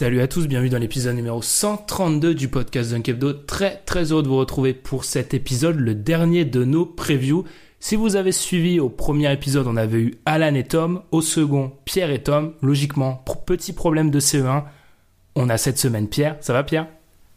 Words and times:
Salut 0.00 0.22
à 0.22 0.28
tous, 0.28 0.48
bienvenue 0.48 0.70
dans 0.70 0.78
l'épisode 0.78 1.14
numéro 1.14 1.42
132 1.42 2.34
du 2.34 2.48
podcast 2.48 2.90
Dunk 2.90 3.06
Hebdo. 3.06 3.34
Très 3.34 3.82
très 3.84 4.12
heureux 4.12 4.22
de 4.22 4.28
vous 4.28 4.38
retrouver 4.38 4.72
pour 4.72 5.04
cet 5.04 5.34
épisode, 5.34 5.76
le 5.76 5.94
dernier 5.94 6.46
de 6.46 6.64
nos 6.64 6.86
previews. 6.86 7.44
Si 7.80 7.96
vous 7.96 8.16
avez 8.16 8.32
suivi 8.32 8.80
au 8.80 8.88
premier 8.88 9.30
épisode, 9.30 9.66
on 9.66 9.76
avait 9.76 9.98
eu 9.98 10.14
Alan 10.24 10.54
et 10.54 10.64
Tom. 10.64 11.02
Au 11.10 11.20
second, 11.20 11.74
Pierre 11.84 12.10
et 12.10 12.22
Tom. 12.22 12.54
Logiquement, 12.62 13.22
pour 13.26 13.44
petit 13.44 13.74
problème 13.74 14.10
de 14.10 14.20
CE1, 14.20 14.64
on 15.34 15.50
a 15.50 15.58
cette 15.58 15.76
semaine 15.76 16.08
Pierre. 16.08 16.38
Ça 16.40 16.54
va 16.54 16.62
Pierre? 16.62 16.86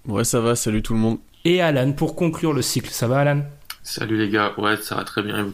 Ouais, 0.07 0.23
ça 0.23 0.39
va, 0.39 0.55
salut 0.55 0.81
tout 0.81 0.93
le 0.93 0.99
monde. 0.99 1.17
Et 1.43 1.59
Alan 1.59 1.91
pour 1.91 2.15
conclure 2.15 2.53
le 2.53 2.61
cycle. 2.61 2.91
Ça 2.91 3.09
va 3.09 3.19
Alan? 3.19 3.41
Salut 3.83 4.15
les 4.15 4.29
gars, 4.29 4.53
ouais, 4.57 4.77
ça 4.77 4.95
va 4.95 5.03
très 5.03 5.21
bien. 5.21 5.37
et 5.37 5.43
vous? 5.43 5.53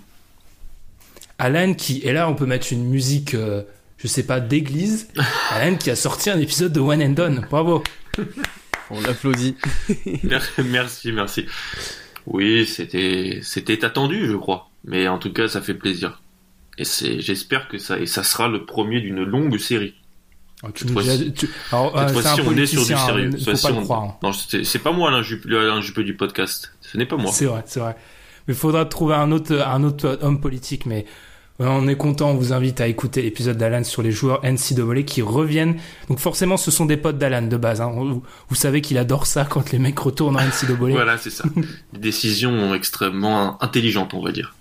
Alan 1.39 1.73
qui, 1.73 2.01
et 2.03 2.13
là 2.13 2.29
on 2.29 2.35
peut 2.35 2.45
mettre 2.45 2.71
une 2.71 2.87
musique, 2.87 3.33
euh, 3.33 3.63
je 3.99 4.07
sais 4.07 4.23
pas, 4.23 4.39
d'église. 4.39 5.07
Alan 5.51 5.75
qui 5.75 5.89
a 5.91 5.95
sorti 5.95 6.29
un 6.29 6.39
épisode 6.39 6.73
de 6.73 6.79
One 6.79 7.01
and 7.03 7.09
Done. 7.11 7.45
Bravo. 7.49 7.83
On 8.89 8.99
l'applaudit. 9.01 9.55
merci, 10.63 11.11
merci. 11.11 11.45
Oui, 12.25 12.65
c'était, 12.65 13.39
c'était 13.43 13.85
attendu, 13.85 14.27
je 14.27 14.35
crois. 14.35 14.69
Mais 14.85 15.07
en 15.07 15.17
tout 15.17 15.31
cas, 15.31 15.47
ça 15.47 15.61
fait 15.61 15.73
plaisir. 15.73 16.21
Et 16.77 16.85
c'est, 16.85 17.19
j'espère 17.21 17.67
que 17.67 17.77
ça, 17.77 17.99
et 17.99 18.05
ça 18.05 18.23
sera 18.23 18.47
le 18.47 18.65
premier 18.65 19.01
d'une 19.01 19.23
longue 19.23 19.57
série. 19.57 19.93
Alors, 20.63 20.73
tu 20.73 20.83
Cette 20.83 20.93
fois-ci- 20.93 21.33
tu- 21.33 21.45
euh, 21.73 21.77
on 22.45 22.57
est 22.57 22.65
sur 22.65 22.81
du 22.85 22.87
sérieux. 22.95 23.31
Cette 23.37 23.57
faut 23.57 23.67
pas 23.67 23.71
le 23.73 23.77
on- 23.79 23.83
croire. 23.83 24.17
Non, 24.23 24.33
c'est, 24.33 24.63
c'est 24.63 24.79
pas 24.79 24.91
moi 24.91 25.09
Alain 25.09 25.21
Juppé, 25.21 25.55
Alain 25.55 25.81
Juppé 25.81 26.03
du 26.03 26.15
podcast. 26.15 26.73
Ce 26.81 26.97
n'est 26.97 27.05
pas 27.05 27.15
moi. 27.17 27.31
C'est 27.31 27.45
vrai, 27.45 27.63
c'est 27.65 27.79
vrai. 27.79 27.95
Mais 28.47 28.53
il 28.53 28.57
faudra 28.57 28.85
trouver 28.85 29.15
un 29.15 29.31
autre, 29.31 29.53
un 29.65 29.83
autre 29.83 30.19
homme 30.21 30.41
politique. 30.41 30.85
Mais 30.85 31.05
on 31.67 31.87
est 31.87 31.97
content, 31.97 32.29
on 32.31 32.35
vous 32.35 32.53
invite 32.53 32.79
à 32.79 32.87
écouter 32.87 33.21
l'épisode 33.21 33.57
d'Alan 33.57 33.83
sur 33.83 34.01
les 34.01 34.11
joueurs 34.11 34.41
NCAA 34.45 35.03
qui 35.03 35.21
reviennent. 35.21 35.75
Donc 36.07 36.19
forcément, 36.19 36.55
ce 36.55 36.71
sont 36.71 36.85
des 36.85 36.95
potes 36.97 37.17
d'Alan 37.17 37.41
de 37.41 37.57
base. 37.57 37.81
hein. 37.81 37.91
Vous, 37.93 38.23
vous 38.47 38.55
savez 38.55 38.79
qu'il 38.81 38.97
adore 38.97 39.25
ça 39.25 39.45
quand 39.45 39.71
les 39.71 39.79
mecs 39.79 39.99
retournent 39.99 40.37
en 40.37 40.39
NCAA. 40.39 40.75
Voilà, 40.91 41.17
c'est 41.17 41.29
ça. 41.29 41.43
Des 41.93 41.99
décisions 41.99 42.73
extrêmement 42.73 43.61
intelligentes, 43.61 44.13
on 44.13 44.23
va 44.23 44.31
dire. 44.31 44.55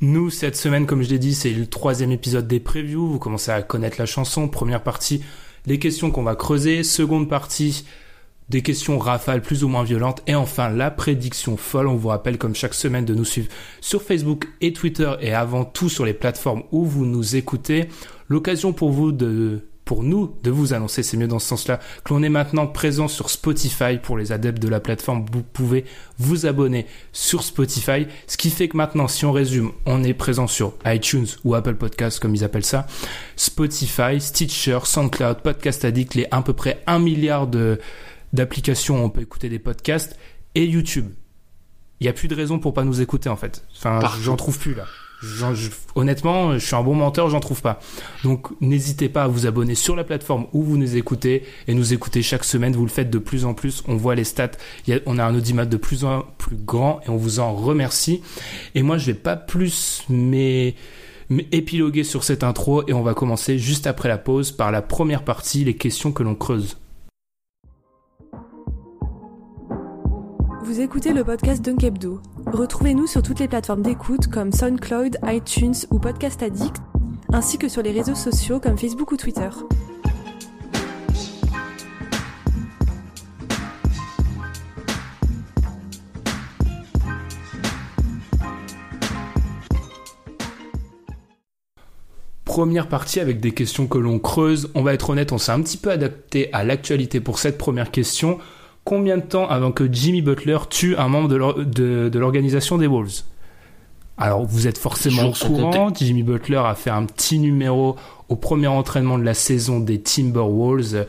Nous, 0.00 0.30
cette 0.30 0.56
semaine, 0.56 0.86
comme 0.86 1.02
je 1.02 1.08
l'ai 1.08 1.18
dit, 1.18 1.34
c'est 1.34 1.50
le 1.52 1.66
troisième 1.66 2.10
épisode 2.10 2.48
des 2.48 2.58
previews. 2.60 3.06
Vous 3.06 3.18
commencez 3.18 3.52
à 3.52 3.62
connaître 3.62 3.96
la 3.98 4.06
chanson. 4.06 4.48
Première 4.48 4.82
partie, 4.82 5.22
les 5.64 5.78
questions 5.78 6.10
qu'on 6.10 6.24
va 6.24 6.34
creuser. 6.34 6.82
Seconde 6.82 7.28
partie, 7.28 7.84
des 8.48 8.62
questions 8.62 8.98
rafales 8.98 9.42
plus 9.42 9.64
ou 9.64 9.68
moins 9.68 9.84
violentes. 9.84 10.22
Et 10.26 10.34
enfin, 10.34 10.68
la 10.68 10.90
prédiction 10.90 11.56
folle. 11.56 11.88
On 11.88 11.96
vous 11.96 12.08
rappelle, 12.08 12.38
comme 12.38 12.54
chaque 12.54 12.74
semaine, 12.74 13.04
de 13.04 13.14
nous 13.14 13.24
suivre 13.24 13.48
sur 13.80 14.02
Facebook 14.02 14.48
et 14.60 14.72
Twitter 14.72 15.12
et 15.20 15.32
avant 15.32 15.64
tout 15.64 15.88
sur 15.88 16.04
les 16.04 16.14
plateformes 16.14 16.62
où 16.70 16.84
vous 16.84 17.06
nous 17.06 17.36
écoutez. 17.36 17.88
L'occasion 18.28 18.72
pour 18.72 18.90
vous 18.90 19.12
de 19.12 19.62
pour 19.84 20.02
nous 20.02 20.34
de 20.42 20.50
vous 20.50 20.74
annoncer, 20.74 21.02
c'est 21.02 21.16
mieux 21.16 21.26
dans 21.26 21.38
ce 21.38 21.48
sens-là, 21.48 21.80
que 22.04 22.14
l'on 22.14 22.22
est 22.22 22.28
maintenant 22.28 22.66
présent 22.66 23.08
sur 23.08 23.30
Spotify 23.30 23.98
pour 24.00 24.16
les 24.16 24.32
adeptes 24.32 24.62
de 24.62 24.68
la 24.68 24.80
plateforme. 24.80 25.26
Vous 25.32 25.42
pouvez 25.42 25.84
vous 26.18 26.46
abonner 26.46 26.86
sur 27.12 27.42
Spotify, 27.42 28.06
ce 28.26 28.36
qui 28.36 28.50
fait 28.50 28.68
que 28.68 28.76
maintenant, 28.76 29.08
si 29.08 29.24
on 29.24 29.32
résume, 29.32 29.72
on 29.86 30.04
est 30.04 30.14
présent 30.14 30.46
sur 30.46 30.74
iTunes 30.86 31.26
ou 31.44 31.54
Apple 31.54 31.74
Podcasts 31.74 32.20
comme 32.20 32.34
ils 32.34 32.44
appellent 32.44 32.64
ça, 32.64 32.86
Spotify, 33.36 34.20
Stitcher, 34.20 34.78
SoundCloud, 34.84 35.42
Podcast 35.42 35.84
Addict, 35.84 36.14
les 36.14 36.26
à 36.30 36.40
peu 36.42 36.52
près 36.52 36.82
1 36.86 36.98
milliard 36.98 37.46
de 37.46 37.78
d'applications 38.32 39.00
où 39.02 39.04
on 39.04 39.10
peut 39.10 39.22
écouter 39.22 39.48
des 39.48 39.58
podcasts 39.58 40.16
et 40.54 40.64
YouTube. 40.64 41.06
Il 42.00 42.04
n'y 42.04 42.08
a 42.08 42.12
plus 42.12 42.28
de 42.28 42.34
raison 42.34 42.58
pour 42.58 42.74
pas 42.74 42.84
nous 42.84 43.00
écouter 43.00 43.28
en 43.28 43.36
fait. 43.36 43.64
Enfin, 43.76 44.00
j'en 44.22 44.36
trouve 44.36 44.58
plus 44.58 44.74
là. 44.74 44.84
Je- 45.54 45.70
honnêtement, 45.94 46.54
je 46.54 46.58
suis 46.66 46.74
un 46.74 46.82
bon 46.82 46.96
menteur, 46.96 47.30
j'en 47.30 47.38
trouve 47.38 47.62
pas. 47.62 47.78
Donc, 48.24 48.48
n'hésitez 48.60 49.08
pas 49.08 49.22
à 49.22 49.28
vous 49.28 49.46
abonner 49.46 49.76
sur 49.76 49.94
la 49.94 50.02
plateforme 50.02 50.46
où 50.52 50.64
vous 50.64 50.76
nous 50.76 50.96
écoutez 50.96 51.44
et 51.68 51.74
nous 51.74 51.92
écoutez 51.92 52.22
chaque 52.22 52.42
semaine. 52.42 52.72
Vous 52.74 52.82
le 52.82 52.90
faites 52.90 53.08
de 53.08 53.18
plus 53.18 53.44
en 53.44 53.54
plus. 53.54 53.84
On 53.86 53.94
voit 53.94 54.16
les 54.16 54.24
stats. 54.24 54.50
Il 54.88 54.94
y 54.94 54.96
a- 54.96 55.00
on 55.06 55.18
a 55.20 55.24
un 55.24 55.32
audimat 55.36 55.64
de 55.64 55.76
plus 55.76 56.04
en 56.04 56.24
plus 56.38 56.56
grand 56.56 57.00
et 57.06 57.08
on 57.08 57.16
vous 57.16 57.38
en 57.38 57.54
remercie. 57.54 58.20
Et 58.74 58.82
moi, 58.82 58.98
je 58.98 59.06
vais 59.06 59.14
pas 59.14 59.36
plus 59.36 60.02
mais 60.08 60.74
épiloguer 61.52 62.02
sur 62.02 62.24
cette 62.24 62.42
intro 62.42 62.82
et 62.88 62.92
on 62.92 63.02
va 63.02 63.14
commencer 63.14 63.58
juste 63.60 63.86
après 63.86 64.08
la 64.08 64.18
pause 64.18 64.50
par 64.50 64.72
la 64.72 64.82
première 64.82 65.22
partie, 65.22 65.64
les 65.64 65.76
questions 65.76 66.10
que 66.10 66.24
l'on 66.24 66.34
creuse. 66.34 66.78
Vous 70.72 70.80
écoutez 70.80 71.12
le 71.12 71.22
podcast 71.22 71.62
Dunk 71.62 71.84
Hebdo. 71.84 72.22
Retrouvez-nous 72.46 73.06
sur 73.06 73.22
toutes 73.22 73.40
les 73.40 73.46
plateformes 73.46 73.82
d'écoute 73.82 74.28
comme 74.28 74.52
SoundCloud, 74.52 75.18
iTunes 75.24 75.74
ou 75.90 75.98
Podcast 75.98 76.42
Addict, 76.42 76.76
ainsi 77.30 77.58
que 77.58 77.68
sur 77.68 77.82
les 77.82 77.90
réseaux 77.90 78.14
sociaux 78.14 78.58
comme 78.58 78.78
Facebook 78.78 79.12
ou 79.12 79.18
Twitter. 79.18 79.50
Première 92.46 92.88
partie 92.88 93.20
avec 93.20 93.40
des 93.40 93.52
questions 93.52 93.86
que 93.86 93.98
l'on 93.98 94.18
creuse. 94.18 94.70
On 94.74 94.80
va 94.80 94.94
être 94.94 95.10
honnête, 95.10 95.32
on 95.32 95.38
s'est 95.38 95.52
un 95.52 95.60
petit 95.60 95.76
peu 95.76 95.90
adapté 95.90 96.48
à 96.54 96.64
l'actualité 96.64 97.20
pour 97.20 97.38
cette 97.38 97.58
première 97.58 97.90
question. 97.90 98.38
Combien 98.84 99.16
de 99.16 99.22
temps 99.22 99.48
avant 99.48 99.70
que 99.72 99.90
Jimmy 99.92 100.22
Butler 100.22 100.58
tue 100.68 100.96
un 100.96 101.08
membre 101.08 101.28
de 101.28 101.36
l'or- 101.36 101.58
de 101.64 102.08
de 102.08 102.18
l'organisation 102.18 102.78
des 102.78 102.86
Wolves? 102.88 103.22
Alors, 104.18 104.44
vous 104.44 104.66
êtes 104.66 104.78
forcément 104.78 105.22
au 105.28 105.32
courant. 105.32 105.90
Jimmy 105.94 106.22
Butler 106.22 106.56
a 106.64 106.74
fait 106.74 106.90
un 106.90 107.04
petit 107.06 107.38
numéro 107.38 107.96
au 108.28 108.36
premier 108.36 108.66
entraînement 108.66 109.18
de 109.18 109.24
la 109.24 109.34
saison 109.34 109.80
des 109.80 110.00
Timberwolves. 110.00 111.06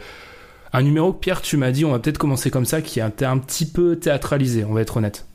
Un 0.71 0.81
numéro 0.81 1.13
que 1.13 1.19
Pierre, 1.19 1.41
tu 1.41 1.57
m'as 1.57 1.71
dit, 1.71 1.85
on 1.85 1.91
va 1.91 1.99
peut-être 1.99 2.17
commencer 2.17 2.49
comme 2.49 2.65
ça, 2.65 2.81
qui 2.81 3.01
a 3.01 3.07
été 3.07 3.25
un 3.25 3.37
petit 3.37 3.65
peu 3.65 3.97
théâtralisé, 3.97 4.65
on 4.65 4.73
va 4.73 4.81
être 4.81 4.97
honnête. 4.97 5.25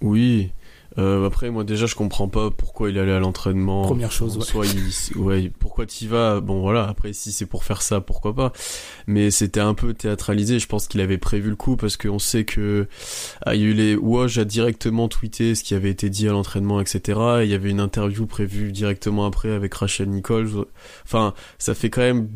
Oui. 0.00 0.50
Euh, 0.98 1.26
après, 1.26 1.50
moi 1.50 1.64
déjà, 1.64 1.86
je 1.86 1.94
comprends 1.94 2.28
pas 2.28 2.50
pourquoi 2.50 2.90
il 2.90 2.98
allait 2.98 3.12
à 3.12 3.18
l'entraînement. 3.18 3.82
Première 3.82 4.12
chose, 4.12 4.36
ouais. 4.36 4.44
Soit 4.44 4.66
il, 4.66 5.16
ouais, 5.18 5.50
pourquoi 5.58 5.86
t'y 5.86 6.06
vas? 6.06 6.40
Bon, 6.40 6.60
voilà. 6.60 6.88
Après, 6.88 7.12
si 7.12 7.32
c'est 7.32 7.46
pour 7.46 7.64
faire 7.64 7.82
ça, 7.82 8.00
pourquoi 8.00 8.34
pas? 8.34 8.52
Mais 9.06 9.30
c'était 9.30 9.60
un 9.60 9.74
peu 9.74 9.94
théâtralisé. 9.94 10.58
Je 10.58 10.66
pense 10.66 10.88
qu'il 10.88 11.00
avait 11.00 11.18
prévu 11.18 11.50
le 11.50 11.56
coup 11.56 11.76
parce 11.76 11.96
qu'on 11.96 12.18
sait 12.18 12.44
que 12.44 12.88
ah, 13.46 13.54
il 13.54 13.60
y 13.60 13.64
a 13.64 13.68
eu 13.68 13.72
les 13.74 13.96
Woj 13.96 14.38
a 14.38 14.44
directement 14.44 15.08
tweeté 15.08 15.54
ce 15.54 15.62
qui 15.62 15.74
avait 15.74 15.90
été 15.90 16.10
dit 16.10 16.28
à 16.28 16.32
l'entraînement, 16.32 16.80
etc. 16.80 17.20
Et 17.40 17.44
il 17.44 17.50
y 17.50 17.54
avait 17.54 17.70
une 17.70 17.80
interview 17.80 18.26
prévue 18.26 18.72
directement 18.72 19.24
après 19.26 19.50
avec 19.50 19.72
Rachel 19.74 20.08
Nichols. 20.10 20.66
Enfin, 21.04 21.34
ça 21.58 21.74
fait 21.74 21.90
quand 21.90 22.02
même 22.02 22.28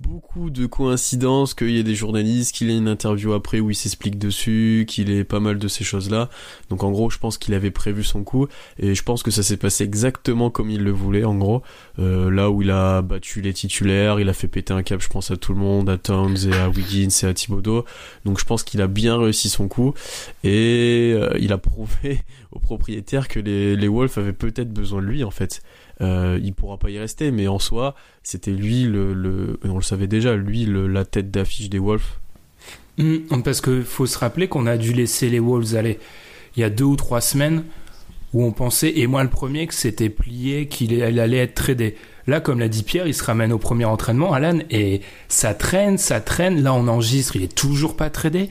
beaucoup 0.00 0.50
de 0.50 0.66
coïncidences 0.66 1.54
qu'il 1.54 1.70
y 1.70 1.78
ait 1.78 1.84
des 1.84 1.94
journalistes, 1.94 2.54
qu'il 2.54 2.70
ait 2.70 2.76
une 2.76 2.88
interview 2.88 3.32
après 3.32 3.60
où 3.60 3.70
il 3.70 3.74
s'explique 3.74 4.18
dessus, 4.18 4.84
qu'il 4.88 5.10
ait 5.10 5.24
pas 5.24 5.40
mal 5.40 5.58
de 5.58 5.68
ces 5.68 5.84
choses-là. 5.84 6.28
Donc 6.70 6.84
en 6.84 6.90
gros, 6.90 7.10
je 7.10 7.18
pense 7.18 7.38
qu'il 7.38 7.54
avait 7.54 7.70
prévu 7.70 7.95
prévu 7.96 8.04
son 8.04 8.24
coup 8.24 8.46
et 8.78 8.94
je 8.94 9.02
pense 9.02 9.22
que 9.22 9.30
ça 9.30 9.42
s'est 9.42 9.56
passé 9.56 9.84
exactement 9.84 10.50
comme 10.50 10.70
il 10.70 10.82
le 10.82 10.90
voulait 10.90 11.24
en 11.24 11.34
gros. 11.34 11.62
Euh, 11.98 12.30
là 12.30 12.50
où 12.50 12.62
il 12.62 12.70
a 12.70 13.00
battu 13.02 13.40
les 13.40 13.52
titulaires, 13.52 14.20
il 14.20 14.28
a 14.28 14.32
fait 14.32 14.48
péter 14.48 14.74
un 14.74 14.82
cap, 14.82 15.00
je 15.00 15.08
pense 15.08 15.30
à 15.30 15.36
tout 15.36 15.54
le 15.54 15.58
monde, 15.58 15.88
à 15.88 15.96
Towns 15.96 16.36
et 16.50 16.54
à 16.54 16.68
Wiggins 16.74 17.08
et 17.22 17.26
à 17.26 17.34
Thibodeau. 17.34 17.84
Donc 18.24 18.38
je 18.38 18.44
pense 18.44 18.62
qu'il 18.62 18.82
a 18.82 18.86
bien 18.86 19.18
réussi 19.18 19.48
son 19.48 19.68
coup 19.68 19.94
et 20.44 21.12
euh, 21.14 21.36
il 21.40 21.52
a 21.52 21.58
prouvé 21.58 22.20
aux 22.52 22.58
propriétaires 22.58 23.28
que 23.28 23.40
les, 23.40 23.76
les 23.76 23.88
Wolves 23.88 24.12
avaient 24.16 24.32
peut-être 24.32 24.72
besoin 24.72 25.00
de 25.00 25.06
lui 25.06 25.24
en 25.24 25.30
fait. 25.30 25.62
Euh, 26.02 26.38
il 26.42 26.52
pourra 26.52 26.76
pas 26.76 26.90
y 26.90 26.98
rester, 26.98 27.30
mais 27.30 27.48
en 27.48 27.58
soi, 27.58 27.94
c'était 28.22 28.50
lui 28.50 28.82
le, 28.84 29.14
le, 29.14 29.58
on 29.64 29.76
le 29.76 29.82
savait 29.82 30.06
déjà, 30.06 30.36
lui 30.36 30.66
le, 30.66 30.86
la 30.86 31.06
tête 31.06 31.30
d'affiche 31.30 31.70
des 31.70 31.78
Wolves. 31.78 32.18
Mmh, 32.98 33.42
parce 33.42 33.62
que 33.62 33.82
faut 33.82 34.06
se 34.06 34.18
rappeler 34.18 34.48
qu'on 34.48 34.66
a 34.66 34.76
dû 34.76 34.92
laisser 34.92 35.30
les 35.30 35.38
Wolves 35.38 35.74
aller 35.74 35.98
il 36.56 36.60
y 36.60 36.64
a 36.64 36.70
deux 36.70 36.84
ou 36.84 36.96
trois 36.96 37.20
semaines 37.20 37.64
où 38.36 38.44
on 38.44 38.52
pensait, 38.52 38.98
et 38.98 39.06
moi 39.06 39.24
le 39.24 39.30
premier, 39.30 39.66
que 39.66 39.72
c'était 39.72 40.10
plié, 40.10 40.68
qu'il 40.68 41.02
allait 41.02 41.38
être 41.38 41.54
tradé. 41.54 41.96
Là, 42.26 42.40
comme 42.40 42.58
l'a 42.58 42.68
dit 42.68 42.82
Pierre, 42.82 43.06
il 43.06 43.14
se 43.14 43.24
ramène 43.24 43.50
au 43.50 43.56
premier 43.56 43.86
entraînement, 43.86 44.34
Alan, 44.34 44.58
et 44.68 45.00
ça 45.28 45.54
traîne, 45.54 45.96
ça 45.96 46.20
traîne. 46.20 46.62
Là, 46.62 46.74
on 46.74 46.86
enregistre, 46.86 47.36
il 47.36 47.44
est 47.44 47.54
toujours 47.54 47.96
pas 47.96 48.10
tradé. 48.10 48.50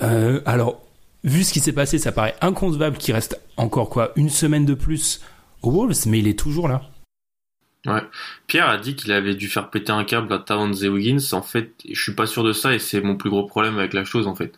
Euh, 0.00 0.40
alors, 0.46 0.80
vu 1.24 1.42
ce 1.42 1.52
qui 1.52 1.58
s'est 1.58 1.72
passé, 1.72 1.98
ça 1.98 2.12
paraît 2.12 2.36
inconcevable 2.40 2.98
qu'il 2.98 3.14
reste 3.14 3.40
encore 3.56 3.90
quoi, 3.90 4.12
une 4.14 4.28
semaine 4.28 4.64
de 4.64 4.74
plus 4.74 5.20
aux 5.62 5.72
Wolves, 5.72 6.06
mais 6.06 6.20
il 6.20 6.28
est 6.28 6.38
toujours 6.38 6.68
là. 6.68 6.82
Ouais. 7.84 8.02
Pierre 8.46 8.68
a 8.68 8.78
dit 8.78 8.94
qu'il 8.94 9.10
avait 9.10 9.34
dû 9.34 9.48
faire 9.48 9.70
péter 9.70 9.90
un 9.90 10.04
câble 10.04 10.32
à 10.32 10.38
Towns 10.38 10.76
et 10.84 10.88
Wiggins. 10.88 11.32
En 11.32 11.42
fait, 11.42 11.72
je 11.92 12.00
suis 12.00 12.14
pas 12.14 12.26
sûr 12.26 12.44
de 12.44 12.52
ça 12.52 12.72
et 12.72 12.78
c'est 12.78 13.00
mon 13.00 13.16
plus 13.16 13.30
gros 13.30 13.44
problème 13.44 13.76
avec 13.76 13.92
la 13.92 14.04
chose 14.04 14.28
en 14.28 14.36
fait. 14.36 14.52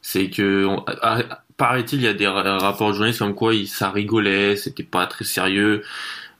C'est 0.00 0.30
que 0.30 0.68
paraît-il, 1.56 2.00
il 2.00 2.04
y 2.04 2.08
a 2.08 2.14
des 2.14 2.26
ra- 2.26 2.58
rapports 2.58 2.92
journalistes 2.92 3.20
comme 3.20 3.34
quoi 3.34 3.52
ça 3.66 3.90
rigolait, 3.90 4.56
c'était 4.56 4.82
pas 4.82 5.06
très 5.06 5.24
sérieux. 5.24 5.82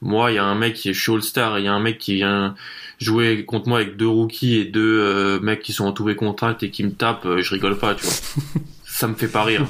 Moi, 0.02 0.32
il 0.32 0.34
y 0.36 0.38
a 0.38 0.44
un 0.44 0.54
mec 0.54 0.74
qui 0.74 0.90
est 0.90 0.94
je 0.94 1.00
suis 1.00 1.12
All-Star, 1.12 1.58
il 1.58 1.64
y 1.66 1.68
a 1.68 1.72
un 1.74 1.80
mec 1.80 1.98
qui 1.98 2.16
vient 2.16 2.54
jouer 3.00 3.44
contre 3.46 3.68
moi 3.68 3.78
avec 3.80 3.96
deux 3.96 4.08
rookies 4.08 4.56
et 4.56 4.64
deux 4.64 5.00
euh, 5.00 5.40
mecs 5.40 5.62
qui 5.62 5.72
sont 5.72 5.86
entourés 5.86 6.16
contract 6.16 6.62
et 6.62 6.70
qui 6.70 6.84
me 6.84 6.92
tapent, 6.92 7.26
euh, 7.26 7.42
je 7.42 7.50
rigole 7.54 7.78
pas, 7.78 7.94
tu 7.94 8.04
vois. 8.06 8.14
ça 8.84 9.08
me 9.08 9.14
fait 9.14 9.28
pas 9.28 9.44
rire. 9.44 9.66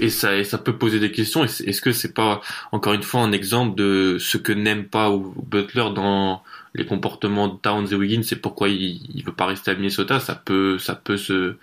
Et 0.00 0.10
ça, 0.10 0.36
et 0.36 0.44
ça 0.44 0.58
peut 0.58 0.76
poser 0.76 0.98
des 1.00 1.12
questions. 1.12 1.44
Est-ce 1.44 1.80
que 1.80 1.92
c'est 1.92 2.12
pas 2.12 2.40
encore 2.72 2.94
une 2.94 3.02
fois 3.02 3.20
un 3.22 3.32
exemple 3.32 3.76
de 3.76 4.16
ce 4.18 4.36
que 4.36 4.52
n'aime 4.52 4.84
pas 4.86 5.10
Butler 5.46 5.90
dans 5.94 6.42
les 6.74 6.84
comportements 6.84 7.48
de 7.48 7.56
Towns 7.56 7.86
et 7.90 7.94
Wiggins 7.94 8.22
C'est 8.22 8.36
pourquoi 8.36 8.68
il, 8.68 9.00
il 9.14 9.24
veut 9.24 9.32
pas 9.32 9.46
rester 9.46 9.70
à 9.70 9.74
Minnesota? 9.74 10.20
Ça 10.20 10.34
peut, 10.34 10.78
ça 10.78 10.94
peut 10.94 11.16
se, 11.16 11.56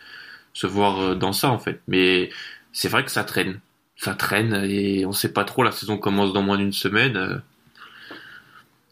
se 0.53 0.67
voir 0.67 0.99
euh, 1.01 1.15
dans 1.15 1.33
ça 1.33 1.51
en 1.51 1.59
fait. 1.59 1.81
Mais 1.87 2.29
c'est 2.77 2.89
vrai 2.89 3.05
que 3.05 3.11
ça 3.11 3.23
traîne, 3.23 3.59
ça 3.95 4.13
traîne 4.13 4.53
et 4.69 5.05
on 5.05 5.13
sait 5.13 5.31
pas 5.31 5.45
trop. 5.45 5.63
La 5.63 5.71
saison 5.71 5.97
commence 5.97 6.33
dans 6.33 6.41
moins 6.43 6.57
d'une 6.57 6.73
semaine. 6.73 7.15
euh. 7.15 7.37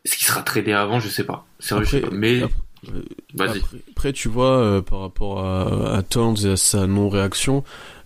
Est-ce 0.06 0.16
qu'il 0.18 0.26
sera 0.26 0.42
tradé 0.42 0.72
avant 0.74 1.00
Je 1.00 1.10
sais 1.10 1.24
pas. 1.26 1.46
Sérieux, 1.60 1.86
je 1.86 1.90
sais 1.92 1.98
Après- 1.98 2.10
pas. 2.10 2.16
Mais 2.16 2.42
après- 2.44 2.56
vas-y. 3.36 3.58
Après, 3.60 3.78
après, 3.92 4.14
tu 4.14 4.30
vois, 4.30 4.58
euh, 4.58 4.82
par 4.82 5.00
rapport 5.02 5.46
à, 5.46 5.96
à 5.98 6.02
Towns 6.02 6.38
et 6.46 6.52
à 6.52 6.58
sa 6.58 6.88
non-réaction, 6.88 7.64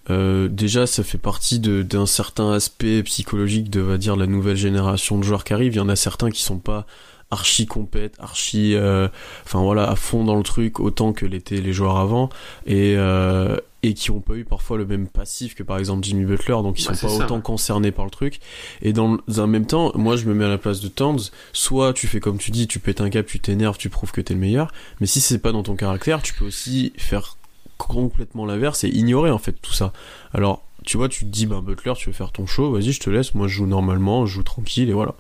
euh, 0.10 0.48
déjà, 0.48 0.88
ça 0.88 1.04
fait 1.04 1.18
partie 1.18 1.60
d'un 1.60 2.06
certain 2.06 2.52
aspect 2.54 3.04
psychologique 3.04 3.70
de, 3.70 3.82
va 3.82 3.98
dire, 3.98 4.16
la 4.16 4.26
nouvelle 4.28 4.56
génération 4.58 5.18
de 5.18 5.24
joueurs 5.24 5.44
qui 5.44 5.54
arrivent. 5.54 5.74
Il 5.74 5.78
y 5.78 5.82
en 5.82 5.90
a 5.90 5.96
certains 5.96 6.30
qui 6.32 6.44
sont 6.44 6.60
pas 6.60 6.86
archi 7.30 7.66
compètes, 7.66 8.16
archi, 8.20 8.74
euh, 8.76 9.10
enfin 9.44 9.60
voilà, 9.62 9.90
à 9.90 9.96
fond 9.98 10.24
dans 10.24 10.36
le 10.38 10.44
truc 10.44 10.80
autant 10.80 11.12
que 11.12 11.26
l'étaient 11.26 11.60
les 11.60 11.74
joueurs 11.74 11.98
avant 11.98 12.30
et 12.66 12.94
euh, 12.96 13.58
et 13.84 13.94
qui 13.94 14.10
ont 14.12 14.22
pas 14.22 14.34
eu 14.34 14.44
parfois 14.44 14.78
le 14.78 14.86
même 14.86 15.08
passif 15.08 15.54
que 15.56 15.62
par 15.64 15.78
exemple 15.78 16.04
Jimmy 16.04 16.26
Butler, 16.26 16.54
donc 16.64 16.80
ils 16.82 16.88
Bah, 16.88 16.96
sont 16.96 17.08
pas 17.08 17.14
ça, 17.14 17.26
autant 17.26 17.42
concernés 17.42 17.92
par 17.92 18.06
le 18.06 18.12
truc. 18.12 18.40
Et 18.82 18.92
dans 18.92 19.18
un 19.38 19.48
même 19.48 19.66
temps, 19.68 19.92
moi 19.96 20.16
je 20.16 20.26
me 20.26 20.34
mets 20.34 20.46
à 20.46 20.50
la 20.50 20.58
place 20.58 20.80
de 20.82 20.88
Towns. 20.88 21.20
Soit 21.54 21.94
tu 21.94 22.08
fais 22.08 22.20
comme 22.20 22.38
tu 22.38 22.52
dis, 22.52 22.68
tu 22.68 22.80
pètes 22.80 23.02
un 23.02 23.10
cap, 23.10 23.26
tu 23.26 23.40
t'énerves, 23.40 23.78
tu 23.78 23.90
prouves 23.90 24.12
que 24.12 24.22
t'es 24.22 24.34
le 24.34 24.40
meilleur. 24.40 24.72
Mais 25.00 25.06
si 25.08 25.22
c'est 25.22 25.38
pas 25.40 25.52
dans 25.52 25.64
ton 25.64 25.76
caractère, 25.76 26.22
tu 26.22 26.34
peux 26.34 26.46
aussi 26.46 26.92
faire 26.98 27.38
complètement 27.78 28.46
l'inverse 28.46 28.84
et 28.84 28.90
ignorer 28.90 29.30
en 29.32 29.38
fait 29.38 29.54
tout 29.62 29.74
ça. 29.74 29.94
Alors, 30.34 30.64
tu 30.84 30.98
vois, 30.98 31.10
tu 31.10 31.26
te 31.26 31.30
dis, 31.30 31.46
bah 31.46 31.62
Butler, 31.64 31.94
tu 31.96 32.08
veux 32.08 32.14
faire 32.14 32.32
ton 32.32 32.48
show, 32.48 32.72
vas-y, 32.72 32.92
je 32.92 33.00
te 33.00 33.10
laisse, 33.10 33.36
moi 33.36 33.48
je 33.48 33.54
joue 33.58 33.68
normalement, 33.68 34.26
je 34.26 34.34
joue 34.36 34.44
tranquille 34.44 34.90
et 34.90 34.94
voilà. 34.94 35.14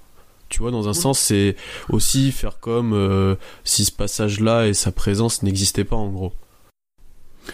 Tu 0.50 0.59
vois, 0.59 0.71
dans 0.71 0.88
un 0.88 0.94
sens, 0.94 1.19
c'est 1.19 1.56
aussi 1.89 2.31
faire 2.31 2.59
comme 2.59 2.94
euh, 2.94 3.36
si 3.65 3.83
ce 3.83 3.92
passage-là 3.92 4.68
et 4.68 4.74
sa 4.74 4.92
présence 4.94 5.44
n'existaient 5.44 5.83
pas 5.83 5.98
en 5.98 6.07
gros. 6.09 6.31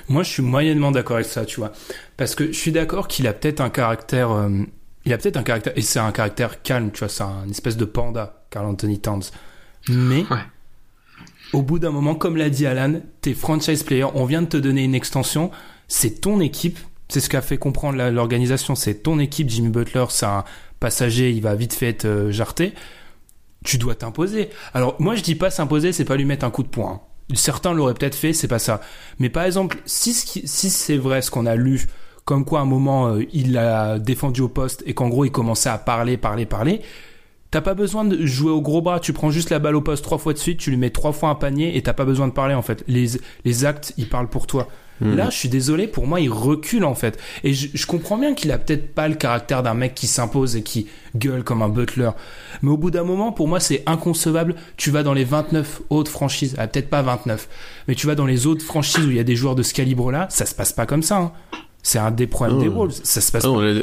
Moi, 0.09 0.23
je 0.23 0.29
suis 0.29 0.43
moyennement 0.43 0.91
d'accord 0.91 1.17
avec 1.17 1.27
ça, 1.27 1.45
tu 1.45 1.59
vois. 1.59 1.71
Parce 2.17 2.35
que 2.35 2.47
je 2.47 2.57
suis 2.57 2.71
d'accord 2.71 3.07
qu'il 3.07 3.27
a 3.27 3.33
peut-être 3.33 3.61
un 3.61 3.69
caractère. 3.69 4.31
euh, 4.31 4.49
il 5.05 5.13
a 5.13 5.17
peut-être 5.17 5.37
un 5.37 5.43
caractère. 5.43 5.73
Et 5.75 5.81
c'est 5.81 5.99
un 5.99 6.11
caractère 6.11 6.61
calme, 6.61 6.91
tu 6.91 6.99
vois. 6.99 7.09
C'est 7.09 7.23
un 7.23 7.47
espèce 7.49 7.77
de 7.77 7.85
panda, 7.85 8.45
Carl 8.49 8.65
Anthony 8.65 8.99
Towns. 8.99 9.23
Mais. 9.89 10.25
Ouais. 10.29 10.37
Au 11.53 11.61
bout 11.61 11.77
d'un 11.77 11.91
moment, 11.91 12.15
comme 12.15 12.35
l'a 12.35 12.49
dit 12.49 12.65
Alan, 12.65 12.99
t'es 13.21 13.35
franchise 13.35 13.83
player, 13.83 14.05
on 14.15 14.25
vient 14.25 14.41
de 14.41 14.47
te 14.47 14.57
donner 14.57 14.83
une 14.83 14.95
extension, 14.95 15.51
c'est 15.87 16.21
ton 16.21 16.39
équipe, 16.39 16.79
c'est 17.09 17.19
ce 17.19 17.29
qu'a 17.29 17.43
fait 17.43 17.59
comprendre 17.59 18.01
l'organisation, 18.09 18.73
c'est 18.73 19.03
ton 19.03 19.19
équipe, 19.19 19.49
Jimmy 19.51 19.69
Butler, 19.69 20.05
c'est 20.09 20.25
un 20.25 20.45
passager, 20.79 21.29
il 21.29 21.43
va 21.43 21.53
vite 21.53 21.73
fait 21.73 21.89
être 21.89 22.05
euh, 22.05 22.31
jarté, 22.31 22.73
tu 23.63 23.77
dois 23.77 23.93
t'imposer. 23.93 24.49
Alors 24.73 24.95
moi 24.99 25.13
je 25.13 25.21
dis 25.21 25.35
pas 25.35 25.51
s'imposer, 25.51 25.93
c'est 25.93 26.05
pas 26.05 26.15
lui 26.15 26.25
mettre 26.25 26.43
un 26.43 26.49
coup 26.49 26.63
de 26.63 26.69
poing. 26.69 27.03
Certains 27.33 27.73
l'auraient 27.73 27.93
peut-être 27.93 28.15
fait, 28.15 28.33
c'est 28.33 28.47
pas 28.47 28.59
ça. 28.59 28.81
Mais 29.19 29.29
par 29.29 29.43
exemple, 29.43 29.77
si, 29.85 30.13
si 30.13 30.69
c'est 30.69 30.97
vrai 30.97 31.21
ce 31.21 31.31
qu'on 31.31 31.45
a 31.45 31.55
lu, 31.55 31.87
comme 32.25 32.45
quoi 32.45 32.59
à 32.59 32.61
un 32.63 32.65
moment 32.65 33.07
euh, 33.07 33.25
il 33.33 33.57
a 33.57 33.99
défendu 33.99 34.41
au 34.41 34.49
poste 34.49 34.83
et 34.85 34.93
qu'en 34.93 35.09
gros 35.09 35.25
il 35.25 35.31
commençait 35.31 35.69
à 35.69 35.77
parler, 35.77 36.17
parler, 36.17 36.45
parler, 36.45 36.81
T'as 37.53 37.61
pas 37.61 37.75
besoin 37.75 38.03
de 38.03 38.25
jouer 38.25 38.49
au 38.49 38.61
gros 38.61 38.81
bras, 38.81 38.99
tu 38.99 39.13
prends 39.13 39.29
juste 39.29 39.51
la 39.51 39.59
balle 39.59 39.75
au 39.75 39.81
poste 39.81 40.03
trois 40.03 40.17
fois 40.17 40.33
de 40.33 40.39
suite, 40.39 40.57
tu 40.57 40.71
lui 40.71 40.77
mets 40.77 40.89
trois 40.89 41.11
fois 41.11 41.29
un 41.29 41.35
panier 41.35 41.77
et 41.77 41.83
t'as 41.83 41.93
pas 41.93 42.03
besoin 42.03 42.27
de 42.27 42.33
parler 42.33 42.55
en 42.55 42.63
fait. 42.63 42.83
Les 42.87 43.65
actes, 43.65 43.93
ils 43.97 44.09
parlent 44.09 44.27
pour 44.27 44.47
toi. 44.47 44.67
Là, 45.03 45.29
je 45.29 45.37
suis 45.37 45.49
désolé, 45.49 45.87
pour 45.87 46.07
moi, 46.07 46.19
il 46.19 46.29
recule 46.31 46.85
en 46.85 46.95
fait. 46.95 47.19
Et 47.43 47.53
je, 47.53 47.67
je 47.73 47.85
comprends 47.85 48.17
bien 48.17 48.33
qu'il 48.33 48.51
a 48.51 48.57
peut-être 48.57 48.93
pas 48.93 49.07
le 49.07 49.15
caractère 49.15 49.61
d'un 49.63 49.73
mec 49.73 49.93
qui 49.95 50.07
s'impose 50.07 50.55
et 50.55 50.63
qui 50.63 50.87
gueule 51.15 51.43
comme 51.43 51.61
un 51.61 51.69
butler. 51.69 52.11
Mais 52.61 52.71
au 52.71 52.77
bout 52.77 52.91
d'un 52.91 53.03
moment, 53.03 53.31
pour 53.31 53.47
moi, 53.47 53.59
c'est 53.59 53.83
inconcevable. 53.85 54.55
Tu 54.77 54.91
vas 54.91 55.03
dans 55.03 55.13
les 55.13 55.23
29 55.25 55.81
autres 55.89 56.11
franchises, 56.11 56.55
ah, 56.57 56.67
peut-être 56.67 56.89
pas 56.89 57.01
29, 57.01 57.47
mais 57.87 57.95
tu 57.95 58.07
vas 58.07 58.15
dans 58.15 58.25
les 58.25 58.47
autres 58.47 58.63
franchises 58.63 59.05
où 59.05 59.09
il 59.09 59.17
y 59.17 59.19
a 59.19 59.23
des 59.23 59.35
joueurs 59.35 59.55
de 59.55 59.63
ce 59.63 59.73
calibre-là, 59.73 60.27
ça 60.29 60.45
se 60.45 60.55
passe 60.55 60.73
pas 60.73 60.85
comme 60.85 61.03
ça. 61.03 61.17
hein. 61.17 61.31
C'est 61.85 61.99
un 61.99 62.11
des 62.11 62.27
problèmes 62.27 62.59
Ah 62.59 62.63
des. 62.63 62.69
Wolves. 62.69 62.97
Ça 63.03 63.19
se 63.19 63.29
passe 63.29 63.43
non, 63.43 63.59
là- 63.59 63.73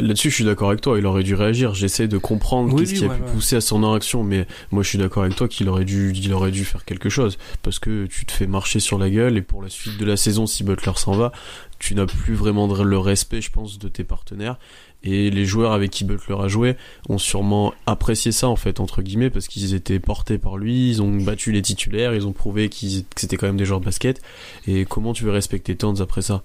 Là-dessus, 0.00 0.30
je 0.30 0.34
suis 0.34 0.44
d'accord 0.44 0.70
avec 0.70 0.80
toi. 0.80 0.98
Il 0.98 1.04
aurait 1.04 1.22
dû 1.22 1.34
réagir. 1.34 1.74
J'essaie 1.74 2.08
de 2.08 2.16
comprendre 2.16 2.72
Oui, 2.72 2.80
qu'est-ce 2.80 2.92
oui, 2.92 2.98
qui 3.00 3.04
a 3.04 3.08
pu 3.10 3.22
ouais. 3.22 3.32
pousser 3.32 3.56
à 3.56 3.60
son 3.60 3.78
réaction, 3.90 4.24
mais 4.24 4.46
moi, 4.70 4.82
je 4.82 4.88
suis 4.88 4.96
d'accord 4.98 5.24
avec 5.24 5.36
toi 5.36 5.46
qu'il 5.46 5.68
aurait 5.68 5.84
dû, 5.84 6.12
il 6.14 6.32
aurait 6.32 6.52
dû 6.52 6.64
faire 6.64 6.86
quelque 6.86 7.10
chose 7.10 7.36
parce 7.62 7.78
que 7.78 8.06
tu 8.06 8.24
te 8.24 8.32
fais 8.32 8.46
marcher 8.46 8.80
sur 8.80 8.98
la 8.98 9.10
gueule 9.10 9.36
et 9.36 9.42
pour 9.42 9.62
la 9.62 9.68
suite 9.68 9.98
de 9.98 10.04
la 10.06 10.16
saison, 10.16 10.46
si 10.46 10.64
Butler 10.64 10.92
s'en 10.96 11.12
va, 11.12 11.32
tu 11.78 11.94
n'as 11.94 12.06
plus 12.06 12.34
vraiment 12.34 12.66
le 12.66 12.98
respect, 12.98 13.42
je 13.42 13.50
pense, 13.50 13.78
de 13.78 13.88
tes 13.88 14.04
partenaires. 14.04 14.58
Et 15.02 15.30
les 15.30 15.44
joueurs 15.44 15.72
avec 15.72 15.90
qui 15.90 16.04
Butler 16.04 16.36
a 16.40 16.48
joué 16.48 16.76
ont 17.10 17.18
sûrement 17.18 17.74
apprécié 17.84 18.32
ça, 18.32 18.48
en 18.48 18.56
fait, 18.56 18.80
entre 18.80 19.02
guillemets, 19.02 19.28
parce 19.30 19.48
qu'ils 19.48 19.74
étaient 19.74 19.98
portés 20.00 20.38
par 20.38 20.56
lui, 20.56 20.88
ils 20.90 21.02
ont 21.02 21.14
battu 21.18 21.52
les 21.52 21.60
titulaires, 21.62 22.14
ils 22.14 22.26
ont 22.26 22.32
prouvé 22.32 22.70
qu'ils, 22.70 23.04
que 23.04 23.20
c'était 23.20 23.36
quand 23.36 23.46
même 23.46 23.56
des 23.58 23.64
joueurs 23.66 23.80
de 23.80 23.84
basket. 23.84 24.22
Et 24.66 24.86
comment 24.86 25.12
tu 25.12 25.24
veux 25.24 25.30
respecter 25.30 25.76
Towns 25.76 26.00
après 26.00 26.22
ça? 26.22 26.42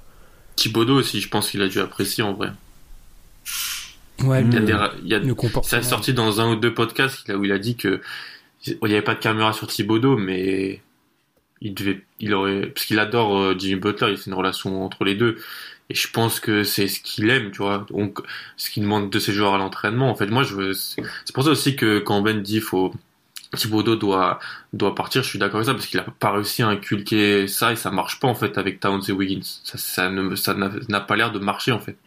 Thibodeau 0.55 0.95
aussi, 0.99 1.21
je 1.21 1.29
pense 1.29 1.49
qu'il 1.51 1.61
a 1.61 1.67
dû 1.67 1.79
apprécier 1.79 2.23
en 2.23 2.33
vrai. 2.33 2.51
Ouais, 4.23 4.41
Il 4.41 4.53
y 4.53 4.57
a 4.57 4.59
le- 4.59 4.65
des, 4.65 4.73
il 5.03 5.07
y 5.09 5.13
a, 5.13 5.19
le 5.19 5.35
ça 5.63 5.77
est 5.79 5.83
sorti 5.83 6.13
dans 6.13 6.39
un 6.39 6.51
ou 6.51 6.55
deux 6.55 6.73
podcasts 6.73 7.27
là 7.27 7.35
où 7.37 7.43
il 7.43 7.51
a 7.51 7.59
dit 7.59 7.75
que 7.75 8.01
il 8.65 8.77
n'y 8.83 8.93
avait 8.93 9.01
pas 9.03 9.13
de 9.13 9.19
caméra 9.19 9.53
sur 9.53 9.67
Thibodeau, 9.67 10.17
mais 10.17 10.81
il 11.61 11.73
devait, 11.73 12.03
il 12.19 12.33
aurait, 12.33 12.67
parce 12.67 12.85
qu'il 12.85 12.99
adore 12.99 13.37
euh, 13.39 13.55
Jimmy 13.57 13.79
Butler, 13.79 14.11
il 14.11 14.17
fait 14.17 14.27
une 14.27 14.33
relation 14.35 14.83
entre 14.85 15.03
les 15.03 15.15
deux. 15.15 15.37
Et 15.89 15.95
je 15.95 16.09
pense 16.09 16.39
que 16.39 16.63
c'est 16.63 16.87
ce 16.87 16.99
qu'il 16.99 17.29
aime, 17.29 17.51
tu 17.51 17.59
vois. 17.59 17.85
Donc, 17.91 18.19
ce 18.57 18.71
qu'il 18.71 18.83
demande 18.83 19.11
de 19.11 19.19
ses 19.19 19.33
joueurs 19.33 19.53
à 19.53 19.57
l'entraînement. 19.59 20.09
En 20.09 20.15
fait, 20.15 20.27
moi, 20.27 20.43
je 20.43 20.73
c'est 20.73 21.03
pour 21.33 21.43
ça 21.43 21.51
aussi 21.51 21.75
que 21.75 21.99
quand 21.99 22.21
Ben 22.21 22.41
dit 22.41 22.59
faut, 22.61 22.93
Thibodeau 23.55 23.95
doit, 23.95 24.39
doit 24.73 24.93
partir, 24.93 25.23
je 25.23 25.29
suis 25.29 25.39
d'accord 25.39 25.57
avec 25.57 25.67
ça, 25.67 25.73
parce 25.73 25.87
qu'il 25.87 25.99
a 25.99 26.05
pas 26.19 26.31
réussi 26.31 26.61
à 26.61 26.67
inculquer 26.67 27.47
ça 27.47 27.71
et 27.71 27.75
ça 27.75 27.91
marche 27.91 28.19
pas, 28.19 28.27
en 28.27 28.35
fait, 28.35 28.57
avec 28.57 28.79
Towns 28.79 29.01
et 29.07 29.11
Wiggins. 29.11 29.41
Ça, 29.63 29.77
ça 29.77 30.09
n'a 30.09 30.69
n'a 30.87 30.99
pas 30.99 31.15
l'air 31.15 31.31
de 31.31 31.39
marcher, 31.39 31.71
en 31.71 31.79
fait. 31.79 31.97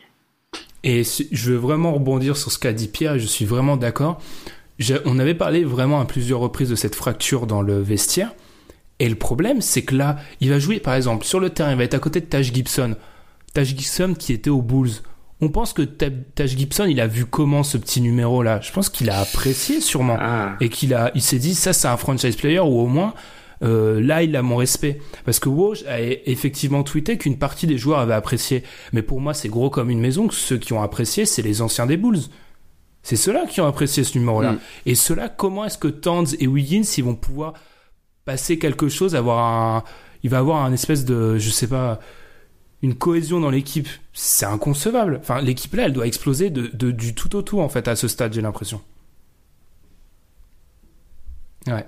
Et 0.85 1.03
je 1.33 1.51
veux 1.51 1.57
vraiment 1.57 1.93
rebondir 1.93 2.37
sur 2.37 2.53
ce 2.53 2.59
qu'a 2.59 2.73
dit 2.73 2.89
Pierre, 2.89 3.19
je 3.19 3.27
suis 3.27 3.45
vraiment 3.45 3.77
d'accord. 3.77 4.21
On 5.05 5.19
avait 5.19 5.35
parlé 5.35 5.65
vraiment 5.65 6.01
à 6.01 6.05
plusieurs 6.05 6.39
reprises 6.39 6.71
de 6.71 6.77
cette 6.77 6.95
fracture 6.95 7.47
dans 7.47 7.63
le 7.63 7.81
vestiaire. 7.81 8.31
Et 9.01 9.09
le 9.09 9.17
problème, 9.17 9.61
c'est 9.61 9.83
que 9.83 9.95
là, 9.95 10.17
il 10.41 10.51
va 10.51 10.59
jouer, 10.59 10.81
par 10.81 10.95
exemple, 10.95 11.25
sur 11.25 11.41
le 11.41 11.51
terrain, 11.51 11.73
il 11.73 11.79
va 11.79 11.85
être 11.85 11.95
à 11.95 11.99
côté 11.99 12.21
de 12.21 12.27
Taj 12.27 12.53
Gibson. 12.53 12.97
Taj 13.55 13.69
Gibson 13.69 14.15
qui 14.17 14.33
était 14.33 14.51
aux 14.51 14.63
Bulls. 14.63 14.91
On 15.41 15.49
pense 15.51 15.73
que 15.73 15.83
Ta- 15.83 16.11
Taj 16.35 16.57
Gibson, 16.57 16.85
il 16.87 17.01
a 17.01 17.07
vu 17.07 17.25
comment 17.25 17.63
ce 17.63 17.79
petit 17.79 18.01
numéro-là? 18.01 18.61
Je 18.61 18.73
pense 18.73 18.89
qu'il 18.89 19.09
a 19.11 19.21
apprécié 19.21 19.81
sûrement. 19.81 20.17
Ah. 20.19 20.57
Et 20.61 20.69
qu'il 20.69 20.95
a, 20.95 21.13
il 21.15 21.23
s'est 21.23 21.39
dit, 21.39 21.55
ça, 21.55 21.73
c'est 21.73 21.87
un 21.89 21.97
franchise 21.97 22.35
player, 22.37 22.59
ou 22.61 22.81
au 22.81 22.87
moins, 22.87 23.15
euh, 23.63 24.01
là 24.01 24.23
il 24.23 24.37
a 24.37 24.43
mon 24.43 24.55
respect 24.55 25.01
parce 25.25 25.41
que 25.41 25.49
Woj 25.49 25.85
a 25.89 26.01
e- 26.01 26.19
effectivement 26.27 26.85
tweeté 26.85 27.19
qu'une 27.19 27.39
partie 27.39 27.67
des 27.67 27.77
joueurs 27.77 27.99
avaient 27.99 28.15
apprécié 28.15 28.63
mais 28.93 29.03
pour 29.03 29.21
moi 29.21 29.35
c'est 29.35 29.49
gros 29.49 29.69
comme 29.69 29.91
une 29.91 29.99
maison 29.99 30.29
que 30.29 30.35
ceux 30.37 30.59
qui 30.59 30.73
ont 30.75 30.81
apprécié 30.81 31.27
c'est 31.27 31.43
les 31.43 31.61
anciens 31.61 31.87
des 31.87 31.97
Bulls 31.97 32.21
c'est 33.03 33.17
ceux-là 33.17 33.47
qui 33.51 33.61
ont 33.61 33.67
apprécié 33.67 34.05
ce 34.05 34.17
numéro-là 34.17 34.53
Mm. 34.53 34.59
et 34.87 34.95
ceux-là 34.95 35.29
comment 35.29 35.65
est-ce 35.65 35.77
que 35.77 35.89
Towns 35.89 36.29
et 36.39 36.47
Wiggins 36.47 36.85
ils 36.99 37.03
vont 37.03 37.17
pouvoir 37.17 37.55
passer 38.25 38.61
quelque 38.61 38.89
chose 38.89 39.17
avoir 39.17 39.45
un 39.45 39.83
il 40.23 40.31
va 40.31 40.39
avoir 40.39 40.65
un 40.65 40.73
espèce 40.73 41.05
de 41.05 41.37
je 41.39 41.51
sais 41.51 41.67
pas 41.67 41.99
une 42.83 42.95
cohésion 42.95 43.41
dans 43.41 43.51
l'équipe 43.51 43.89
c'est 44.13 44.47
inconcevable. 44.47 45.19
Enfin 45.21 45.41
l'équipe 45.41 45.75
là 45.75 45.85
elle 45.87 45.93
doit 45.93 46.07
exploser 46.07 46.51
de, 46.51 46.91
du 46.91 47.15
tout 47.15 47.35
au 47.37 47.43
tout 47.43 47.61
en 47.61 47.69
fait 47.69 47.89
à 47.89 47.97
ce 47.97 48.09
stade 48.09 48.33
j'ai 48.33 48.43
l'impression. 48.43 48.81
Ouais 51.67 51.87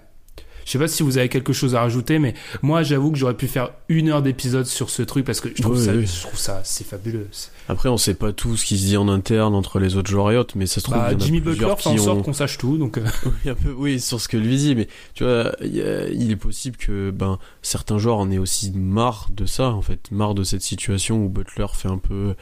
je 0.71 0.75
sais 0.75 0.79
pas 0.79 0.87
si 0.87 1.03
vous 1.03 1.19
avez 1.19 1.29
quelque 1.29 1.53
chose 1.53 1.75
à 1.75 1.81
rajouter, 1.81 2.21
mais 2.21 2.35
moi 2.62 2.85
j'avoue 2.85 3.11
que 3.11 3.19
j'aurais 3.19 3.35
pu 3.37 3.49
faire 3.49 3.71
une 3.89 4.09
heure 4.09 4.23
d'épisode 4.23 4.67
sur 4.67 4.89
ce 4.89 5.03
truc 5.03 5.25
parce 5.25 5.41
que 5.41 5.49
je 5.53 5.61
trouve 5.62 5.77
Oui, 5.77 5.85
ça, 5.85 5.93
oui. 5.93 6.07
je 6.07 6.21
trouve 6.23 6.39
ça, 6.39 6.61
c'est 6.62 6.87
fabuleux. 6.87 7.27
Après, 7.69 7.89
on 7.89 7.97
sait 7.97 8.15
pas 8.15 8.33
tout 8.33 8.57
ce 8.57 8.65
qui 8.65 8.79
se 8.79 8.85
dit 8.85 8.97
en 8.97 9.09
interne 9.09 9.57
entre 9.57 9.81
les 9.81 9.97
autres 9.97 10.09
joueurs 10.09 10.31
et 10.31 10.37
autres, 10.37 10.57
mais 10.57 10.67
ça 10.67 10.77
se 10.77 10.85
trouve, 10.85 10.95
Bah, 10.97 11.09
il 11.11 11.15
y 11.15 11.17
en 11.17 11.19
a 11.21 11.25
Jimmy 11.25 11.41
Butler 11.41 11.75
fait 11.77 11.89
en 11.89 11.97
sorte 11.99 12.19
ont- 12.19 12.23
qu'on 12.23 12.33
sache 12.33 12.57
tout, 12.57 12.79
donc 12.79 12.99
euh, 12.99 13.05
Oui, 13.45 13.50
un 13.50 13.55
peu, 13.57 13.73
oui, 13.77 13.99
sur 14.00 14.21
ce 14.21 14.29
que 14.29 14.37
lui 14.37 14.57
dit, 14.57 14.77
mais 14.77 14.87
tu 15.15 15.25
vois, 15.25 15.53
il 15.61 15.75
y 15.75 15.83
a- 15.83 16.09
il 16.09 16.31
est 16.31 16.37
possible 16.37 16.77
que 16.77 17.11
ben 17.11 17.41
certains 17.62 17.99
joueurs 17.99 18.19
en 18.19 18.31
aient 18.31 18.39
aussi 18.39 18.71
marre 18.71 19.27
de 19.35 19.47
ça, 19.47 19.71
en 19.71 19.83
fait, 19.83 20.12
marre 20.12 20.35
de 20.37 20.45
cette 20.45 20.62
situation 20.62 21.25
où 21.25 21.29
Butler 21.29 21.67
fait 21.75 21.89
un 21.89 21.99
peu 21.99 22.35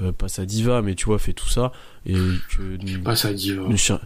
euh, 0.00 0.10
pas 0.12 0.26
sa 0.28 0.44
diva, 0.44 0.82
mais 0.82 0.94
tu 0.96 1.06
vois, 1.06 1.18
fait 1.20 1.32
tout 1.34 1.48
ça 1.48 1.70
et 2.04 2.12
que 2.12 2.98
Pas 3.02 3.14
ne 3.68 3.76
cher- 3.76 4.00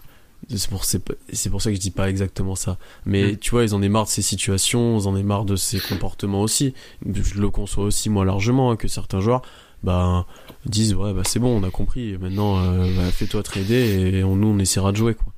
c'est 0.48 0.68
pour, 0.70 0.84
c'est 0.84 1.50
pour 1.50 1.62
ça 1.62 1.70
que 1.70 1.76
je 1.76 1.80
dis 1.80 1.90
pas 1.90 2.08
exactement 2.10 2.54
ça. 2.56 2.78
Mais 3.06 3.32
Mm. 3.32 3.36
tu 3.38 3.50
vois, 3.50 3.64
ils 3.64 3.74
en 3.74 3.82
aient 3.82 3.88
marre 3.88 4.04
de 4.04 4.10
ces 4.10 4.22
situations, 4.22 4.98
ils 4.98 5.06
en 5.06 5.16
aient 5.16 5.22
marre 5.22 5.44
de 5.44 5.56
ces 5.56 5.78
comportements 5.80 6.42
aussi. 6.42 6.74
Je 7.04 7.40
le 7.40 7.50
conçois 7.50 7.84
aussi, 7.84 8.08
moi, 8.10 8.24
largement, 8.24 8.70
hein, 8.70 8.76
que 8.76 8.88
certains 8.88 9.20
joueurs 9.20 9.42
ben, 9.82 10.26
disent 10.66 10.94
Ouais, 10.94 11.12
bah, 11.14 11.22
c'est 11.24 11.38
bon, 11.38 11.58
on 11.60 11.62
a 11.66 11.70
compris, 11.70 12.16
maintenant, 12.18 12.58
euh, 12.58 12.86
bah, 12.96 13.10
fais-toi 13.12 13.42
trader 13.42 14.18
et 14.18 14.24
on, 14.24 14.36
nous, 14.36 14.48
on 14.48 14.58
essaiera 14.58 14.92
de 14.92 14.96
jouer. 14.96 15.14
Quoi. 15.14 15.32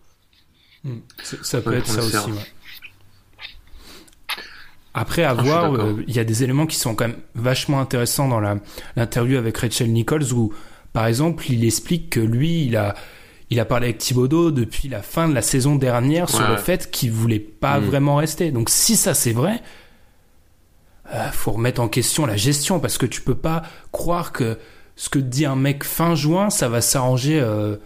c'est- 1.23 1.44
ça 1.44 1.61
peut 1.61 1.71
Ouais, 1.71 1.76
être 1.78 1.87
ça 1.87 2.02
aussi. 2.02 2.16
ouais. 2.32 2.38
Après, 4.94 5.23
à 5.23 5.30
Ah, 5.30 5.35
voir, 5.35 5.73
euh, 5.75 6.02
il 6.06 6.14
y 6.14 6.18
a 6.18 6.25
des 6.25 6.42
éléments 6.44 6.66
qui 6.66 6.76
sont 6.76 6.94
quand 6.94 7.09
même 7.09 7.16
vachement 7.35 7.80
intéressants 7.80 8.28
dans 8.28 8.40
la- 8.40 8.59
l'interview 8.97 9.38
avec 9.38 9.56
Rachel 9.56 9.90
Nichols 9.90 10.32
où, 10.35 10.52
par 10.92 11.06
exemple, 11.06 11.50
il 11.50 11.64
explique 11.64 12.11
que 12.11 12.21
lui, 12.21 12.66
il 12.66 12.76
a, 12.76 12.94
il 13.52 13.61
a 13.61 13.64
parlé 13.64 13.87
avec 13.87 13.99
Thibodeau 13.99 14.50
depuis 14.50 14.88
la 14.88 15.02
fin 15.02 15.28
de 15.28 15.35
la 15.35 15.42
saison 15.42 15.76
dernière 15.76 16.28
sur 16.28 16.40
Ouais. 16.40 16.49
le 16.50 16.56
fait 16.56 16.90
qu'il 16.90 17.12
voulait 17.12 17.38
pas 17.38 17.78
Mm. 17.80 17.85
vraiment 17.85 18.16
rester. 18.16 18.50
Donc, 18.50 18.68
si 18.71 18.97
ça 18.97 19.14
c'est 19.14 19.32
vrai, 19.32 19.62
euh, 21.14 21.30
faut 21.32 21.52
remettre 21.52 21.80
en 21.80 21.88
question 21.88 22.26
la 22.26 22.37
gestion 22.37 22.80
parce 22.80 22.99
que 22.99 23.06
tu 23.06 23.21
peux 23.21 23.35
pas 23.35 23.62
croire 23.90 24.32
que 24.32 24.59
ce 24.97 25.09
que 25.09 25.18
dit 25.18 25.44
un 25.47 25.56
mec 25.56 25.85
fin 25.85 26.14
juin, 26.14 26.50
ça 26.50 26.68
va 26.68 26.80
s'arranger 26.80 27.40
euh, 27.40 27.76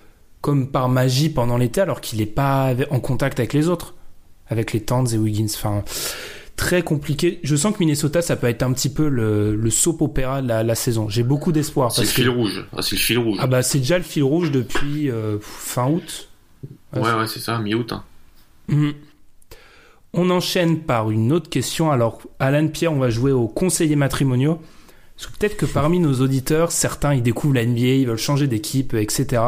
comme 0.41 0.69
par 0.71 0.89
magie 0.89 1.29
pendant 1.29 1.57
l'été 1.57 1.81
alors 1.81 2.01
qu'il 2.01 2.21
est 2.21 2.27
pas 2.27 2.73
en 2.91 3.01
contact 3.01 3.39
avec 3.41 3.53
les 3.53 3.69
autres, 3.69 3.95
avec 4.49 4.73
les 4.73 4.81
Towns 4.81 5.09
et 5.13 5.19
Wiggins. 5.19 5.47
Enfin, 5.55 5.83
très 6.57 6.83
compliqué. 6.83 7.39
Je 7.43 7.55
sens 7.55 7.75
que 7.75 7.79
Minnesota, 7.81 8.23
ça 8.23 8.35
peut 8.37 8.47
être 8.49 8.63
un 8.63 8.73
petit 8.73 8.89
peu 8.89 9.09
le, 9.09 9.55
le 9.55 9.71
soap 9.71 10.01
opéra 10.03 10.41
de 10.43 10.49
la, 10.49 10.63
la 10.63 10.75
saison. 10.75 11.09
J'ai 11.09 11.23
beaucoup 11.23 11.53
d'espoir 11.53 11.93
C'est 11.93 12.03
le 12.03 12.07
que 12.09 12.13
fil 12.15 12.29
rouge. 12.31 12.65
Ah, 12.77 12.83
c'est 12.83 12.97
le 12.97 13.01
fil 13.01 13.19
rouge. 13.19 13.39
ah 13.41 13.47
bah 13.47 13.63
c'est 13.63 13.79
déjà 13.79 13.99
le 13.99 14.05
fil 14.05 14.23
rouge 14.25 14.51
depuis 14.51 15.11
euh, 15.11 15.39
fin 15.41 15.89
août. 15.89 16.29
ouais, 16.95 17.01
ouais, 17.03 17.27
c'est 17.29 17.41
ça, 17.41 17.59
mi-août. 17.59 17.93
hein. 17.93 18.05
Mhm. 18.69 18.95
On 20.13 20.31
enchaîne 20.31 20.81
par 20.81 21.11
une 21.11 21.31
autre 21.33 21.51
question. 21.51 21.91
Alors, 21.93 22.21
Alan 22.39 22.69
Pierre, 22.69 22.93
on 22.93 22.99
va 22.99 23.11
jouer 23.11 23.33
aux 23.33 23.49
conseillers 23.49 23.97
matrimoniaux. 23.97 24.59
Parce 25.15 25.27
que 25.31 25.37
peut-être 25.39 25.57
que 25.57 25.67
parmi 25.67 25.99
nos 25.99 26.15
auditeurs, 26.21 26.73
certains, 26.73 27.15
ils 27.15 27.23
découvrent 27.23 27.55
la 27.55 27.65
NBA, 27.67 27.81
ils 27.81 28.07
veulent 28.07 28.17
changer 28.19 28.47
d'équipe, 28.47 28.95
etc. 28.95 29.43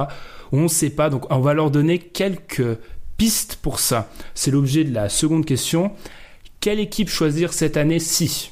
On 0.53 0.63
ne 0.65 0.69
sait 0.69 0.91
pas, 0.91 1.09
donc 1.11 1.25
on 1.31 1.41
va 1.41 1.55
leur 1.55 1.71
donner 1.71 1.99
quelques 1.99 2.79
pistes 3.17 3.59
pour 3.63 3.81
ça. 3.81 4.11
C'est 4.35 4.51
l'objet 4.51 4.85
de 4.85 4.93
la 4.95 5.09
seconde 5.09 5.45
question. 5.47 5.93
Quelle 6.69 6.81
équipe 6.81 7.09
choisir 7.09 7.55
cette 7.55 7.79
année 7.79 7.99
si 7.99 8.51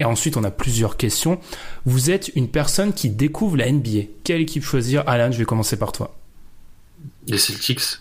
Et 0.00 0.06
ensuite, 0.06 0.38
on 0.38 0.44
a 0.44 0.50
plusieurs 0.50 0.96
questions. 0.96 1.38
Vous 1.84 2.10
êtes 2.10 2.30
une 2.36 2.48
personne 2.48 2.94
qui 2.94 3.10
découvre 3.10 3.58
la 3.58 3.70
NBA. 3.70 4.04
Quelle 4.24 4.40
équipe 4.40 4.64
choisir? 4.64 5.06
Alan, 5.06 5.30
je 5.30 5.36
vais 5.36 5.44
commencer 5.44 5.78
par 5.78 5.92
toi. 5.92 6.16
Les 7.26 7.36
Celtics. 7.36 7.98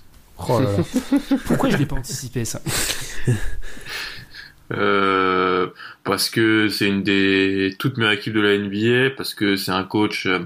Oh 0.48 0.62
là 0.62 0.72
là. 0.72 1.38
Pourquoi 1.46 1.70
je 1.70 1.76
l'ai 1.76 1.86
pas 1.86 1.98
anticipé 1.98 2.46
ça? 2.46 2.62
Euh, 4.74 5.68
parce 6.04 6.30
que 6.30 6.68
c'est 6.70 6.88
une 6.88 7.02
des 7.02 7.76
toutes 7.80 7.98
meilleures 7.98 8.14
équipes 8.14 8.34
de 8.34 8.42
la 8.42 8.58
NBA, 8.58 9.16
parce 9.16 9.34
que 9.34 9.56
c'est 9.56 9.72
un 9.72 9.84
coach 9.84 10.26
euh, 10.26 10.40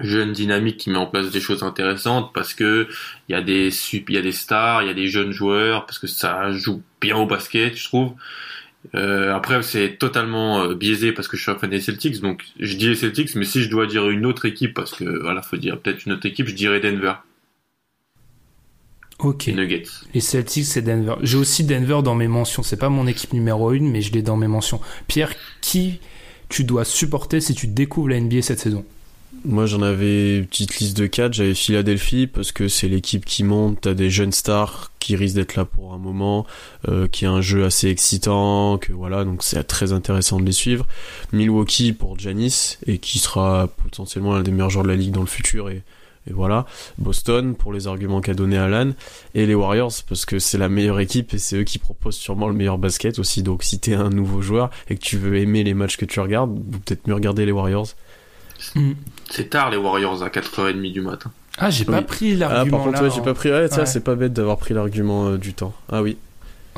jeune, 0.00 0.32
dynamique, 0.32 0.76
qui 0.78 0.90
met 0.90 0.96
en 0.98 1.06
place 1.06 1.30
des 1.30 1.40
choses 1.40 1.62
intéressantes, 1.62 2.32
parce 2.34 2.54
que 2.54 2.88
il 3.28 3.32
y 3.32 3.34
a 3.34 3.42
des 3.42 3.70
sup- 3.70 4.08
il 4.08 4.14
y 4.14 4.18
a 4.18 4.22
des 4.22 4.32
stars, 4.32 4.82
il 4.82 4.88
y 4.88 4.90
a 4.90 4.94
des 4.94 5.08
jeunes 5.08 5.32
joueurs, 5.32 5.86
parce 5.86 5.98
que 5.98 6.06
ça 6.06 6.50
joue 6.52 6.82
bien 7.00 7.16
au 7.16 7.26
basket, 7.26 7.76
je 7.76 7.84
trouve. 7.84 8.12
Euh, 8.94 9.34
après, 9.34 9.62
c'est 9.62 9.96
totalement 9.98 10.62
euh, 10.62 10.74
biaisé 10.74 11.12
parce 11.12 11.28
que 11.28 11.36
je 11.36 11.42
suis 11.42 11.50
un 11.52 11.58
fan 11.58 11.70
des 11.70 11.80
Celtics, 11.80 12.20
donc 12.20 12.44
je 12.60 12.76
dis 12.76 12.88
les 12.88 12.94
Celtics, 12.96 13.34
mais 13.36 13.44
si 13.44 13.62
je 13.62 13.70
dois 13.70 13.86
dire 13.86 14.08
une 14.10 14.26
autre 14.26 14.46
équipe, 14.46 14.74
parce 14.74 14.92
que 14.94 15.20
voilà, 15.22 15.42
faut 15.42 15.56
dire 15.56 15.80
peut-être 15.80 16.06
une 16.06 16.12
autre 16.12 16.26
équipe, 16.26 16.46
je 16.48 16.54
dirais 16.54 16.80
Denver, 16.80 17.14
Ok. 19.18 19.46
les 19.46 19.54
Nuggets. 19.54 19.84
Les 20.14 20.20
Celtics, 20.20 20.64
c'est 20.66 20.82
Denver. 20.82 21.14
J'ai 21.22 21.36
aussi 21.38 21.64
Denver 21.64 22.00
dans 22.04 22.14
mes 22.14 22.28
mentions. 22.28 22.62
C'est 22.62 22.76
pas 22.76 22.88
mon 22.88 23.06
équipe 23.06 23.32
numéro 23.32 23.72
une, 23.72 23.90
mais 23.90 24.00
je 24.00 24.12
l'ai 24.12 24.22
dans 24.22 24.36
mes 24.36 24.46
mentions. 24.46 24.80
Pierre, 25.08 25.32
qui 25.60 26.00
tu 26.48 26.64
dois 26.64 26.84
supporter 26.84 27.40
si 27.40 27.54
tu 27.54 27.66
découvres 27.66 28.08
la 28.08 28.20
NBA 28.20 28.42
cette 28.42 28.60
saison? 28.60 28.84
Moi, 29.44 29.66
j'en 29.66 29.82
avais 29.82 30.38
une 30.38 30.46
petite 30.46 30.78
liste 30.78 30.96
de 30.96 31.06
4. 31.06 31.34
J'avais 31.34 31.54
Philadelphie 31.54 32.26
parce 32.26 32.50
que 32.50 32.66
c'est 32.66 32.88
l'équipe 32.88 33.24
qui 33.24 33.44
monte. 33.44 33.82
T'as 33.82 33.94
des 33.94 34.08
jeunes 34.08 34.32
stars 34.32 34.90
qui 34.98 35.16
risquent 35.16 35.36
d'être 35.36 35.54
là 35.54 35.64
pour 35.66 35.92
un 35.92 35.98
moment, 35.98 36.46
euh, 36.88 37.08
qui 37.08 37.26
a 37.26 37.30
un 37.30 37.42
jeu 37.42 37.64
assez 37.64 37.88
excitant, 37.88 38.78
que 38.78 38.92
voilà, 38.92 39.24
donc 39.24 39.42
c'est 39.42 39.62
très 39.64 39.92
intéressant 39.92 40.40
de 40.40 40.46
les 40.46 40.52
suivre. 40.52 40.86
Milwaukee 41.32 41.92
pour 41.92 42.18
Giannis 42.18 42.78
et 42.86 42.98
qui 42.98 43.18
sera 43.18 43.68
potentiellement 43.68 44.34
l'un 44.34 44.42
des 44.42 44.50
meilleurs 44.50 44.70
joueurs 44.70 44.84
de 44.84 44.88
la 44.90 44.96
ligue 44.96 45.12
dans 45.12 45.20
le 45.20 45.26
futur 45.26 45.68
et, 45.68 45.82
et 46.28 46.32
voilà. 46.32 46.66
Boston 46.96 47.54
pour 47.54 47.72
les 47.72 47.86
arguments 47.86 48.20
qu'a 48.20 48.34
donné 48.34 48.56
Alan 48.56 48.92
et 49.34 49.46
les 49.46 49.54
Warriors 49.54 49.92
parce 50.08 50.24
que 50.24 50.38
c'est 50.38 50.58
la 50.58 50.68
meilleure 50.68 51.00
équipe 51.00 51.34
et 51.34 51.38
c'est 51.38 51.56
eux 51.56 51.64
qui 51.64 51.78
proposent 51.78 52.16
sûrement 52.16 52.48
le 52.48 52.54
meilleur 52.54 52.78
basket 52.78 53.18
aussi. 53.18 53.42
Donc 53.42 53.62
si 53.62 53.78
t'es 53.78 53.94
un 53.94 54.10
nouveau 54.10 54.40
joueur 54.40 54.70
et 54.88 54.96
que 54.96 55.00
tu 55.02 55.16
veux 55.16 55.36
aimer 55.36 55.64
les 55.64 55.74
matchs 55.74 55.96
que 55.96 56.06
tu 56.06 56.18
regardes, 56.20 56.58
peut-être 56.84 57.06
mieux 57.06 57.14
regarder 57.14 57.46
les 57.46 57.52
Warriors. 57.52 57.88
C'est 59.30 59.50
tard 59.50 59.70
les 59.70 59.76
Warriors 59.76 60.22
à 60.22 60.28
4h30 60.28 60.92
du 60.92 61.00
matin. 61.00 61.30
Ah, 61.58 61.70
j'ai 61.70 61.84
pas 61.84 61.98
Oui. 61.98 62.04
pris 62.04 62.32
Ah, 62.34 62.48
l'argument 62.54 62.76
par 62.78 62.86
contre, 62.86 63.02
ouais, 63.02 63.10
j'ai 63.10 63.20
en- 63.20 63.24
pas 63.24 63.34
pris. 63.34 63.50
Ouais, 63.50 63.68
ça, 63.68 63.80
Ouais. 63.80 63.86
c'est 63.86 64.00
pas 64.04 64.14
bête 64.14 64.32
d'avoir 64.32 64.58
pris 64.58 64.74
l'argument 64.74 65.26
euh, 65.28 65.38
du 65.38 65.54
temps. 65.54 65.72
Ah 65.90 66.02
oui. 66.02 66.16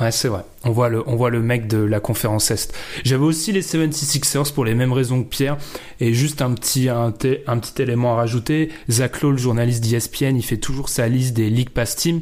Ouais, 0.01 0.11
c'est 0.11 0.29
vrai. 0.29 0.43
On 0.65 0.71
voit 0.71 0.89
le, 0.89 1.07
on 1.07 1.17
voit 1.17 1.29
le 1.29 1.41
mec 1.41 1.67
de 1.69 1.77
la 1.77 2.01
conférence 2.01 2.51
Est. 2.51 2.73
J'avais 3.05 3.25
aussi 3.25 3.53
les 3.53 3.61
76ers 3.61 4.51
pour 4.55 4.65
les 4.65 4.75
mêmes 4.75 4.95
raisons 4.95 5.23
que 5.23 5.29
Pierre. 5.29 5.59
Et 6.01 6.15
juste 6.15 6.41
un 6.41 6.55
petit, 6.55 6.89
un, 6.89 7.09
un 7.47 7.59
petit 7.59 7.83
élément 7.83 8.15
à 8.15 8.17
rajouter. 8.17 8.71
Zach 8.91 9.21
Lowe, 9.21 9.33
le 9.33 9.37
journaliste 9.37 9.85
d'ESPN, 9.85 10.37
il 10.37 10.43
fait 10.43 10.57
toujours 10.57 10.89
sa 10.89 11.07
liste 11.09 11.35
des 11.35 11.51
League 11.51 11.69
Pass 11.71 11.97
Team. 11.97 12.17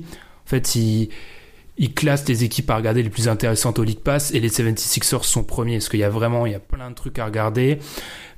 En 0.44 0.48
fait, 0.48 0.74
il, 0.74 1.10
il 1.76 1.94
classe 1.94 2.26
les 2.26 2.42
équipes 2.42 2.68
à 2.70 2.76
regarder 2.76 3.04
les 3.04 3.10
plus 3.10 3.28
intéressantes 3.28 3.78
au 3.78 3.84
League 3.84 4.00
Pass 4.00 4.32
et 4.34 4.40
les 4.40 4.48
76ers 4.48 5.22
sont 5.22 5.44
premiers. 5.44 5.76
Parce 5.78 5.88
qu'il 5.88 6.00
y 6.00 6.04
a 6.04 6.10
vraiment, 6.10 6.46
il 6.46 6.52
y 6.52 6.56
a 6.56 6.60
plein 6.60 6.90
de 6.90 6.96
trucs 6.96 7.20
à 7.20 7.26
regarder. 7.26 7.78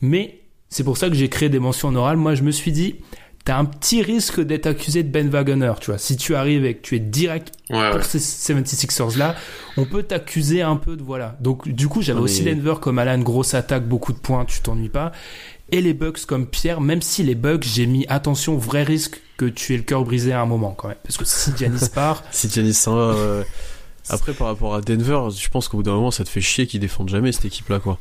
Mais 0.02 0.36
c'est 0.70 0.84
pour 0.84 0.96
ça 0.96 1.08
que 1.08 1.14
j'ai 1.14 1.28
créé 1.28 1.48
des 1.50 1.58
mentions 1.58 1.94
orales. 1.94 2.16
Moi, 2.16 2.34
je 2.34 2.42
me 2.42 2.50
suis 2.50 2.72
dit, 2.72 2.96
t'as 3.44 3.56
un 3.58 3.64
petit 3.64 4.02
risque 4.02 4.40
d'être 4.40 4.66
accusé 4.66 5.02
de 5.02 5.08
Ben 5.10 5.28
Wagoner, 5.28 5.72
tu 5.80 5.90
vois. 5.90 5.98
Si 5.98 6.16
tu 6.16 6.34
arrives 6.34 6.64
et 6.64 6.74
que 6.76 6.80
tu 6.82 6.96
es 6.96 7.00
direct 7.00 7.52
Ouais, 7.70 7.78
ouais. 7.78 7.90
pour 7.90 8.02
ces 8.04 8.18
76ers 8.18 9.16
là, 9.18 9.34
on 9.76 9.84
peut 9.84 10.02
t'accuser 10.02 10.62
un 10.62 10.76
peu 10.76 10.96
de 10.96 11.02
voilà. 11.02 11.36
Donc 11.40 11.68
du 11.68 11.88
coup, 11.88 12.02
j'avais 12.02 12.20
aussi 12.20 12.42
mais- 12.42 12.54
Denver 12.54 12.74
comme 12.80 12.98
Alan, 12.98 13.18
grosse 13.18 13.54
attaque, 13.54 13.86
beaucoup 13.88 14.12
de 14.12 14.18
points, 14.18 14.44
tu 14.44 14.60
t'ennuies 14.60 14.88
pas. 14.88 15.12
Et 15.72 15.80
les 15.80 15.94
Bucks 15.94 16.24
comme 16.26 16.46
Pierre, 16.46 16.80
même 16.80 17.00
si 17.00 17.22
les 17.22 17.36
Bucks, 17.36 17.62
j'ai 17.64 17.86
mis 17.86 18.04
attention, 18.08 18.56
vrai 18.56 18.82
risque 18.82 19.20
que 19.36 19.44
tu 19.44 19.72
aies 19.74 19.76
le 19.76 19.84
cœur 19.84 20.04
brisé 20.04 20.32
à 20.32 20.40
un 20.40 20.46
moment 20.46 20.72
quand 20.76 20.88
même. 20.88 20.96
Parce 21.04 21.16
que 21.16 21.24
si 21.24 21.52
Giannis 21.56 21.88
part, 21.94 22.24
Si 22.32 22.50
Giannis 22.50 22.74
s'en 22.74 22.96
va. 22.96 23.02
euh, 23.14 23.44
Après, 24.08 24.32
par 24.32 24.48
rapport 24.48 24.74
à 24.74 24.80
Denver, 24.80 25.28
je 25.36 25.48
pense 25.48 25.68
qu'au 25.68 25.76
bout 25.76 25.82
d'un 25.84 25.92
moment, 25.92 26.10
ça 26.10 26.24
te 26.24 26.28
fait 26.28 26.40
chier 26.40 26.66
qu'ils 26.66 26.80
défendent 26.80 27.08
jamais 27.08 27.30
cette 27.30 27.44
équipe-là, 27.44 27.78
quoi. 27.78 27.98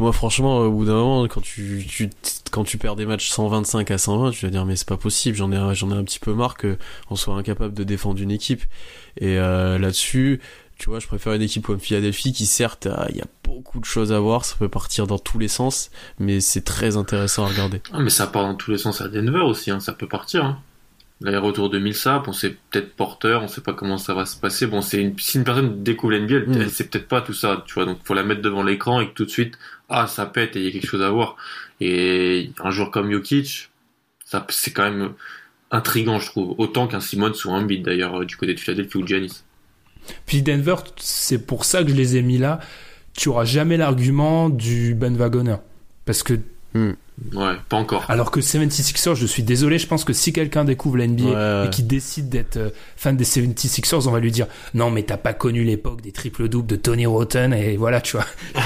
Moi, 0.00 0.12
franchement, 0.12 0.60
au 0.60 0.70
bout 0.70 0.86
d'un 0.86 0.94
moment, 0.94 1.28
quand 1.28 1.42
tu, 1.42 1.84
tu, 1.86 2.08
quand 2.50 2.64
tu 2.64 2.78
perds 2.78 2.96
des 2.96 3.04
matchs 3.04 3.28
125 3.28 3.90
à 3.90 3.98
120, 3.98 4.30
tu 4.30 4.46
vas 4.46 4.50
dire, 4.50 4.64
mais 4.64 4.74
c'est 4.74 4.88
pas 4.88 4.96
possible, 4.96 5.36
j'en 5.36 5.52
ai, 5.52 5.74
j'en 5.74 5.90
ai 5.90 5.94
un 5.94 6.04
petit 6.04 6.18
peu 6.18 6.32
marre 6.32 6.56
qu'on 6.56 7.16
soit 7.16 7.34
incapable 7.34 7.74
de 7.74 7.84
défendre 7.84 8.18
une 8.18 8.30
équipe. 8.30 8.62
Et 9.18 9.38
euh, 9.38 9.78
là-dessus, 9.78 10.40
tu 10.78 10.88
vois, 10.88 11.00
je 11.00 11.06
préfère 11.06 11.34
une 11.34 11.42
équipe 11.42 11.66
comme 11.66 11.80
Philadelphie 11.80 12.32
qui, 12.32 12.46
certes, 12.46 12.88
il 13.10 13.16
y 13.16 13.20
a 13.20 13.26
beaucoup 13.44 13.78
de 13.78 13.84
choses 13.84 14.10
à 14.10 14.18
voir, 14.20 14.46
ça 14.46 14.56
peut 14.58 14.70
partir 14.70 15.06
dans 15.06 15.18
tous 15.18 15.38
les 15.38 15.48
sens, 15.48 15.90
mais 16.18 16.40
c'est 16.40 16.64
très 16.64 16.96
intéressant 16.96 17.44
à 17.44 17.48
regarder. 17.48 17.82
Ah, 17.92 17.98
mais 18.00 18.08
ça 18.08 18.26
part 18.26 18.44
dans 18.44 18.54
tous 18.54 18.70
les 18.70 18.78
sens 18.78 19.02
à 19.02 19.08
Denver 19.08 19.40
aussi, 19.42 19.70
hein, 19.70 19.80
ça 19.80 19.92
peut 19.92 20.08
partir. 20.08 20.44
Hein. 20.46 20.58
L'aller-retour 21.22 21.68
de 21.68 21.78
Millsap, 21.78 22.28
on 22.28 22.32
sait 22.32 22.56
peut-être 22.70 22.96
porteur, 22.96 23.42
on 23.42 23.48
sait 23.48 23.60
pas 23.60 23.74
comment 23.74 23.98
ça 23.98 24.14
va 24.14 24.24
se 24.24 24.38
passer. 24.38 24.66
Bon, 24.66 24.80
c'est 24.80 25.02
une, 25.02 25.18
si 25.18 25.36
une 25.36 25.44
personne 25.44 25.82
découvre 25.82 26.14
l'NBA, 26.14 26.36
elle, 26.36 26.48
Mm. 26.48 26.62
elle 26.62 26.70
sait 26.70 26.84
peut-être 26.84 27.08
pas 27.08 27.20
tout 27.20 27.34
ça, 27.34 27.62
tu 27.66 27.74
vois. 27.74 27.84
Donc, 27.84 27.98
faut 28.04 28.14
la 28.14 28.22
mettre 28.22 28.40
devant 28.40 28.62
l'écran 28.62 29.02
et 29.02 29.08
que 29.08 29.12
tout 29.12 29.26
de 29.26 29.30
suite, 29.30 29.58
ah, 29.90 30.06
ça 30.06 30.26
pète 30.26 30.56
et 30.56 30.60
il 30.60 30.64
y 30.64 30.68
a 30.68 30.70
quelque 30.72 30.86
chose 30.88 31.02
à 31.02 31.10
voir. 31.10 31.36
Et 31.80 32.50
un 32.62 32.70
joueur 32.70 32.90
comme 32.90 33.10
Jokic, 33.10 33.70
ça, 34.24 34.46
c'est 34.50 34.70
quand 34.72 34.84
même 34.90 35.10
intrigant, 35.70 36.18
je 36.18 36.26
trouve. 36.26 36.54
Autant 36.58 36.86
qu'un 36.86 37.00
Simon 37.00 37.32
ou 37.44 37.50
un 37.50 37.58
Embiid, 37.62 37.84
d'ailleurs, 37.84 38.20
euh, 38.20 38.24
du 38.24 38.36
côté 38.36 38.54
de 38.54 38.60
Philadelphie 38.60 38.96
ou 38.98 39.02
de 39.02 39.08
Giannis. 39.08 39.42
Puis 40.26 40.42
Denver, 40.42 40.76
c'est 40.96 41.46
pour 41.46 41.64
ça 41.64 41.82
que 41.84 41.90
je 41.90 41.94
les 41.94 42.16
ai 42.16 42.22
mis 42.22 42.38
là. 42.38 42.60
Tu 43.16 43.28
auras 43.28 43.44
jamais 43.44 43.76
l'argument 43.76 44.48
du 44.48 44.94
bandwagoner. 44.94 45.56
Parce 46.04 46.22
que, 46.22 46.34
Ouais, 46.74 47.52
pas 47.68 47.76
encore. 47.76 48.04
alors 48.08 48.30
que 48.30 48.40
76ers, 48.40 49.14
je 49.14 49.26
suis 49.26 49.42
désolé, 49.42 49.78
je 49.78 49.86
pense 49.86 50.04
que 50.04 50.12
si 50.14 50.32
quelqu'un 50.32 50.64
découvre 50.64 50.96
la 50.96 51.06
NBA 51.06 51.24
Ouais, 51.24 51.34
ouais. 51.34 51.66
et 51.66 51.70
qui 51.70 51.82
décide 51.82 52.28
d'être 52.30 52.56
euh, 52.56 52.70
fan 52.96 53.16
des 53.16 53.24
76ers, 53.24 54.06
on 54.08 54.12
va 54.12 54.20
lui 54.20 54.30
dire 54.30 54.46
non, 54.72 54.90
mais 54.90 55.02
t'as 55.02 55.16
pas 55.18 55.34
connu 55.34 55.64
l'époque 55.64 56.00
des 56.00 56.12
triple-doubles 56.12 56.66
de 56.68 56.76
Tony 56.76 57.04
Rotten 57.06 57.52
et 57.52 57.76
voilà, 57.76 58.00
tu 58.00 58.16
vois. 58.16 58.26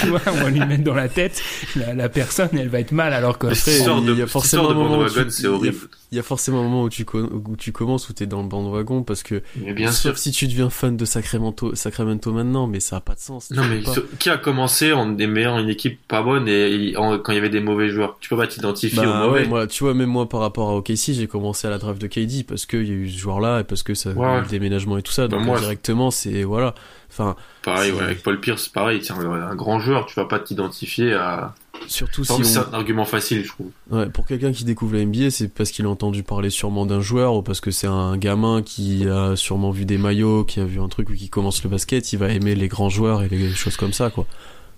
tu 0.00 0.06
vois, 0.08 0.20
on 0.26 0.32
va 0.44 0.50
lui 0.50 0.60
mettre 0.60 0.84
dans 0.84 0.94
la 0.94 1.08
tête 1.08 1.42
la, 1.76 1.94
la 1.94 2.08
personne 2.08 2.48
elle 2.52 2.68
va 2.68 2.80
être 2.80 2.92
mal 2.92 3.12
alors 3.12 3.38
que. 3.38 3.46
Histoire 3.52 3.98
il 3.98 4.06
de, 4.06 4.14
y 4.14 4.22
a 4.22 4.26
forcément 4.26 4.70
un 4.70 4.74
moment 4.74 4.96
où 4.98 5.02
bandwagon, 5.04 5.24
tu- 5.24 5.30
c'est 5.30 5.42
il 5.42 5.44
y 5.44 5.48
a- 5.48 5.52
horrible. 5.52 5.76
Il 6.10 6.16
y 6.16 6.18
a 6.18 6.22
forcément 6.22 6.60
un 6.60 6.62
moment 6.62 6.84
où 6.84 6.88
tu, 6.88 7.04
où 7.12 7.56
tu 7.58 7.70
commences 7.72 8.08
où 8.08 8.14
t'es 8.14 8.24
dans 8.26 8.40
le 8.40 8.48
bandwagon 8.48 9.02
parce 9.02 9.22
que 9.22 9.42
Mais 9.56 9.74
bien 9.74 9.92
sauf 9.92 10.14
sûr. 10.14 10.18
si 10.18 10.30
tu 10.30 10.46
deviens 10.46 10.70
fan 10.70 10.96
de 10.96 11.04
Sacramento, 11.04 11.74
Sacramento 11.74 12.32
maintenant, 12.32 12.66
mais 12.66 12.80
ça 12.80 12.96
a 12.96 13.00
pas 13.00 13.14
de 13.14 13.20
sens. 13.20 13.50
Non 13.50 13.62
mais 13.68 13.82
qui 14.18 14.30
a 14.30 14.38
commencé 14.38 14.92
en 14.92 15.18
aimant 15.18 15.58
une 15.58 15.68
équipe 15.68 16.00
pas 16.08 16.22
bonne 16.22 16.48
et 16.48 16.96
en- 16.96 17.18
quand 17.18 17.32
il 17.32 17.34
y 17.34 17.38
avait 17.38 17.50
des 17.50 17.60
mauvais 17.60 17.90
joueurs? 17.90 18.16
Tu 18.20 18.28
peux 18.30 18.36
pas 18.38 18.46
t'identifier 18.46 19.02
Bah 19.02 19.24
aux 19.24 19.28
mauvais. 19.28 19.40
ouais, 19.42 19.46
moi, 19.46 19.66
tu 19.66 19.84
vois, 19.84 19.92
même 19.94 20.08
moi 20.08 20.28
par 20.28 20.40
rapport 20.40 20.70
à 20.70 20.76
OKC, 20.76 21.12
j'ai 21.12 21.26
commencé 21.26 21.66
à 21.66 21.70
la 21.70 21.78
draft 21.78 22.00
de 22.00 22.06
KD 22.06 22.44
parce 22.46 22.64
qu'il 22.64 22.84
y 22.86 22.90
a 22.90 22.94
eu 22.94 23.10
ce 23.10 23.18
joueur-là 23.18 23.60
et 23.60 23.64
parce 23.64 23.82
que 23.82 23.92
ça, 23.94 24.10
Ouais. 24.10 24.40
le 24.40 24.46
déménagement 24.46 24.96
et 24.98 25.02
tout 25.02 25.12
ça. 25.12 25.28
Bah, 25.28 25.36
Donc 25.36 25.44
moi, 25.46 25.58
directement, 25.60 26.10
c'est 26.10 26.42
voilà. 26.42 26.74
Enfin, 27.10 27.36
Pareil, 27.62 27.92
ouais, 27.92 28.02
avec 28.02 28.22
Paul 28.22 28.38
Pierce, 28.38 28.68
pareil, 28.68 29.00
c'est 29.02 29.12
un, 29.12 29.30
un 29.30 29.54
grand 29.54 29.80
joueur, 29.80 30.06
tu 30.06 30.14
vas 30.14 30.26
pas 30.26 30.38
t'identifier 30.38 31.14
à. 31.14 31.54
surtout 31.86 32.22
si 32.22 32.44
c'est 32.44 32.58
on, 32.58 32.62
un 32.62 32.74
argument 32.74 33.04
facile, 33.04 33.44
je 33.44 33.48
trouve. 33.48 33.70
Ouais, 33.90 34.06
pour 34.10 34.26
quelqu'un 34.26 34.52
qui 34.52 34.64
découvre 34.64 34.94
la 34.96 35.04
NBA, 35.04 35.30
c'est 35.30 35.48
parce 35.48 35.70
qu'il 35.70 35.86
a 35.86 35.88
entendu 35.88 36.22
parler 36.22 36.50
sûrement 36.50 36.86
d'un 36.86 37.00
joueur 37.00 37.34
ou 37.34 37.42
parce 37.42 37.60
que 37.60 37.70
c'est 37.70 37.86
un 37.86 38.16
gamin 38.16 38.62
qui 38.62 39.08
a 39.08 39.36
sûrement 39.36 39.70
vu 39.70 39.84
des 39.84 39.98
maillots, 39.98 40.44
qui 40.44 40.60
a 40.60 40.64
vu 40.64 40.80
un 40.80 40.88
truc 40.88 41.08
ou 41.10 41.14
qui 41.14 41.28
commence 41.28 41.62
le 41.64 41.70
basket, 41.70 42.12
il 42.12 42.18
va 42.18 42.28
aimer 42.28 42.54
les 42.54 42.68
grands 42.68 42.90
joueurs 42.90 43.22
et 43.22 43.28
les 43.28 43.50
choses 43.50 43.76
comme 43.76 43.92
ça, 43.92 44.10
quoi. 44.10 44.26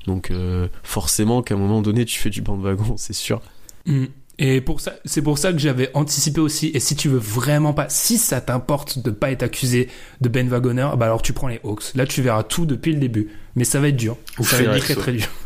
Donc 0.07 0.31
euh, 0.31 0.69
forcément 0.83 1.43
qu'à 1.43 1.55
un 1.55 1.59
moment 1.59 1.83
donné, 1.83 2.05
tu 2.05 2.19
fais 2.19 2.31
du 2.31 2.43
bandwagon, 2.43 2.95
c'est 2.97 3.13
sûr. 3.13 3.41
Mm. 3.87 4.07
Et 4.43 4.63
pour 4.63 4.81
ça, 4.81 4.95
c'est 5.05 5.21
pour 5.21 5.37
ça 5.37 5.53
que 5.53 5.59
j'avais 5.59 5.91
anticipé 5.93 6.41
aussi. 6.41 6.71
Et 6.73 6.81
si 6.81 6.97
tu 6.97 7.11
veux 7.11 7.19
vraiment 7.19 7.75
pas, 7.75 7.91
si 7.91 8.17
ça 8.17 8.41
t'importe 8.41 8.99
de 8.99 9.11
pas 9.11 9.31
être 9.31 9.43
accusé 9.43 9.89
de 10.23 10.31
Ben 10.31 10.49
Wagoner, 10.49 10.89
bah 10.97 11.05
alors 11.05 11.21
tu 11.21 11.35
prends 11.35 11.47
les 11.47 11.61
Hawks. 11.63 11.95
Là, 11.95 12.07
tu 12.07 12.23
verras 12.23 12.43
tout 12.43 12.65
depuis 12.65 12.95
le 12.95 12.99
début. 12.99 13.29
Mais 13.55 13.65
ça 13.65 13.81
va 13.81 13.89
être 13.89 13.97
dur. 13.97 14.17
Ou 14.39 14.45
ça 14.45 14.63
va 14.63 14.77
être 14.77 14.83
très 14.83 14.95
très 14.95 15.13
dur. 15.13 15.29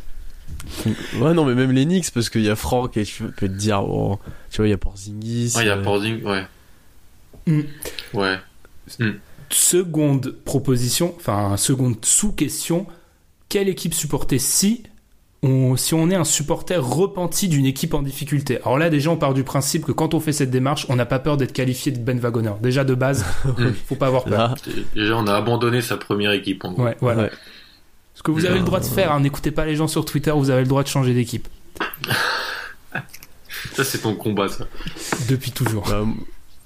Ouais, 1.21 1.35
non, 1.35 1.45
mais 1.45 1.55
même 1.55 1.73
les 1.73 1.85
Knicks, 1.85 2.11
parce 2.11 2.31
qu'il 2.31 2.41
y 2.41 2.49
a 2.49 2.57
Franck 2.57 2.97
et 2.97 3.05
tu 3.05 3.25
peux 3.25 3.49
te 3.49 3.53
dire, 3.53 3.85
oh, 3.85 4.19
tu 4.51 4.59
vois, 4.59 4.67
il 4.67 4.71
y 4.71 4.73
a 4.73 4.79
Porzingis. 4.79 5.53
Ah, 5.57 5.63
il 5.63 5.67
y 5.67 5.71
a 5.71 5.77
euh, 5.77 5.83
Porzing, 5.83 6.25
ouais. 6.25 6.47
Mm. 7.47 7.61
Ouais. 8.15 8.39
Seconde 9.51 10.35
proposition, 10.45 11.15
enfin 11.17 11.59
seconde 11.59 12.03
sous-question. 12.03 12.87
Quelle 13.51 13.69
équipe 13.69 13.93
supporter 13.93 14.39
si 14.39 14.85
on, 15.45 15.77
si 15.77 15.95
on 15.95 16.11
est 16.11 16.15
un 16.15 16.25
supporter 16.25 16.83
repenti 16.83 17.49
d'une 17.49 17.67
équipe 17.67 17.95
en 17.95 18.03
difficulté 18.03 18.59
Alors 18.63 18.79
là, 18.79 18.89
déjà, 18.91 19.11
on 19.11 19.17
part 19.17 19.35
du 19.35 19.45
principe 19.45 19.85
que 19.85 19.93
quand 19.93 20.15
on 20.15 20.21
fait 20.21 20.33
cette 20.33 20.51
démarche, 20.51 20.87
on 20.89 20.97
n'a 20.97 21.07
pas 21.07 21.19
peur 21.19 21.37
d'être 21.37 21.53
qualifié 21.53 21.93
de 21.93 21.99
Ben 21.99 22.19
Wagoner. 22.19 22.53
Déjà 22.63 22.83
de 22.85 22.95
base, 22.95 23.25
faut 23.87 23.95
pas 23.95 24.07
avoir 24.07 24.25
peur. 24.25 24.39
Là, 24.39 24.55
Déjà, 24.95 25.17
on 25.17 25.27
a 25.27 25.35
abandonné 25.35 25.83
sa 25.83 25.97
première 25.97 26.33
équipe, 26.33 26.65
en 26.65 26.73
gros. 26.73 26.85
Ouais, 26.85 26.97
voilà. 27.01 27.25
Ouais. 27.25 27.31
Ce 28.15 28.23
que 28.23 28.31
vous 28.31 28.47
avez 28.47 28.59
le 28.59 28.65
droit 28.65 28.81
de 28.81 28.85
faire, 28.85 29.13
hein, 29.13 29.21
n'écoutez 29.21 29.51
pas 29.51 29.67
les 29.67 29.77
gens 29.77 29.89
sur 29.89 30.05
Twitter, 30.05 30.31
vous 30.31 30.51
avez 30.51 30.63
le 30.63 30.69
droit 30.69 30.83
de 30.83 30.89
changer 30.89 31.15
d'équipe. 31.15 31.47
Ça, 33.73 33.85
c'est 33.85 33.99
ton 33.99 34.15
combat, 34.15 34.49
ça. 34.49 34.67
Depuis 35.29 35.51
toujours. 35.51 35.85
bah, 35.89 36.05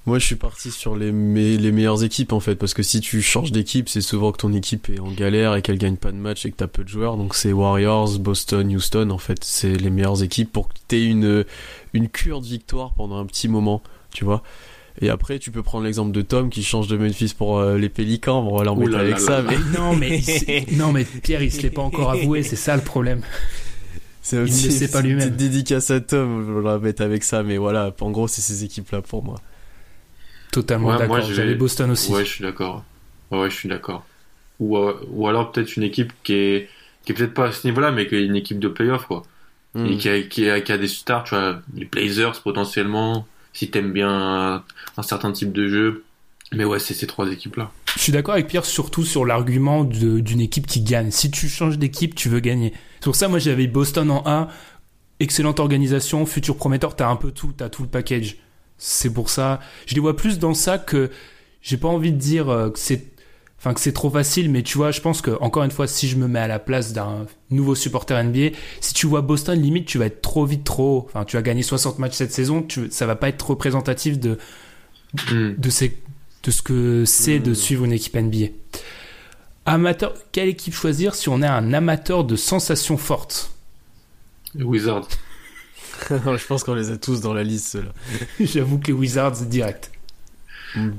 moi, 0.09 0.19
je 0.19 0.25
suis 0.25 0.35
parti 0.35 0.71
sur 0.71 0.95
les, 0.97 1.11
me- 1.13 1.55
les 1.57 1.71
meilleures 1.71 2.03
équipes, 2.03 2.33
en 2.33 2.39
fait, 2.41 2.55
parce 2.55 2.73
que 2.73 2.83
si 2.83 2.99
tu 2.99 3.21
changes 3.21 3.51
d'équipe, 3.53 3.87
c'est 3.87 4.01
souvent 4.01 4.31
que 4.33 4.37
ton 4.37 4.51
équipe 4.53 4.89
est 4.89 4.99
en 4.99 5.11
galère 5.11 5.55
et 5.55 5.61
qu'elle 5.61 5.77
gagne 5.77 5.95
pas 5.95 6.11
de 6.11 6.17
match 6.17 6.45
et 6.45 6.51
que 6.51 6.57
t'as 6.57 6.67
peu 6.67 6.83
de 6.83 6.89
joueurs. 6.89 7.15
Donc 7.15 7.33
c'est 7.35 7.53
Warriors, 7.53 8.19
Boston, 8.19 8.75
Houston, 8.75 9.09
en 9.11 9.17
fait, 9.17 9.43
c'est 9.43 9.75
les 9.77 9.89
meilleures 9.89 10.21
équipes 10.21 10.51
pour 10.51 10.67
que 10.67 10.73
t'aies 10.87 11.05
une, 11.05 11.45
une 11.93 12.09
cure 12.09 12.41
de 12.41 12.45
victoire 12.47 12.93
pendant 12.93 13.17
un 13.17 13.25
petit 13.25 13.47
moment, 13.47 13.81
tu 14.11 14.25
vois. 14.25 14.43
Et 15.01 15.09
après, 15.09 15.39
tu 15.39 15.49
peux 15.51 15.63
prendre 15.63 15.85
l'exemple 15.85 16.11
de 16.11 16.21
Tom 16.21 16.49
qui 16.49 16.61
change 16.61 16.87
de 16.87 16.97
Memphis 16.97 17.33
pour 17.37 17.57
euh, 17.59 17.77
les 17.77 17.87
Pélicans. 17.87 18.43
Bon, 18.43 18.59
on 18.59 18.63
va 18.75 18.99
avec 18.99 19.13
là 19.13 19.19
ça, 19.19 19.41
là. 19.41 19.51
mais 19.51 19.57
non, 19.79 19.95
mais, 19.95 20.19
il 20.19 20.77
non, 20.77 20.91
mais 20.91 21.05
Pierre, 21.05 21.41
il 21.41 21.51
se 21.51 21.61
l'est 21.61 21.69
pas 21.69 21.83
encore 21.83 22.09
avoué, 22.11 22.43
c'est 22.43 22.57
ça 22.57 22.75
le 22.75 22.81
problème. 22.81 23.21
c'est 24.21 24.35
ne 24.37 24.43
aussi 24.43 24.65
le 24.65 24.71
sait 24.71 24.87
pas 24.89 24.99
une 24.99 25.05
lui-même. 25.07 25.19
petite 25.29 25.37
dédicace 25.37 25.89
à 25.91 26.01
Tom. 26.01 26.45
On 26.49 26.61
va 26.61 26.73
l'embêter 26.73 27.03
avec 27.03 27.23
ça, 27.23 27.43
mais 27.43 27.57
voilà. 27.57 27.95
En 28.01 28.11
gros, 28.11 28.27
c'est 28.27 28.41
ces 28.41 28.65
équipes-là 28.65 29.01
pour 29.01 29.23
moi. 29.23 29.35
Totalement 30.51 30.89
Ouais, 30.89 30.97
d'accord. 30.97 31.21
J'avais 31.21 31.55
Boston 31.55 31.91
aussi. 31.91 32.11
Ouais, 32.11 32.25
je 32.25 32.29
suis 32.29 32.43
d'accord. 32.43 32.83
Ouais, 33.31 33.49
je 33.49 33.55
suis 33.55 33.69
d'accord. 33.69 34.05
Ou, 34.59 34.77
euh, 34.77 34.99
ou 35.09 35.27
alors 35.27 35.51
peut-être 35.51 35.75
une 35.77 35.83
équipe 35.83 36.11
qui 36.23 36.33
est, 36.33 36.69
qui 37.05 37.11
est 37.11 37.15
peut-être 37.15 37.33
pas 37.33 37.47
à 37.47 37.51
ce 37.51 37.67
niveau-là, 37.67 37.91
mais 37.91 38.07
qui 38.07 38.15
est 38.15 38.25
une 38.25 38.35
équipe 38.35 38.59
de 38.59 38.67
playoff, 38.67 39.05
quoi. 39.05 39.23
Hmm. 39.75 39.85
Et 39.85 39.97
qui 39.97 40.09
a, 40.09 40.21
qui, 40.23 40.49
a, 40.49 40.61
qui 40.61 40.71
a 40.71 40.77
des 40.77 40.87
stars, 40.87 41.23
tu 41.23 41.35
vois, 41.35 41.61
les 41.75 41.85
Blazers 41.85 42.41
potentiellement, 42.41 43.27
si 43.53 43.69
t'aimes 43.69 43.93
bien 43.93 44.09
un, 44.09 44.63
un 44.97 45.03
certain 45.03 45.31
type 45.31 45.51
de 45.51 45.67
jeu. 45.67 46.03
Mais 46.51 46.65
ouais, 46.65 46.79
c'est 46.79 46.95
ces 46.95 47.05
trois 47.05 47.31
équipes-là. 47.31 47.71
Je 47.95 48.01
suis 48.01 48.11
d'accord 48.11 48.33
avec 48.33 48.47
Pierre 48.47 48.65
surtout 48.65 49.03
sur 49.03 49.23
l'argument 49.23 49.83
d'une 49.83 50.41
équipe 50.41 50.65
qui 50.65 50.81
gagne. 50.81 51.11
Si 51.11 51.29
tu 51.29 51.47
changes 51.47 51.77
d'équipe, 51.77 52.15
tu 52.15 52.27
veux 52.27 52.39
gagner. 52.39 52.73
C'est 52.99 53.05
pour 53.05 53.15
ça, 53.15 53.27
moi, 53.27 53.37
j'avais 53.37 53.67
Boston 53.67 54.09
en 54.09 54.23
1. 54.25 54.47
Excellente 55.19 55.59
organisation, 55.59 56.25
futur 56.25 56.55
prometteur, 56.55 56.95
t'as 56.95 57.09
un 57.09 57.17
peu 57.17 57.31
tout, 57.31 57.53
t'as 57.55 57.69
tout 57.69 57.83
le 57.83 57.89
package. 57.89 58.37
C'est 58.79 59.13
pour 59.13 59.29
ça, 59.29 59.59
je 59.85 59.93
les 59.95 60.01
vois 60.01 60.15
plus 60.15 60.39
dans 60.39 60.53
ça 60.53 60.77
que 60.77 61.11
j'ai 61.61 61.77
pas 61.77 61.89
envie 61.89 62.11
de 62.11 62.17
dire 62.17 62.49
euh, 62.49 62.69
que 62.69 62.79
c'est, 62.79 63.07
enfin 63.59 63.73
que 63.73 63.79
c'est 63.81 63.93
trop 63.93 64.09
facile, 64.09 64.49
mais 64.49 64.63
tu 64.63 64.77
vois, 64.77 64.91
je 64.91 65.01
pense 65.01 65.21
que 65.21 65.31
encore 65.41 65.63
une 65.63 65.71
fois, 65.71 65.85
si 65.87 66.07
je 66.07 66.15
me 66.15 66.27
mets 66.27 66.39
à 66.39 66.47
la 66.47 66.59
place 66.59 66.93
d'un 66.93 67.27
nouveau 67.51 67.75
supporter 67.75 68.23
NBA, 68.23 68.55
si 68.81 68.93
tu 68.93 69.05
vois 69.05 69.21
Boston, 69.21 69.61
limite, 69.61 69.85
tu 69.85 69.97
vas 69.97 70.05
être 70.05 70.21
trop 70.21 70.45
vite, 70.45 70.63
trop 70.63 70.97
haut. 70.99 71.05
Enfin, 71.09 71.25
tu 71.25 71.37
as 71.37 71.41
gagné 71.41 71.61
60 71.61 71.99
matchs 71.99 72.13
cette 72.15 72.31
saison, 72.31 72.63
tu, 72.63 72.87
ça 72.89 73.05
va 73.05 73.15
pas 73.15 73.29
être 73.29 73.49
représentatif 73.49 74.17
de, 74.17 74.37
Hmm. 75.31 75.55
de, 75.57 75.69
ces, 75.69 75.97
de 76.43 76.51
ce 76.51 76.61
que 76.61 77.03
c'est 77.05 77.39
de 77.39 77.53
suivre 77.53 77.85
une 77.85 77.93
équipe 77.93 78.15
NBA. 78.15 78.47
Amateur, 79.65 80.13
quelle 80.31 80.49
équipe 80.49 80.73
choisir 80.73 81.15
si 81.15 81.29
on 81.29 81.41
est 81.41 81.47
un 81.47 81.73
amateur 81.73 82.23
de 82.23 82.35
sensations 82.35 82.97
fortes? 82.97 83.51
Les 84.55 84.63
Wizards. 84.63 85.07
je 86.09 86.45
pense 86.47 86.63
qu'on 86.63 86.73
les 86.75 86.91
a 86.91 86.97
tous 86.97 87.21
dans 87.21 87.33
la 87.33 87.43
liste. 87.43 87.77
J'avoue 88.39 88.79
que 88.79 88.87
les 88.87 88.93
Wizards, 88.93 89.41
direct. 89.45 89.91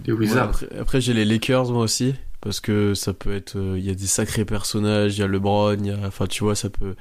Les 0.06 0.12
Wizards. 0.12 0.36
Ouais, 0.62 0.66
après, 0.66 0.78
après, 0.78 1.00
j'ai 1.00 1.14
les 1.14 1.24
Lakers, 1.24 1.70
moi 1.70 1.82
aussi. 1.84 2.14
Parce 2.40 2.60
que 2.60 2.94
ça 2.94 3.12
peut 3.12 3.34
être. 3.34 3.56
euh, 3.56 3.78
Il 3.78 3.84
y 3.84 3.90
a 3.90 3.94
des 3.94 4.06
sacrés 4.06 4.44
personnages, 4.44 5.16
il 5.16 5.20
y 5.20 5.22
a 5.22 5.26
LeBron, 5.26 5.76
il 5.78 5.86
y 5.86 5.90
a. 5.90 5.98
Enfin, 6.06 6.26
tu 6.26 6.42
vois, 6.44 6.54
ça 6.54 6.70
peut. 6.70 6.94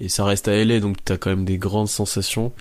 Et 0.00 0.08
ça 0.08 0.24
reste 0.24 0.48
à 0.48 0.64
LA, 0.64 0.80
donc 0.80 0.96
t'as 1.04 1.16
quand 1.16 1.30
même 1.30 1.44
des 1.44 1.58
grandes 1.58 1.88
sensations. 1.88 2.52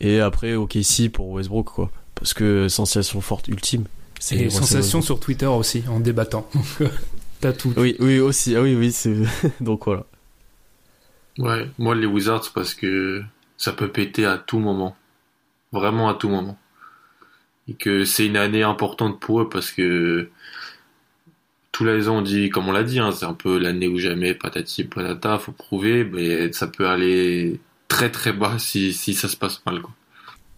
Et 0.00 0.20
après, 0.20 0.54
OKC 0.54 1.08
pour 1.12 1.28
Westbrook, 1.30 1.66
quoi. 1.66 1.90
Parce 2.14 2.34
que 2.34 2.68
sensation 2.68 3.20
forte 3.20 3.48
ultime. 3.48 3.84
c'est 4.20 4.36
Et 4.36 4.44
Westbrook. 4.48 5.02
sur 5.04 5.20
Twitter 5.20 5.46
aussi, 5.46 5.84
en 5.88 6.00
débattant. 6.00 6.48
Euh, 6.80 6.88
T'as 7.40 7.52
tout. 7.52 7.72
Oui, 7.76 7.96
oui, 7.98 8.20
aussi. 8.20 8.54
Ah 8.54 8.62
oui, 8.62 8.76
oui, 8.76 8.92
c'est. 8.92 9.16
donc 9.60 9.86
voilà. 9.86 10.04
Ouais, 11.38 11.66
moi 11.78 11.94
les 11.96 12.06
Wizards 12.06 12.50
parce 12.54 12.74
que 12.74 13.22
ça 13.62 13.72
peut 13.72 13.88
péter 13.88 14.26
à 14.26 14.38
tout 14.38 14.58
moment. 14.58 14.96
Vraiment 15.70 16.08
à 16.08 16.14
tout 16.14 16.28
moment. 16.28 16.58
Et 17.68 17.74
que 17.74 18.04
c'est 18.04 18.26
une 18.26 18.36
année 18.36 18.64
importante 18.64 19.20
pour 19.20 19.40
eux 19.40 19.48
parce 19.48 19.70
que 19.70 20.30
tous 21.70 21.84
les 21.84 22.08
ans 22.08 22.16
on 22.16 22.22
dit, 22.22 22.50
comme 22.50 22.68
on 22.68 22.72
l'a 22.72 22.82
dit, 22.82 22.98
hein, 22.98 23.12
c'est 23.12 23.24
un 23.24 23.34
peu 23.34 23.58
l'année 23.58 23.86
ou 23.86 23.98
jamais, 23.98 24.34
patati 24.34 24.82
patata, 24.82 25.38
faut 25.38 25.52
prouver, 25.52 26.02
mais 26.02 26.52
ça 26.52 26.66
peut 26.66 26.88
aller 26.88 27.60
très 27.86 28.10
très 28.10 28.32
bas 28.32 28.58
si, 28.58 28.92
si 28.92 29.14
ça 29.14 29.28
se 29.28 29.36
passe 29.36 29.62
mal. 29.64 29.80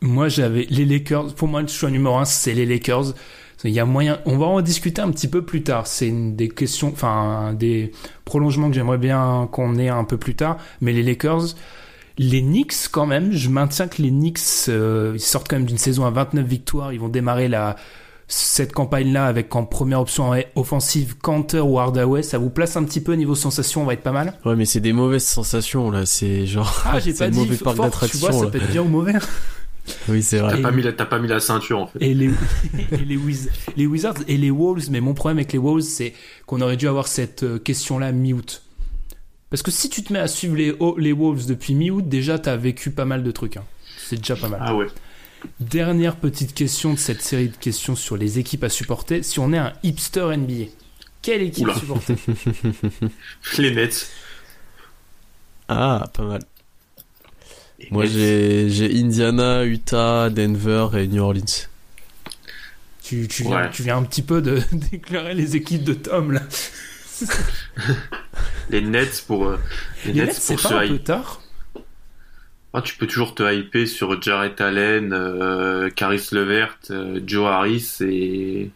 Moi, 0.01 0.29
j'avais 0.29 0.67
les 0.71 0.87
Lakers. 0.87 1.35
Pour 1.35 1.49
moi, 1.49 1.61
le 1.61 1.69
choix 1.69 1.91
numéro 1.91 2.17
un, 2.17 2.25
c'est 2.25 2.55
les 2.55 2.65
Lakers. 2.65 3.13
Il 3.65 3.71
y 3.71 3.81
a 3.81 3.85
moyen. 3.85 4.19
On 4.25 4.39
va 4.39 4.47
en 4.47 4.63
discuter 4.63 5.03
un 5.03 5.11
petit 5.11 5.29
peu 5.29 5.45
plus 5.45 5.63
tard. 5.63 5.87
C'est 5.87 6.09
une 6.09 6.37
des 6.37 6.49
questions, 6.49 6.89
enfin, 6.89 7.53
des 7.53 7.93
prolongements 8.25 8.69
que 8.69 8.75
j'aimerais 8.75 8.99
bien 8.99 9.47
qu'on 9.53 9.77
ait 9.77 9.91
un 9.91 10.05
peu 10.05 10.17
plus 10.17 10.35
tard. 10.35 10.57
Mais 10.81 10.93
les 10.93 11.03
Lakers, 11.03 11.55
les 12.19 12.43
Knicks, 12.43 12.89
quand 12.93 13.07
même, 13.07 13.33
je 13.33 13.49
maintiens 13.49 13.89
que 13.89 14.01
les 14.03 14.11
Knicks, 14.11 14.69
euh, 14.69 15.13
ils 15.15 15.21
sortent 15.21 15.49
quand 15.49 15.57
même 15.57 15.67
d'une 15.67 15.79
saison 15.79 16.05
à 16.07 16.11
29 16.11 16.47
victoires. 16.47 16.93
Ils 16.93 17.01
vont 17.01 17.09
démarrer 17.09 17.49
la, 17.49 17.77
cette 18.29 18.73
campagne-là 18.73 19.27
avec 19.27 19.55
en 19.57 19.65
première 19.65 20.01
option 20.01 20.33
offensive 20.55 21.17
Cantor 21.19 21.69
ou 21.69 21.79
Hardaway. 21.79 22.23
Ça 22.23 22.39
vous 22.39 22.51
place 22.51 22.77
un 22.77 22.85
petit 22.85 23.01
peu 23.01 23.15
niveau 23.15 23.35
sensation, 23.35 23.83
on 23.83 23.85
va 23.85 23.95
être 23.95 24.03
pas 24.03 24.13
mal. 24.13 24.35
Ouais, 24.45 24.57
mais 24.57 24.65
c'est 24.65 24.81
des 24.81 24.93
mauvaises 24.93 25.27
sensations, 25.27 25.91
là. 25.91 26.07
C'est 26.07 26.47
genre. 26.47 26.83
Ah, 26.87 27.01
j'ai 27.01 27.13
pas 27.15 27.29
dit 27.31 27.39
mauvais 27.39 27.57
parc 27.57 27.77
fort, 27.77 27.91
tu 28.09 28.17
vois, 28.19 28.33
ça 28.33 28.47
peut 28.47 28.59
être 28.59 28.71
bien 28.71 28.83
ou 28.83 28.89
mauvais. 28.89 29.15
Oui, 30.09 30.23
c'est 30.23 30.39
vrai. 30.39 30.55
T'as 30.57 30.63
pas, 30.63 30.71
mis 30.71 30.83
la, 30.83 30.93
t'as 30.95 31.05
pas 31.05 31.19
mis 31.19 31.29
la 31.29 31.41
ceinture 31.41 31.79
en 31.79 31.87
fait. 31.87 31.99
Et 32.01 32.15
les, 32.15 32.31
et 32.93 33.05
les, 33.05 33.19
Wiz- 33.19 33.51
les 33.77 33.87
Wizards 33.87 34.17
et 34.29 34.39
les 34.39 34.51
Wolves, 34.51 34.91
mais 34.91 35.01
mon 35.03 35.13
problème 35.13 35.39
avec 35.39 35.53
les 35.53 35.59
Wolves, 35.59 35.83
c'est 35.83 36.15
qu'on 36.47 36.63
aurait 36.63 36.79
dû 36.79 36.89
avoir 36.89 37.07
cette 37.07 37.43
euh, 37.43 37.59
question-là 37.59 38.13
mi-août. 38.13 38.63
Parce 39.51 39.63
que 39.63 39.71
si 39.71 39.89
tu 39.89 40.03
te 40.03 40.13
mets 40.13 40.19
à 40.19 40.27
suivre 40.29 40.57
les, 40.57 40.75
les 40.99 41.13
Wolves 41.13 41.47
depuis 41.47 41.75
mi-août, 41.75 42.09
déjà 42.09 42.39
t'as 42.39 42.57
vécu 42.57 42.91
pas 42.91 43.05
mal 43.05 43.23
de 43.23 43.31
trucs. 43.31 43.57
hein. 43.57 43.65
C'est 43.99 44.17
déjà 44.17 44.35
pas 44.37 44.49
mal. 44.49 44.61
Ah 44.63 44.75
ouais. 44.75 44.87
Dernière 45.61 46.17
petite 46.17 46.55
question 46.55 46.93
de 46.95 46.99
cette 46.99 47.21
série 47.23 47.49
de 47.51 47.57
questions 47.57 47.95
sur 47.95 48.17
les 48.17 48.39
équipes 48.39 48.65
à 48.65 48.69
supporter. 48.71 49.23
Si 49.23 49.39
on 49.39 49.53
est 49.53 49.59
un 49.59 49.73
hipster 49.83 50.37
NBA, 50.37 50.71
quelle 51.23 51.43
équipe 51.43 51.65
Oula. 51.65 51.75
supporter? 51.79 52.17
Les 53.59 53.75
Nets. 53.75 54.11
Ah, 55.69 56.11
pas 56.15 56.23
mal. 56.25 56.43
Les 57.79 57.89
Moi, 57.91 58.07
j'ai 58.07 58.69
j'ai 58.71 58.99
Indiana, 58.99 59.65
Utah, 59.65 60.31
Denver 60.31 60.89
et 60.99 61.07
New 61.07 61.23
Orleans. 61.23 61.69
tu, 63.03 63.29
tu, 63.29 63.43
viens, 63.45 63.63
Ouais. 63.65 63.71
tu 63.71 63.83
viens 63.83 63.99
un 63.99 64.03
petit 64.05 64.23
peu 64.23 64.41
de 64.43 64.61
déclarer 64.73 65.35
les 65.35 65.57
équipes 65.57 65.85
de 65.85 65.95
Tom 65.95 66.33
là. 66.33 66.41
Les 68.71 68.81
Nets 68.81 69.25
pour, 69.27 69.47
euh, 69.47 69.59
les 70.07 70.13
Les 70.13 70.25
Nets 70.27 70.41
pour 70.47 70.57
pas 70.71 70.77
un 70.77 70.87
se 70.87 70.93
peu 70.93 70.99
tard 70.99 71.43
Ah, 72.73 72.83
tu 72.83 72.97
peux 72.97 73.07
toujours 73.07 73.35
te 73.35 73.43
hyper 73.55 73.87
sur 73.87 74.21
Jarrett 74.21 74.61
Allen, 74.61 75.13
euh, 75.13 75.91
Caris 75.91 76.27
Levert, 76.33 76.77
euh, 76.91 77.21
Joe 77.27 77.47
Harris 77.47 77.97
et 78.01 78.71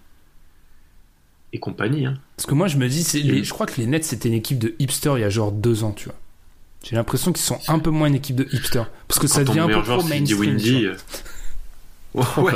et 1.55 1.59
compagnie. 1.59 2.05
Hein. 2.05 2.15
Parce 2.37 2.47
que 2.47 2.55
moi, 2.55 2.69
je 2.69 2.77
me 2.77 2.87
dis, 2.89 3.03
c'est 3.03 3.21
les- 3.21 3.43
je 3.43 3.53
crois 3.55 3.65
que 3.67 3.81
les 3.81 3.87
Nets, 3.87 4.05
c'était 4.05 4.29
une 4.29 4.35
équipe 4.35 4.59
de 4.59 4.75
hipster 4.79 5.13
il 5.17 5.21
y 5.23 5.25
a 5.25 5.31
genre 5.31 5.51
deux 5.51 5.83
ans, 5.83 5.93
tu 5.93 6.05
vois. 6.07 6.15
J'ai 6.85 6.95
l'impression 6.95 7.33
qu'ils 7.33 7.45
sont 7.45 7.59
un 7.69 7.79
peu 7.79 7.89
moins 7.91 8.07
une 8.09 8.15
équipe 8.17 8.37
de 8.37 8.47
hipster. 8.53 8.83
Parce 9.09 9.19
que 9.19 9.27
ça 9.27 9.43
Quand 9.45 9.53
devient 9.53 9.61
un 9.61 9.67
peu 9.67 9.69
meilleur 9.69 9.83
trop 9.85 9.95
joueur 9.95 10.03
c'est 10.03 10.09
Cindy 10.09 10.35
mainstream. 10.35 10.51
Windy. 10.57 10.87
euh, 10.87 10.95
Ouais, 12.15 12.53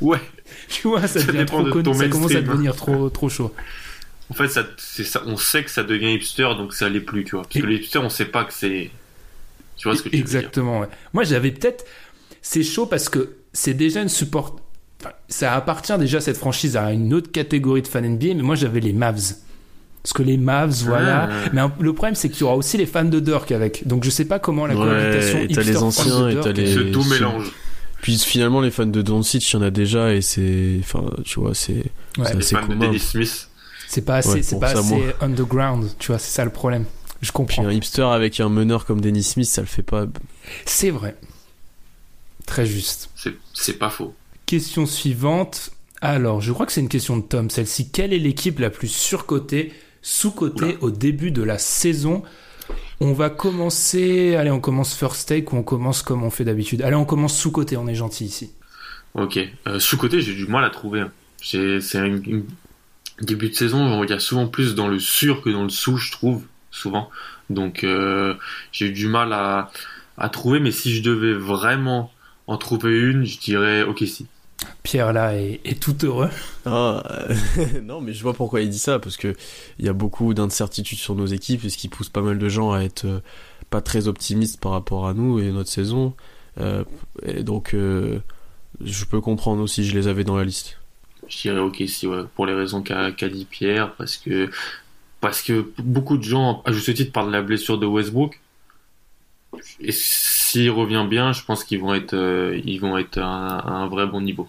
Oh 0.00 0.06
ouais. 0.06 0.20
Tu 0.68 0.88
vois, 0.88 1.00
ça, 1.02 1.20
Ça 1.20 1.26
devient 1.26 1.44
trop 1.46 1.62
de 1.62 1.70
connu, 1.70 1.94
ça 1.94 2.08
commence 2.08 2.34
à 2.34 2.40
devenir 2.40 2.76
trop, 2.76 3.08
trop 3.10 3.28
chaud. 3.28 3.54
En 4.32 4.34
fait, 4.34 4.48
ça, 4.48 4.64
c'est 4.78 5.04
ça, 5.04 5.22
on 5.26 5.36
sait 5.36 5.62
que 5.62 5.70
ça 5.70 5.82
devient 5.82 6.14
hipster, 6.14 6.48
donc 6.56 6.72
ça 6.72 6.88
l'est 6.88 7.00
plus, 7.00 7.22
tu 7.24 7.32
vois. 7.32 7.42
Parce 7.42 7.60
que 7.60 7.66
les 7.66 7.76
hipsters, 7.76 8.02
on 8.02 8.08
sait 8.08 8.24
pas 8.24 8.44
que 8.44 8.54
c'est. 8.54 8.90
Tu 9.76 9.86
vois 9.86 9.94
ce 9.94 10.02
que 10.02 10.08
tu 10.08 10.16
veux 10.16 10.22
dire 10.22 10.38
Exactement, 10.38 10.80
ouais. 10.80 10.88
Moi, 11.12 11.24
j'avais 11.24 11.50
peut-être. 11.50 11.84
C'est 12.40 12.62
chaud 12.62 12.86
parce 12.86 13.10
que 13.10 13.36
c'est 13.52 13.74
déjà 13.74 14.00
une 14.00 14.08
support. 14.08 14.56
enfin, 15.02 15.12
ça 15.28 15.54
appartient 15.54 15.98
déjà, 15.98 16.22
cette 16.22 16.38
franchise, 16.38 16.78
à 16.78 16.92
une 16.92 17.12
autre 17.12 17.30
catégorie 17.30 17.82
de 17.82 17.88
fans 17.88 18.00
NBA, 18.00 18.28
mais 18.28 18.42
moi, 18.42 18.54
j'avais 18.54 18.80
les 18.80 18.94
Mavs. 18.94 19.34
Parce 20.02 20.14
que 20.14 20.22
les 20.22 20.38
Mavs, 20.38 20.82
voilà. 20.86 21.28
Ah. 21.30 21.50
Mais 21.52 21.60
le 21.78 21.92
problème, 21.92 22.14
c'est 22.14 22.30
qu'il 22.30 22.40
y 22.40 22.44
aura 22.44 22.56
aussi 22.56 22.78
les 22.78 22.86
fans 22.86 23.04
de 23.04 23.20
Dirk 23.20 23.52
avec. 23.52 23.86
Donc, 23.86 24.02
je 24.02 24.08
sais 24.08 24.24
pas 24.24 24.38
comment 24.38 24.66
la 24.66 24.74
cohabitation 24.74 25.40
Ouais, 25.40 25.44
et 25.44 25.54
t'as 25.54 25.62
les 25.62 25.76
anciens 25.76 26.30
et 26.30 26.40
t'as 26.40 26.52
les. 26.52 26.72
Ce 26.72 26.80
tout 26.80 27.04
mélange. 27.04 27.52
Puis 28.00 28.18
finalement, 28.18 28.62
les 28.62 28.72
fans 28.72 28.86
de 28.86 29.02
Doncic, 29.02 29.48
il 29.52 29.56
y 29.56 29.58
en 29.58 29.62
a 29.62 29.70
déjà 29.70 30.14
et 30.14 30.22
c'est. 30.22 30.78
Enfin, 30.80 31.04
tu 31.24 31.38
vois, 31.38 31.54
c'est. 31.54 31.74
Ouais. 31.74 32.24
c'est 32.24 32.32
Les 32.32 32.38
assez 32.38 32.54
fans 32.56 32.62
de 32.62 32.66
commun. 32.68 32.86
Dennis 32.86 32.98
Smith. 32.98 33.48
C'est 33.94 34.00
pas 34.06 34.16
assez, 34.16 34.28
Ouais, 34.30 34.42
c'est 34.42 34.58
pas 34.58 34.72
ça, 34.72 34.78
assez 34.78 35.14
underground, 35.20 35.86
tu 35.98 36.06
vois, 36.06 36.18
c'est 36.18 36.30
ça 36.30 36.46
le 36.46 36.50
problème. 36.50 36.86
Je 37.20 37.26
Puis 37.26 37.32
comprends. 37.34 37.66
un 37.66 37.72
hipster 37.72 38.00
avec 38.02 38.40
un 38.40 38.48
meneur 38.48 38.86
comme 38.86 39.02
Dennis 39.02 39.22
Smith, 39.24 39.46
ça 39.46 39.60
le 39.60 39.66
fait 39.66 39.82
pas. 39.82 40.06
C'est 40.64 40.88
vrai. 40.88 41.14
Très 42.46 42.64
juste. 42.64 43.10
C'est, 43.16 43.34
c'est 43.52 43.78
pas 43.78 43.90
faux. 43.90 44.14
Question 44.46 44.86
suivante. 44.86 45.72
Alors, 46.00 46.40
je 46.40 46.52
crois 46.52 46.64
que 46.64 46.72
c'est 46.72 46.80
une 46.80 46.88
question 46.88 47.18
de 47.18 47.22
Tom, 47.22 47.50
celle-ci. 47.50 47.90
Quelle 47.90 48.14
est 48.14 48.18
l'équipe 48.18 48.58
la 48.60 48.70
plus 48.70 48.88
surcotée, 48.88 49.74
sous-cotée 50.00 50.78
au 50.80 50.90
début 50.90 51.30
de 51.30 51.42
la 51.42 51.58
saison? 51.58 52.22
On 53.00 53.12
va 53.12 53.28
commencer. 53.28 54.36
Allez, 54.36 54.50
on 54.50 54.58
commence 54.60 54.94
first 54.94 55.28
take 55.28 55.52
ou 55.52 55.58
on 55.58 55.62
commence 55.62 56.00
comme 56.02 56.22
on 56.24 56.30
fait 56.30 56.44
d'habitude? 56.44 56.80
Allez, 56.80 56.96
on 56.96 57.04
commence 57.04 57.36
sous-côté, 57.36 57.76
on 57.76 57.86
est 57.88 57.94
gentil 57.94 58.24
ici. 58.24 58.52
Ok. 59.14 59.38
Euh, 59.68 59.78
sous-côté, 59.78 60.22
j'ai 60.22 60.34
du 60.34 60.46
mal 60.46 60.64
à 60.64 60.70
trouver. 60.70 61.00
hein. 61.00 61.12
J'ai, 61.42 61.80
c'est 61.82 61.98
un 61.98 62.06
une- 62.06 62.44
début 63.20 63.48
de 63.48 63.54
saison, 63.54 63.78
on 63.78 64.04
va 64.04 64.18
souvent 64.18 64.46
plus 64.46 64.74
dans 64.74 64.88
le 64.88 64.98
sur 64.98 65.42
que 65.42 65.50
dans 65.50 65.64
le 65.64 65.68
sous, 65.68 65.96
je 65.96 66.12
trouve, 66.12 66.44
souvent. 66.70 67.10
Donc, 67.50 67.84
euh, 67.84 68.34
j'ai 68.72 68.86
eu 68.86 68.92
du 68.92 69.06
mal 69.06 69.32
à, 69.32 69.70
à 70.16 70.28
trouver, 70.28 70.60
mais 70.60 70.70
si 70.70 70.94
je 70.94 71.02
devais 71.02 71.34
vraiment 71.34 72.10
en 72.46 72.56
trouver 72.56 72.98
une, 72.98 73.24
je 73.24 73.38
dirais 73.38 73.82
ok, 73.82 74.04
si. 74.06 74.26
Pierre 74.84 75.12
là 75.12 75.36
est, 75.36 75.60
est 75.64 75.80
tout 75.80 75.96
heureux. 76.04 76.30
Ah, 76.66 77.02
euh, 77.10 77.80
non, 77.82 78.00
mais 78.00 78.12
je 78.12 78.22
vois 78.22 78.32
pourquoi 78.32 78.60
il 78.60 78.70
dit 78.70 78.78
ça, 78.78 78.98
parce 78.98 79.16
que 79.16 79.34
il 79.78 79.84
y 79.84 79.88
a 79.88 79.92
beaucoup 79.92 80.34
d'incertitudes 80.34 80.98
sur 80.98 81.14
nos 81.14 81.26
équipes, 81.26 81.64
et 81.64 81.70
ce 81.70 81.76
qui 81.76 81.88
pousse 81.88 82.08
pas 82.08 82.22
mal 82.22 82.38
de 82.38 82.48
gens 82.48 82.72
à 82.72 82.80
être 82.80 83.04
euh, 83.04 83.20
pas 83.70 83.80
très 83.80 84.06
optimistes 84.06 84.60
par 84.60 84.72
rapport 84.72 85.08
à 85.08 85.14
nous 85.14 85.40
et 85.40 85.50
notre 85.50 85.70
saison. 85.70 86.14
Euh, 86.60 86.84
et 87.22 87.42
donc, 87.42 87.74
euh, 87.74 88.20
je 88.80 89.04
peux 89.04 89.20
comprendre 89.20 89.62
aussi, 89.62 89.84
je 89.84 89.96
les 89.96 90.08
avais 90.08 90.24
dans 90.24 90.36
la 90.36 90.44
liste. 90.44 90.78
Je 91.32 91.42
dirais 91.42 91.60
ok, 91.60 91.82
si, 91.86 92.06
pour 92.34 92.46
les 92.46 92.52
raisons 92.52 92.82
qu'a, 92.82 93.10
dit 93.10 93.46
Pierre, 93.46 93.94
parce 93.94 94.18
que, 94.18 94.50
parce 95.20 95.40
que 95.40 95.72
beaucoup 95.78 96.18
de 96.18 96.22
gens, 96.22 96.62
à 96.66 96.72
juste 96.72 96.92
titre, 96.94 97.12
parlent 97.12 97.28
de 97.28 97.32
la 97.32 97.42
blessure 97.42 97.78
de 97.78 97.86
Westbrook. 97.86 98.38
Et 99.80 99.92
s'il 99.92 100.70
revient 100.70 101.06
bien, 101.08 101.32
je 101.32 101.42
pense 101.44 101.64
qu'ils 101.64 101.80
vont 101.80 101.94
être, 101.94 102.14
euh, 102.14 102.60
ils 102.64 102.78
vont 102.78 102.98
être 102.98 103.18
à 103.18 103.66
un, 103.66 103.86
vrai 103.86 104.06
bon 104.06 104.20
niveau. 104.20 104.48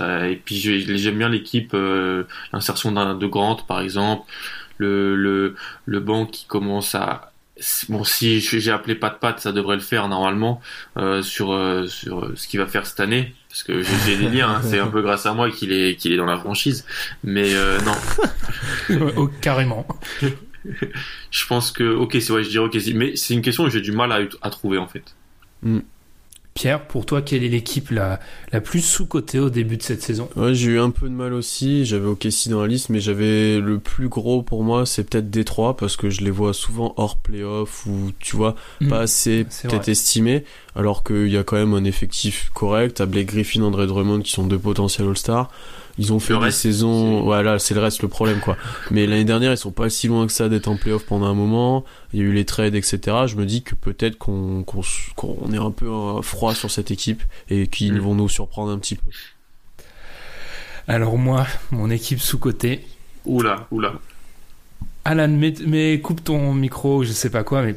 Et 0.00 0.36
puis 0.44 0.56
j'aime 0.56 1.18
bien 1.18 1.28
l'équipe, 1.28 1.72
euh, 1.72 2.24
l'insertion 2.52 2.92
de 2.92 3.26
Grant 3.26 3.56
par 3.56 3.80
exemple, 3.80 4.30
le, 4.76 5.14
le, 5.14 5.54
le 5.86 6.00
banc 6.00 6.26
qui 6.26 6.46
commence 6.46 6.94
à 6.94 7.32
bon 7.88 8.02
si 8.02 8.40
j'ai 8.40 8.70
appelé 8.72 8.96
pas 8.96 9.10
de 9.10 9.14
patte 9.14 9.40
ça 9.40 9.52
devrait 9.52 9.76
le 9.76 9.82
faire 9.82 10.08
normalement 10.08 10.60
euh, 10.96 11.22
sur 11.22 11.52
euh, 11.52 11.86
sur 11.86 12.36
ce 12.36 12.48
qu'il 12.48 12.58
va 12.58 12.66
faire 12.66 12.86
cette 12.86 13.00
année 13.00 13.32
parce 13.54 13.62
que 13.62 13.84
j'ai 14.04 14.16
des 14.16 14.28
liens 14.30 14.56
hein, 14.56 14.62
c'est 14.64 14.80
un 14.80 14.88
peu 14.88 15.00
grâce 15.00 15.26
à 15.26 15.32
moi 15.32 15.48
qu'il 15.48 15.70
est 15.70 15.94
qu'il 15.94 16.12
est 16.12 16.16
dans 16.16 16.26
la 16.26 16.36
franchise. 16.36 16.84
Mais 17.22 17.54
euh, 17.54 17.78
non. 17.82 17.94
Oh, 19.16 19.30
carrément. 19.40 19.86
je 21.30 21.46
pense 21.46 21.70
que 21.70 21.84
ok 21.84 22.16
c'est 22.20 22.32
ouais 22.32 22.42
je 22.42 22.48
dirais 22.48 22.64
ok 22.64 22.76
mais 22.94 23.14
c'est 23.14 23.32
une 23.32 23.42
question 23.42 23.62
que 23.62 23.70
j'ai 23.70 23.80
du 23.80 23.92
mal 23.92 24.10
à, 24.10 24.18
à 24.42 24.50
trouver 24.50 24.78
en 24.78 24.88
fait 24.88 25.14
Pierre, 26.54 26.86
pour 26.86 27.04
toi, 27.04 27.20
quelle 27.20 27.42
est 27.42 27.48
l'équipe 27.48 27.90
la, 27.90 28.20
la 28.52 28.60
plus 28.60 28.80
sous-cotée 28.80 29.40
au 29.40 29.50
début 29.50 29.76
de 29.76 29.82
cette 29.82 30.02
saison? 30.02 30.28
Ouais, 30.36 30.54
j'ai 30.54 30.70
eu 30.70 30.78
un 30.78 30.90
peu 30.90 31.08
de 31.08 31.14
mal 31.14 31.32
aussi. 31.32 31.84
J'avais 31.84 32.06
OKC 32.06 32.48
dans 32.48 32.60
la 32.62 32.68
liste, 32.68 32.90
mais 32.90 33.00
j'avais 33.00 33.58
le 33.58 33.80
plus 33.80 34.08
gros 34.08 34.42
pour 34.42 34.62
moi, 34.62 34.86
c'est 34.86 35.02
peut-être 35.10 35.30
Détroit 35.30 35.76
parce 35.76 35.96
que 35.96 36.10
je 36.10 36.20
les 36.20 36.30
vois 36.30 36.54
souvent 36.54 36.94
hors 36.96 37.16
playoff 37.16 37.86
ou 37.86 38.12
tu 38.20 38.36
vois 38.36 38.54
Mm. 38.80 38.88
pas 38.88 39.00
assez 39.00 39.44
peut-être 39.44 39.82
vrai. 39.82 39.90
estimé, 39.90 40.44
alors 40.76 41.02
qu'il 41.02 41.28
y 41.28 41.36
a 41.36 41.42
quand 41.42 41.56
même 41.56 41.74
un 41.74 41.82
effectif 41.84 42.50
correct. 42.54 42.98
T'as 42.98 43.06
Blake 43.06 43.26
Griffin, 43.26 43.62
André 43.62 43.88
Drummond 43.88 44.20
qui 44.20 44.30
sont 44.30 44.46
deux 44.46 44.58
potentiels 44.58 45.08
All-Star. 45.08 45.50
Ils 45.96 46.12
ont 46.12 46.18
fait 46.18 46.32
Le 46.32 46.40
des 46.40 46.44
reste, 46.46 46.58
saisons, 46.58 47.18
c'est- 47.18 47.22
voilà, 47.24 47.58
c'est 47.60 47.74
le 47.74 47.80
reste 47.80 48.02
le 48.02 48.08
problème 48.08 48.40
quoi. 48.40 48.56
Mais 48.90 49.06
l'année 49.06 49.24
dernière, 49.24 49.52
ils 49.52 49.56
sont 49.56 49.70
pas 49.70 49.88
si 49.90 50.08
loin 50.08 50.26
que 50.26 50.32
ça 50.32 50.48
d'être 50.48 50.66
en 50.66 50.76
playoff 50.76 51.04
pendant 51.06 51.26
un 51.26 51.34
moment. 51.34 51.84
Il 52.12 52.18
y 52.18 52.22
a 52.22 52.26
eu 52.26 52.32
les 52.32 52.44
trades, 52.44 52.74
etc. 52.74 52.98
Je 53.26 53.36
me 53.36 53.46
dis 53.46 53.62
que 53.62 53.74
peut-être 53.76 54.18
qu'on 54.18 54.64
qu'on 54.64 55.52
est 55.52 55.56
un 55.58 55.70
peu 55.70 55.86
euh, 55.86 56.20
froid 56.22 56.52
sur 56.54 56.70
cette 56.70 56.90
équipe 56.90 57.22
et 57.48 57.68
qu'ils 57.68 57.94
Mm. 57.94 57.98
vont 58.00 58.14
nous 58.16 58.28
surprendre 58.28 58.72
un 58.72 58.78
petit 58.78 58.96
peu. 58.96 59.08
Alors 60.88 61.16
moi, 61.16 61.46
mon 61.70 61.90
équipe 61.90 62.20
sous-cotée, 62.20 62.84
oula 63.24 63.66
oula 63.70 63.94
Alan, 65.06 65.28
mais, 65.28 65.54
mais 65.66 66.00
coupe 66.00 66.24
ton 66.24 66.52
micro, 66.54 67.04
je 67.04 67.12
sais 67.12 67.30
pas 67.30 67.44
quoi, 67.44 67.62
mais 67.62 67.74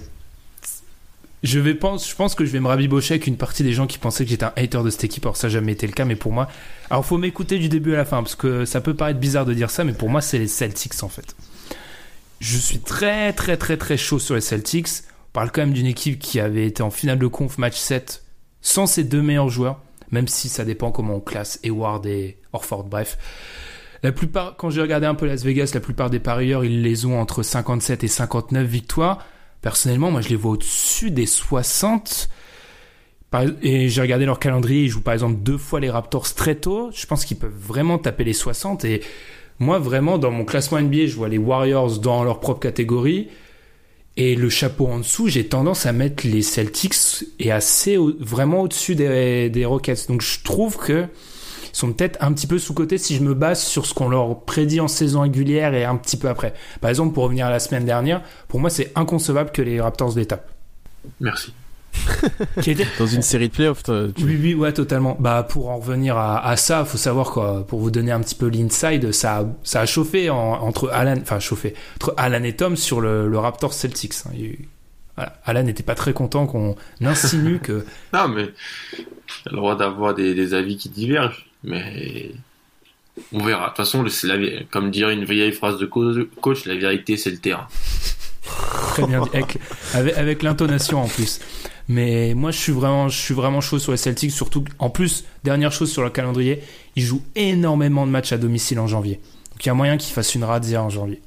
je 1.44 1.60
vais 1.60 1.76
pense, 1.76 2.10
je 2.10 2.16
pense 2.16 2.36
que 2.36 2.46
je 2.46 2.52
vais 2.52 2.60
me 2.60 2.68
rabibocher 2.68 3.16
avec 3.16 3.28
une 3.28 3.38
partie 3.38 3.64
des 3.64 3.74
gens 3.74 3.88
qui 3.88 3.98
pensaient 3.98 4.24
que 4.24 4.30
j'étais 4.30 4.46
un 4.46 4.54
hater 4.56 4.84
de 4.84 4.90
cette 4.90 5.04
équipe. 5.04 5.26
Alors 5.26 5.38
ça 5.38 5.48
n'a 5.48 5.54
jamais 5.54 5.74
été 5.74 5.86
le 5.86 5.94
cas, 5.94 6.06
mais 6.06 6.16
pour 6.16 6.32
moi, 6.32 6.48
alors 6.90 7.06
faut 7.06 7.18
m'écouter 7.18 7.60
du 7.60 7.70
début 7.70 7.94
à 7.94 7.98
la 7.98 8.06
fin 8.06 8.24
parce 8.24 8.36
que 8.36 8.66
ça 8.66 8.82
peut 8.82 8.96
paraître 8.96 9.20
bizarre 9.20 9.46
de 9.46 9.54
dire 9.54 9.70
ça, 9.70 9.84
mais 9.84 9.94
pour 9.94 10.10
moi 10.10 10.22
c'est 10.22 10.40
les 10.40 10.48
Celtics 10.48 11.04
en 11.04 11.10
fait. 11.10 11.36
Je 12.40 12.58
suis 12.58 12.80
très 12.80 13.34
très 13.34 13.58
très 13.58 13.78
très 13.78 13.98
chaud 13.98 14.20
sur 14.20 14.36
les 14.36 14.42
Celtics. 14.42 14.88
On 15.30 15.34
parle 15.34 15.52
quand 15.52 15.62
même 15.62 15.74
d'une 15.74 15.86
équipe 15.86 16.20
qui 16.20 16.40
avait 16.40 16.66
été 16.66 16.82
en 16.82 16.90
finale 16.90 17.20
de 17.20 17.28
conf 17.28 17.58
match 17.58 17.78
7 17.78 18.24
sans 18.62 18.88
ses 18.88 19.04
deux 19.04 19.22
meilleurs 19.22 19.50
joueurs, 19.50 19.80
même 20.12 20.28
si 20.28 20.50
ça 20.50 20.66
dépend 20.66 20.92
comment 20.92 21.16
on 21.16 21.20
classe 21.20 21.60
Hayward 21.64 22.06
et 22.08 22.38
Orford. 22.54 22.86
Bref. 22.86 23.18
La 24.04 24.12
plupart, 24.12 24.56
quand 24.58 24.70
j'ai 24.70 24.82
regardé 24.82 25.08
un 25.08 25.16
peu 25.16 25.26
Las 25.26 25.44
Vegas, 25.44 25.72
la 25.74 25.80
plupart 25.80 26.10
des 26.10 26.20
parieurs, 26.20 26.64
ils 26.64 26.84
les 26.84 27.06
ont 27.06 27.20
entre 27.20 27.44
57 27.44 28.04
et 28.04 28.08
59 28.08 28.66
victoires. 28.68 29.26
Personnellement, 29.68 30.12
moi, 30.12 30.22
je 30.22 30.30
les 30.30 30.38
vois 30.38 30.52
au-dessus 30.52 31.12
des 31.12 31.26
60. 31.26 32.30
Par- 33.32 33.44
Et 33.62 33.90
j'ai 33.90 34.00
regardé 34.00 34.26
leur 34.26 34.40
calendrier, 34.40 34.84
ils 34.84 34.88
jouent 34.88 35.02
par 35.02 35.14
exemple 35.14 35.42
deux 35.42 35.58
fois 35.58 35.82
les 35.82 35.90
Raptors 35.90 36.34
très 36.34 36.56
tôt. 36.56 36.90
Je 36.94 37.06
pense 37.06 37.26
qu'ils 37.26 37.36
peuvent 37.36 37.52
vraiment 37.52 37.98
taper 37.98 38.24
les 38.24 38.32
60. 38.32 38.86
Et 38.86 39.02
moi, 39.60 39.78
vraiment, 39.78 40.18
dans 40.18 40.32
mon 40.32 40.46
classement 40.46 40.80
NBA, 40.80 41.08
je 41.08 41.16
vois 41.18 41.28
les 41.28 41.38
Warriors 41.38 42.00
dans 42.00 42.24
leur 42.24 42.40
propre 42.40 42.62
catégorie. 42.62 43.28
Et 44.16 44.36
le 44.38 44.48
chapeau 44.48 44.88
en 44.88 45.00
dessous, 45.00 45.28
j'ai 45.28 45.46
tendance 45.50 45.86
à 45.86 45.92
mettre 45.92 46.26
les 46.26 46.44
Celtics 46.44 47.26
et 47.38 47.52
assez 47.52 47.98
vraiment 48.22 48.62
au-dessus 48.62 48.96
des, 48.96 49.66
Rockets. 49.66 50.08
Donc 50.08 50.22
je 50.22 50.42
trouve 50.46 50.78
que 50.78 51.08
sont 51.78 51.94
peut-être 51.94 52.18
un 52.22 52.34
petit 52.34 52.48
peu 52.48 52.60
sous-cotés 52.60 52.98
si 52.98 53.16
je 53.16 53.22
me 53.24 53.34
base 53.34 53.62
sur 53.64 53.86
ce 53.86 53.94
qu'on 53.94 54.10
leur 54.10 54.42
prédit 54.42 54.80
en 54.80 54.88
saison 54.88 55.22
régulière 55.22 55.74
et 55.74 55.86
un 55.86 55.96
petit 55.96 56.18
peu 56.18 56.28
après. 56.30 56.54
Par 56.82 56.90
exemple, 56.90 57.14
pour 57.14 57.24
revenir 57.24 57.46
à 57.46 57.50
la 57.52 57.60
semaine 57.60 57.86
dernière, 57.86 58.22
pour 58.48 58.60
moi 58.60 58.70
c'est 58.70 58.92
inconcevable 58.96 59.52
que 59.52 59.62
les 59.62 59.80
Raptors 59.82 60.16
les 60.16 60.26
tapent. 60.26 60.50
merci 61.20 61.54
qui 62.62 62.70
était 62.72 62.86
Dans 63.00 63.08
une 63.08 63.24
série 63.24 63.48
de 63.50 63.54
playoffs, 63.54 63.82
tu- 63.84 63.92
Oui, 64.24 64.38
oui, 64.40 64.54
ouais, 64.54 64.72
totalement. 64.72 65.18
Bah, 65.20 65.42
pour 65.48 65.70
en 65.70 65.78
revenir 65.78 66.16
à, 66.16 66.46
à 66.48 66.56
ça, 66.56 66.86
faut 66.86 66.98
savoir 66.98 67.32
quoi, 67.32 67.66
pour 67.66 67.80
vous 67.80 67.90
donner 67.90 68.12
un 68.12 68.20
petit 68.20 68.36
peu 68.36 68.48
l'inside, 68.50 69.12
ça, 69.14 69.38
a- 69.40 69.46
ça 69.64 69.82
a 69.82 69.86
chauffé 69.88 70.30
en- 70.30 70.36
entre 70.62 70.90
Alan, 70.90 71.16
enfin 71.20 71.40
chauffé, 71.40 71.74
entre 71.96 72.14
Alan 72.18 72.44
et 72.44 72.56
Tom 72.56 72.76
sur 72.76 73.02
le, 73.02 73.28
le 73.28 73.40
Raptors 73.40 73.74
Celtics. 73.74 74.14
hein. 74.28 74.32
Il 74.38 74.58
voilà. 75.16 75.34
Alan 75.46 75.64
n'était 75.64 75.82
pas 75.82 75.96
très 75.96 76.14
content 76.14 76.46
qu'on 76.46 76.76
insinue 77.02 77.58
que 77.58 77.84
Non, 78.14 78.28
mais 78.28 78.50
le 79.50 79.56
droit 79.58 79.76
d'avoir 79.76 80.14
des, 80.14 80.36
des 80.36 80.54
avis 80.54 80.78
qui 80.78 80.90
divergent, 80.90 81.47
mais 81.68 82.32
on 83.32 83.44
verra. 83.44 83.64
De 83.64 83.68
toute 83.68 83.78
façon, 83.78 84.04
la 84.24 84.38
comme 84.72 84.90
dirait 84.90 85.14
une 85.14 85.26
vieille 85.26 85.52
phrase 85.52 85.78
de 85.78 85.86
co- 85.86 86.26
coach, 86.42 86.66
la 86.66 86.76
vérité 86.76 87.18
c'est 87.18 87.30
le 87.32 87.38
terrain. 87.38 87.68
très 88.90 89.06
bien 89.06 89.22
dit, 89.22 89.30
avec, 89.34 89.58
avec, 89.94 90.18
avec 90.18 90.44
l'intonation 90.44 91.02
en 91.02 91.08
plus. 91.08 91.40
Mais 91.90 92.34
moi, 92.34 92.52
je 92.52 92.58
suis 92.58 92.74
vraiment, 92.74 93.08
je 93.08 93.18
suis 93.18 93.34
vraiment 93.34 93.62
chaud 93.62 93.80
sur 93.80 93.92
les 93.92 93.98
Celtics, 93.98 94.32
surtout 94.32 94.66
en 94.80 94.90
plus, 94.90 95.24
dernière 95.44 95.72
chose 95.72 95.92
sur 95.92 96.04
le 96.04 96.10
calendrier, 96.10 96.62
ils 96.96 97.04
jouent 97.04 97.24
énormément 97.36 98.06
de 98.06 98.12
matchs 98.12 98.34
à 98.34 98.38
domicile 98.38 98.80
en 98.80 98.88
janvier. 98.88 99.22
Donc 99.52 99.66
il 99.66 99.68
y 99.68 99.70
a 99.70 99.74
moyen 99.74 99.98
qu'ils 99.98 100.14
fassent 100.14 100.36
une 100.36 100.44
razzia 100.44 100.84
en 100.84 100.90
janvier. 100.90 101.22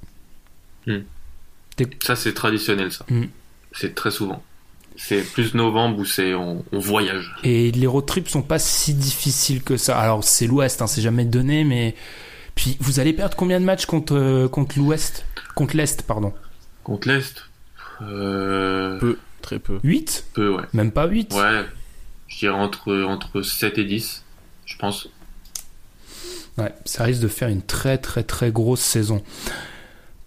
Ça, 2.03 2.17
c'est 2.17 2.35
traditionnel, 2.35 2.93
ça. 2.93 3.07
Mm. 3.09 3.25
C'est 3.73 3.95
très 3.95 4.11
souvent. 4.11 4.43
C'est 5.03 5.23
plus 5.23 5.55
novembre 5.55 5.99
où 5.99 6.05
c'est 6.05 6.35
on, 6.35 6.63
on 6.73 6.79
voyage. 6.79 7.35
Et 7.43 7.73
les 7.73 7.87
road 7.87 8.05
trips 8.07 8.29
sont 8.29 8.43
pas 8.43 8.59
si 8.59 8.93
difficiles 8.95 9.63
que 9.63 9.77
ça. 9.77 9.99
Alors 9.99 10.23
c'est 10.23 10.47
l'Ouest, 10.47 10.83
hein, 10.83 10.87
c'est 10.87 11.01
jamais 11.01 11.25
donné, 11.25 11.65
mais 11.65 11.95
puis 12.55 12.77
vous 12.81 13.01
allez 13.01 13.15
perdre 13.15 13.35
combien 13.35 13.59
de 13.61 13.65
matchs 13.65 13.87
contre 13.87 14.15
euh, 14.15 14.47
contre 14.47 14.79
l'Ouest, 14.79 15.25
contre 15.55 15.77
l'Est, 15.77 16.03
pardon? 16.03 16.35
Contre 16.85 17.09
l'Est, 17.09 17.49
euh, 18.03 18.99
Peu, 18.99 19.19
très 19.41 19.59
peu. 19.59 19.81
8 19.83 20.27
peu, 20.35 20.55
ouais. 20.55 20.65
Même 20.75 20.93
pas 20.93 21.07
8 21.07 21.33
Ouais, 21.33 21.65
je 22.29 22.39
dirais 22.39 22.55
entre, 22.55 22.95
entre 23.03 23.41
7 23.43 23.79
et 23.79 23.85
10, 23.85 24.23
je 24.67 24.77
pense. 24.77 25.09
Ouais, 26.59 26.75
ça 26.85 27.05
risque 27.05 27.23
de 27.23 27.29
faire 27.29 27.49
une 27.49 27.63
très 27.63 27.97
très 27.97 28.23
très 28.23 28.53
grosse 28.53 28.81
saison. 28.83 29.23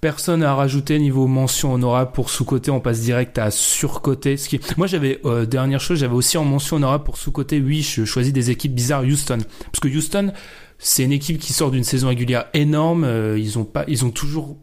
Personne 0.03 0.43
à 0.43 0.53
rajouter 0.53 0.99
niveau 0.99 1.27
mention 1.27 1.73
honorable 1.73 2.11
pour 2.11 2.29
sous-côté, 2.29 2.69
on 2.71 2.81
passe 2.81 2.99
direct 2.99 3.37
à 3.37 3.51
qui... 3.51 4.59
Moi 4.75 4.85
j'avais, 4.85 5.21
euh, 5.23 5.45
dernière 5.45 5.79
chose, 5.79 5.99
j'avais 5.99 6.13
aussi 6.13 6.37
en 6.37 6.43
mention 6.43 6.75
honorable 6.75 7.05
pour 7.05 7.15
sous-côté, 7.15 7.61
oui, 7.61 7.81
je 7.83 8.03
choisis 8.03 8.33
des 8.33 8.51
équipes 8.51 8.75
bizarres, 8.75 9.03
Houston. 9.03 9.37
Parce 9.37 9.79
que 9.79 9.87
Houston, 9.87 10.33
c'est 10.77 11.05
une 11.05 11.13
équipe 11.13 11.39
qui 11.39 11.53
sort 11.53 11.71
d'une 11.71 11.85
saison 11.85 12.09
régulière 12.09 12.47
énorme, 12.53 13.05
euh, 13.05 13.39
ils 13.39 13.57
ont 13.57 13.63
pas, 13.63 13.85
ils 13.87 14.03
ont 14.03 14.11
toujours 14.11 14.57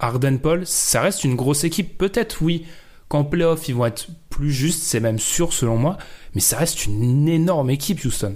Arden 0.00 0.40
Paul, 0.40 0.66
ça 0.66 1.02
reste 1.02 1.22
une 1.22 1.36
grosse 1.36 1.62
équipe, 1.62 1.96
peut-être 1.96 2.42
oui, 2.42 2.66
qu'en 3.06 3.22
playoff 3.22 3.68
ils 3.68 3.76
vont 3.76 3.86
être 3.86 4.08
plus 4.28 4.50
justes, 4.50 4.82
c'est 4.82 4.98
même 4.98 5.20
sûr 5.20 5.52
selon 5.52 5.76
moi, 5.76 5.98
mais 6.34 6.40
ça 6.40 6.58
reste 6.58 6.86
une 6.86 7.28
énorme 7.28 7.70
équipe 7.70 8.04
Houston. 8.04 8.34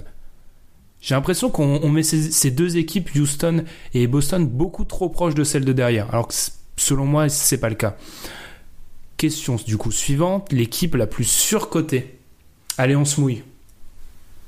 J'ai 1.05 1.13
l'impression 1.13 1.51
qu'on 1.51 1.79
on 1.83 1.89
met 1.89 2.01
ces, 2.01 2.31
ces 2.31 2.49
deux 2.49 2.77
équipes, 2.77 3.11
Houston 3.15 3.63
et 3.93 4.07
Boston, 4.07 4.47
beaucoup 4.47 4.85
trop 4.85 5.07
proches 5.07 5.35
de 5.35 5.43
celles 5.43 5.63
de 5.63 5.71
derrière. 5.71 6.09
Alors 6.09 6.27
que 6.27 6.33
selon 6.77 7.05
moi, 7.05 7.29
c'est 7.29 7.59
pas 7.59 7.69
le 7.69 7.75
cas. 7.75 7.95
Question 9.15 9.57
du 9.67 9.77
coup 9.77 9.91
suivante, 9.91 10.51
l'équipe 10.51 10.95
la 10.95 11.05
plus 11.05 11.23
surcotée. 11.23 12.17
Allez, 12.79 12.95
on 12.95 13.05
se 13.05 13.21
mouille. 13.21 13.43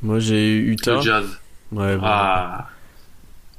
Moi, 0.02 0.18
j'ai 0.18 0.56
Utah. 0.56 0.96
Le 0.96 1.02
jazz. 1.02 1.26
Ouais, 1.72 1.96
bon. 1.96 2.02
Ah, 2.04 2.70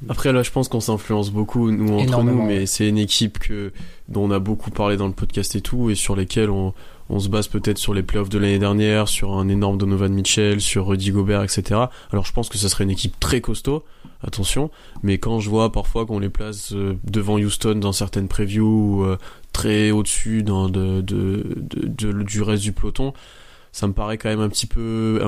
Après 0.08 0.32
là, 0.32 0.42
je 0.42 0.50
pense 0.50 0.68
qu'on 0.68 0.80
s'influence 0.80 1.30
beaucoup 1.30 1.70
nous 1.70 1.94
entre 1.94 2.02
Énormément, 2.02 2.42
nous, 2.42 2.48
mais 2.48 2.66
c'est 2.66 2.88
une 2.88 2.98
équipe 2.98 3.38
que 3.38 3.72
dont 4.08 4.24
on 4.24 4.32
a 4.32 4.40
beaucoup 4.40 4.72
parlé 4.72 4.96
dans 4.96 5.06
le 5.06 5.12
podcast 5.12 5.54
et 5.54 5.60
tout, 5.60 5.88
et 5.88 5.94
sur 5.94 6.16
lesquelles 6.16 6.50
on, 6.50 6.74
on 7.08 7.18
se 7.18 7.28
base 7.28 7.48
peut-être 7.48 7.78
sur 7.78 7.94
les 7.94 8.02
playoffs 8.02 8.28
de 8.28 8.38
l'année 8.38 8.58
dernière, 8.58 9.08
sur 9.08 9.34
un 9.34 9.48
énorme 9.48 9.78
Donovan 9.78 10.12
Mitchell, 10.12 10.60
sur 10.60 10.86
Rudy 10.86 11.10
Gobert, 11.10 11.42
etc. 11.42 11.80
Alors 12.10 12.26
je 12.26 12.32
pense 12.32 12.48
que 12.48 12.58
ça 12.58 12.68
serait 12.68 12.84
une 12.84 12.90
équipe 12.90 13.18
très 13.18 13.40
costaud, 13.40 13.84
attention, 14.22 14.70
mais 15.02 15.18
quand 15.18 15.40
je 15.40 15.48
vois 15.48 15.72
parfois 15.72 16.06
qu'on 16.06 16.18
les 16.18 16.28
place 16.28 16.72
euh, 16.72 16.98
devant 17.04 17.38
Houston 17.38 17.76
dans 17.76 17.92
certaines 17.92 18.28
previews, 18.28 19.04
euh, 19.04 19.18
très 19.52 19.90
au-dessus 19.90 20.42
du 20.42 22.42
reste 22.42 22.62
du 22.62 22.72
peloton, 22.72 23.12
ça 23.72 23.86
me 23.86 23.92
paraît 23.92 24.18
quand 24.18 24.28
même 24.28 24.40
un 24.40 24.48
petit 24.48 24.66
peu 24.66 25.20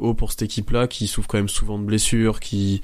haut 0.00 0.14
pour 0.14 0.30
cette 0.30 0.42
équipe-là, 0.42 0.88
qui 0.88 1.06
souffre 1.06 1.28
quand 1.28 1.38
même 1.38 1.48
souvent 1.48 1.78
de 1.78 1.84
blessures, 1.84 2.40
qui 2.40 2.82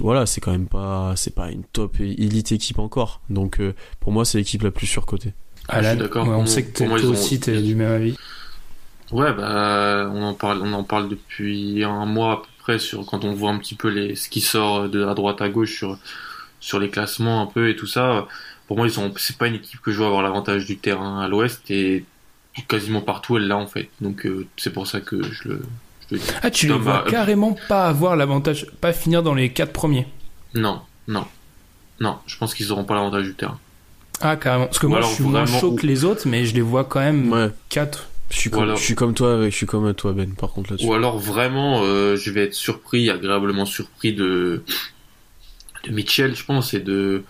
voilà 0.00 0.26
c'est 0.26 0.40
quand 0.40 0.52
même 0.52 0.68
pas 0.68 1.14
c'est 1.16 1.34
pas 1.34 1.50
une 1.50 1.64
top 1.64 2.00
élite 2.00 2.52
équipe 2.52 2.78
encore. 2.78 3.20
Donc 3.30 3.60
euh, 3.60 3.74
pour 4.00 4.12
moi 4.12 4.24
c'est 4.24 4.38
l'équipe 4.38 4.62
la 4.62 4.70
plus 4.70 4.86
surcotée 4.86 5.34
Ah, 5.72 5.82
je 5.82 5.88
suis 5.88 5.96
Alan, 5.96 6.00
d'accord. 6.02 6.26
ouais, 6.28 6.34
on 6.34 6.46
sait 6.46 6.64
que 6.64 6.84
moi, 6.84 6.98
toi 6.98 7.08
ont- 7.08 7.12
aussi 7.12 7.40
t'es 7.40 7.60
du 7.62 7.74
même 7.74 7.92
avis. 7.92 8.16
Ouais, 9.12 9.32
bah, 9.32 10.08
on 10.12 10.22
en 10.22 10.34
parle, 10.34 10.60
on 10.62 10.72
en 10.72 10.84
parle 10.84 11.08
depuis 11.08 11.82
un 11.82 12.06
mois 12.06 12.32
à 12.34 12.36
peu 12.38 12.48
près 12.58 12.78
sur 12.78 13.04
quand 13.06 13.24
on 13.24 13.32
voit 13.34 13.50
un 13.50 13.58
petit 13.58 13.74
peu 13.74 13.88
les, 13.88 14.14
ce 14.14 14.28
qui 14.28 14.40
sort 14.40 14.88
de 14.88 15.04
à 15.04 15.14
droite 15.14 15.40
à 15.42 15.48
gauche 15.48 15.74
sur, 15.76 15.98
sur 16.60 16.78
les 16.80 16.90
classements 16.90 17.42
un 17.42 17.46
peu 17.46 17.68
et 17.68 17.76
tout 17.76 17.86
ça. 17.88 18.28
Pour 18.68 18.76
moi, 18.76 18.86
ils 18.86 18.92
sont, 18.92 19.12
c'est 19.16 19.36
pas 19.38 19.48
une 19.48 19.56
équipe 19.56 19.80
que 19.80 19.92
je 19.92 19.98
veux 20.00 20.06
avoir 20.06 20.22
l'avantage 20.22 20.66
du 20.66 20.78
terrain 20.78 21.20
à 21.20 21.28
l'ouest 21.28 21.70
et 21.70 22.04
quasiment 22.68 23.00
partout 23.02 23.36
elle 23.36 23.48
l'a 23.48 23.56
en 23.56 23.66
fait. 23.66 23.90
Donc, 24.00 24.26
euh, 24.26 24.46
c'est 24.56 24.72
pour 24.72 24.86
ça 24.86 25.00
que 25.00 25.32
je 25.32 25.48
le, 25.48 25.62
je 26.10 26.14
le 26.16 26.20
dis. 26.20 26.30
Ah, 26.42 26.50
tu 26.50 26.66
les 26.66 26.72
Non, 26.74 26.78
vois 26.78 27.02
bah, 27.02 27.04
carrément 27.08 27.54
pas 27.54 27.86
avoir 27.88 28.16
l'avantage, 28.16 28.66
pas 28.80 28.92
finir 28.92 29.22
dans 29.24 29.34
les 29.34 29.52
quatre 29.52 29.72
premiers. 29.72 30.06
Non, 30.54 30.82
non, 31.08 31.26
non, 32.00 32.18
je 32.26 32.36
pense 32.38 32.54
qu'ils 32.54 32.72
auront 32.72 32.84
pas 32.84 32.94
l'avantage 32.94 33.24
du 33.24 33.34
terrain. 33.34 33.60
Ah, 34.20 34.36
carrément. 34.36 34.66
Parce 34.66 34.78
que 34.78 34.86
Ou 34.86 34.90
moi, 34.90 34.98
alors 34.98 35.10
je 35.10 35.14
suis 35.14 35.24
moins 35.24 35.46
chaud 35.46 35.72
que 35.72 35.86
les 35.86 36.04
autres, 36.04 36.28
mais 36.28 36.44
je 36.44 36.54
les 36.54 36.60
vois 36.60 36.84
quand 36.84 37.00
même 37.00 37.32
ouais 37.32 37.48
4. 37.70 38.06
je 38.30 38.36
suis 38.36 38.48
Ou 38.48 38.52
comme, 38.52 38.62
alors- 38.64 38.76
je 38.76 38.82
suis 38.84 38.94
comme 38.94 39.14
toi 39.14 39.44
je 39.48 39.54
suis 39.54 39.66
comme 39.66 39.92
toi 39.94 40.12
Ben 40.12 40.32
par 40.34 40.50
contre 40.50 40.70
là-dessus 40.72 40.86
Ou 40.86 40.92
alors 40.94 41.18
vraiment, 41.18 41.80
euh, 41.84 42.16
je 42.16 42.30
vais 42.30 42.44
être 42.44 42.54
surpris, 42.54 43.08
agréablement 43.10 43.64
surpris 43.64 44.12
de, 44.12 44.62
de 45.84 45.90
Mitchell, 45.92 46.34
je 46.36 46.44
pense, 46.44 46.74
et 46.74 46.80
de, 46.80 47.24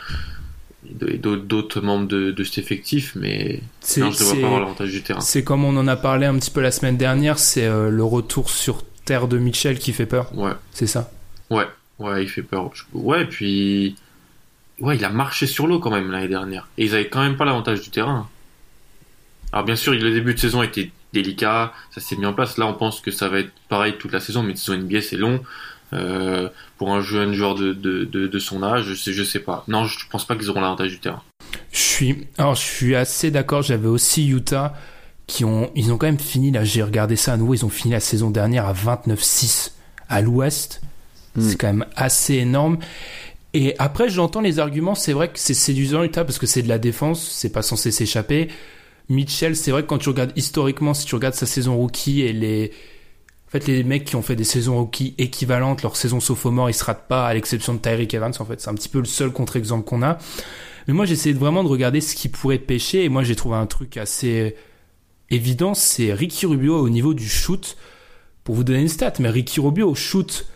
d'autres 0.83 1.81
membres 1.81 2.09
de, 2.09 2.31
de 2.33 2.45
cet 2.45 2.59
effectif, 2.59 3.13
mais 3.15 3.61
C'est 3.81 4.01
non, 4.01 4.11
je 4.11 4.19
ne 4.19 4.25
vois 4.29 4.35
pas 4.41 4.47
avoir 4.47 4.61
l'avantage 4.61 4.91
du 4.91 5.03
terrain. 5.03 5.21
c'est 5.21 5.45
comme 5.45 5.65
on 5.65 5.77
en 5.77 5.87
a 5.87 5.97
parlé 5.97 6.27
un 6.27 6.37
petit 6.39 6.51
peu 6.51 6.61
la 6.61 6.71
semaine 6.73 6.97
dernière, 6.97 7.39
c'est 7.39 7.67
euh, 7.67 7.91
le 7.91 8.03
retour 8.05 8.51
sur 8.51 8.83
terre 9.05 9.29
de 9.29 9.39
Mitchell 9.39 9.79
qui 9.79 9.93
fait 9.93 10.07
peur. 10.07 10.37
Ouais, 10.37 10.53
C'est 10.73 10.87
ça. 10.87 11.11
ouais, 11.51 11.67
ouais, 11.99 12.23
il 12.25 12.29
fait 12.29 12.43
peur. 12.43 12.71
Ouais, 12.93 13.25
puis 13.27 13.95
ouais, 14.81 14.97
il 14.97 15.05
a 15.05 15.11
marché 15.11 15.47
sur 15.47 15.67
l'eau 15.67 15.79
quand 15.79 15.91
même 15.91 16.11
l'année 16.11 16.29
dernière, 16.29 16.69
et 16.79 16.85
ils 16.85 16.95
avaient 16.95 17.09
quand 17.09 17.23
même 17.23 17.37
pas 17.37 17.45
l'avantage 17.45 17.81
du 17.81 17.91
terrain. 17.91 18.29
Alors 19.53 19.65
bien 19.65 19.77
sûr, 19.77 19.93
le 19.93 20.11
début 20.11 20.35
de 20.35 20.39
saison 20.39 20.63
était 20.63 20.91
délicat, 21.13 21.73
ça 21.91 22.01
s'est 22.01 22.17
mis 22.17 22.27
en 22.27 22.33
place. 22.33 22.57
Là, 22.57 22.67
on 22.67 22.75
pense 22.75 23.01
que 23.01 23.11
ça 23.11 23.29
va 23.29 23.41
être 23.41 23.53
pareil 23.69 23.95
toute 23.99 24.13
la 24.13 24.21
saison, 24.21 24.43
mais 24.43 24.51
une 24.51 24.57
saison 24.57 24.79
NBA 24.79 25.03
c'est 25.03 25.17
long. 25.17 25.41
Euh, 25.93 26.49
pour 26.79 26.95
un 26.95 27.01
jeune 27.01 27.35
joueur 27.35 27.57
de, 27.57 27.73
de, 27.73 28.05
de, 28.05 28.29
de 28.29 28.39
son 28.39 28.63
âge, 28.63 28.85
je 28.85 28.95
sais, 28.95 29.13
je 29.13 29.25
sais 29.25 29.41
pas. 29.41 29.65
Non, 29.67 29.87
je 29.87 29.99
pense 30.09 30.25
pas 30.25 30.37
qu'ils 30.37 30.49
auront 30.49 30.61
l'avantage 30.61 30.91
du 30.91 31.01
terrain. 31.01 31.23
Je 31.73 31.79
suis, 31.79 32.29
alors 32.39 32.55
je 32.55 32.61
suis 32.61 32.95
assez 32.95 33.31
d'accord. 33.31 33.63
J'avais 33.63 33.89
aussi 33.89 34.29
Utah 34.29 34.75
qui 35.27 35.45
ont, 35.45 35.71
ils 35.75 35.93
ont 35.93 35.99
quand 35.99 36.07
même 36.07 36.19
fini 36.19 36.53
là. 36.53 36.65
J'ai 36.65 36.83
regardé 36.83 37.17
ça 37.17 37.33
à 37.33 37.37
nouveau. 37.37 37.55
Ils 37.55 37.65
ont 37.65 37.71
fini 37.71 37.93
la 37.93 38.01
saison 38.01 38.31
dernière 38.31 38.67
à 38.67 38.73
29-6 38.73 39.73
à 40.09 40.21
l'Ouest. 40.21 40.81
Mm. 41.35 41.41
C'est 41.41 41.57
quand 41.57 41.67
même 41.67 41.87
assez 41.97 42.35
énorme. 42.35 42.79
Et 43.53 43.75
après, 43.79 44.09
j'entends 44.09 44.41
les 44.41 44.59
arguments. 44.59 44.95
C'est 44.95 45.13
vrai 45.13 45.29
que 45.29 45.39
c'est 45.39 45.55
séduisant 45.55 46.03
Utah 46.03 46.25
parce 46.25 46.39
que 46.39 46.47
c'est 46.47 46.63
de 46.63 46.69
la 46.69 46.79
défense. 46.79 47.29
C'est 47.31 47.51
pas 47.53 47.63
censé 47.63 47.91
s'échapper. 47.91 48.49
Mitchell, 49.09 49.57
c'est 49.57 49.73
vrai 49.73 49.83
que 49.83 49.89
quand 49.89 49.99
tu 49.99 50.09
regardes 50.09 50.33
historiquement, 50.37 50.95
si 50.95 51.05
tu 51.05 51.17
regardes 51.17 51.35
sa 51.35 51.47
saison 51.47 51.77
rookie 51.77 52.21
et 52.23 52.33
les, 52.33 52.71
en 53.49 53.51
fait, 53.51 53.67
les 53.67 53.83
mecs 53.83 54.05
qui 54.05 54.15
ont 54.15 54.23
fait 54.23 54.37
des 54.37 54.45
saisons 54.45 54.79
rookie 54.79 55.17
équivalentes, 55.19 55.83
leur 55.83 55.97
saison 55.97 56.21
sophomore, 56.21 56.71
ils 56.71 56.75
se 56.75 56.85
ratent 56.85 57.09
pas, 57.09 57.27
à 57.27 57.35
l'exception 57.35 57.75
de 57.75 57.81
Tyreek 57.81 58.15
Evans, 58.15 58.33
en 58.39 58.45
fait. 58.45 58.61
C'est 58.61 58.71
un 58.71 58.75
petit 58.75 58.89
peu 58.89 59.01
le 59.01 59.07
seul 59.07 59.33
contre-exemple 59.33 59.85
qu'on 59.85 60.03
a. 60.05 60.19
Mais 60.87 60.95
moi, 60.95 61.05
j'essayais 61.05 61.35
vraiment 61.35 61.65
de 61.65 61.69
regarder 61.69 62.01
ce 62.01 62.15
qui 62.15 62.29
pourrait 62.29 62.59
pêcher, 62.59 63.05
et 63.05 63.09
moi, 63.09 63.25
j'ai 63.25 63.35
trouvé 63.35 63.57
un 63.57 63.67
truc 63.67 63.97
assez 63.97 64.55
évident, 65.31 65.75
c'est 65.75 66.13
Ricky 66.13 66.47
Rubio 66.47 66.79
au 66.79 66.89
niveau 66.89 67.13
du 67.13 67.29
shoot. 67.29 67.77
Pour 68.45 68.55
vous 68.55 68.63
donner 68.63 68.81
une 68.81 68.89
stat, 68.89 69.15
mais 69.19 69.29
Ricky 69.29 69.59
Rubio 69.59 69.97
shoot, 69.97 70.47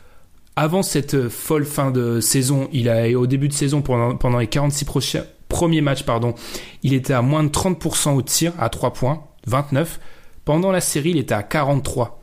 avant 0.56 0.82
cette 0.82 1.28
folle 1.28 1.64
fin 1.64 1.90
de 1.90 2.20
saison, 2.20 2.68
il 2.72 2.88
a, 2.88 3.08
au 3.18 3.26
début 3.26 3.48
de 3.48 3.52
saison, 3.52 3.82
pendant, 3.82 4.38
les 4.38 4.46
46 4.46 4.84
prochains, 4.84 5.24
premiers 5.48 5.80
matchs, 5.80 6.04
pardon, 6.04 6.34
il 6.82 6.94
était 6.94 7.12
à 7.12 7.22
moins 7.22 7.42
de 7.42 7.48
30% 7.48 8.14
au 8.14 8.22
tir, 8.22 8.52
à 8.58 8.68
3 8.68 8.92
points, 8.92 9.24
29. 9.46 10.00
Pendant 10.44 10.70
la 10.70 10.80
série, 10.80 11.10
il 11.10 11.18
était 11.18 11.34
à 11.34 11.42
43 11.42 12.20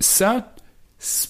ça, 0.00 0.54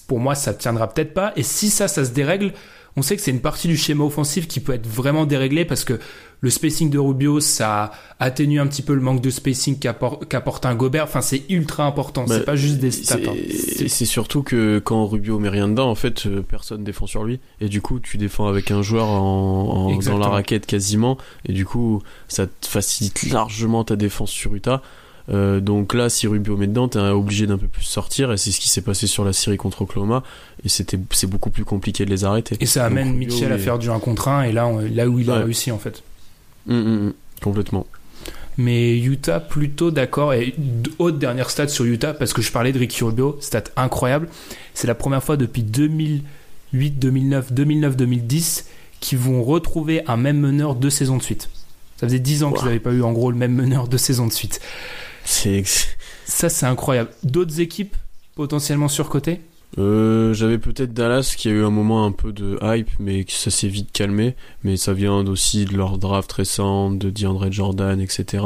pour 0.06 0.20
moi, 0.20 0.34
ça 0.34 0.54
tiendra 0.54 0.92
peut-être 0.92 1.14
pas. 1.14 1.32
Et 1.36 1.42
si 1.42 1.70
ça, 1.70 1.88
ça 1.88 2.04
se 2.04 2.10
dérègle, 2.10 2.52
on 2.96 3.02
sait 3.02 3.16
que 3.16 3.22
c'est 3.22 3.30
une 3.30 3.40
partie 3.40 3.68
du 3.68 3.76
schéma 3.76 4.04
offensif 4.04 4.48
qui 4.48 4.60
peut 4.60 4.74
être 4.74 4.86
vraiment 4.86 5.26
déréglée 5.26 5.64
parce 5.64 5.84
que 5.84 6.00
le 6.40 6.50
spacing 6.50 6.88
de 6.90 6.98
Rubio, 6.98 7.40
ça 7.40 7.90
atténue 8.20 8.60
un 8.60 8.66
petit 8.66 8.82
peu 8.82 8.94
le 8.94 9.00
manque 9.00 9.20
de 9.20 9.30
spacing 9.30 9.76
qu'appor- 9.78 10.20
qu'apporte 10.28 10.66
un 10.66 10.74
Gobert. 10.76 11.04
Enfin, 11.04 11.20
c'est 11.20 11.42
ultra 11.50 11.84
important. 11.84 12.24
Bah, 12.28 12.36
c'est 12.38 12.44
pas 12.44 12.54
juste 12.56 12.78
des 12.78 12.90
stats. 12.90 13.16
c'est 13.18 13.28
hein. 13.28 13.86
c'est- 13.88 14.04
surtout 14.04 14.42
que 14.42 14.78
quand 14.78 15.06
Rubio 15.06 15.38
met 15.38 15.48
rien 15.48 15.68
dedans 15.68 15.90
en 15.90 15.94
fait 15.94 16.26
euh, 16.26 16.42
personne 16.42 16.84
défend 16.84 17.06
sur 17.06 17.24
lui 17.24 17.40
et 17.60 17.68
du 17.68 17.80
coup 17.80 17.98
tu 18.00 18.16
défends 18.18 18.46
avec 18.46 18.70
un 18.70 18.82
joueur 18.82 19.08
en, 19.08 19.88
en- 19.90 19.98
dans 19.98 20.18
la 20.18 20.28
raquette 20.28 20.66
quasiment 20.66 21.18
et 21.46 21.52
du 21.52 21.64
coup 21.64 22.02
ça 22.28 22.46
te 22.46 22.66
facilite 22.66 23.30
largement 23.30 23.82
ta 23.84 23.96
défense 23.96 24.30
sur 24.30 24.54
Utah 24.54 24.82
Euh, 25.30 25.60
donc 25.60 25.92
là, 25.92 26.08
si 26.08 26.26
Rubio 26.26 26.56
met 26.56 26.66
dedans, 26.68 26.88
t'es 26.88 26.98
obligé 27.00 27.46
d'un 27.46 27.58
peu 27.58 27.68
plus 27.68 27.82
sortir, 27.82 28.32
et 28.32 28.38
c'est 28.38 28.50
ce 28.50 28.60
qui 28.60 28.70
s'est 28.70 28.80
passé 28.80 29.06
sur 29.06 29.26
la 29.26 29.34
série 29.34 29.58
contre 29.58 29.82
Oklahoma, 29.82 30.22
et 30.64 30.70
c'était 30.70 30.98
c'est 31.10 31.26
beaucoup 31.28 31.50
plus 31.50 31.66
compliqué 31.66 32.06
de 32.06 32.10
les 32.10 32.24
arrêter. 32.24 32.56
Et 32.60 32.64
ça 32.66 32.86
amène 32.86 33.08
Donc, 33.08 33.18
Mitchell 33.18 33.52
à 33.52 33.58
faire 33.58 33.78
du 33.78 33.90
1 33.90 33.98
contre 33.98 34.28
1, 34.28 34.44
et 34.44 34.52
là, 34.52 34.66
on- 34.66 34.78
là 34.80 35.06
où 35.06 35.18
il 35.18 35.30
a 35.30 35.34
réussi 35.40 35.70
en 35.70 35.76
fait. 35.78 36.02
Hum, 36.68 36.76
hum, 36.76 36.86
hum, 36.86 37.12
complètement. 37.42 37.86
Mais 38.58 38.98
Utah, 38.98 39.38
plutôt 39.38 39.90
d'accord. 39.90 40.34
Et 40.34 40.54
autre 40.98 41.18
dernière 41.18 41.48
stat 41.48 41.68
sur 41.68 41.84
Utah, 41.84 42.12
parce 42.12 42.32
que 42.32 42.42
je 42.42 42.50
parlais 42.50 42.72
de 42.72 42.78
Ricky 42.78 43.04
Rubio, 43.04 43.38
stat 43.40 43.64
incroyable. 43.76 44.28
C'est 44.74 44.88
la 44.88 44.96
première 44.96 45.22
fois 45.22 45.36
depuis 45.36 45.62
2008, 45.62 46.90
2009, 46.98 47.52
2009, 47.52 47.96
2010 47.96 48.66
qu'ils 49.00 49.18
vont 49.18 49.44
retrouver 49.44 50.02
un 50.08 50.16
même 50.16 50.40
meneur 50.40 50.74
deux 50.74 50.90
saisons 50.90 51.16
de 51.16 51.22
suite. 51.22 51.48
Ça 51.98 52.06
faisait 52.08 52.18
10 52.18 52.42
ans 52.42 52.52
qu'ils 52.52 52.64
n'avaient 52.64 52.80
pas 52.80 52.92
eu 52.92 53.02
en 53.02 53.12
gros 53.12 53.30
le 53.30 53.36
même 53.36 53.54
meneur 53.54 53.86
deux 53.86 53.98
saisons 53.98 54.26
de 54.26 54.32
suite. 54.32 54.60
C'est 55.24 55.62
Ça, 56.24 56.48
c'est 56.48 56.66
incroyable. 56.66 57.10
D'autres 57.22 57.60
équipes 57.60 57.96
potentiellement 58.34 58.88
surcotées? 58.88 59.40
Euh, 59.76 60.32
J'avais 60.32 60.58
peut-être 60.58 60.94
Dallas 60.94 61.34
qui 61.36 61.48
a 61.48 61.50
eu 61.52 61.62
un 61.62 61.70
moment 61.70 62.06
un 62.06 62.12
peu 62.12 62.32
de 62.32 62.58
hype, 62.62 62.88
mais 62.98 63.24
ça 63.28 63.50
s'est 63.50 63.68
vite 63.68 63.92
calmé. 63.92 64.34
Mais 64.64 64.76
ça 64.76 64.94
vient 64.94 65.14
aussi 65.26 65.66
de 65.66 65.76
leur 65.76 65.98
draft 65.98 66.32
récent, 66.32 66.90
de 66.90 67.10
DeAndre 67.10 67.52
Jordan, 67.52 68.00
etc. 68.00 68.44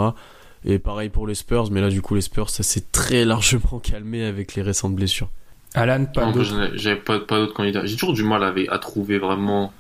Et 0.65 0.79
pareil 0.79 1.09
pour 1.09 1.27
les 1.27 1.35
Spurs, 1.35 1.71
mais 1.71 1.81
là 1.81 1.89
du 1.91 2.03
coup 2.03 2.15
les 2.15 2.21
Spurs 2.21 2.49
ça 2.51 2.63
s'est 2.63 2.85
très 2.93 3.25
largement 3.25 3.79
calmé 3.83 4.25
avec 4.25 4.55
les 4.55 4.63
récentes 4.63 4.95
blessures. 4.95 5.31
Alan, 5.75 6.05
pas 6.05 6.31
d'autres 6.33 6.73
j'avais 6.75 6.97
pas, 7.01 7.19
pas 7.21 7.39
d'autres 7.39 7.55
candidats. 7.55 7.87
J'ai 7.87 7.97
toujours 7.97 8.15
du 8.15 8.25
mal 8.25 8.43
à 8.69 8.79
trouver 8.79 9.19
vraiment. 9.19 9.73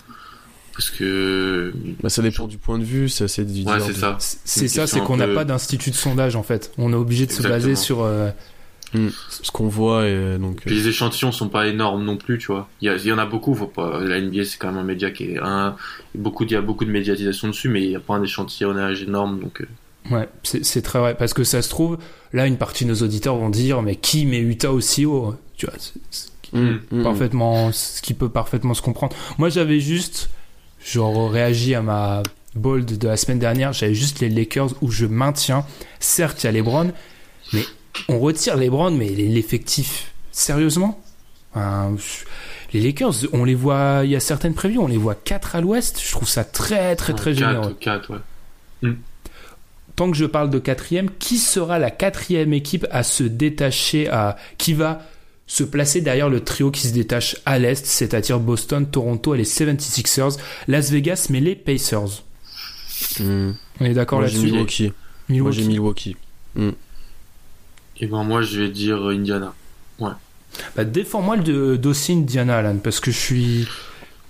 Parce 0.74 0.88
que. 0.88 1.70
Bah, 2.02 2.08
ça 2.08 2.22
dépend 2.22 2.46
du 2.46 2.56
point 2.56 2.78
de 2.78 2.84
vue, 2.84 3.10
c'est 3.10 3.24
assez. 3.24 3.42
Ouais, 3.42 3.78
c'est 3.80 3.92
ça. 3.92 4.16
C'est 4.18 4.68
ça, 4.68 4.86
c'est 4.86 5.00
qu'on 5.00 5.18
n'a 5.18 5.26
peu- 5.26 5.34
pas 5.34 5.44
d'institut 5.44 5.90
de 5.90 5.94
sondage 5.96 6.34
en 6.34 6.42
fait. 6.42 6.72
On 6.78 6.92
est 6.92 6.96
obligé 6.96 7.26
de 7.26 7.32
se 7.32 7.42
baser 7.42 7.76
sur. 7.76 8.00
euh, 8.02 8.30
Ce 9.28 9.50
qu'on 9.50 9.68
voit 9.68 10.06
et 10.08 10.38
donc. 10.38 10.62
Puis 10.66 10.74
les 10.74 10.88
échantillons 10.88 11.32
sont 11.32 11.48
pas 11.48 11.66
énormes 11.66 12.04
non 12.04 12.16
plus, 12.16 12.38
tu 12.38 12.48
vois. 12.48 12.68
Il 12.80 12.90
y, 12.90 13.12
en 13.12 13.18
a 13.18 13.26
beaucoup, 13.26 13.54
faut 13.54 13.66
pas. 13.66 14.00
La 14.00 14.20
NBA 14.20 14.44
c'est 14.44 14.58
quand 14.58 14.68
même 14.68 14.78
un 14.78 14.84
média 14.84 15.10
qui 15.10 15.32
est 15.32 15.38
un. 15.42 15.76
Beaucoup, 16.14 16.44
il 16.44 16.50
y 16.50 16.56
a 16.56 16.60
beaucoup 16.60 16.84
de 16.84 16.90
médiatisation 16.90 17.48
dessus, 17.48 17.68
mais 17.68 17.82
il 17.82 17.88
n'y 17.88 17.96
a 17.96 18.00
pas 18.00 18.14
un 18.14 18.22
échantillonnage 18.22 19.02
énorme, 19.02 19.40
donc. 19.40 19.62
euh, 19.62 19.66
Ouais, 20.10 20.28
c'est 20.42 20.82
très 20.82 20.98
vrai. 20.98 21.14
Parce 21.16 21.32
que 21.32 21.44
ça 21.44 21.62
se 21.62 21.68
trouve, 21.68 21.96
là, 22.32 22.46
une 22.46 22.56
partie 22.58 22.84
de 22.84 22.90
nos 22.90 22.96
auditeurs 23.02 23.36
vont 23.36 23.50
dire, 23.50 23.82
mais 23.82 23.94
qui 23.94 24.26
met 24.26 24.40
Utah 24.40 24.72
aussi 24.72 25.06
haut 25.06 25.34
Tu 25.56 25.66
vois, 25.66 25.76
Hum, 26.54 26.80
hum, 26.90 27.02
parfaitement, 27.02 27.72
ce 27.72 28.02
qui 28.02 28.12
peut 28.12 28.28
parfaitement 28.28 28.74
se 28.74 28.82
comprendre. 28.82 29.16
Moi, 29.38 29.48
j'avais 29.48 29.80
juste, 29.80 30.28
genre, 30.84 31.30
réagi 31.30 31.74
à 31.74 31.80
ma 31.82 32.22
bold 32.54 32.98
de 32.98 33.08
la 33.08 33.16
semaine 33.16 33.38
dernière. 33.38 33.72
J'avais 33.72 33.94
juste 33.94 34.20
les 34.20 34.28
Lakers 34.28 34.70
où 34.82 34.90
je 34.90 35.06
maintiens. 35.06 35.64
Certes, 35.98 36.42
il 36.42 36.46
y 36.46 36.48
a 36.48 36.52
LeBron, 36.52 36.90
mais 37.54 37.62
on 38.08 38.18
retire 38.18 38.56
LeBron, 38.56 38.90
mais 38.90 39.08
l'effectif, 39.10 40.12
sérieusement? 40.30 41.00
Les 42.72 42.80
Lakers, 42.80 43.12
on 43.34 43.44
les 43.44 43.54
voit, 43.54 44.00
il 44.04 44.10
y 44.10 44.16
a 44.16 44.20
certaines 44.20 44.54
prévues, 44.54 44.78
on 44.78 44.86
les 44.86 44.96
voit 44.96 45.14
4 45.14 45.56
à 45.56 45.60
l'ouest. 45.60 46.00
Je 46.02 46.10
trouve 46.10 46.28
ça 46.28 46.44
très, 46.44 46.96
très, 46.96 47.12
très 47.12 47.30
ouais, 47.32 47.36
généreux. 47.36 47.76
4, 47.78 48.08
4, 48.08 48.20
ouais. 48.82 48.92
tant 49.94 50.10
que 50.10 50.16
je 50.16 50.24
parle 50.24 50.48
de 50.48 50.58
quatrième, 50.58 51.10
qui 51.18 51.36
sera 51.36 51.78
la 51.78 51.90
quatrième 51.90 52.54
équipe 52.54 52.86
à 52.90 53.02
se 53.02 53.24
détacher, 53.24 54.08
à 54.08 54.36
qui 54.56 54.72
va 54.72 55.02
se 55.46 55.64
placer 55.64 56.00
derrière 56.00 56.30
le 56.30 56.40
trio 56.40 56.70
qui 56.70 56.86
se 56.86 56.94
détache 56.94 57.36
à 57.44 57.58
l'est, 57.58 57.84
c'est-à-dire 57.84 58.40
Boston, 58.40 58.86
Toronto 58.86 59.34
et 59.34 59.38
les 59.38 59.44
76ers, 59.44 60.38
Las 60.66 60.90
Vegas, 60.90 61.26
mais 61.28 61.40
les 61.40 61.54
Pacers? 61.54 62.22
hum. 63.20 63.54
On 63.80 63.84
est 63.84 63.92
d'accord 63.94 64.20
Moi 64.20 64.28
j'ai 64.28 64.36
là-dessus? 64.38 64.52
Milwaukee. 64.52 64.82
Moi 64.84 64.92
Milwaukee. 65.28 65.56
j'ai 65.60 65.64
Milwaukee. 65.66 66.16
Et 68.02 68.06
ben 68.06 68.22
moi 68.24 68.42
je 68.42 68.60
vais 68.60 68.68
dire 68.68 69.06
Indiana. 69.06 69.54
Bah, 70.76 70.84
défends-moi 70.84 71.36
le 71.36 71.78
dossier 71.78 72.14
Indiana, 72.14 72.58
Alan, 72.58 72.76
parce 72.76 73.00
que 73.00 73.10
je 73.10 73.16
suis, 73.18 73.68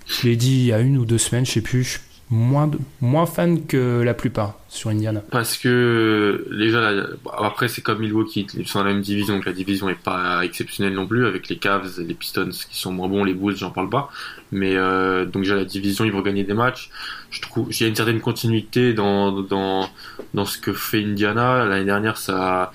je 0.07 0.29
l'ai 0.29 0.37
dit 0.37 0.53
il 0.61 0.67
y 0.67 0.73
a 0.73 0.79
une 0.81 0.97
ou 0.99 1.05
deux 1.05 1.19
semaines, 1.19 1.45
je 1.45 1.51
sais 1.53 1.61
plus, 1.63 1.83
je 1.83 1.89
suis 1.91 2.01
moins, 2.31 2.69
de- 2.69 2.79
moins 3.01 3.27
fan 3.27 3.67
que 3.67 4.03
la 4.03 4.15
plupart 4.15 4.55
sur 4.69 4.91
Indiana. 4.91 5.21
Parce 5.33 5.57
que 5.59 6.47
déjà, 6.57 6.93
après 7.39 7.67
c'est 7.67 7.81
comme 7.83 7.99
Milwaukee, 8.01 8.47
ils 8.57 8.69
sont 8.69 8.79
dans 8.79 8.85
la 8.85 8.93
même 8.93 9.03
division, 9.03 9.35
donc 9.35 9.47
la 9.47 9.53
division 9.53 9.89
est 9.89 9.99
pas 10.01 10.45
exceptionnelle 10.45 10.93
non 10.95 11.07
plus, 11.09 11.27
avec 11.27 11.49
les 11.49 11.57
Cavs, 11.57 11.99
les 11.99 12.15
Pistons 12.15 12.51
qui 12.51 12.79
sont 12.79 12.93
moins 12.93 13.09
bons, 13.09 13.25
les 13.25 13.35
Bulls, 13.35 13.57
j'en 13.57 13.71
parle 13.71 13.91
pas. 13.91 14.09
Mais 14.53 14.77
euh, 14.77 15.25
donc 15.25 15.43
déjà 15.43 15.57
la 15.57 15.65
division, 15.65 16.05
ils 16.05 16.13
vont 16.13 16.23
gagner 16.23 16.45
des 16.45 16.55
matchs. 16.55 16.91
Je 17.31 17.41
trouve, 17.41 17.67
il 17.71 17.81
y 17.81 17.85
a 17.85 17.89
une 17.89 17.97
certaine 17.97 18.21
continuité 18.21 18.93
dans 18.95 19.33
dans 19.43 19.89
dans 20.35 20.45
ce 20.45 20.59
que 20.59 20.73
fait 20.73 21.03
Indiana. 21.03 21.65
L'année 21.65 21.87
dernière, 21.87 22.17
ça, 22.17 22.71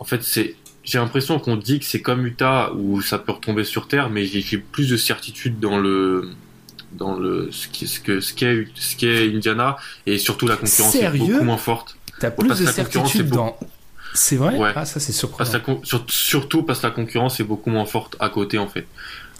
en 0.00 0.04
fait, 0.04 0.22
c'est 0.24 0.56
j'ai 0.82 0.98
l'impression 0.98 1.38
qu'on 1.38 1.56
dit 1.56 1.78
que 1.78 1.84
c'est 1.84 2.00
comme 2.02 2.26
Utah 2.26 2.72
où 2.74 3.02
ça 3.02 3.18
peut 3.18 3.32
retomber 3.32 3.64
sur 3.64 3.86
terre, 3.86 4.10
mais 4.10 4.24
j'ai 4.24 4.58
plus 4.58 4.88
de 4.88 4.96
certitude 4.96 5.60
dans 5.60 5.78
le 5.78 6.30
dans 6.92 7.14
le 7.14 7.50
ce 7.52 7.68
ce 7.86 8.00
que 8.00 8.20
ce 8.20 8.34
qu'est 8.34 8.66
ce 8.74 8.96
qu'est 8.96 9.28
Indiana 9.28 9.76
et 10.06 10.18
surtout 10.18 10.46
la 10.48 10.56
concurrence 10.56 10.94
est 10.96 11.10
beaucoup 11.18 11.44
moins 11.44 11.58
forte. 11.58 11.96
T'as 12.18 12.30
plus 12.32 12.48
de 12.48 12.54
certitude 12.66 13.28
dans. 13.28 13.56
C'est 14.12 14.36
vrai? 14.36 14.56
Ouais. 14.56 14.72
Ah, 14.74 14.84
ça 14.84 14.98
c'est 14.98 15.12
surprenant. 15.12 15.60
con- 15.60 15.80
surtout 16.08 16.64
parce 16.64 16.80
que 16.80 16.86
la 16.86 16.92
concurrence 16.92 17.38
est 17.38 17.44
beaucoup 17.44 17.70
moins 17.70 17.86
forte 17.86 18.16
à 18.18 18.28
côté 18.28 18.58
en 18.58 18.66
fait. 18.66 18.86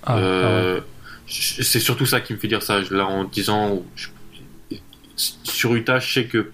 Ah, 0.05 0.13
ah 0.13 0.17
ouais. 0.17 0.23
Euh, 0.23 0.81
C'est 1.27 1.81
surtout 1.81 2.07
ça 2.07 2.21
qui 2.21 2.33
me 2.35 2.39
fait 2.39 2.49
dire 2.49 2.63
ça. 2.63 2.81
Là, 2.91 3.07
en 3.07 3.25
disant 3.25 3.83
sur 5.17 5.75
Utah, 5.75 5.99
je 5.99 6.13
sais 6.13 6.25
que 6.27 6.51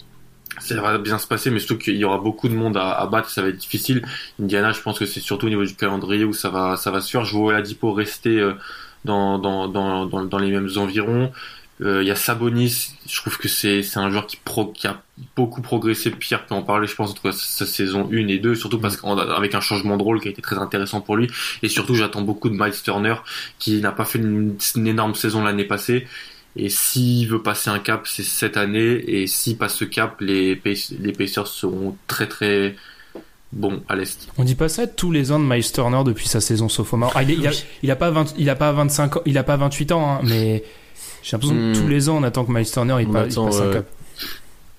ça 0.67 0.81
va 0.81 0.99
bien 0.99 1.19
se 1.19 1.27
passer, 1.27 1.51
mais 1.51 1.59
surtout 1.59 1.79
qu'il 1.79 1.97
y 1.97 2.05
aura 2.05 2.19
beaucoup 2.19 2.49
de 2.49 2.55
monde 2.55 2.77
à, 2.77 3.07
battre, 3.07 3.31
ça 3.31 3.43
va 3.43 3.49
être 3.49 3.57
difficile. 3.57 4.03
Indiana, 4.41 4.73
je 4.73 4.81
pense 4.81 4.99
que 4.99 5.07
c'est 5.07 5.21
surtout 5.21 5.47
au 5.47 5.49
niveau 5.49 5.65
du 5.65 5.75
calendrier 5.75 6.25
où 6.25 6.33
ça 6.33 6.51
va, 6.51 6.77
ça 6.77 6.91
va 6.91 7.01
se 7.01 7.11
faire. 7.11 7.25
Je 7.25 7.33
vois 7.37 7.55
Oladipo 7.55 7.93
rester 7.93 8.41
euh, 8.41 8.55
dans, 9.05 9.39
dans, 9.39 9.69
dans, 9.69 10.07
dans, 10.07 10.39
les 10.39 10.51
mêmes 10.51 10.69
environs. 10.77 11.33
Euh, 11.83 12.03
Il 12.03 12.09
y 12.09 12.11
a 12.11 12.17
Sabonis, 12.17 12.95
je 13.07 13.21
trouve 13.21 13.37
que 13.39 13.49
c'est 13.49 13.83
un 13.97 14.11
joueur 14.11 14.27
qui, 14.27 14.87
a 14.87 15.03
beaucoup 15.37 15.61
progressé. 15.63 16.11
Pierre 16.11 16.47
peut 16.47 16.55
en 16.55 16.63
parler, 16.63 16.87
je 16.87 16.95
pense, 16.95 17.11
entre 17.11 17.31
sa 17.33 17.67
saison 17.67 18.09
1 18.11 18.29
et 18.29 18.39
2, 18.39 18.55
surtout 18.55 18.79
parce 18.79 18.97
qu'avec 18.97 19.55
un 19.55 19.61
changement 19.61 19.97
de 19.97 20.03
rôle 20.03 20.21
qui 20.21 20.29
a 20.29 20.31
été 20.31 20.43
très 20.43 20.59
intéressant 20.59 21.01
pour 21.01 21.17
lui. 21.17 21.29
Et 21.63 21.69
surtout, 21.69 21.95
j'attends 21.95 22.23
beaucoup 22.23 22.49
de 22.49 22.57
Miles 22.57 22.83
Turner, 22.83 23.17
qui 23.59 23.81
n'a 23.81 23.93
pas 23.93 24.05
fait 24.05 24.19
une 24.19 24.57
énorme 24.87 25.15
saison 25.15 25.45
l'année 25.45 25.65
passée. 25.65 26.07
Et 26.57 26.69
s'il 26.71 27.29
veut 27.29 27.43
passer 27.43 27.69
un 27.71 27.79
cap, 27.79 28.07
c'est 28.07 28.23
cette 28.23 28.57
année. 28.57 29.03
Et 29.07 29.27
s'il 29.27 29.57
passe 29.59 29.75
ce 29.75 29.85
cap, 29.85 30.21
les, 30.21 30.61
les 31.01 31.13
Pacers 31.13 31.47
seront 31.47 31.97
très 32.07 32.27
très 32.27 32.75
bons 33.53 33.83
à 33.89 33.95
l'Est. 33.97 34.27
On 34.39 34.45
dit 34.45 34.55
pas 34.55 34.69
ça 34.69 34.87
tous 34.87 35.11
les 35.13 35.33
ans 35.33 35.39
de 35.39 35.45
Miles 35.45 35.71
Turner 35.71 36.03
depuis 36.05 36.29
sa 36.29 36.41
saison 36.41 36.69
sophomore. 36.69 37.13
Ah, 37.15 37.23
il, 37.23 37.31
est- 37.31 37.35
il 37.35 37.47
a, 37.47 37.51
il 37.83 37.91
a 37.91 37.97
pas 37.97 38.11
20 38.11 38.35
il 38.39 38.49
a 38.51 38.57
pas 38.57 38.73
25 38.73 39.17
ans, 39.17 39.23
il 39.27 39.37
a 39.39 39.43
pas 39.45 39.57
28 39.57 39.93
ans, 39.93 40.15
hein, 40.15 40.21
mais 40.25 40.65
j'ai 41.23 41.33
l'impression 41.33 41.55
que 41.55 41.73
Hmm. 41.79 41.83
tous 41.83 41.89
les 41.89 42.09
ans 42.09 42.17
on 42.19 42.23
attend 42.23 42.45
que 42.45 42.53
Miles 42.53 42.71
Turner 42.71 42.97
il, 43.01 43.09
passe 43.09 43.37
un 43.39 43.73
cap. 43.73 43.87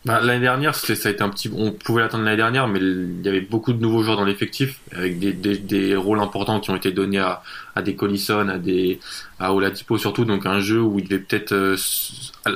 Bah, 0.07 0.19
l'année 0.21 0.39
dernière, 0.41 0.73
ça 0.75 0.93
a 0.93 1.11
été 1.11 1.21
un 1.21 1.29
petit, 1.29 1.49
on 1.55 1.71
pouvait 1.71 2.01
l'attendre 2.01 2.23
l'année 2.23 2.37
dernière, 2.37 2.67
mais 2.67 2.79
il 2.79 3.21
y 3.23 3.27
avait 3.29 3.41
beaucoup 3.41 3.73
de 3.73 3.81
nouveaux 3.81 4.01
joueurs 4.03 4.17
dans 4.17 4.25
l'effectif, 4.25 4.79
avec 4.93 5.19
des, 5.19 5.33
des, 5.33 5.57
des 5.57 5.95
rôles 5.95 6.19
importants 6.19 6.59
qui 6.59 6.69
ont 6.71 6.75
été 6.75 6.91
donnés 6.91 7.19
à, 7.19 7.41
à 7.75 7.81
des 7.81 7.95
Collison, 7.95 8.47
à 8.49 8.57
des, 8.57 8.99
à 9.39 9.53
Oladipo 9.53 9.97
surtout, 9.97 10.25
donc 10.25 10.45
un 10.45 10.59
jeu 10.59 10.81
où 10.81 10.97
il 10.99 11.07
devait 11.07 11.19
peut-être 11.21 11.51
euh, 11.53 11.75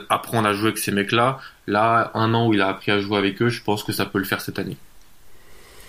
apprendre 0.10 0.48
à 0.48 0.54
jouer 0.54 0.68
avec 0.70 0.78
ces 0.80 0.92
mecs-là. 0.92 1.40
Là, 1.68 2.12
un 2.16 2.34
an 2.34 2.48
où 2.48 2.54
il 2.54 2.62
a 2.62 2.68
appris 2.70 2.92
à 2.92 3.00
jouer 3.00 3.18
avec 3.18 3.42
eux, 3.42 3.50
je 3.50 3.62
pense 3.62 3.84
que 3.84 3.92
ça 3.92 4.06
peut 4.06 4.20
le 4.20 4.26
faire 4.26 4.42
cette 4.42 4.58
année. 4.60 4.78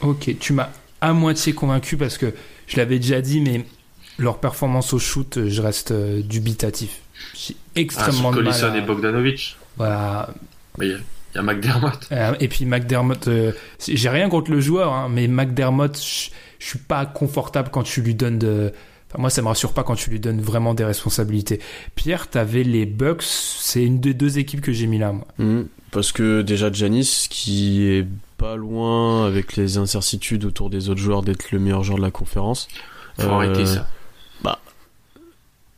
Ok, 0.00 0.36
tu 0.40 0.52
m'as 0.52 0.68
à 1.00 1.12
moitié 1.12 1.52
convaincu 1.54 1.96
parce 1.96 2.18
que 2.18 2.32
je 2.66 2.76
l'avais 2.76 2.98
déjà 2.98 3.20
dit, 3.20 3.40
mais 3.40 3.64
leur 4.18 4.38
performance 4.38 4.92
au 4.92 4.98
shoot, 4.98 5.46
je 5.48 5.62
reste 5.62 5.90
euh, 5.92 6.22
dubitatif. 6.22 7.00
J'ai 7.34 7.54
Ah, 7.56 7.80
extrêmement 7.80 8.30
sur 8.32 8.38
de 8.38 8.42
mal. 8.42 8.44
Collison 8.52 8.72
à- 8.72 8.76
et 8.76 8.80
Bogdanovic? 8.82 9.56
Voilà. 9.76 10.28
Mais 10.78 10.92
il 11.34 11.36
y 11.36 11.38
a- 11.38 11.42
McDermott. 11.42 11.98
Euh, 12.12 12.34
Et 12.40 12.48
puis 12.48 12.64
McDermott, 12.66 13.28
euh, 13.28 13.52
j'ai 13.86 14.08
rien 14.08 14.28
contre 14.28 14.50
le 14.50 14.60
joueur, 14.60 14.92
hein, 14.92 15.08
mais 15.10 15.28
McDermott, 15.28 15.96
je 15.98 16.30
je 16.58 16.66
suis 16.68 16.78
pas 16.78 17.06
confortable 17.06 17.70
quand 17.72 17.82
tu 17.82 18.02
lui 18.02 18.14
donnes 18.14 18.38
de. 18.38 18.72
Enfin, 19.10 19.20
moi, 19.20 19.30
ça 19.30 19.42
me 19.42 19.48
rassure 19.48 19.72
pas 19.74 19.82
quand 19.82 19.96
tu 19.96 20.10
lui 20.10 20.20
donnes 20.20 20.40
vraiment 20.40 20.74
des 20.74 20.84
responsabilités. 20.84 21.58
Pierre, 21.96 22.28
t'avais 22.30 22.62
les 22.62 22.86
Bucks, 22.86 23.24
c'est 23.24 23.82
une 23.84 23.98
des 23.98 24.14
deux 24.14 24.38
équipes 24.38 24.60
que 24.60 24.72
j'ai 24.72 24.86
mis 24.86 24.98
là, 24.98 25.10
moi. 25.12 25.26
Hum, 25.40 25.66
Parce 25.90 26.12
que 26.12 26.40
déjà 26.42 26.70
Janis, 26.72 27.26
qui 27.28 27.82
est 27.88 28.06
pas 28.38 28.54
loin 28.54 29.26
avec 29.26 29.56
les 29.56 29.76
incertitudes 29.76 30.44
autour 30.44 30.70
des 30.70 30.88
autres 30.88 31.00
joueurs 31.00 31.22
d'être 31.22 31.50
le 31.50 31.58
meilleur 31.58 31.82
joueur 31.82 31.98
de 31.98 32.02
la 32.04 32.12
conférence. 32.12 32.68
Faut 33.18 33.26
Euh, 33.26 33.30
arrêter 33.32 33.66
ça. 33.66 33.88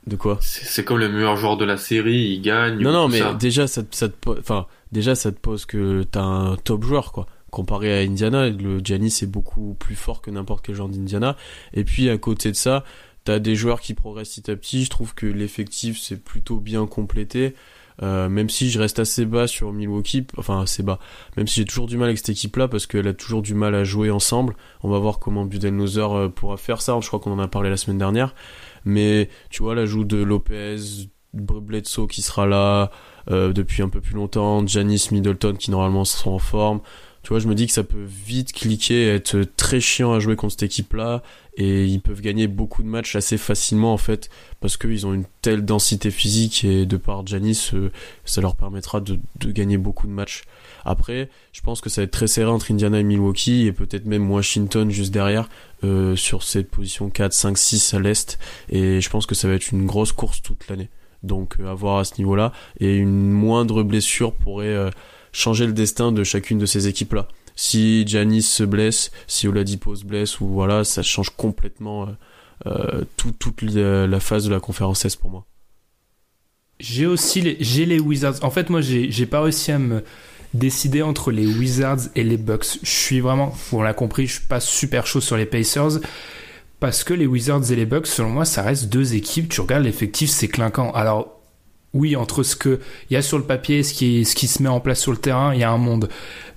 De 0.07 0.17
quoi? 0.17 0.37
C'est 0.43 0.85
comme 0.85 0.99
le 0.99 1.09
meilleur 1.09 1.37
joueur 1.39 1.57
de 1.57 1.65
la 1.65 1.79
série, 1.79 2.35
il 2.35 2.43
gagne. 2.43 2.79
Non, 2.79 2.93
non, 2.93 3.09
mais 3.09 3.21
ça. 3.21 3.33
déjà 3.33 3.67
ça, 3.67 3.83
te- 3.83 3.97
ça 3.97 4.11
te, 4.11 4.15
enfin 4.39 4.67
déjà 4.95 5.15
ça 5.15 5.31
te 5.31 5.39
pose 5.39 5.67
que 5.67 6.05
t'as 6.05 6.23
un 6.23 6.57
top 6.57 6.85
joueur 6.85 7.13
quoi. 7.13 7.27
Comparé 7.51 7.97
à 7.97 8.01
Indiana, 8.01 8.49
le 8.49 8.81
Giannis 8.83 9.19
est 9.23 9.31
beaucoup 9.31 9.75
plus 9.75 9.95
fort 9.95 10.23
que 10.23 10.31
n'importe 10.31 10.65
quel 10.65 10.75
joueur 10.75 10.89
d'Indiana. 10.89 11.37
Et 11.73 11.85
puis 11.85 12.09
à 12.09 12.19
côté 12.19 12.51
de 12.51 12.57
ça, 12.57 12.83
t'as 13.25 13.39
des 13.39 13.55
joueurs 13.55 13.81
qui 13.81 13.95
progressent 13.95 14.35
petit 14.35 14.51
à 14.51 14.57
petit. 14.57 14.85
Je 14.85 14.91
trouve 14.91 15.15
que 15.15 15.27
l'effectif 15.27 16.01
c'est 16.01 16.17
plutôt 16.17 16.59
bien 16.59 16.87
complété. 16.87 17.55
Euh, 18.03 18.29
même 18.29 18.51
si 18.51 18.71
je 18.71 18.81
reste 18.81 18.99
assez 18.99 19.25
bas 19.25 19.47
sur 19.47 19.73
Milwaukee, 19.73 20.27
enfin 20.37 20.63
assez 20.63 20.83
bas, 20.83 20.99
même 21.37 21.47
si 21.47 21.61
j'ai 21.61 21.65
toujours 21.65 21.87
du 21.87 21.97
mal 21.97 22.09
avec 22.09 22.19
cette 22.19 22.31
équipe-là 22.31 22.67
parce 22.67 22.89
qu'elle 22.89 23.07
a 23.07 23.15
toujours 23.15 23.41
du 23.41 23.55
mal 23.55 23.73
à 23.77 23.85
jouer 23.85 24.11
ensemble. 24.11 24.57
On 24.83 24.91
va 24.91 24.99
voir 24.99 25.21
comment 25.21 25.45
Budenholzer 25.45 26.13
euh, 26.13 26.29
pourra 26.29 26.57
faire 26.57 26.83
ça. 26.83 26.99
Je 27.01 27.07
crois 27.07 27.21
qu'on 27.21 27.33
en 27.33 27.39
a 27.39 27.47
parlé 27.47 27.71
la 27.71 27.77
semaine 27.77 27.99
dernière. 27.99 28.35
Mais 28.85 29.29
tu 29.51 29.63
vois, 29.63 29.77
l'ajout 29.77 30.05
de 30.05 30.17
Lopez, 30.17 30.77
Bledsoe 31.35 32.07
qui 32.09 32.23
sera 32.23 32.47
là 32.47 32.91
depuis 33.29 33.83
un 33.83 33.89
peu 33.89 34.01
plus 34.01 34.15
longtemps, 34.15 34.67
Janice 34.67 35.11
Middleton 35.11 35.55
qui 35.55 35.71
normalement 35.71 36.05
sera 36.05 36.31
en 36.31 36.39
forme. 36.39 36.81
Tu 37.25 37.31
vois, 37.31 37.39
je 37.39 37.49
me 37.49 37.55
dis 37.55 37.67
que 37.67 37.73
ça 37.73 37.85
peut 37.85 38.05
vite 38.07 38.53
cliquer, 38.53 39.09
être 39.09 39.45
très 39.57 39.81
chiant 39.81 40.13
à 40.13 40.21
jouer 40.21 40.37
contre 40.37 40.53
cette 40.53 40.65
équipe-là, 40.65 41.23
et 41.57 41.87
ils 41.87 42.03
peuvent 42.03 42.21
gagner 42.21 42.49
beaucoup 42.49 42.83
de 42.83 42.89
matchs 42.89 43.17
assez 43.17 43.39
facilement 43.39 43.95
en 43.95 43.97
fait, 43.97 44.29
parce 44.61 44.77
qu'ils 44.77 45.07
ont 45.07 45.15
une 45.15 45.25
telle 45.41 45.65
densité 45.65 46.11
physique 46.11 46.65
et 46.65 46.85
de 46.85 46.99
par 46.99 47.27
Janis, 47.27 47.71
euh, 47.73 47.91
ça 48.27 48.43
leur 48.43 48.57
permettra 48.57 49.01
de, 49.01 49.19
de, 49.41 49.53
gagner 49.53 49.79
beaucoup 49.79 50.07
de 50.07 50.13
matchs. 50.13 50.43
Après, 50.85 51.31
je 51.53 51.63
pense 51.63 51.81
que 51.81 51.89
ça 51.89 52.03
va 52.03 52.05
être 52.05 52.11
très 52.11 52.27
serré 52.27 52.51
entre 52.51 52.71
Indiana 52.71 53.01
et 53.01 53.05
Milwaukee, 53.05 53.65
et 53.65 53.73
peut-être 53.73 54.05
même 54.05 54.31
Washington 54.31 54.91
juste 54.91 55.11
derrière, 55.11 55.49
euh, 55.83 56.17
sur 56.17 56.43
cette 56.43 56.71
position 56.71 57.09
4, 57.09 57.33
5, 57.33 57.57
6 57.57 57.95
à 57.95 58.01
l'est, 58.01 58.39
et 58.69 59.01
je 59.01 59.09
pense 59.09 59.25
que 59.25 59.35
ça 59.35 59.49
va 59.49 59.55
être 59.55 59.73
une 59.73 59.87
grosse 59.87 60.13
course 60.13 60.43
toute 60.43 60.69
l'année. 60.69 60.91
Donc 61.25 61.57
euh, 61.59 61.71
à 61.71 61.75
voir 61.75 61.99
à 61.99 62.05
ce 62.05 62.15
niveau-là, 62.19 62.53
et 62.79 62.97
une 62.97 63.31
moindre 63.31 63.83
blessure 63.83 64.33
pourrait... 64.33 64.67
Euh, 64.67 64.91
changer 65.37 65.67
le 65.67 65.73
destin 65.73 66.13
de 66.13 66.23
chacune 66.23 66.59
de 66.59 66.65
ces 66.65 66.87
équipes-là. 66.87 67.27
Si 67.57 68.07
Janis 68.07 68.43
se 68.43 68.63
blesse, 68.63 69.11
si 69.27 69.49
Oladipo 69.49 69.97
se 69.97 70.05
blesse, 70.05 70.41
ou 70.41 70.47
voilà, 70.47 70.85
ça 70.85 71.03
change 71.03 71.31
complètement 71.31 72.07
euh, 72.67 73.03
tout, 73.17 73.33
toute 73.33 73.63
la 73.63 74.21
phase 74.21 74.45
de 74.45 74.53
la 74.53 74.61
conférence 74.61 75.05
S 75.05 75.17
pour 75.17 75.31
moi. 75.31 75.45
J'ai 76.79 77.07
aussi 77.07 77.41
les, 77.41 77.57
j'ai 77.59 77.85
les 77.85 77.99
Wizards. 77.99 78.45
En 78.45 78.51
fait, 78.51 78.71
moi, 78.71 78.81
j'ai, 78.81 79.11
j'ai 79.11 79.27
pas 79.27 79.41
réussi 79.41 79.73
à 79.73 79.81
me 79.81 80.05
décider 80.53 81.03
entre 81.03 81.33
les 81.33 81.49
Wizards 81.49 82.11
et 82.15 82.23
les 82.23 82.37
Bucks. 82.37 82.79
Je 82.85 82.91
suis 82.91 83.19
vraiment, 83.19 83.53
on 83.73 83.83
l'a 83.83 83.93
compris, 83.93 84.29
je 84.29 84.35
suis 84.35 84.47
pas 84.47 84.61
super 84.61 85.05
chaud 85.05 85.21
sur 85.21 85.37
les 85.37 85.47
Pacers. 85.47 85.99
Parce 86.85 87.03
que 87.03 87.15
les 87.15 87.25
Wizards 87.25 87.73
et 87.73 87.77
les 87.77 87.87
Bucks, 87.87 88.07
selon 88.07 88.29
moi, 88.29 88.45
ça 88.45 88.61
reste 88.61 88.91
deux 88.91 89.15
équipes. 89.15 89.49
Tu 89.49 89.63
regardes 89.63 89.85
l'effectif, 89.85 90.29
c'est 90.29 90.49
clinquant. 90.49 90.93
Alors, 90.93 91.41
oui, 91.95 92.15
entre 92.15 92.43
ce 92.43 92.57
qu'il 92.57 92.79
y 93.11 93.17
a 93.17 93.23
sur 93.23 93.39
le 93.39 93.45
papier 93.45 93.79
et 93.79 93.83
ce 93.83 93.95
qui, 93.95 94.27
ce 94.27 94.35
qui 94.35 94.47
se 94.47 94.63
met 94.63 94.69
en 94.69 94.81
place 94.81 95.01
sur 95.01 95.11
le 95.11 95.17
terrain, 95.17 95.55
il 95.55 95.61
y 95.61 95.65
a 95.65 95.71
un 95.71 95.79
monde. 95.79 96.11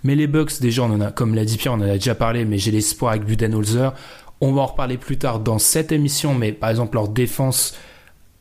Mais 0.03 0.15
les 0.15 0.28
Bucks, 0.28 0.59
déjà, 0.59 0.84
on 0.84 0.91
en 0.91 0.99
a, 0.99 1.11
comme 1.11 1.34
l'a 1.34 1.45
dit 1.45 1.55
Pierre, 1.55 1.71
on 1.71 1.78
en 1.78 1.89
a 1.89 1.93
déjà 1.93 2.13
parlé, 2.13 2.43
mais 2.43 2.57
j'ai 2.57 2.71
l'espoir 2.71 3.11
avec 3.13 3.23
Budenholzer. 3.23 3.93
On 4.41 4.51
va 4.51 4.63
en 4.63 4.65
reparler 4.65 4.97
plus 4.97 5.17
tard 5.17 5.39
dans 5.39 5.59
cette 5.59 5.93
émission, 5.93 6.36
mais 6.36 6.51
par 6.51 6.71
exemple, 6.71 6.95
leur 6.95 7.07
défense, 7.07 7.78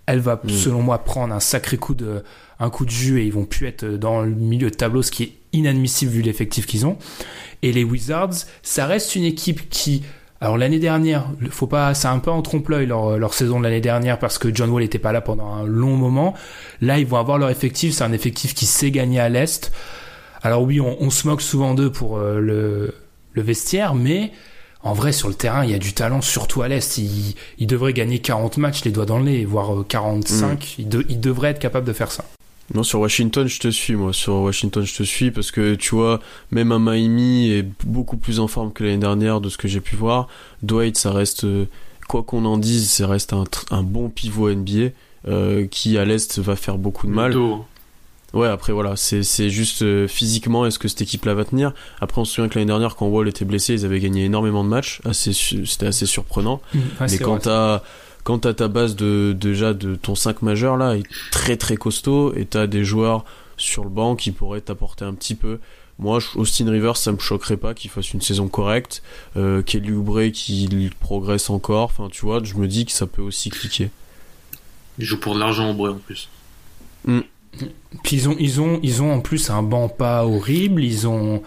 elle 0.06 0.18
va, 0.18 0.40
mm. 0.42 0.48
selon 0.48 0.82
moi, 0.82 1.04
prendre 1.04 1.32
un 1.32 1.38
sacré 1.38 1.76
coup 1.76 1.94
de, 1.94 2.24
un 2.58 2.68
coup 2.68 2.84
de 2.84 2.90
jus 2.90 3.20
et 3.20 3.26
ils 3.26 3.32
vont 3.32 3.44
plus 3.44 3.68
être 3.68 3.84
dans 3.84 4.22
le 4.22 4.30
milieu 4.30 4.70
de 4.70 4.74
tableau, 4.74 5.02
ce 5.02 5.12
qui 5.12 5.22
est 5.22 5.32
inadmissible 5.52 6.10
vu 6.10 6.22
l'effectif 6.22 6.66
qu'ils 6.66 6.84
ont. 6.84 6.98
Et 7.62 7.70
les 7.70 7.84
Wizards, 7.84 8.34
ça 8.64 8.86
reste 8.86 9.14
une 9.14 9.22
équipe 9.22 9.70
qui, 9.70 10.02
alors 10.40 10.58
l'année 10.58 10.78
dernière, 10.78 11.26
faut 11.50 11.66
pas, 11.66 11.94
c'est 11.94 12.08
un 12.08 12.18
peu 12.18 12.30
en 12.30 12.42
trompe-l'œil 12.42 12.86
leur, 12.86 13.18
leur, 13.18 13.32
saison 13.32 13.58
de 13.58 13.64
l'année 13.64 13.80
dernière 13.80 14.18
parce 14.18 14.36
que 14.36 14.54
John 14.54 14.68
Wall 14.68 14.82
n'était 14.82 14.98
pas 14.98 15.12
là 15.12 15.22
pendant 15.22 15.54
un 15.54 15.64
long 15.64 15.96
moment. 15.96 16.34
Là, 16.82 16.98
ils 16.98 17.06
vont 17.06 17.16
avoir 17.16 17.38
leur 17.38 17.48
effectif, 17.48 17.94
c'est 17.94 18.04
un 18.04 18.12
effectif 18.12 18.54
qui 18.54 18.66
sait 18.66 18.90
gagner 18.90 19.18
à 19.18 19.30
l'est. 19.30 19.72
Alors 20.42 20.62
oui, 20.62 20.78
on, 20.80 20.96
on, 21.00 21.10
se 21.10 21.26
moque 21.26 21.40
souvent 21.40 21.72
d'eux 21.74 21.90
pour 21.90 22.18
euh, 22.18 22.38
le, 22.38 22.94
le, 23.32 23.42
vestiaire, 23.42 23.94
mais 23.94 24.30
en 24.82 24.92
vrai, 24.92 25.12
sur 25.12 25.28
le 25.28 25.34
terrain, 25.34 25.64
il 25.64 25.70
y 25.70 25.74
a 25.74 25.78
du 25.78 25.94
talent, 25.94 26.20
surtout 26.20 26.60
à 26.60 26.68
l'est. 26.68 26.98
Ils, 26.98 27.34
ils 27.58 27.66
devraient 27.66 27.94
gagner 27.94 28.18
40 28.18 28.58
matchs 28.58 28.84
les 28.84 28.92
doigts 28.92 29.06
dans 29.06 29.18
le 29.18 29.24
nez, 29.24 29.44
voire 29.46 29.84
45. 29.88 30.52
Mm. 30.52 30.80
Ils, 30.82 30.88
de, 30.88 31.06
ils 31.08 31.20
devraient 31.20 31.50
être 31.50 31.58
capables 31.58 31.86
de 31.86 31.94
faire 31.94 32.12
ça. 32.12 32.24
Non, 32.74 32.82
sur 32.82 33.00
Washington, 33.00 33.46
je 33.46 33.60
te 33.60 33.68
suis, 33.68 33.94
moi. 33.94 34.12
Sur 34.12 34.34
Washington, 34.34 34.84
je 34.84 34.94
te 34.96 35.02
suis 35.02 35.30
parce 35.30 35.50
que 35.50 35.74
tu 35.74 35.94
vois, 35.94 36.20
même 36.50 36.72
un 36.72 36.78
Miami 36.78 37.50
est 37.50 37.66
beaucoup 37.84 38.16
plus 38.16 38.40
en 38.40 38.48
forme 38.48 38.72
que 38.72 38.82
l'année 38.82 38.98
dernière 38.98 39.40
de 39.40 39.48
ce 39.48 39.56
que 39.56 39.68
j'ai 39.68 39.80
pu 39.80 39.94
voir. 39.96 40.28
Dwight, 40.62 40.98
ça 40.98 41.12
reste, 41.12 41.44
euh, 41.44 41.66
quoi 42.08 42.22
qu'on 42.22 42.44
en 42.44 42.58
dise, 42.58 42.90
ça 42.90 43.06
reste 43.06 43.32
un, 43.32 43.44
un 43.70 43.82
bon 43.82 44.08
pivot 44.08 44.52
NBA 44.52 44.90
euh, 45.28 45.66
qui 45.66 45.96
à 45.96 46.04
l'est 46.04 46.38
va 46.38 46.56
faire 46.56 46.78
beaucoup 46.78 47.06
de 47.06 47.12
mal. 47.12 47.36
Ouais, 48.34 48.48
après 48.48 48.72
voilà, 48.72 48.96
c'est 48.96 49.48
juste 49.48 49.82
euh, 49.82 50.06
physiquement, 50.08 50.66
est-ce 50.66 50.78
que 50.78 50.88
cette 50.88 51.00
équipe-là 51.00 51.32
va 51.34 51.44
tenir? 51.44 51.72
Après, 52.00 52.20
on 52.20 52.24
se 52.24 52.34
souvient 52.34 52.48
que 52.48 52.56
l'année 52.56 52.66
dernière, 52.66 52.96
quand 52.96 53.06
Wall 53.06 53.28
était 53.28 53.44
blessé, 53.44 53.72
ils 53.74 53.84
avaient 53.84 54.00
gagné 54.00 54.24
énormément 54.24 54.62
de 54.64 54.68
matchs. 54.68 55.00
C'était 55.12 55.86
assez 55.86 56.04
surprenant. 56.06 56.60
Mmh, 56.74 56.78
Mais 57.00 57.18
quand 57.18 57.38
t'as 57.38 57.82
quand 58.26 58.40
t'as 58.40 58.54
ta 58.54 58.66
base 58.66 58.96
de 58.96 59.36
déjà 59.38 59.72
de 59.72 59.94
ton 59.94 60.16
5 60.16 60.42
majeur 60.42 60.76
là 60.76 60.96
est 60.96 61.06
très 61.30 61.56
très 61.56 61.76
costaud 61.76 62.34
et 62.34 62.44
t'as 62.44 62.66
des 62.66 62.84
joueurs 62.84 63.24
sur 63.56 63.84
le 63.84 63.88
banc 63.88 64.16
qui 64.16 64.32
pourraient 64.32 64.60
t'apporter 64.60 65.04
un 65.04 65.14
petit 65.14 65.36
peu. 65.36 65.60
Moi 66.00 66.18
Austin 66.34 66.68
Rivers 66.68 66.96
ça 66.96 67.12
me 67.12 67.20
choquerait 67.20 67.56
pas 67.56 67.72
qu'il 67.72 67.88
fasse 67.88 68.12
une 68.12 68.20
saison 68.20 68.48
correcte. 68.48 69.04
Euh, 69.36 69.62
Kelly 69.62 69.92
Oubre 69.92 70.28
qui 70.32 70.90
progresse 70.98 71.50
encore. 71.50 71.84
Enfin 71.84 72.08
tu 72.10 72.22
vois 72.22 72.42
je 72.42 72.56
me 72.56 72.66
dis 72.66 72.84
que 72.84 72.90
ça 72.90 73.06
peut 73.06 73.22
aussi 73.22 73.48
cliquer. 73.50 73.90
Il 74.98 75.04
joue 75.04 75.20
pour 75.20 75.36
de 75.36 75.38
l'argent 75.38 75.70
Oubre 75.70 75.92
en 75.92 75.98
plus. 75.98 76.28
Mm. 77.04 77.20
puis 78.02 78.16
ils 78.16 78.28
ont 78.28 78.36
ils 78.40 78.60
ont 78.60 78.80
ils 78.82 79.02
ont 79.02 79.12
en 79.12 79.20
plus 79.20 79.50
un 79.50 79.62
banc 79.62 79.88
pas 79.88 80.26
horrible. 80.26 80.82
Ils 80.82 81.06
ont 81.06 81.44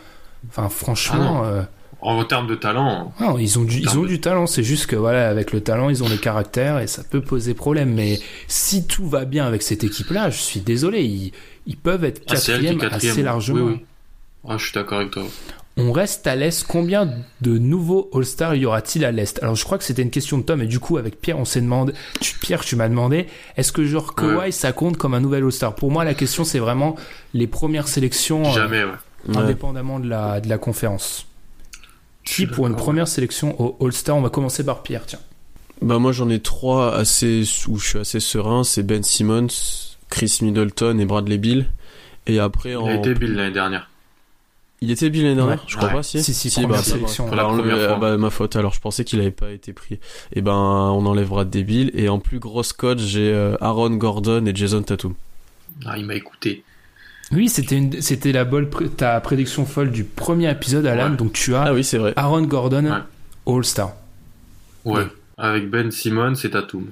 enfin 0.47 0.69
franchement 0.69 1.43
ah 1.43 1.67
en 2.01 2.23
termes 2.23 2.47
de 2.47 2.55
talent. 2.55 3.13
Non, 3.19 3.37
ils 3.37 3.59
ont 3.59 3.63
du, 3.63 3.79
ils 3.79 3.97
ont 3.97 4.05
du 4.05 4.21
talent. 4.21 4.47
C'est 4.47 4.63
juste 4.63 4.85
que 4.85 4.95
voilà, 4.95 5.29
avec 5.29 5.51
le 5.51 5.61
talent, 5.61 5.89
ils 5.89 6.03
ont 6.03 6.09
les 6.09 6.17
caractères 6.17 6.79
et 6.79 6.87
ça 6.87 7.03
peut 7.03 7.21
poser 7.21 7.53
problème. 7.53 7.93
Mais 7.93 8.19
si 8.47 8.87
tout 8.87 9.07
va 9.07 9.25
bien 9.25 9.45
avec 9.45 9.61
cette 9.61 9.83
équipe-là, 9.83 10.29
je 10.29 10.37
suis 10.37 10.61
désolé, 10.61 11.03
ils, 11.03 11.31
ils 11.67 11.77
peuvent 11.77 12.03
être 12.03 12.21
ah, 12.27 12.35
quatrième, 12.35 12.79
assez 12.91 13.21
largement. 13.21 13.65
Oui, 13.65 13.73
oui. 13.73 13.85
Ah, 14.47 14.57
je 14.57 14.65
suis 14.65 14.73
d'accord 14.73 14.99
avec 14.99 15.11
toi. 15.11 15.23
On 15.77 15.93
reste 15.93 16.27
à 16.27 16.35
l'Est. 16.35 16.65
Combien 16.67 17.09
de 17.39 17.57
nouveaux 17.57 18.09
All-Stars 18.13 18.55
y 18.55 18.65
aura-t-il 18.65 19.05
à 19.05 19.11
l'Est? 19.11 19.41
Alors, 19.41 19.55
je 19.55 19.63
crois 19.63 19.77
que 19.77 19.85
c'était 19.85 20.01
une 20.01 20.09
question 20.09 20.37
de 20.37 20.43
Tom, 20.43 20.61
et 20.61 20.67
du 20.67 20.79
coup, 20.79 20.97
avec 20.97 21.21
Pierre, 21.21 21.39
on 21.39 21.45
s'est 21.45 21.61
demandé. 21.61 21.93
Tu, 22.19 22.37
Pierre, 22.37 22.65
tu 22.65 22.75
m'as 22.75 22.89
demandé, 22.89 23.27
est-ce 23.55 23.71
que 23.71 23.85
genre 23.85 24.13
Kawhi, 24.13 24.51
ça 24.51 24.73
compte 24.73 24.97
comme 24.97 25.13
un 25.13 25.21
nouvel 25.21 25.43
All-Star? 25.43 25.75
Pour 25.75 25.89
moi, 25.89 26.03
la 26.03 26.15
question, 26.15 26.43
c'est 26.43 26.59
vraiment 26.59 26.97
les 27.33 27.47
premières 27.47 27.87
sélections. 27.87 28.45
Euh, 28.45 28.53
Jamais, 28.53 28.83
ouais. 28.83 29.37
Indépendamment 29.37 29.99
de 29.99 30.09
la, 30.09 30.41
de 30.41 30.49
la 30.49 30.57
conférence 30.57 31.27
qui 32.29 32.47
pour 32.47 32.67
une 32.67 32.75
première 32.75 33.07
sélection 33.07 33.59
au 33.61 33.77
All-Star 33.85 34.15
On 34.15 34.21
va 34.21 34.29
commencer 34.29 34.63
par 34.65 34.83
Pierre, 34.83 35.05
tiens. 35.05 35.19
Bah 35.81 35.97
moi 35.97 36.11
j'en 36.11 36.29
ai 36.29 36.39
trois 36.39 36.93
assez 36.93 37.43
où 37.67 37.77
je 37.77 37.87
suis 37.87 37.99
assez 37.99 38.19
serein, 38.19 38.63
c'est 38.63 38.83
Ben 38.83 39.01
Simmons, 39.01 39.47
Chris 40.09 40.39
Middleton 40.41 40.99
et 40.99 41.05
Bradley 41.05 41.37
Bill. 41.37 41.67
Et 42.27 42.39
après 42.39 42.75
en... 42.75 42.87
Il 42.89 42.95
était 42.97 43.13
Bill 43.13 43.33
l'année 43.33 43.53
dernière. 43.53 43.89
Il 44.81 44.91
était 44.91 45.09
Bill 45.09 45.23
l'année 45.23 45.35
dernière, 45.35 45.63
je 45.67 45.77
crois 45.77 45.89
pas 45.89 46.03
si. 46.03 46.21
Si 46.21 46.33
si, 46.33 46.65
bah, 46.65 46.83
sélection. 46.83 47.27
Pour 47.27 47.35
la 47.35 47.45
première 47.45 47.87
fois. 47.87 47.97
Bah, 47.97 48.17
ma 48.17 48.29
faute 48.29 48.55
alors, 48.55 48.73
je 48.73 48.79
pensais 48.79 49.03
qu'il 49.03 49.19
avait 49.21 49.31
pas 49.31 49.51
été 49.51 49.73
pris. 49.73 49.95
Et 49.95 49.99
eh 50.33 50.41
ben 50.41 50.53
on 50.53 51.05
enlève 51.05 51.29
Bradley 51.29 51.63
Bill 51.63 51.91
et 51.93 52.09
en 52.09 52.19
plus 52.19 52.39
grosse 52.39 52.73
cote, 52.73 52.99
j'ai 52.99 53.31
euh, 53.33 53.55
Aaron 53.61 53.91
Gordon 53.91 54.45
et 54.45 54.55
Jason 54.55 54.81
Tatum. 54.83 55.15
Ah, 55.85 55.97
il 55.97 56.05
m'a 56.05 56.15
écouté. 56.15 56.63
Oui, 57.31 57.47
c'était 57.47 58.01
c'était 58.01 58.31
la 58.31 58.43
bonne 58.43 58.69
ta 58.97 59.19
prédiction 59.21 59.65
folle 59.65 59.91
du 59.91 60.03
premier 60.03 60.49
épisode, 60.49 60.85
Alan. 60.85 61.11
Donc 61.11 61.33
tu 61.33 61.53
as 61.55 61.63
ah 61.63 61.73
oui, 61.73 61.87
vrai. 61.93 62.13
Aaron 62.15 62.43
Gordon 62.43 63.03
All 63.45 63.63
Star. 63.63 63.93
Ouais. 64.85 65.05
Avec 65.37 65.69
Ben 65.69 65.91
Simmons 65.91 66.33
et 66.33 66.49
Tatum. 66.49 66.87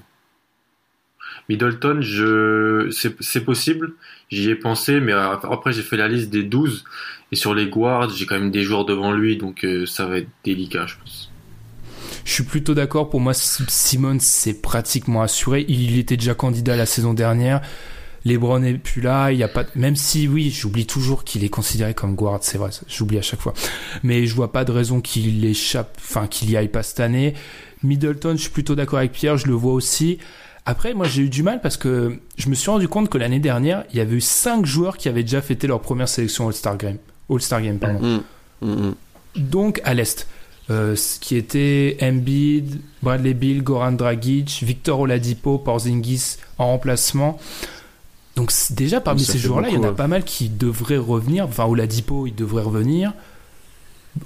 Middleton, 1.50 2.02
je 2.02 2.90
c'est 2.92 3.44
possible. 3.44 3.94
J'y 4.30 4.50
ai 4.50 4.56
pensé, 4.56 5.00
mais 5.00 5.14
après 5.14 5.72
j'ai 5.72 5.82
fait 5.82 5.98
la 5.98 6.08
liste 6.08 6.30
des 6.30 6.44
12 6.44 6.84
et 7.32 7.36
sur 7.36 7.54
les 7.54 7.68
guards, 7.68 8.10
j'ai 8.10 8.26
quand 8.26 8.40
même 8.40 8.52
des 8.52 8.64
joueurs 8.64 8.86
devant 8.86 9.12
lui, 9.12 9.38
donc 9.38 9.66
euh, 9.66 9.86
ça 9.86 10.06
va 10.06 10.18
être 10.18 10.30
délicat, 10.44 10.86
je 10.86 10.96
pense. 10.96 11.32
Je 12.24 12.32
suis 12.32 12.44
plutôt 12.44 12.74
d'accord. 12.74 13.10
Pour 13.10 13.22
moi, 13.22 13.34
Simmons 13.34 14.20
c'est 14.20 14.62
pratiquement 14.62 15.22
assuré. 15.22 15.66
Il 15.68 15.98
était 15.98 16.18
déjà 16.18 16.34
candidat 16.36 16.76
la 16.76 16.86
saison 16.86 17.14
dernière. 17.14 17.62
LeBron 18.28 18.59
n'est 18.59 18.73
plus 18.73 19.01
là, 19.01 19.32
il 19.32 19.38
y 19.38 19.43
a 19.43 19.47
pas 19.47 19.63
même 19.75 19.95
si 19.95 20.28
oui, 20.28 20.49
j'oublie 20.51 20.86
toujours 20.86 21.23
qu'il 21.23 21.43
est 21.43 21.49
considéré 21.49 21.93
comme 21.93 22.15
guard, 22.15 22.39
c'est 22.41 22.57
vrai, 22.57 22.69
j'oublie 22.88 23.17
à 23.17 23.21
chaque 23.21 23.39
fois. 23.39 23.53
Mais 24.03 24.25
je 24.25 24.36
vois 24.36 24.51
pas 24.51 24.65
de 24.65 24.71
raison 24.71 25.01
qu'il 25.01 25.43
échappe, 25.45 25.97
enfin 25.99 26.28
qu'il 26.28 26.49
y 26.51 26.57
aille 26.57 26.67
pas 26.67 26.84
cette 26.84 26.99
année. 26.99 27.34
Middleton, 27.84 28.34
je 28.36 28.41
suis 28.41 28.49
plutôt 28.49 28.75
d'accord 28.75 28.99
avec 28.99 29.11
Pierre, 29.11 29.38
je 29.38 29.47
le 29.47 29.53
vois 29.53 29.73
aussi. 29.73 30.19
Après, 30.65 30.93
moi, 30.93 31.07
j'ai 31.07 31.21
eu 31.21 31.30
du 31.30 31.43
mal 31.43 31.61
parce 31.61 31.78
que 31.78 32.19
je 32.38 32.49
me 32.49 32.55
suis 32.55 32.69
rendu 32.69 32.89
compte 32.89 33.07
que 33.07 33.17
l'année 33.17 33.39
dernière, 33.39 33.86
il 33.91 33.97
y 33.97 34.01
avait 34.01 34.17
eu 34.17 34.21
cinq 34.21 34.65
joueurs 34.65 34.97
qui 34.97 35.07
avaient 35.07 35.23
déjà 35.23 35.41
fêté 35.41 35.65
leur 35.65 35.80
première 35.80 36.09
sélection 36.09 36.47
All-Star 36.47 36.78
Game. 36.78 36.97
All-Star 37.30 37.61
Game, 37.61 37.80
pardon. 37.80 38.21
Mm, 38.61 38.67
mm, 38.67 38.88
mm. 38.88 38.95
Donc, 39.38 39.82
à 39.86 39.93
l'Est. 39.93 40.28
Euh, 40.69 40.97
ce 40.97 41.21
qui 41.21 41.38
était 41.38 41.97
Embiid, 42.01 42.82
Bradley 43.01 43.34
Bill, 43.34 43.63
Goran 43.63 43.93
Dragic, 43.93 44.61
Victor 44.63 44.99
Oladipo, 44.99 45.57
Porzingis 45.57 46.36
en 46.57 46.67
remplacement. 46.67 47.39
Donc 48.38 48.54
déjà 48.72 49.02
parmi 49.02 49.22
ces 49.22 49.40
joueurs-là, 49.40 49.68
il 49.70 49.76
y 49.76 49.78
en 49.78 49.84
a 49.84 49.92
pas 49.92 50.08
mal 50.08 50.24
qui 50.24 50.48
devraient 50.48 50.98
revenir. 50.98 51.44
Enfin, 51.46 51.66
Oladipo, 51.66 52.28
il 52.28 52.36
devrait 52.36 52.62
revenir. 52.64 53.12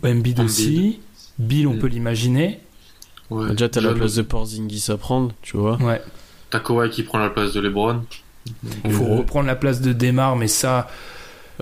Embiid 0.04 0.40
aussi. 0.42 1.00
Bill, 1.40 1.66
on 1.68 1.74
mm. 1.76 1.80
peut 1.80 1.88
l'imaginer. 1.88 2.60
Ouais. 3.30 3.52
Déjà, 3.52 3.70
t'as 3.70 3.82
la 3.82 3.94
place 3.94 4.16
de 4.16 4.22
Porzingis 4.22 4.86
à 4.90 4.98
prendre, 4.98 5.32
tu 5.42 5.56
vois. 5.58 5.78
Ouais. 5.82 6.02
T'as 6.50 6.60
Kawhi 6.60 6.90
qui 6.90 7.04
prend 7.04 7.18
la 7.20 7.30
place 7.30 7.54
de 7.54 7.62
LeBron. 7.62 8.02
Il 8.84 8.92
faut 8.92 9.06
reprendre 9.06 9.48
la 9.48 9.56
place 9.56 9.80
de 9.80 9.94
Demar, 9.94 10.36
mais 10.36 10.48
ça, 10.50 10.88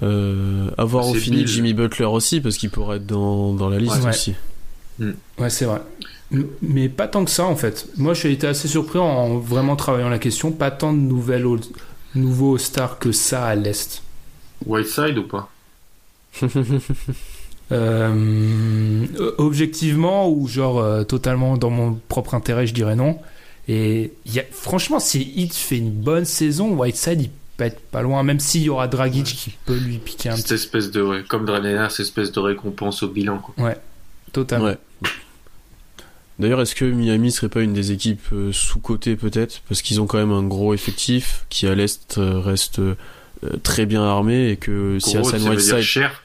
Euh, 0.02 0.72
avoir 0.78 1.08
au 1.08 1.14
fini 1.14 1.38
Bill. 1.38 1.48
Jimmy 1.48 1.74
Butler 1.74 2.06
aussi, 2.06 2.42
parce 2.42 2.58
qu'il 2.58 2.70
pourrait 2.72 2.98
être 2.98 3.06
dans, 3.06 3.54
dans 3.54 3.70
la 3.70 3.78
liste 3.80 4.02
Ouais. 4.02 4.10
aussi. 4.10 4.34
ouais, 5.00 5.50
c'est 5.50 5.66
vrai. 5.66 5.82
M- 6.32 6.48
Mais 6.62 6.90
pas 6.90 7.08
tant 7.08 7.26
que 7.26 7.32
ça 7.32 7.46
en 7.46 7.56
fait. 7.56 7.88
Moi, 7.98 8.14
j'ai 8.14 8.32
été 8.32 8.48
assez 8.48 8.68
surpris 8.68 8.98
en 9.00 9.38
vraiment 9.40 9.76
travaillant 9.76 10.10
la 10.10 10.20
question. 10.20 10.52
Pas 10.52 10.72
tant 10.72 10.94
de 10.94 11.00
nouvelles 11.00 11.46
nouveaux 12.16 12.58
stars 12.58 13.00
que 13.00 13.12
ça 13.12 13.46
à 13.46 13.56
l'est. 13.56 14.02
Whiteside 14.66 15.18
ou 15.18 15.24
pas? 15.24 15.50
Euh, 17.72 19.06
objectivement 19.38 20.28
ou 20.28 20.48
genre 20.48 20.80
euh, 20.80 21.04
totalement 21.04 21.56
dans 21.56 21.70
mon 21.70 22.00
propre 22.08 22.34
intérêt, 22.34 22.66
je 22.66 22.74
dirais 22.74 22.96
non. 22.96 23.20
Et 23.68 24.12
il 24.26 24.34
y 24.34 24.40
a, 24.40 24.44
franchement, 24.52 25.00
si 25.00 25.22
Heat 25.36 25.54
fait 25.54 25.78
une 25.78 25.92
bonne 25.92 26.26
saison, 26.26 26.72
Whiteside 26.72 27.22
il 27.22 27.30
peut 27.58 27.66
être 27.66 27.80
pas 27.80 28.02
loin, 28.02 28.24
même 28.24 28.40
s'il 28.40 28.64
y 28.64 28.70
aura 28.70 28.88
Dragic 28.88 29.26
qui 29.26 29.56
peut 29.68 29.78
lui 29.78 30.00
piquer 30.00 30.30
un 30.30 30.36
Cette 30.36 30.46
petit 30.46 30.54
espèce 30.56 30.90
de, 30.90 31.04
ouais, 31.04 31.24
comme 31.30 31.46
Dranenas, 31.46 31.92
cette 31.92 32.08
espèce 32.08 32.32
de 32.32 32.40
récompense 32.40 33.04
au 33.04 33.08
bilan. 33.10 33.38
Quoi. 33.38 33.76
totalement. 34.34 34.66
Ouais. 34.66 34.78
D'ailleurs, 36.40 36.62
est-ce 36.62 36.74
que 36.74 36.86
Miami 36.86 37.32
serait 37.32 37.50
pas 37.50 37.62
une 37.62 37.74
des 37.74 37.92
équipes 37.92 38.26
euh, 38.32 38.52
sous-cotées 38.54 39.18
peut-être? 39.18 39.62
Parce 39.68 39.82
qu'ils 39.82 40.00
ont 40.00 40.08
quand 40.08 40.18
même 40.18 40.32
un 40.32 40.44
gros 40.44 40.74
effectif 40.74 41.46
qui 41.50 41.68
à 41.68 41.76
l'Est 41.76 42.18
euh, 42.18 42.40
reste 42.40 42.80
euh, 42.80 42.96
très 43.62 43.86
bien 43.86 44.04
armé 44.04 44.50
et 44.50 44.58
que 44.58 44.98
si 45.00 45.18
Hassan 45.18 45.42
Whiteside... 45.48 45.82
cher. 45.82 46.24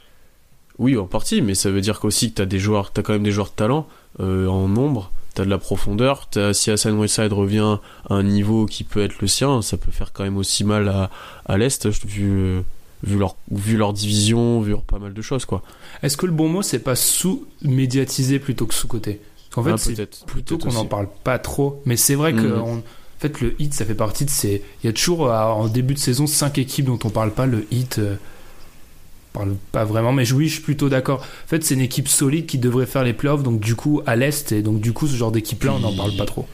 Oui, 0.78 0.96
en 0.96 1.06
partie, 1.06 1.40
mais 1.40 1.54
ça 1.54 1.70
veut 1.70 1.80
dire 1.80 2.00
qu'aussi 2.00 2.30
que 2.30 2.36
t'as 2.36 2.46
des 2.46 2.58
joueurs, 2.58 2.90
t'as 2.92 3.02
quand 3.02 3.12
même 3.12 3.22
des 3.22 3.30
joueurs 3.30 3.46
de 3.46 3.54
talent 3.54 3.86
euh, 4.20 4.48
en 4.48 4.66
nombre, 4.68 5.12
t'as 5.34 5.44
de 5.44 5.50
la 5.50 5.58
profondeur. 5.58 6.28
T'as, 6.28 6.52
si 6.52 6.70
Hassan 6.70 6.98
Whiteside 6.98 7.32
revient 7.32 7.78
à 8.10 8.14
un 8.14 8.22
niveau 8.24 8.66
qui 8.66 8.82
peut 8.82 9.02
être 9.02 9.20
le 9.20 9.28
sien, 9.28 9.62
ça 9.62 9.76
peut 9.76 9.92
faire 9.92 10.12
quand 10.12 10.24
même 10.24 10.36
aussi 10.36 10.64
mal 10.64 10.88
à, 10.88 11.10
à 11.46 11.58
l'Est, 11.58 11.86
vu, 12.06 12.28
euh, 12.28 12.60
vu, 13.04 13.18
leur, 13.18 13.36
vu 13.52 13.76
leur 13.76 13.92
division, 13.92 14.60
vu 14.60 14.70
leur 14.70 14.82
pas 14.82 14.98
mal 14.98 15.12
de 15.12 15.22
choses, 15.22 15.44
quoi. 15.44 15.62
Est-ce 16.02 16.16
que 16.16 16.26
le 16.26 16.32
bon 16.32 16.48
mot 16.48 16.62
c'est 16.62 16.80
pas 16.80 16.96
sous-médiatisé 16.96 18.40
plutôt 18.40 18.66
que 18.66 18.74
sous-côté 18.74 19.20
Qu'en 19.54 19.62
fait, 19.62 19.70
Ah, 19.70 19.76
c'est 19.78 20.24
plutôt 20.26 20.58
qu'on 20.58 20.72
n'en 20.72 20.84
parle 20.86 21.08
pas 21.22 21.38
trop. 21.38 21.80
Mais 21.86 21.96
c'est 21.96 22.14
vrai 22.16 22.32
que 22.32 22.46
on- 22.58 22.78
en 22.78 22.82
fait, 23.20 23.40
le 23.40 23.54
hit, 23.60 23.72
ça 23.72 23.84
fait 23.84 23.94
partie 23.94 24.24
de 24.24 24.30
ces. 24.30 24.62
Il 24.82 24.86
y 24.86 24.90
a 24.90 24.92
toujours 24.92 25.30
euh, 25.30 25.40
en 25.42 25.68
début 25.68 25.94
de 25.94 25.98
saison 25.98 26.26
cinq 26.26 26.58
équipes 26.58 26.86
dont 26.86 26.98
on 27.04 27.10
parle 27.10 27.30
pas. 27.30 27.46
Le 27.46 27.66
hit 27.70 27.98
euh, 27.98 28.16
parle 29.32 29.54
pas 29.72 29.84
vraiment. 29.84 30.12
Mais 30.12 30.30
oui, 30.32 30.48
je 30.48 30.54
suis 30.54 30.62
plutôt 30.62 30.88
d'accord. 30.88 31.20
En 31.20 31.48
fait, 31.48 31.64
c'est 31.64 31.74
une 31.74 31.80
équipe 31.80 32.08
solide 32.08 32.46
qui 32.46 32.58
devrait 32.58 32.86
faire 32.86 33.04
les 33.04 33.12
playoffs. 33.12 33.42
Donc 33.44 33.60
du 33.60 33.76
coup, 33.76 34.02
à 34.06 34.16
l'est, 34.16 34.50
et 34.52 34.62
donc 34.62 34.80
du 34.80 34.92
coup, 34.92 35.06
ce 35.06 35.14
genre 35.16 35.30
d'équipe-là, 35.32 35.72
on 35.74 35.78
n'en 35.80 35.94
parle 35.94 36.16
pas 36.16 36.26
trop. 36.26 36.46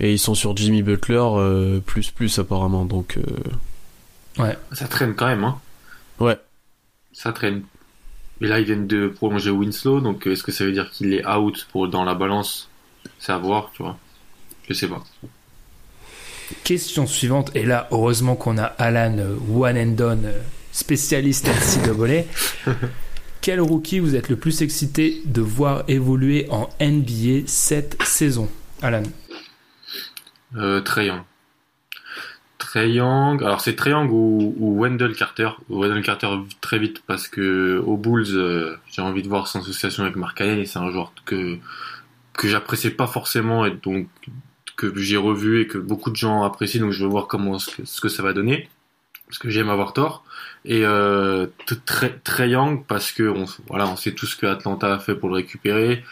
Et 0.00 0.12
ils 0.12 0.18
sont 0.18 0.34
sur 0.34 0.56
Jimmy 0.56 0.82
Butler 0.82 1.20
euh, 1.22 1.80
plus 1.80 2.10
plus 2.10 2.38
apparemment, 2.38 2.84
donc 2.84 3.18
euh, 4.38 4.44
Ça 4.72 4.86
traîne 4.86 5.14
quand 5.14 5.26
même, 5.26 5.44
hein. 5.44 5.58
ouais. 6.20 6.38
Ça 7.12 7.32
traîne. 7.32 7.62
Et 8.40 8.46
là, 8.46 8.60
ils 8.60 8.64
viennent 8.64 8.86
de 8.86 9.08
prolonger 9.08 9.50
Winslow, 9.50 10.00
donc 10.00 10.26
euh, 10.26 10.32
est-ce 10.32 10.42
que 10.42 10.52
ça 10.52 10.64
veut 10.64 10.72
dire 10.72 10.90
qu'il 10.90 11.12
est 11.12 11.26
out 11.26 11.66
pour 11.72 11.88
dans 11.88 12.04
la 12.04 12.14
balance? 12.14 12.68
C'est 13.18 13.32
à 13.32 13.38
voir, 13.38 13.70
tu 13.74 13.82
vois. 13.82 13.98
Je 14.68 14.74
sais 14.74 14.88
pas. 14.88 15.02
Question 16.64 17.06
suivante. 17.06 17.50
Et 17.54 17.64
là, 17.64 17.88
heureusement 17.90 18.36
qu'on 18.36 18.58
a 18.58 18.64
Alan 18.64 19.16
euh, 19.18 19.36
One 19.52 19.76
and 19.76 19.92
Done, 19.92 20.24
euh, 20.26 20.40
spécialiste 20.72 21.48
NCAA. 21.48 22.24
Quel 23.40 23.60
rookie 23.60 23.98
vous 23.98 24.14
êtes 24.14 24.28
le 24.28 24.36
plus 24.36 24.62
excité 24.62 25.22
de 25.24 25.40
voir 25.40 25.84
évoluer 25.88 26.46
en 26.50 26.68
NBA 26.80 27.46
cette 27.46 28.02
saison? 28.02 28.48
Alan. 28.82 29.02
Euh, 30.56 30.80
Young. 32.74 33.42
Alors 33.42 33.60
c'est 33.60 33.78
Young 33.86 34.10
ou, 34.10 34.76
Wendell 34.80 35.14
Carter. 35.14 35.50
Wendell 35.68 36.02
Carter 36.02 36.28
très 36.60 36.78
vite 36.78 37.02
parce 37.06 37.28
que 37.28 37.82
aux 37.84 37.96
Bulls, 37.96 38.26
euh, 38.30 38.76
j'ai 38.90 39.02
envie 39.02 39.22
de 39.22 39.28
voir 39.28 39.48
son 39.48 39.60
association 39.60 40.02
avec 40.04 40.16
Mark 40.16 40.40
Allen 40.40 40.58
et 40.58 40.66
c'est 40.66 40.78
un 40.78 40.90
joueur 40.90 41.12
que 41.24 41.58
que 42.34 42.48
j'appréciais 42.48 42.90
pas 42.90 43.06
forcément 43.06 43.66
et 43.66 43.72
donc 43.72 44.08
que 44.76 44.96
j'ai 44.96 45.16
revu 45.16 45.60
et 45.60 45.66
que 45.66 45.78
beaucoup 45.78 46.10
de 46.10 46.16
gens 46.16 46.44
apprécient. 46.44 46.80
Donc 46.80 46.92
je 46.92 47.02
veux 47.04 47.10
voir 47.10 47.26
comment 47.26 47.58
ce 47.58 47.74
que, 47.74 47.84
ce 47.84 48.00
que 48.00 48.08
ça 48.08 48.22
va 48.22 48.32
donner 48.32 48.68
parce 49.28 49.38
que 49.38 49.50
j'aime 49.50 49.68
avoir 49.68 49.92
tort. 49.92 50.24
Et 50.64 50.84
euh, 50.84 51.46
très 51.84 52.18
parce 52.86 53.12
que 53.12 53.34
voilà, 53.68 53.86
on 53.88 53.96
sait 53.96 54.12
tout 54.12 54.26
ce 54.26 54.36
que 54.36 54.46
Atlanta 54.46 54.94
a 54.94 54.98
fait 54.98 55.14
pour 55.14 55.28
le 55.28 55.36
récupérer. 55.36 56.02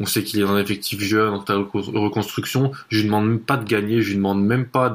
On 0.00 0.06
sait 0.06 0.24
qu'il 0.24 0.40
est 0.40 0.42
dans 0.42 0.54
un 0.54 0.58
effectif 0.58 1.00
jeune, 1.00 1.34
en 1.34 1.44
reconstruction. 1.44 2.72
Je 2.88 2.98
lui 2.98 3.04
demande 3.04 3.28
même 3.28 3.40
pas 3.40 3.58
de 3.58 3.64
gagner, 3.64 4.00
je 4.00 4.08
lui 4.08 4.16
demande 4.16 4.42
même 4.42 4.66
pas 4.66 4.92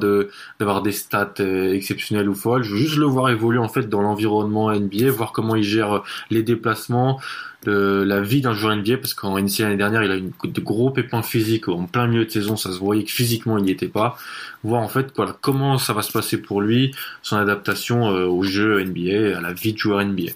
d'avoir 0.58 0.82
des 0.82 0.92
stats 0.92 1.34
euh, 1.40 1.72
exceptionnelles 1.72 2.28
ou 2.28 2.34
folles. 2.34 2.64
Je 2.64 2.72
veux 2.72 2.78
juste 2.78 2.96
le 2.96 3.06
voir 3.06 3.30
évoluer 3.30 3.58
en 3.58 3.68
fait 3.68 3.88
dans 3.88 4.02
l'environnement 4.02 4.72
NBA, 4.72 5.10
voir 5.10 5.32
comment 5.32 5.54
il 5.54 5.62
gère 5.62 6.02
les 6.30 6.42
déplacements, 6.42 7.20
la 7.66 8.20
vie 8.20 8.40
d'un 8.40 8.54
joueur 8.54 8.76
NBA, 8.76 8.98
parce 8.98 9.14
qu'en 9.14 9.38
NCAA 9.38 9.64
l'année 9.64 9.76
dernière, 9.76 10.02
il 10.02 10.10
a 10.10 10.16
eu 10.16 10.32
de 10.44 10.60
gros 10.60 10.90
pépins 10.90 11.22
physiques 11.22 11.68
en 11.68 11.86
plein 11.86 12.06
milieu 12.06 12.24
de 12.24 12.30
saison, 12.30 12.56
ça 12.56 12.72
se 12.72 12.78
voyait 12.78 13.04
que 13.04 13.10
physiquement 13.10 13.58
il 13.58 13.64
n'y 13.64 13.70
était 13.70 13.88
pas. 13.88 14.16
Voir 14.62 14.82
en 14.82 14.88
fait 14.88 15.12
comment 15.40 15.78
ça 15.78 15.92
va 15.92 16.02
se 16.02 16.12
passer 16.12 16.38
pour 16.38 16.60
lui, 16.60 16.94
son 17.22 17.36
adaptation 17.36 18.10
euh, 18.10 18.26
au 18.26 18.42
jeu 18.42 18.82
NBA, 18.82 19.36
à 19.36 19.40
la 19.40 19.52
vie 19.52 19.72
de 19.72 19.78
joueur 19.78 20.04
NBA. 20.04 20.32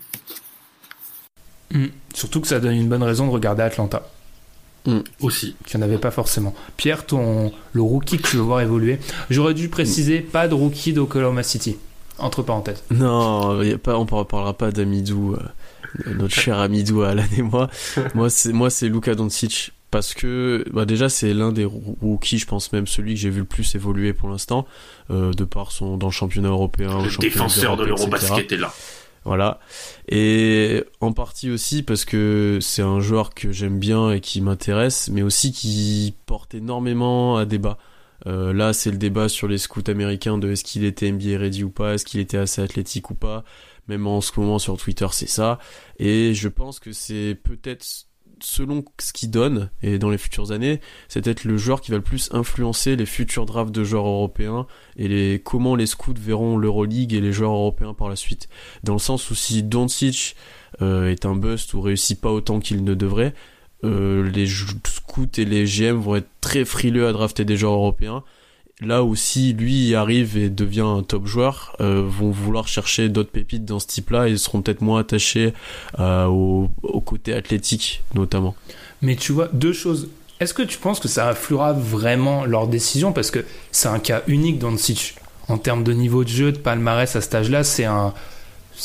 Hmm. 1.72 1.86
Surtout 2.14 2.40
que 2.40 2.48
ça 2.48 2.58
donne 2.58 2.74
une 2.74 2.88
bonne 2.88 3.02
raison 3.02 3.26
de 3.26 3.32
regarder 3.32 3.62
Atlanta, 3.62 4.02
Aussi. 5.20 5.56
qu'il 5.66 5.78
n'y 5.78 5.84
en 5.84 5.88
avait 5.88 5.98
pas 5.98 6.10
forcément. 6.10 6.54
Pierre, 6.76 7.06
ton, 7.06 7.52
le 7.72 7.82
rookie 7.82 8.18
que 8.18 8.28
tu 8.28 8.36
veux 8.36 8.42
voir 8.42 8.60
évoluer. 8.60 8.98
J'aurais 9.28 9.54
dû 9.54 9.68
préciser, 9.68 10.20
pas 10.20 10.48
de 10.48 10.54
rookie 10.54 10.92
d'Oklahoma 10.92 11.42
City. 11.42 11.76
Entre 12.18 12.42
parenthèses. 12.42 12.82
Non, 12.90 13.62
y 13.62 13.72
a 13.72 13.78
pas, 13.78 13.96
on 13.96 14.04
ne 14.04 14.24
parlera 14.24 14.52
pas 14.54 14.70
d'Amidou, 14.72 15.34
euh, 15.34 16.14
notre 16.14 16.34
cher 16.34 16.58
Amidou 16.58 17.02
Alan 17.02 17.24
et 17.38 17.42
moi. 17.42 17.70
moi, 18.14 18.28
c'est 18.30 18.52
moi, 18.52 18.68
c'est 18.70 18.88
Luka 18.88 19.14
Doncic 19.14 19.72
parce 19.90 20.14
que 20.14 20.64
bah 20.72 20.84
déjà 20.84 21.08
c'est 21.08 21.32
l'un 21.34 21.50
des 21.50 21.64
roo- 21.64 21.96
rookies, 22.00 22.38
je 22.38 22.46
pense 22.46 22.72
même 22.72 22.86
celui 22.86 23.14
que 23.14 23.20
j'ai 23.20 23.30
vu 23.30 23.40
le 23.40 23.44
plus 23.46 23.74
évoluer 23.74 24.12
pour 24.12 24.28
l'instant, 24.28 24.66
euh, 25.10 25.32
de 25.32 25.44
par 25.44 25.72
son 25.72 25.96
dans 25.96 26.06
le 26.08 26.12
championnat 26.12 26.50
européen, 26.50 26.94
au 26.96 27.02
Le 27.02 27.08
championnat 27.08 27.32
défenseur 27.34 27.76
de 27.76 27.84
l'Eurobasket 27.84 28.52
est 28.52 28.56
là. 28.56 28.72
Voilà. 29.24 29.60
Et 30.08 30.82
en 31.00 31.12
partie 31.12 31.50
aussi 31.50 31.82
parce 31.82 32.04
que 32.04 32.58
c'est 32.60 32.82
un 32.82 33.00
joueur 33.00 33.34
que 33.34 33.52
j'aime 33.52 33.78
bien 33.78 34.12
et 34.12 34.20
qui 34.20 34.40
m'intéresse, 34.40 35.10
mais 35.12 35.22
aussi 35.22 35.52
qui 35.52 36.14
porte 36.26 36.54
énormément 36.54 37.36
à 37.36 37.44
débat. 37.44 37.78
Euh, 38.26 38.52
là, 38.52 38.72
c'est 38.72 38.90
le 38.90 38.98
débat 38.98 39.28
sur 39.28 39.48
les 39.48 39.58
scouts 39.58 39.82
américains 39.88 40.38
de 40.38 40.50
est-ce 40.50 40.64
qu'il 40.64 40.84
était 40.84 41.10
NBA 41.10 41.38
ready 41.38 41.64
ou 41.64 41.70
pas, 41.70 41.94
est-ce 41.94 42.04
qu'il 42.04 42.20
était 42.20 42.36
assez 42.38 42.60
athlétique 42.62 43.10
ou 43.10 43.14
pas. 43.14 43.44
Même 43.88 44.06
en 44.06 44.20
ce 44.20 44.38
moment 44.38 44.58
sur 44.58 44.76
Twitter, 44.76 45.06
c'est 45.12 45.28
ça. 45.28 45.58
Et 45.98 46.34
je 46.34 46.48
pense 46.48 46.80
que 46.80 46.92
c'est 46.92 47.38
peut-être 47.42 47.84
selon 48.42 48.84
ce 48.98 49.12
qu'il 49.12 49.30
donne 49.30 49.70
et 49.82 49.98
dans 49.98 50.10
les 50.10 50.18
futures 50.18 50.52
années, 50.52 50.80
c'est 51.08 51.22
peut-être 51.22 51.44
le 51.44 51.56
joueur 51.56 51.80
qui 51.80 51.90
va 51.90 51.96
le 51.96 52.02
plus 52.02 52.28
influencer 52.32 52.96
les 52.96 53.06
futurs 53.06 53.46
drafts 53.46 53.74
de 53.74 53.84
joueurs 53.84 54.06
européens 54.06 54.66
et 54.96 55.08
les 55.08 55.40
comment 55.42 55.74
les 55.74 55.86
scouts 55.86 56.14
verront 56.18 56.56
l'Euroleague 56.56 57.14
et 57.14 57.20
les 57.20 57.32
joueurs 57.32 57.52
européens 57.52 57.94
par 57.94 58.08
la 58.08 58.16
suite 58.16 58.48
dans 58.84 58.94
le 58.94 58.98
sens 58.98 59.30
où 59.30 59.34
si 59.34 59.62
Doncic 59.62 60.36
euh, 60.82 61.10
est 61.10 61.26
un 61.26 61.36
bust 61.36 61.74
ou 61.74 61.80
réussit 61.80 62.20
pas 62.20 62.30
autant 62.30 62.60
qu'il 62.60 62.84
ne 62.84 62.94
devrait, 62.94 63.34
euh, 63.84 64.28
les 64.30 64.46
scouts 64.46 65.26
et 65.38 65.44
les 65.44 65.64
GM 65.64 65.96
vont 65.96 66.16
être 66.16 66.28
très 66.40 66.64
frileux 66.64 67.06
à 67.06 67.12
drafter 67.12 67.44
des 67.44 67.56
joueurs 67.56 67.74
européens. 67.74 68.22
Là 68.80 69.02
aussi, 69.02 69.52
lui 69.52 69.94
arrive 69.94 70.38
et 70.38 70.48
devient 70.48 70.80
un 70.80 71.02
top 71.02 71.26
joueur, 71.26 71.76
euh, 71.80 72.02
vont 72.06 72.30
vouloir 72.30 72.66
chercher 72.66 73.08
d'autres 73.10 73.30
pépites 73.30 73.64
dans 73.66 73.78
ce 73.78 73.86
type-là 73.86 74.28
et 74.28 74.36
seront 74.38 74.62
peut-être 74.62 74.80
moins 74.80 75.00
attachés 75.00 75.52
euh, 75.98 76.24
au, 76.26 76.70
au 76.82 77.00
côté 77.00 77.34
athlétique 77.34 78.02
notamment. 78.14 78.54
Mais 79.02 79.16
tu 79.16 79.32
vois, 79.32 79.48
deux 79.52 79.72
choses. 79.74 80.08
Est-ce 80.40 80.54
que 80.54 80.62
tu 80.62 80.78
penses 80.78 81.00
que 81.00 81.08
ça 81.08 81.28
influera 81.28 81.74
vraiment 81.74 82.46
leur 82.46 82.66
décision? 82.68 83.12
Parce 83.12 83.30
que 83.30 83.44
c'est 83.70 83.88
un 83.88 83.98
cas 83.98 84.22
unique 84.26 84.58
dans 84.58 84.70
le 84.70 84.78
sitch. 84.78 85.14
En 85.48 85.58
termes 85.58 85.84
de 85.84 85.92
niveau 85.92 86.24
de 86.24 86.28
jeu, 86.30 86.52
de 86.52 86.58
palmarès 86.58 87.14
à 87.16 87.20
cet 87.20 87.34
âge-là, 87.34 87.64
c'est 87.64 87.84
un. 87.84 88.14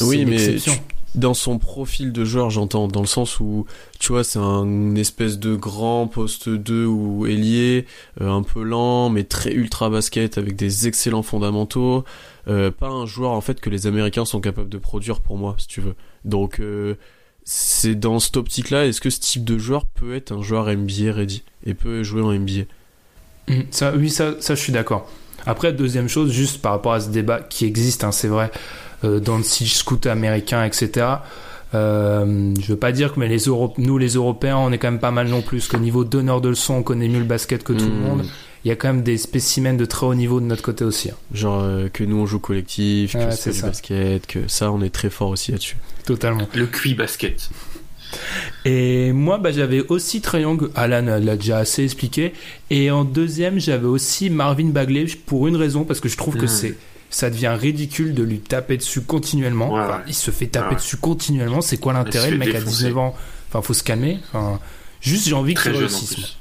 Oui, 0.01 0.17
une 0.21 0.29
mais 0.29 0.35
exception. 0.35 0.73
tu- 0.73 0.94
dans 1.15 1.33
son 1.33 1.57
profil 1.57 2.11
de 2.11 2.25
joueur, 2.25 2.49
j'entends, 2.49 2.87
dans 2.87 3.01
le 3.01 3.07
sens 3.07 3.39
où, 3.39 3.65
tu 3.99 4.11
vois, 4.11 4.23
c'est 4.23 4.39
un 4.39 4.63
une 4.63 4.97
espèce 4.97 5.39
de 5.39 5.55
grand 5.55 6.07
poste 6.07 6.49
2 6.49 6.85
ou 6.85 7.25
ailier, 7.25 7.85
euh, 8.21 8.29
un 8.29 8.43
peu 8.43 8.63
lent, 8.63 9.09
mais 9.09 9.23
très 9.23 9.53
ultra 9.53 9.89
basket, 9.89 10.37
avec 10.37 10.55
des 10.55 10.87
excellents 10.87 11.23
fondamentaux. 11.23 12.03
Euh, 12.47 12.71
pas 12.71 12.89
un 12.89 13.05
joueur, 13.05 13.31
en 13.31 13.41
fait, 13.41 13.59
que 13.59 13.69
les 13.69 13.87
Américains 13.87 14.25
sont 14.25 14.41
capables 14.41 14.69
de 14.69 14.77
produire 14.77 15.19
pour 15.21 15.37
moi, 15.37 15.55
si 15.57 15.67
tu 15.67 15.81
veux. 15.81 15.95
Donc, 16.25 16.59
euh, 16.59 16.95
c'est 17.43 17.95
dans 17.95 18.19
cette 18.19 18.37
optique-là, 18.37 18.85
est-ce 18.85 19.01
que 19.01 19.09
ce 19.09 19.19
type 19.19 19.43
de 19.43 19.57
joueur 19.57 19.85
peut 19.85 20.15
être 20.15 20.31
un 20.31 20.41
joueur 20.41 20.67
NBA 20.67 21.13
ready 21.13 21.43
et 21.65 21.73
peut 21.73 22.03
jouer 22.03 22.21
en 22.21 22.31
NBA 22.31 22.65
Mm, 23.47 23.61
Ça, 23.71 23.93
oui, 23.95 24.09
ça, 24.09 24.35
ça, 24.39 24.55
je 24.55 24.61
suis 24.61 24.73
d'accord. 24.73 25.09
Après, 25.45 25.73
deuxième 25.73 26.07
chose, 26.09 26.31
juste 26.31 26.61
par 26.61 26.71
rapport 26.71 26.93
à 26.93 26.99
ce 26.99 27.09
débat 27.09 27.39
qui 27.41 27.65
existe, 27.65 28.03
hein, 28.03 28.11
c'est 28.11 28.27
vrai, 28.27 28.49
euh, 29.03 29.19
dans 29.19 29.37
le 29.37 29.43
sitch 29.43 29.73
scout 29.75 30.05
américain, 30.07 30.63
etc. 30.63 31.07
Euh, 31.73 32.53
je 32.61 32.67
veux 32.67 32.77
pas 32.77 32.91
dire 32.91 33.13
que 33.13 33.19
mais 33.19 33.27
les 33.27 33.39
Euro- 33.45 33.73
nous, 33.77 33.97
les 33.97 34.13
Européens, 34.13 34.57
on 34.57 34.71
est 34.71 34.77
quand 34.77 34.89
même 34.91 34.99
pas 34.99 35.11
mal 35.11 35.27
non 35.27 35.41
plus. 35.41 35.67
Qu'au 35.67 35.77
niveau 35.79 36.03
donneur 36.03 36.39
de 36.41 36.49
leçons, 36.49 36.75
on 36.75 36.83
connaît 36.83 37.07
mieux 37.09 37.19
le 37.19 37.25
basket 37.25 37.63
que 37.63 37.73
tout 37.73 37.85
le 37.85 37.91
Hmm. 37.91 38.01
monde. 38.01 38.25
il 38.63 38.69
y 38.69 38.71
a 38.71 38.75
quand 38.75 38.87
même 38.87 39.03
des 39.03 39.17
spécimens 39.19 39.75
de 39.77 39.85
très 39.85 40.07
haut 40.07 40.15
niveau 40.15 40.39
de 40.39 40.45
notre 40.45 40.63
côté 40.63 40.83
aussi. 40.85 41.11
hein. 41.11 41.15
Genre 41.33 41.61
euh, 41.61 41.87
que 41.87 42.03
nous 42.03 42.17
on 42.17 42.25
joue 42.25 42.39
collectif, 42.39 43.13
que 43.13 43.17
Ouais, 43.19 43.31
c'est 43.31 43.51
du 43.51 43.61
basket, 43.61 44.25
que 44.25 44.47
ça 44.47 44.71
on 44.71 44.81
est 44.81 44.89
très 44.89 45.11
fort 45.11 45.29
aussi 45.29 45.51
là-dessus. 45.51 45.77
Totalement. 46.03 46.47
Le 46.55 46.65
QI 46.65 46.95
basket. 46.95 47.49
Et 48.63 49.11
moi, 49.11 49.37
bah, 49.37 49.51
j'avais 49.51 49.81
aussi 49.89 50.21
Young, 50.33 50.69
Alan 50.75 51.19
l'a 51.21 51.35
déjà 51.35 51.57
assez 51.59 51.83
expliqué. 51.83 52.33
Et 52.69 52.89
en 52.89 53.03
deuxième, 53.03 53.59
j'avais 53.59 53.85
aussi 53.87 54.29
Marvin 54.29 54.69
Bagley 54.69 55.05
pour 55.25 55.47
une 55.47 55.55
raison, 55.57 55.83
parce 55.83 55.99
que 55.99 56.09
je 56.09 56.17
trouve 56.17 56.35
que 56.35 56.43
Mhm. 56.43 56.47
c'est 56.47 56.75
ça 57.09 57.29
devient 57.29 57.55
ridicule 57.59 58.13
de 58.13 58.23
lui 58.23 58.39
taper 58.39 58.77
dessus 58.77 59.01
continuellement. 59.01 59.71
Ouais, 59.73 59.81
Enfin, 59.81 59.97
ouais. 59.97 60.03
il 60.07 60.13
se 60.13 60.31
fait 60.31 60.47
taper 60.47 60.65
Ouais, 60.65 60.69
ouais. 60.71 60.75
dessus 60.77 60.97
continuellement. 60.97 61.61
C'est 61.61 61.77
quoi 61.77 61.93
l'intérêt 61.93 62.31
Le 62.31 62.37
mec 62.37 62.49
a 62.49 62.53
défoncer. 62.59 62.71
19 62.83 62.97
ans. 62.97 63.15
Enfin, 63.49 63.61
faut 63.61 63.73
se 63.73 63.83
calmer. 63.83 64.19
Enfin, 64.29 64.59
juste, 65.01 65.27
j'ai 65.27 65.33
envie 65.35 65.53
Très 65.53 65.71
qu'il 65.71 65.79
jeune 65.79 65.89
en 65.89 65.89
réussisse. 65.89 66.13
plus. 66.15 66.37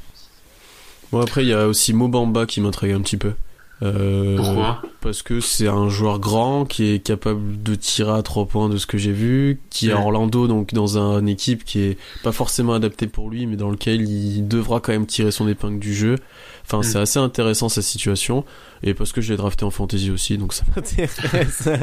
Bon 1.13 1.21
après 1.21 1.43
il 1.45 1.49
y 1.49 1.53
a 1.53 1.69
aussi 1.69 1.93
Mobamba 1.93 2.45
qui 2.47 2.61
m'intrigue 2.61 2.91
un 2.93 3.01
petit 3.01 3.17
peu. 3.17 3.35
Euh, 3.83 4.37
Pourquoi? 4.37 4.83
Parce 5.01 5.23
que 5.23 5.41
c'est 5.41 5.69
un 5.69 5.89
joueur 5.89 6.19
grand 6.19 6.65
qui 6.65 6.91
est 6.93 6.99
capable 7.01 7.63
de 7.63 7.75
tirer 7.75 8.13
à 8.13 8.23
trois 8.23 8.47
points 8.47 8.69
de 8.69 8.79
ce 8.79 8.87
que 8.87 8.99
j'ai 8.99 9.13
vu, 9.13 9.61
qui 9.71 9.89
est 9.91 9.93
à 9.93 9.97
Ouais. 9.97 10.03
Orlando 10.03 10.49
donc 10.49 10.73
dans 10.73 10.97
un- 10.99 11.21
une 11.21 11.29
équipe 11.29 11.65
qui 11.65 11.81
est 11.81 11.99
pas 12.23 12.33
forcément 12.33 12.73
adaptée 12.73 13.07
pour 13.07 13.31
lui, 13.31 13.47
mais 13.47 13.57
dans 13.57 13.71
lequel 13.71 14.09
il 14.09 14.49
devra 14.49 14.81
quand 14.81 14.93
même 14.93 15.07
tirer 15.07 15.31
son 15.31 15.47
épingle 15.47 15.79
du 15.79 15.95
jeu. 15.95 16.17
Enfin 16.65 16.79
Mm. 16.79 16.83
c'est 16.83 16.99
assez 16.99 17.19
intéressant 17.19 17.69
sa 17.69 17.83
situation 17.83 18.45
et 18.83 18.95
parce 18.95 19.13
que 19.13 19.21
je 19.21 19.31
l'ai 19.33 19.37
drafté 19.37 19.65
en 19.65 19.71
fantasy 19.71 20.11
aussi 20.11 20.39
donc 20.39 20.53
ça 20.55 20.65
m'intéresse. 20.75 21.69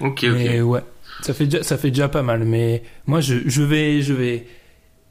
Ok, 0.00 0.24
ok. 0.24 0.30
Mais 0.32 0.60
ouais, 0.62 0.80
ça 1.22 1.34
fait 1.34 1.44
déjà, 1.46 1.62
ça 1.62 1.76
fait 1.76 1.90
déjà 1.90 2.08
pas 2.08 2.22
mal. 2.22 2.44
Mais 2.44 2.82
moi, 3.06 3.20
je, 3.20 3.36
je 3.46 3.62
vais, 3.62 4.00
je 4.02 4.14
vais 4.14 4.46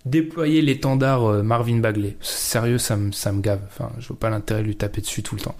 déployer 0.05 0.61
l'étendard 0.61 1.25
euh, 1.25 1.43
Marvin 1.43 1.77
Bagley. 1.77 2.17
Sérieux, 2.21 2.79
ça 2.79 2.95
me, 2.97 3.11
ça 3.11 3.31
me 3.31 3.41
gave. 3.41 3.61
Enfin, 3.67 3.91
je 3.99 4.07
vois 4.07 4.17
pas 4.17 4.29
l'intérêt 4.29 4.61
de 4.61 4.67
lui 4.67 4.75
taper 4.75 5.01
dessus 5.01 5.21
tout 5.21 5.35
le 5.35 5.41
temps. 5.41 5.55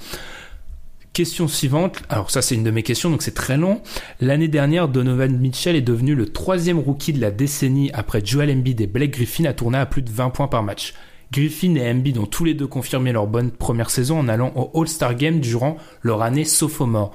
Question 1.13 1.47
suivante. 1.47 2.01
Alors 2.09 2.31
ça, 2.31 2.41
c'est 2.41 2.55
une 2.55 2.63
de 2.63 2.71
mes 2.71 2.81
questions, 2.83 3.09
donc 3.11 3.21
c'est 3.21 3.33
très 3.33 3.57
long. 3.57 3.81
L'année 4.19 4.47
dernière, 4.47 4.87
Donovan 4.87 5.37
Mitchell 5.37 5.75
est 5.75 5.81
devenu 5.81 6.15
le 6.15 6.27
troisième 6.31 6.79
rookie 6.79 7.13
de 7.13 7.21
la 7.21 7.29
décennie 7.31 7.91
après 7.93 8.23
Joel 8.25 8.49
Embiid 8.51 8.79
et 8.81 8.87
Blake 8.87 9.11
Griffin 9.11 9.45
à 9.45 9.53
tourner 9.53 9.77
à 9.79 9.85
plus 9.85 10.01
de 10.01 10.09
20 10.09 10.29
points 10.31 10.47
par 10.47 10.63
match. 10.63 10.93
Griffin 11.31 11.75
et 11.75 11.89
Embiid 11.91 12.17
ont 12.17 12.25
tous 12.25 12.43
les 12.43 12.53
deux 12.53 12.67
confirmé 12.67 13.11
leur 13.11 13.27
bonne 13.27 13.51
première 13.51 13.89
saison 13.89 14.19
en 14.19 14.27
allant 14.27 14.51
au 14.55 14.81
All-Star 14.81 15.15
Game 15.15 15.39
durant 15.39 15.77
leur 16.01 16.21
année 16.21 16.45
sophomore. 16.45 17.13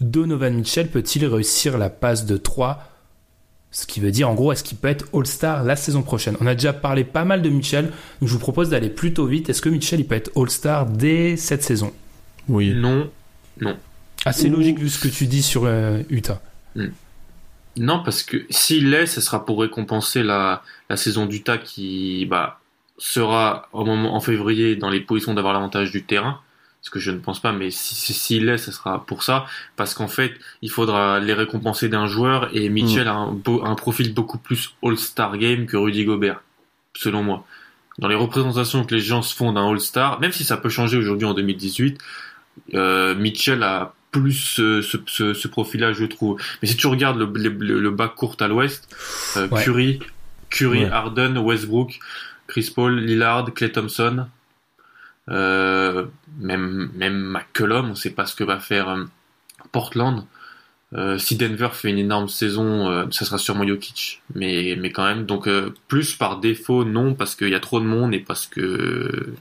Donovan 0.00 0.54
Mitchell 0.54 0.88
peut-il 0.88 1.26
réussir 1.26 1.78
la 1.78 1.88
passe 1.88 2.26
de 2.26 2.36
3 2.36 2.82
Ce 3.70 3.86
qui 3.86 4.00
veut 4.00 4.10
dire, 4.10 4.28
en 4.28 4.34
gros, 4.34 4.52
est-ce 4.52 4.62
qu'il 4.62 4.76
peut 4.76 4.88
être 4.88 5.06
All-Star 5.14 5.64
la 5.64 5.76
saison 5.76 6.02
prochaine? 6.02 6.36
On 6.40 6.46
a 6.46 6.54
déjà 6.54 6.74
parlé 6.74 7.04
pas 7.04 7.24
mal 7.24 7.40
de 7.40 7.48
Mitchell, 7.48 7.86
donc 8.20 8.28
je 8.28 8.32
vous 8.32 8.38
propose 8.38 8.68
d'aller 8.68 8.90
plutôt 8.90 9.26
vite. 9.26 9.48
Est-ce 9.48 9.62
que 9.62 9.70
Mitchell 9.70 10.00
il 10.00 10.06
peut 10.06 10.16
être 10.16 10.30
All-Star 10.36 10.86
dès 10.86 11.36
cette 11.38 11.62
saison? 11.62 11.92
Oui. 12.48 12.74
Non. 12.74 13.10
Assez 14.26 14.48
Ouh. 14.48 14.56
logique 14.56 14.78
vu 14.78 14.90
ce 14.90 14.98
que 14.98 15.08
tu 15.08 15.26
dis 15.26 15.42
sur 15.42 15.64
euh, 15.64 16.02
Utah. 16.10 16.42
Non, 17.78 18.02
parce 18.02 18.22
que 18.22 18.44
s'il 18.50 18.90
l'est, 18.90 19.06
ce 19.06 19.20
sera 19.20 19.44
pour 19.44 19.60
récompenser 19.60 20.22
la, 20.22 20.62
la 20.90 20.96
saison 20.96 21.26
d'Utah 21.26 21.58
qui 21.58 22.26
bah, 22.26 22.60
sera 22.98 23.68
au 23.72 23.84
moment, 23.84 24.14
en 24.14 24.20
février 24.20 24.76
dans 24.76 24.88
les 24.90 25.00
positions 25.00 25.34
d'avoir 25.34 25.52
l'avantage 25.54 25.90
du 25.90 26.04
terrain. 26.04 26.40
Ce 26.82 26.90
que 26.90 27.00
je 27.00 27.10
ne 27.10 27.18
pense 27.18 27.40
pas, 27.40 27.50
mais 27.52 27.70
si 27.72 27.94
si- 27.96 28.14
s'il 28.14 28.44
l'est, 28.46 28.58
ce 28.58 28.70
sera 28.70 29.04
pour 29.06 29.24
ça. 29.24 29.44
Parce 29.74 29.92
qu'en 29.92 30.06
fait, 30.06 30.34
il 30.62 30.70
faudra 30.70 31.18
les 31.18 31.32
récompenser 31.34 31.88
d'un 31.88 32.06
joueur 32.06 32.48
et 32.54 32.68
Mitchell 32.68 33.08
a 33.08 33.14
un, 33.14 33.32
beau- 33.32 33.64
un 33.64 33.74
profil 33.74 34.14
beaucoup 34.14 34.38
plus 34.38 34.74
All-Star 34.84 35.36
Game 35.36 35.66
que 35.66 35.76
Rudy 35.76 36.04
Gobert, 36.04 36.42
selon 36.96 37.24
moi. 37.24 37.44
Dans 37.98 38.06
les 38.08 38.14
représentations 38.14 38.84
que 38.84 38.94
les 38.94 39.00
gens 39.00 39.22
se 39.22 39.34
font 39.34 39.52
d'un 39.52 39.68
All-Star, 39.68 40.20
même 40.20 40.30
si 40.32 40.44
ça 40.44 40.56
peut 40.58 40.68
changer 40.68 40.96
aujourd'hui 40.96 41.26
en 41.26 41.34
2018, 41.34 41.98
euh, 42.74 43.14
Mitchell 43.16 43.62
a 43.64 43.94
plus 44.12 44.32
ce, 44.34 44.80
ce, 44.80 44.96
ce, 45.06 45.34
ce 45.34 45.48
profil-là, 45.48 45.92
je 45.92 46.04
trouve. 46.04 46.40
Mais 46.62 46.68
si 46.68 46.76
tu 46.76 46.86
regardes 46.86 47.18
le, 47.18 47.26
le, 47.34 47.48
le, 47.50 47.80
le 47.80 47.90
bas 47.90 48.08
court 48.08 48.36
à 48.40 48.46
l'ouest, 48.48 48.88
euh, 49.36 49.48
Ouais. 49.48 49.64
Curry, 49.64 49.98
Curry, 50.50 50.84
Ouais. 50.84 50.90
Harden, 50.90 51.36
Westbrook, 51.38 51.98
Chris 52.46 52.72
Paul, 52.74 52.98
Lillard, 53.00 53.52
Clay 53.54 53.72
Thompson, 53.72 54.26
euh, 55.28 56.06
même 56.38 56.90
même 56.94 57.18
McCollum, 57.18 57.90
on 57.90 57.94
sait 57.94 58.10
pas 58.10 58.26
ce 58.26 58.34
que 58.34 58.44
va 58.44 58.58
faire 58.58 58.88
euh, 58.88 59.04
Portland. 59.72 60.24
Euh, 60.94 61.18
si 61.18 61.36
Denver 61.36 61.68
fait 61.72 61.90
une 61.90 61.98
énorme 61.98 62.28
saison, 62.28 62.88
euh, 62.88 63.04
ça 63.10 63.24
sera 63.24 63.38
sûrement 63.38 63.66
Jokic, 63.66 64.22
mais 64.34 64.76
mais 64.78 64.92
quand 64.92 65.04
même. 65.04 65.26
Donc 65.26 65.48
euh, 65.48 65.74
plus 65.88 66.14
par 66.14 66.38
défaut, 66.38 66.84
non, 66.84 67.14
parce 67.14 67.34
qu'il 67.34 67.48
y 67.48 67.54
a 67.54 67.60
trop 67.60 67.80
de 67.80 67.84
monde 67.84 68.14
et 68.14 68.20
parce 68.20 68.46
que 68.46 69.34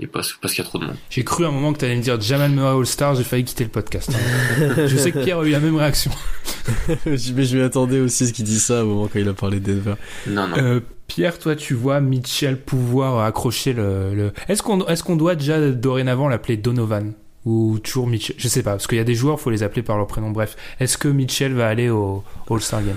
et 0.00 0.06
parce 0.06 0.32
parce 0.32 0.54
qu'il 0.54 0.64
y 0.64 0.66
a 0.66 0.68
trop 0.68 0.78
de 0.78 0.86
monde. 0.86 0.96
J'ai 1.10 1.22
cru 1.22 1.44
à 1.44 1.48
un 1.48 1.50
moment 1.50 1.74
que 1.74 1.80
tu 1.80 1.84
allais 1.84 1.96
me 1.96 2.02
dire 2.02 2.18
Jamal 2.18 2.50
Murray 2.50 2.78
All-Star, 2.78 3.14
j'ai 3.14 3.24
failli 3.24 3.44
quitter 3.44 3.64
le 3.64 3.70
podcast. 3.70 4.10
je 4.76 4.96
sais 4.96 5.12
que 5.12 5.22
Pierre 5.22 5.40
a 5.40 5.44
eu 5.44 5.50
la 5.50 5.60
même 5.60 5.76
réaction. 5.76 6.10
Mais 7.06 7.18
je 7.18 7.56
m'y 7.56 7.62
attendais 7.62 8.00
aussi 8.00 8.24
à 8.24 8.26
ce 8.28 8.32
qu'il 8.32 8.46
dit 8.46 8.58
ça 8.58 8.84
au 8.84 8.88
moment 8.88 9.08
quand 9.08 9.18
il 9.18 9.28
a 9.28 9.34
parlé 9.34 9.60
de 9.60 9.74
Denver. 9.74 9.94
Non 10.26 10.48
non. 10.48 10.56
Euh, 10.56 10.80
Pierre, 11.06 11.38
toi, 11.38 11.54
tu 11.54 11.74
vois 11.74 12.00
Mitchell 12.00 12.58
pouvoir 12.58 13.24
accrocher 13.24 13.72
le. 13.72 14.14
le... 14.14 14.32
Est-ce 14.48 14.62
qu'on 14.62 14.86
est 14.86 15.02
qu'on 15.02 15.16
doit 15.16 15.34
déjà 15.34 15.70
dorénavant 15.70 16.28
l'appeler 16.28 16.56
Donovan 16.56 17.12
ou 17.44 17.78
toujours 17.78 18.06
Mitchell 18.06 18.36
Je 18.38 18.48
sais 18.48 18.62
pas, 18.62 18.72
parce 18.72 18.86
qu'il 18.86 18.98
y 18.98 19.02
a 19.02 19.04
des 19.04 19.14
joueurs, 19.14 19.38
faut 19.38 19.50
les 19.50 19.62
appeler 19.62 19.82
par 19.82 19.96
leur 19.96 20.06
prénom. 20.06 20.30
Bref, 20.30 20.56
est-ce 20.80 20.96
que 20.96 21.08
Mitchell 21.08 21.52
va 21.52 21.68
aller 21.68 21.90
au 21.90 22.24
All-Star 22.48 22.82
Game? 22.82 22.96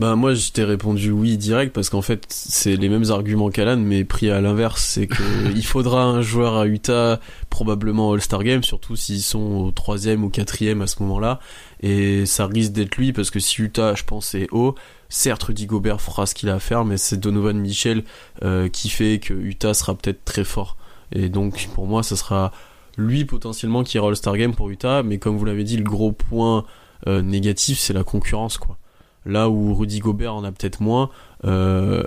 Bah 0.00 0.16
moi 0.16 0.34
je 0.34 0.50
t'ai 0.50 0.64
répondu 0.64 1.12
oui 1.12 1.36
direct 1.36 1.72
parce 1.72 1.88
qu'en 1.88 2.02
fait 2.02 2.24
c'est 2.28 2.74
les 2.74 2.88
mêmes 2.88 3.12
arguments 3.12 3.50
qu'Alan 3.50 3.76
mais 3.76 4.02
pris 4.02 4.28
à 4.28 4.40
l'inverse 4.40 4.82
c'est 4.82 5.06
que 5.06 5.22
il 5.54 5.64
faudra 5.64 6.02
un 6.02 6.20
joueur 6.20 6.56
à 6.56 6.66
Utah 6.66 7.20
probablement 7.48 8.12
All-Star 8.12 8.42
Game 8.42 8.64
surtout 8.64 8.96
s'ils 8.96 9.22
sont 9.22 9.66
au 9.66 9.70
troisième 9.70 10.24
ou 10.24 10.30
quatrième 10.30 10.82
à 10.82 10.88
ce 10.88 11.00
moment-là 11.04 11.38
et 11.80 12.26
ça 12.26 12.48
risque 12.48 12.72
d'être 12.72 12.96
lui 12.96 13.12
parce 13.12 13.30
que 13.30 13.38
si 13.38 13.62
Utah 13.62 13.94
je 13.94 14.02
pense 14.02 14.34
est 14.34 14.48
haut 14.50 14.74
certes 15.08 15.44
Rudy 15.44 15.66
Gobert 15.66 16.00
fera 16.00 16.26
ce 16.26 16.34
qu'il 16.34 16.48
a 16.48 16.54
à 16.54 16.58
faire 16.58 16.84
mais 16.84 16.96
c'est 16.96 17.16
Donovan 17.16 17.58
Mitchell 17.58 18.04
euh, 18.42 18.68
qui 18.68 18.88
fait 18.88 19.18
que 19.18 19.34
Utah 19.34 19.74
sera 19.74 19.94
peut-être 19.94 20.24
très 20.24 20.44
fort 20.44 20.76
et 21.12 21.28
donc 21.28 21.68
pour 21.74 21.86
moi 21.86 22.02
ce 22.02 22.16
sera 22.16 22.52
lui 22.96 23.24
potentiellement 23.24 23.82
qui 23.82 23.96
ira 23.96 24.08
All-Star 24.08 24.36
Game 24.36 24.54
pour 24.54 24.70
Utah 24.70 25.02
mais 25.02 25.18
comme 25.18 25.36
vous 25.36 25.44
l'avez 25.44 25.64
dit 25.64 25.76
le 25.76 25.84
gros 25.84 26.12
point 26.12 26.64
euh, 27.06 27.22
négatif 27.22 27.78
c'est 27.78 27.92
la 27.92 28.04
concurrence 28.04 28.58
quoi 28.58 28.78
Là 29.26 29.48
où 29.48 29.74
Rudy 29.74 30.00
Gobert 30.00 30.34
en 30.34 30.44
a 30.44 30.52
peut-être 30.52 30.80
moins, 30.80 31.10
euh, 31.44 32.02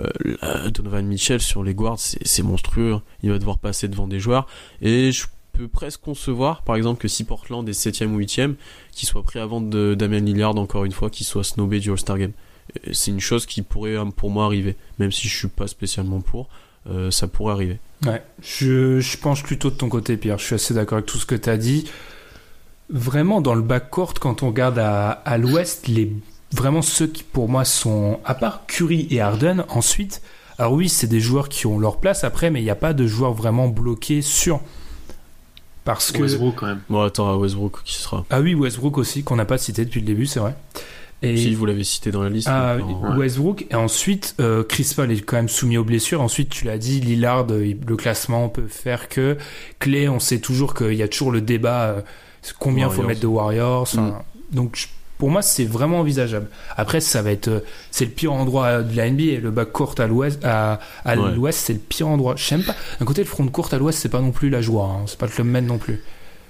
Donovan 0.72 1.04
Mitchell 1.04 1.40
sur 1.40 1.64
les 1.64 1.74
guards, 1.74 1.98
c'est 1.98 2.42
monstrueux. 2.42 3.00
Il 3.22 3.30
va 3.30 3.38
devoir 3.38 3.58
passer 3.58 3.88
devant 3.88 4.06
des 4.06 4.20
joueurs. 4.20 4.46
Et 4.82 5.10
je 5.10 5.26
peux 5.52 5.68
presque 5.68 6.00
concevoir, 6.00 6.62
par 6.62 6.76
exemple, 6.76 7.00
que 7.00 7.08
si 7.08 7.24
Portland 7.24 7.68
est 7.68 7.72
7ème 7.72 8.12
ou 8.12 8.20
8ème, 8.20 8.54
qu'il 8.92 9.08
soit 9.08 9.22
pris 9.22 9.40
avant 9.40 9.60
de 9.60 9.96
Damien 9.98 10.20
Lillard, 10.20 10.56
encore 10.56 10.84
une 10.84 10.92
fois, 10.92 11.10
qu'il 11.10 11.26
soit 11.26 11.44
snobé 11.44 11.80
du 11.80 11.90
All-Star 11.90 12.18
Game. 12.18 12.32
Et 12.84 12.94
C'est 12.94 13.10
une 13.10 13.20
chose 13.20 13.46
qui 13.46 13.62
pourrait 13.62 13.96
euh, 13.96 14.04
pour 14.04 14.30
moi 14.30 14.44
arriver. 14.46 14.76
Même 14.98 15.12
si 15.12 15.28
je 15.28 15.36
suis 15.36 15.48
pas 15.48 15.66
spécialement 15.66 16.20
pour, 16.20 16.48
euh, 16.88 17.10
ça 17.10 17.28
pourrait 17.28 17.52
arriver. 17.52 17.78
Ouais, 18.06 18.22
je, 18.42 19.00
je 19.00 19.16
penche 19.16 19.42
plutôt 19.42 19.70
de 19.70 19.76
ton 19.76 19.88
côté, 19.88 20.16
Pierre. 20.16 20.38
Je 20.38 20.44
suis 20.44 20.54
assez 20.54 20.74
d'accord 20.74 20.98
avec 20.98 21.06
tout 21.06 21.18
ce 21.18 21.26
que 21.26 21.34
tu 21.34 21.50
as 21.50 21.56
dit. 21.56 21.90
Vraiment, 22.90 23.40
dans 23.40 23.54
le 23.54 23.62
backcourt, 23.62 24.14
quand 24.14 24.42
on 24.42 24.48
regarde 24.48 24.78
à, 24.78 25.10
à 25.10 25.36
l'ouest, 25.38 25.88
les 25.88 26.12
vraiment 26.52 26.82
ceux 26.82 27.06
qui 27.06 27.22
pour 27.22 27.48
moi 27.48 27.64
sont, 27.64 28.20
à 28.24 28.34
part 28.34 28.66
Curry 28.66 29.06
et 29.10 29.20
Harden, 29.20 29.64
ensuite, 29.68 30.22
alors 30.58 30.72
oui, 30.72 30.88
c'est 30.88 31.06
des 31.06 31.20
joueurs 31.20 31.48
qui 31.48 31.66
ont 31.66 31.78
leur 31.78 31.98
place 31.98 32.24
après, 32.24 32.50
mais 32.50 32.60
il 32.60 32.64
n'y 32.64 32.70
a 32.70 32.74
pas 32.74 32.92
de 32.92 33.06
joueurs 33.06 33.32
vraiment 33.32 33.68
bloqués 33.68 34.22
sur. 34.22 34.60
Parce 35.84 36.12
que. 36.12 36.22
Westbrook 36.22 36.56
quand 36.56 36.66
même. 36.66 36.80
Bon, 36.88 37.02
attends, 37.02 37.30
à 37.30 37.36
Westbrook 37.36 37.82
qui 37.84 37.94
sera. 37.94 38.24
Ah 38.30 38.40
oui, 38.40 38.54
Westbrook 38.54 38.98
aussi, 38.98 39.22
qu'on 39.22 39.36
n'a 39.36 39.44
pas 39.44 39.58
cité 39.58 39.84
depuis 39.84 40.00
le 40.00 40.06
début, 40.06 40.26
c'est 40.26 40.40
vrai. 40.40 40.56
Et... 41.22 41.36
Si 41.36 41.54
vous 41.54 41.66
l'avez 41.66 41.82
cité 41.84 42.10
dans 42.12 42.22
la 42.22 42.28
liste. 42.30 42.48
Ah, 42.50 42.76
Westbrook 43.16 43.66
et 43.70 43.74
ensuite 43.74 44.36
euh, 44.40 44.62
Chris 44.62 44.92
Paul 44.94 45.10
est 45.10 45.20
quand 45.20 45.36
même 45.36 45.48
soumis 45.48 45.76
aux 45.76 45.84
blessures. 45.84 46.20
Ensuite, 46.20 46.48
tu 46.50 46.64
l'as 46.64 46.78
dit, 46.78 47.00
Lillard, 47.00 47.46
euh, 47.50 47.74
le 47.86 47.96
classement 47.96 48.48
peut 48.48 48.68
faire 48.68 49.08
que 49.08 49.36
Clé, 49.80 50.08
on 50.08 50.20
sait 50.20 50.38
toujours 50.38 50.74
qu'il 50.74 50.94
y 50.94 51.02
a 51.02 51.08
toujours 51.08 51.32
le 51.32 51.40
débat 51.40 51.86
euh, 51.86 52.00
combien 52.60 52.86
faut 52.88 52.98
Warriors. 52.98 53.08
mettre 53.08 53.20
de 53.20 53.26
Warriors. 53.26 53.82
enfin, 53.82 54.22
Donc 54.52 54.76
je- 54.76 54.86
pour 55.18 55.30
moi, 55.30 55.42
c'est 55.42 55.64
vraiment 55.64 55.98
envisageable. 55.98 56.46
Après, 56.76 57.00
ça 57.00 57.22
va 57.22 57.32
être 57.32 57.48
euh, 57.48 57.60
c'est 57.90 58.04
le 58.04 58.12
pire 58.12 58.32
endroit 58.32 58.82
de 58.84 58.96
la 58.96 59.10
NBA. 59.10 59.40
Le 59.42 59.50
backcourt 59.50 59.96
à 59.98 60.06
l'ouest, 60.06 60.38
à, 60.44 60.78
à 61.04 61.16
Ouais. 61.16 61.32
l'ouest, 61.34 61.58
c'est 61.58 61.72
le 61.72 61.80
pire 61.80 62.06
endroit. 62.06 62.34
Je 62.36 62.44
sais 62.44 62.58
pas. 62.58 62.76
D'un 63.00 63.04
côté, 63.06 63.22
le 63.22 63.26
front 63.26 63.44
de 63.44 63.50
court 63.50 63.68
à 63.72 63.78
l'ouest, 63.78 63.98
c'est 63.98 64.08
pas 64.08 64.20
non 64.20 64.30
plus 64.30 64.48
la 64.50 64.60
joie. 64.62 64.84
hein. 64.84 65.02
C'est 65.06 65.18
pas 65.18 65.26
le 65.26 65.32
Club 65.32 65.48
non 65.48 65.78
plus. 65.78 66.00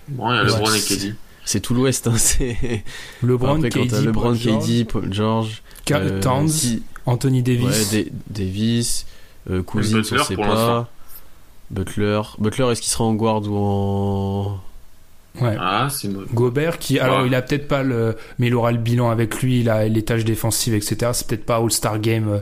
Bon, 0.08 0.30
il 0.30 0.36
y 0.36 0.38
a 0.38 0.42
Ouais, 0.42 0.48
LeBron 0.50 0.74
et 0.74 1.14
c'est- 1.48 1.60
tout 1.60 1.74
l'Ouest. 1.74 2.06
Hein, 2.06 2.14
c'est... 2.16 2.84
LeBron, 3.22 3.60
KD, 3.60 3.90
LeBron, 4.06 4.22
Paul 4.22 4.34
George, 4.36 4.64
KD, 4.66 4.84
Paul 4.86 5.12
George, 5.12 5.62
Ka- 5.84 5.98
euh, 5.98 6.20
Towns, 6.20 6.48
si- 6.48 6.82
Anthony 7.06 7.42
Davis. 7.42 7.92
Ouais, 7.92 8.06
Davis, 8.28 9.06
euh, 9.50 9.62
Cousins, 9.62 9.98
Butler 9.98 10.18
on 10.20 10.24
sait 10.24 10.36
pas. 10.36 10.88
Butler, 11.70 12.20
Butler, 12.38 12.64
est-ce 12.72 12.80
qu'il 12.80 12.90
sera 12.90 13.04
en 13.04 13.14
guard 13.14 13.42
ou 13.46 13.56
en 13.56 14.60
Ouais. 15.40 15.54
Ah, 15.60 15.88
c'est 15.90 16.08
une... 16.08 16.24
Gobert 16.34 16.78
qui 16.78 16.98
alors 16.98 17.20
Ouais. 17.20 17.28
il 17.28 17.34
a 17.34 17.42
peut-être 17.42 17.68
pas 17.68 17.84
le 17.84 18.16
mais 18.38 18.48
il 18.48 18.54
aura 18.56 18.72
le 18.72 18.78
bilan 18.78 19.08
avec 19.10 19.40
lui 19.40 19.60
il 19.60 19.68
a 19.68 19.86
les 19.86 20.02
tâches 20.02 20.24
défensives 20.24 20.74
etc 20.74 21.12
c'est 21.12 21.28
peut-être 21.28 21.44
pas 21.46 21.58
All 21.58 21.70
Star 21.70 22.00
Game 22.00 22.28
euh, 22.28 22.38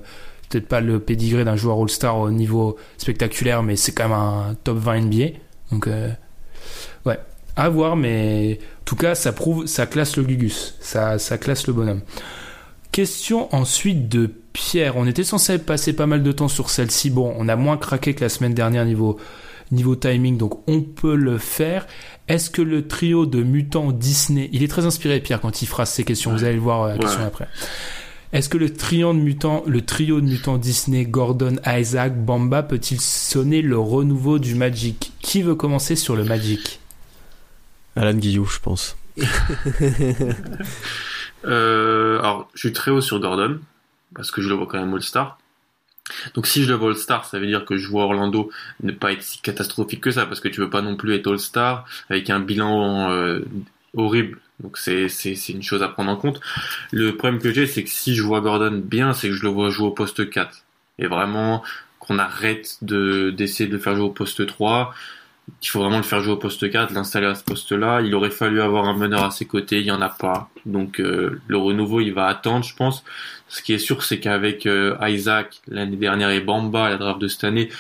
peut-être 0.49 0.67
pas 0.69 0.81
le 0.81 0.99
pédigré 0.99 1.45
d'un 1.45 1.57
joueur 1.57 1.79
All-Star 1.83 2.17
au 2.19 2.31
niveau 2.31 2.77
spectaculaire, 2.99 3.63
mais 3.65 3.75
c'est 3.77 3.93
quand 3.93 4.05
même 4.09 4.17
un 4.17 4.55
top 4.63 4.79
20 4.79 5.01
NBA. 5.03 5.25
Donc, 5.73 5.89
euh, 5.89 6.09
ouais, 7.05 7.19
à 7.57 7.69
voir, 7.69 7.97
mais 7.97 8.61
tout 8.87 8.97
cas, 8.97 9.15
ça 9.15 9.33
prouve, 9.33 9.67
ça 9.67 9.85
classe 9.85 10.17
le 10.17 10.23
Gugus, 10.23 10.77
ça, 10.81 11.19
ça 11.19 11.37
classe 11.37 11.67
le 11.67 11.75
bonhomme. 11.75 12.01
Question 12.93 13.55
ensuite 13.55 14.09
de 14.09 14.31
Pierre. 14.55 14.97
On 14.97 15.07
était 15.07 15.25
censé 15.25 15.59
passer 15.59 15.93
pas 15.93 16.07
mal 16.07 16.23
de 16.23 16.33
temps 16.33 16.49
sur 16.49 16.71
celle-ci. 16.71 17.11
Bon, 17.11 17.35
on 17.37 17.49
a 17.49 17.57
moins 17.57 17.77
craqué 17.77 18.15
que 18.15 18.23
la 18.23 18.31
semaine 18.31 18.55
dernière 18.55 18.87
niveau, 18.87 19.19
niveau 19.73 19.97
timing, 19.97 20.39
donc 20.39 20.67
on 20.69 20.81
peut 20.81 21.17
le 21.17 21.37
faire. 21.37 21.87
Est-ce 22.29 22.49
que 22.49 22.63
le 22.63 22.87
trio 22.87 23.27
de 23.27 23.43
mutants 23.43 23.91
Disney, 23.91 24.49
il 24.53 24.63
est 24.63 24.69
très 24.69 24.87
inspiré 24.87 25.21
Pierre 25.21 25.41
quand 25.41 25.61
il 25.63 25.67
fera 25.67 25.85
ces 25.85 26.05
questions, 26.05 26.33
vous 26.33 26.45
allez 26.45 26.55
le 26.55 26.61
voir 26.61 26.85
euh, 26.85 26.93
la 26.93 26.99
question 26.99 27.25
après. 27.27 27.49
Est-ce 28.33 28.49
que 28.49 28.57
le 28.57 28.73
trio 28.73 29.13
de 29.13 29.19
mutants, 29.19 29.65
le 29.67 29.83
trio 29.83 30.21
de 30.21 30.27
mutants 30.27 30.59
Disney, 30.59 31.05
Gordon, 31.05 31.57
Isaac, 31.67 32.17
Bamba 32.25 32.63
peut-il 32.63 33.01
sonner 33.01 33.63
le 33.63 33.79
renouveau 33.79 34.39
du 34.39 34.55
Magic? 34.55 35.13
Qui 35.21 35.43
veut 35.43 35.57
commencer 35.57 35.97
sur 35.97 36.15
le 36.17 36.25
Magic? 36.25 36.81
Alan 37.97 38.15
Guillou, 38.15 38.45
je 38.45 38.61
pense. 38.61 38.97
euh, 41.47 42.19
alors, 42.19 42.49
je 42.55 42.61
suis 42.61 42.73
très 42.73 42.91
haut 42.91 43.01
sur 43.01 43.19
Gordon, 43.19 43.59
parce 44.15 44.31
que 44.31 44.43
je 44.43 44.49
le 44.49 44.55
vois 44.55 44.67
quand 44.67 44.79
même 44.79 44.95
All-Star. 44.95 45.39
Donc 46.35 46.47
si 46.47 46.63
je 46.63 46.69
le 46.69 46.75
vois 46.75 46.91
All-Star, 46.91 47.25
ça 47.25 47.39
veut 47.39 47.47
dire 47.47 47.65
que 47.65 47.77
je 47.77 47.89
vois 47.89 48.05
Orlando 48.05 48.51
ne 48.83 48.93
pas 48.93 49.13
être 49.13 49.23
si 49.23 49.41
catastrophique 49.41 50.03
que 50.03 50.11
ça, 50.11 50.27
parce 50.27 50.41
que 50.41 50.49
tu 50.49 50.61
veux 50.61 50.71
pas 50.71 50.83
non 50.83 50.97
plus 50.97 51.15
être 51.15 51.31
All-Star 51.31 51.85
avec 52.11 52.31
un 52.31 52.39
bilan 52.39 53.11
euh, 53.11 53.41
horrible. 53.97 54.39
Donc 54.61 54.79
c'est 54.79 55.09
c'est 55.09 55.35
une 55.49 55.63
chose 55.63 55.83
à 55.83 55.89
prendre 55.89 56.11
en 56.11 56.17
compte. 56.17 56.41
Le 56.93 57.17
problème 57.17 57.41
que 57.41 57.53
j'ai, 57.53 57.67
c'est 57.67 57.85
que 57.85 57.91
si 57.91 58.15
je 58.15 58.23
vois 58.23 58.41
Gordon 58.41 58.83
bien, 58.85 59.13
c'est 59.13 59.29
que 59.29 59.35
je 59.35 59.43
le 59.43 59.49
vois 59.49 59.71
jouer 59.71 59.89
au 59.89 59.91
poste 59.91 60.31
4. 60.31 60.63
Et 60.99 61.07
vraiment 61.07 61.63
qu'on 61.99 62.19
arrête 62.19 62.79
de 62.83 63.31
d'essayer 63.31 63.69
de 63.69 63.75
le 63.75 63.81
faire 63.81 63.97
jouer 63.97 64.07
au 64.07 64.11
poste 64.11 64.47
3 64.47 64.95
il 65.63 65.69
faut 65.69 65.81
vraiment 65.81 65.99
le 65.99 66.03
faire 66.03 66.23
jouer 66.23 66.33
au 66.33 66.37
poste 66.37 66.71
4, 66.71 66.93
l'installer 66.93 67.27
à 67.27 67.35
ce 67.35 67.45
poste-là. 67.45 68.01
Il 68.03 68.15
aurait 68.15 68.31
fallu 68.31 68.61
avoir 68.61 68.87
un 68.87 68.97
meneur 68.97 69.25
à 69.25 69.31
ses 69.31 69.47
côtés, 69.47 69.79
il 69.79 69.85
n'y 69.85 69.91
en 69.91 70.01
a 70.01 70.09
pas. 70.09 70.51
Donc 70.65 71.01
euh, 71.01 71.41
le 71.47 71.57
renouveau, 71.57 72.01
il 72.01 72.13
va 72.13 72.27
attendre, 72.27 72.65
je 72.65 72.75
pense. 72.75 73.05
Ce 73.49 73.63
qui 73.63 73.73
est 73.73 73.79
sûr, 73.79 74.03
c'est 74.03 74.19
qu'avec 74.19 74.67
euh, 74.67 74.97
Isaac 75.03 75.61
l'année 75.69 75.97
dernière 75.97 76.31
et 76.31 76.41
Bamba, 76.41 76.89
la 76.91 76.97
draft 76.97 77.21
de 77.21 77.29
cette 77.29 77.45
année, 77.45 77.71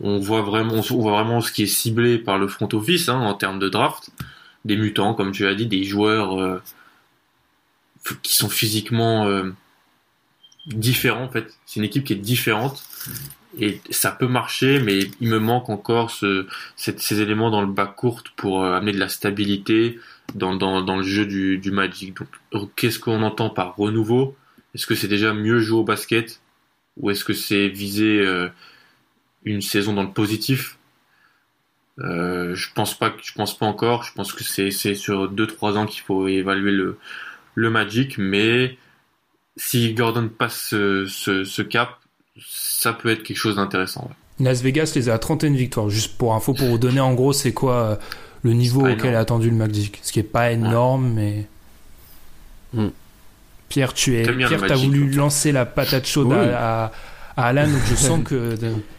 on 0.00 0.18
voit 0.18 0.42
vraiment, 0.42 0.74
on 0.74 1.00
voit 1.00 1.12
vraiment 1.12 1.40
ce 1.40 1.50
qui 1.50 1.62
est 1.62 1.66
ciblé 1.66 2.18
par 2.18 2.38
le 2.38 2.46
front 2.46 2.68
office 2.72 3.08
hein, 3.08 3.18
en 3.18 3.34
termes 3.34 3.58
de 3.58 3.68
draft. 3.68 4.10
Des 4.64 4.76
mutants, 4.76 5.14
comme 5.14 5.32
tu 5.32 5.46
as 5.46 5.54
dit, 5.54 5.66
des 5.66 5.84
joueurs 5.84 6.40
euh, 6.40 6.62
qui 8.22 8.34
sont 8.34 8.48
physiquement 8.50 9.26
différents 10.66 11.24
en 11.24 11.28
fait. 11.28 11.54
C'est 11.66 11.80
une 11.80 11.86
équipe 11.86 12.04
qui 12.04 12.12
est 12.12 12.16
différente 12.16 12.84
et 13.58 13.80
ça 13.90 14.10
peut 14.10 14.26
marcher, 14.26 14.80
mais 14.80 15.00
il 15.20 15.28
me 15.28 15.38
manque 15.38 15.68
encore 15.68 16.10
ce, 16.10 16.46
ces 16.76 17.20
éléments 17.20 17.50
dans 17.50 17.60
le 17.60 17.72
bas 17.72 17.86
court 17.86 18.22
pour 18.36 18.64
euh, 18.64 18.74
amener 18.74 18.92
de 18.92 18.98
la 18.98 19.08
stabilité 19.08 19.98
dans, 20.34 20.56
dans, 20.56 20.82
dans 20.82 20.96
le 20.96 21.02
jeu 21.02 21.26
du, 21.26 21.58
du 21.58 21.70
Magic. 21.70 22.14
Donc, 22.52 22.70
qu'est-ce 22.76 22.98
qu'on 22.98 23.22
entend 23.22 23.50
par 23.50 23.76
renouveau? 23.76 24.36
Est-ce 24.74 24.86
que 24.86 24.94
c'est 24.94 25.08
déjà 25.08 25.34
mieux 25.34 25.60
jouer 25.60 25.80
au 25.80 25.84
basket? 25.84 26.40
Ou 26.96 27.10
est-ce 27.10 27.24
que 27.24 27.32
c'est 27.32 27.68
viser 27.68 28.20
euh, 28.20 28.48
une 29.44 29.60
saison 29.60 29.92
dans 29.92 30.02
le 30.04 30.12
positif? 30.12 30.78
Euh, 32.00 32.54
Je 32.54 32.68
pense 32.74 32.98
pas, 32.98 33.14
je 33.22 33.32
pense 33.32 33.56
pas 33.56 33.66
encore. 33.66 34.02
Je 34.04 34.12
pense 34.12 34.32
que 34.32 34.42
c'est 34.44 34.70
c'est 34.70 34.94
sur 34.94 35.28
deux 35.28 35.46
trois 35.46 35.76
ans 35.76 35.86
qu'il 35.86 36.02
faut 36.02 36.26
évaluer 36.26 36.72
le 36.72 36.98
le 37.54 37.70
Magic, 37.70 38.18
mais 38.18 38.78
si 39.56 39.94
Gordon 39.94 40.28
passe 40.28 40.70
ce, 40.70 41.06
ce, 41.06 41.44
ce 41.44 41.62
cap, 41.62 42.00
ça 42.40 42.92
peut 42.92 43.10
être 43.10 43.22
quelque 43.22 43.36
chose 43.36 43.56
d'intéressant. 43.56 44.10
Las 44.40 44.62
Vegas 44.62 44.92
les 44.96 45.08
a 45.08 45.14
à 45.14 45.18
31 45.18 45.52
victoires. 45.52 45.90
Juste 45.90 46.16
pour 46.16 46.34
info, 46.34 46.54
pour 46.54 46.68
vous 46.68 46.78
donner 46.78 47.00
en 47.00 47.14
gros, 47.14 47.32
c'est 47.32 47.52
quoi 47.52 47.74
euh, 47.74 47.96
le 48.42 48.52
niveau 48.52 48.86
auquel 48.86 49.14
a 49.14 49.20
attendu 49.20 49.50
le 49.50 49.56
Magic? 49.56 50.00
Ce 50.02 50.12
qui 50.12 50.20
est 50.20 50.24
pas 50.24 50.50
énorme, 50.50 51.12
mais. 51.14 51.46
Hmm. 52.72 52.88
Pierre, 53.68 53.94
tu 53.94 54.16
es. 54.16 54.22
Pierre, 54.22 54.66
t'as 54.66 54.74
voulu 54.74 55.10
lancer 55.10 55.52
la 55.52 55.64
patate 55.64 56.06
chaude 56.06 56.32
à, 56.32 56.92
à, 57.36 57.46
Alan, 57.46 57.68
donc 57.68 57.82
je 57.88 57.94
sens 57.94 58.20
que. 58.24 58.56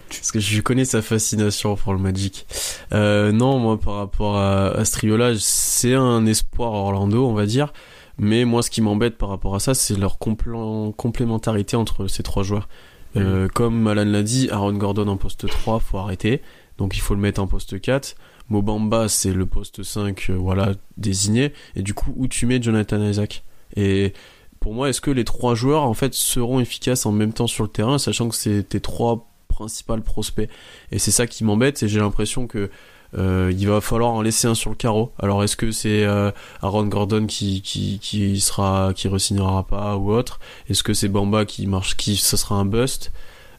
Parce 0.07 0.31
que 0.31 0.39
je 0.39 0.61
connais 0.61 0.85
sa 0.85 1.01
fascination 1.01 1.75
pour 1.75 1.91
le 1.91 1.99
Magic. 1.99 2.45
Euh, 2.93 3.33
non, 3.33 3.59
moi, 3.59 3.77
par 3.77 3.95
rapport 3.95 4.37
à, 4.37 4.67
à 4.67 4.85
ce 4.85 5.37
c'est 5.39 5.95
un 5.95 6.25
espoir 6.25 6.71
Orlando, 6.71 7.27
on 7.27 7.33
va 7.33 7.45
dire. 7.45 7.73
Mais 8.17 8.45
moi, 8.45 8.61
ce 8.63 8.69
qui 8.69 8.81
m'embête 8.81 9.17
par 9.17 9.27
rapport 9.27 9.55
à 9.55 9.59
ça, 9.59 9.73
c'est 9.73 9.97
leur 9.97 10.19
complémentarité 10.19 11.75
entre 11.75 12.07
ces 12.07 12.23
trois 12.23 12.43
joueurs. 12.43 12.69
Euh, 13.15 13.47
comme 13.47 13.87
Alan 13.87 14.05
l'a 14.05 14.23
dit, 14.23 14.49
Aaron 14.49 14.73
Gordon 14.73 15.07
en 15.07 15.17
poste 15.17 15.47
3, 15.47 15.79
faut 15.79 15.97
arrêter. 15.97 16.41
Donc 16.77 16.97
il 16.97 16.99
faut 16.99 17.15
le 17.15 17.21
mettre 17.21 17.41
en 17.41 17.47
poste 17.47 17.79
4. 17.79 18.15
Mobamba, 18.49 19.07
c'est 19.07 19.33
le 19.33 19.45
poste 19.45 19.83
5, 19.83 20.27
euh, 20.29 20.33
voilà, 20.33 20.73
désigné. 20.97 21.53
Et 21.75 21.81
du 21.81 21.93
coup, 21.93 22.13
où 22.15 22.27
tu 22.27 22.45
mets 22.45 22.61
Jonathan 22.61 23.01
Isaac? 23.01 23.43
Et 23.75 24.13
pour 24.59 24.73
moi, 24.73 24.89
est-ce 24.89 25.01
que 25.01 25.11
les 25.11 25.23
trois 25.23 25.55
joueurs, 25.55 25.83
en 25.83 25.93
fait, 25.93 26.13
seront 26.13 26.59
efficaces 26.59 27.05
en 27.05 27.11
même 27.11 27.33
temps 27.33 27.47
sur 27.47 27.63
le 27.63 27.69
terrain, 27.69 27.97
sachant 27.97 28.29
que 28.29 28.35
c'est 28.35 28.63
tes 28.63 28.79
trois 28.79 29.27
principaux 29.47 29.97
prospects? 29.97 30.49
Et 30.91 30.99
c'est 30.99 31.11
ça 31.11 31.25
qui 31.25 31.43
m'embête, 31.43 31.81
et 31.81 31.87
j'ai 31.87 31.99
l'impression 31.99 32.45
que 32.45 32.69
euh, 33.17 33.53
il 33.57 33.67
va 33.67 33.81
falloir 33.81 34.11
en 34.11 34.21
laisser 34.21 34.47
un 34.47 34.55
sur 34.55 34.69
le 34.69 34.75
carreau. 34.75 35.11
Alors 35.19 35.43
est-ce 35.43 35.55
que 35.55 35.71
c'est 35.71 36.03
euh, 36.03 36.31
Aaron 36.61 36.87
Gordon 36.87 37.25
qui 37.25 37.61
qui 37.61 37.99
qui 38.01 38.39
sera 38.39 38.91
qui 38.93 39.07
resignera 39.07 39.63
pas 39.63 39.95
ou 39.97 40.11
autre? 40.11 40.39
Est-ce 40.69 40.83
que 40.83 40.93
c'est 40.93 41.07
Bamba 41.07 41.45
qui 41.45 41.67
marche 41.67 41.95
qui 41.95 42.15
ce 42.17 42.37
sera 42.37 42.55
un 42.55 42.65
bust? 42.65 43.11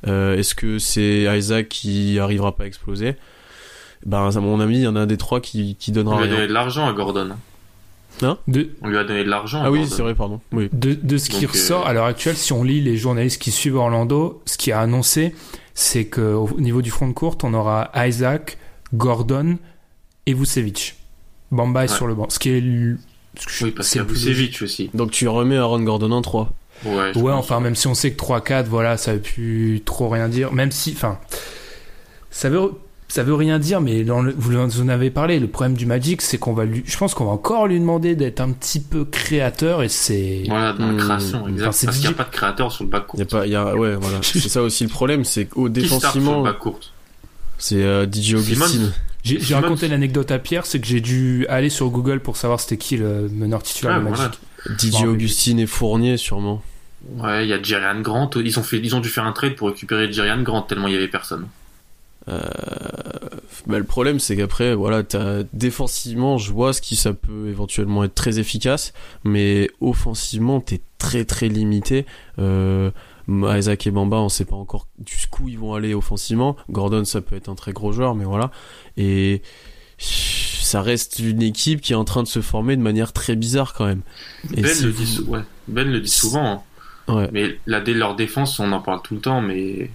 Euh, 0.06 0.36
Est-ce 0.36 0.54
que 0.54 0.78
c'est 0.78 1.26
Isaac 1.36 1.68
qui 1.68 2.18
arrivera 2.18 2.54
pas 2.54 2.64
à 2.64 2.66
exploser? 2.66 3.16
Ben 4.04 4.28
à 4.28 4.40
mon 4.40 4.60
avis, 4.60 4.76
il 4.76 4.82
y 4.82 4.86
en 4.86 4.96
a 4.96 5.06
des 5.06 5.16
trois 5.16 5.40
qui 5.40 5.76
qui 5.76 5.90
donnera 5.90 6.16
On 6.16 6.18
lui 6.20 6.28
a 6.28 6.30
donné 6.30 6.46
de 6.46 6.52
l'argent 6.52 6.86
à 6.86 6.92
Gordon. 6.92 7.30
Hein 8.22 8.38
de... 8.48 8.70
On 8.82 8.88
lui 8.88 8.96
a 8.96 9.04
donné 9.04 9.24
de 9.24 9.28
l'argent. 9.28 9.60
Ah 9.62 9.70
oui, 9.70 9.86
c'est 9.86 10.02
vrai, 10.02 10.14
pardon. 10.14 10.40
Oui. 10.52 10.68
De, 10.72 10.94
de 10.94 11.18
ce 11.18 11.28
qui 11.28 11.44
ressort 11.44 11.86
à 11.86 11.92
l'heure 11.92 12.06
actuelle, 12.06 12.36
si 12.36 12.52
on 12.52 12.62
lit 12.62 12.80
les 12.80 12.96
journalistes 12.96 13.40
qui 13.40 13.50
suivent 13.50 13.76
Orlando, 13.76 14.42
ce 14.46 14.56
qui 14.56 14.72
a 14.72 14.80
annoncé, 14.80 15.34
c'est 15.74 16.06
que 16.06 16.34
au 16.34 16.48
niveau 16.58 16.82
du 16.82 16.90
front 16.90 17.08
de 17.08 17.12
courte, 17.12 17.44
on 17.44 17.52
aura 17.52 17.90
Isaac, 17.94 18.58
Gordon 18.96 19.58
et 20.26 20.34
Vucevic. 20.34 20.96
Bamba 21.50 21.84
est 21.84 21.88
sur 21.88 22.06
le 22.06 22.14
banc. 22.14 22.26
Ce 22.28 22.38
qui 22.38 22.50
est. 22.50 22.60
Oui, 22.60 23.70
parce 23.70 23.90
qu'il 23.90 24.00
y 24.00 24.04
a 24.04 24.04
Vucevic 24.04 24.62
aussi. 24.62 24.90
Donc 24.94 25.10
tu 25.10 25.28
remets 25.28 25.56
Aaron 25.56 25.82
Gordon 25.82 26.10
en 26.12 26.22
3. 26.22 26.50
Ouais, 26.84 27.16
ouais 27.16 27.32
enfin, 27.32 27.60
même 27.60 27.74
si 27.74 27.86
on 27.86 27.94
sait 27.94 28.12
que 28.12 28.22
3-4, 28.22 28.64
voilà, 28.64 28.96
ça 28.96 29.14
veut 29.14 29.20
plus 29.20 29.82
trop 29.84 30.08
rien 30.08 30.28
dire. 30.28 30.52
Même 30.52 30.70
si. 30.70 30.92
Enfin. 30.96 31.18
Ça 32.30 32.48
veut. 32.50 32.72
Ça 33.08 33.22
veut 33.22 33.34
rien 33.34 33.60
dire, 33.60 33.80
mais 33.80 34.02
dans 34.02 34.20
le, 34.20 34.34
vous 34.36 34.56
en 34.56 34.88
avez 34.88 35.10
parlé. 35.10 35.38
Le 35.38 35.46
problème 35.46 35.76
du 35.76 35.86
Magic, 35.86 36.20
c'est 36.20 36.38
qu'on 36.38 36.54
va 36.54 36.64
lui, 36.64 36.82
je 36.84 36.96
pense 36.96 37.14
qu'on 37.14 37.26
va 37.26 37.30
encore 37.30 37.68
lui 37.68 37.78
demander 37.78 38.16
d'être 38.16 38.40
un 38.40 38.50
petit 38.50 38.80
peu 38.80 39.04
créateur 39.04 39.84
et 39.84 39.88
c'est. 39.88 40.42
Voilà, 40.48 40.72
dans 40.72 40.90
la 40.90 40.98
création, 40.98 41.46
exact. 41.46 41.68
Enfin, 41.68 41.86
parce 41.86 41.98
qu'il 41.98 42.08
n'y 42.08 42.14
a 42.14 42.16
pas 42.16 42.24
de 42.24 42.30
créateur 42.30 42.72
sur 42.72 42.82
le 42.82 42.90
bac 42.90 43.06
court. 43.06 43.20
Il 43.20 43.22
y 43.22 43.22
a 43.22 43.26
pas, 43.26 43.46
il 43.46 43.52
y 43.52 43.54
a, 43.54 43.76
ouais, 43.76 43.94
voilà. 43.94 44.18
c'est 44.22 44.40
ça 44.40 44.60
aussi 44.60 44.82
le 44.82 44.90
problème, 44.90 45.24
c'est 45.24 45.44
qu'au 45.44 45.68
défensivement. 45.68 46.44
C'est 47.58 47.82
euh, 47.82 48.06
DJ 48.06 48.34
Augustine. 48.34 48.92
J'ai 49.22 49.54
raconté 49.54 49.88
l'anecdote 49.88 50.30
à 50.30 50.38
Pierre, 50.38 50.66
c'est 50.66 50.80
que 50.80 50.86
j'ai 50.86 51.00
dû 51.00 51.46
aller 51.48 51.70
sur 51.70 51.90
Google 51.90 52.20
pour 52.20 52.36
savoir 52.36 52.60
c'était 52.60 52.76
qui 52.76 52.96
le 52.96 53.28
meneur 53.28 53.62
titulaire 53.62 54.00
de 54.00 54.08
Magic. 54.08 54.40
DJ 54.78 55.04
Augustine 55.04 55.58
et 55.58 55.66
Fournier 55.66 56.16
sûrement. 56.16 56.62
Ouais, 57.18 57.44
il 57.44 57.48
y 57.48 57.52
a 57.52 57.62
Jerian 57.62 58.00
Grant. 58.00 58.30
Ils 58.36 58.58
ont 58.58 58.62
fait, 58.62 58.78
ils 58.78 58.94
ont 58.96 59.00
dû 59.00 59.08
faire 59.08 59.24
un 59.24 59.32
trade 59.32 59.54
pour 59.54 59.68
récupérer 59.68 60.12
Jerian 60.12 60.42
Grant 60.42 60.62
tellement 60.62 60.88
il 60.88 60.94
y 60.94 60.96
avait 60.96 61.08
personne. 61.08 61.46
Euh... 62.28 62.40
Bah, 63.66 63.78
le 63.78 63.84
problème 63.84 64.20
c'est 64.20 64.36
qu'après 64.36 64.74
voilà 64.74 65.02
as... 65.14 65.42
défensivement 65.52 66.38
je 66.38 66.52
vois 66.52 66.72
ce 66.72 66.80
qui 66.80 66.96
ça 66.96 67.12
peut 67.12 67.48
éventuellement 67.48 68.04
être 68.04 68.14
très 68.14 68.38
efficace 68.38 68.92
mais 69.24 69.70
offensivement 69.80 70.60
t'es 70.60 70.80
très 70.98 71.24
très 71.24 71.48
limité 71.48 72.06
euh... 72.38 72.90
Isaac 73.28 73.86
et 73.86 73.90
Bamba, 73.90 74.18
on 74.18 74.28
sait 74.28 74.44
pas 74.44 74.56
encore 74.56 74.86
jusqu'où 75.06 75.48
ils 75.48 75.58
vont 75.58 75.74
aller 75.74 75.94
offensivement. 75.94 76.56
Gordon, 76.70 77.04
ça 77.04 77.20
peut 77.20 77.36
être 77.36 77.48
un 77.48 77.54
très 77.54 77.72
gros 77.72 77.92
joueur, 77.92 78.14
mais 78.14 78.24
voilà. 78.24 78.50
Et 78.96 79.42
ça 79.98 80.82
reste 80.82 81.18
une 81.18 81.42
équipe 81.42 81.80
qui 81.80 81.92
est 81.92 81.96
en 81.96 82.04
train 82.04 82.22
de 82.22 82.28
se 82.28 82.40
former 82.40 82.76
de 82.76 82.82
manière 82.82 83.12
très 83.12 83.36
bizarre 83.36 83.74
quand 83.74 83.86
même. 83.86 84.02
ben, 84.50 84.62
le 84.62 84.92
dit, 84.92 85.20
ouais. 85.26 85.40
ben 85.68 85.90
le 85.90 86.00
dit 86.00 86.10
souvent. 86.10 86.64
Hein. 87.08 87.14
Ouais. 87.14 87.28
Mais 87.32 87.58
la, 87.66 87.80
leur 87.80 88.16
défense, 88.16 88.58
on 88.58 88.72
en 88.72 88.80
parle 88.80 89.00
tout 89.02 89.14
le 89.14 89.20
temps, 89.20 89.40
mais 89.40 89.90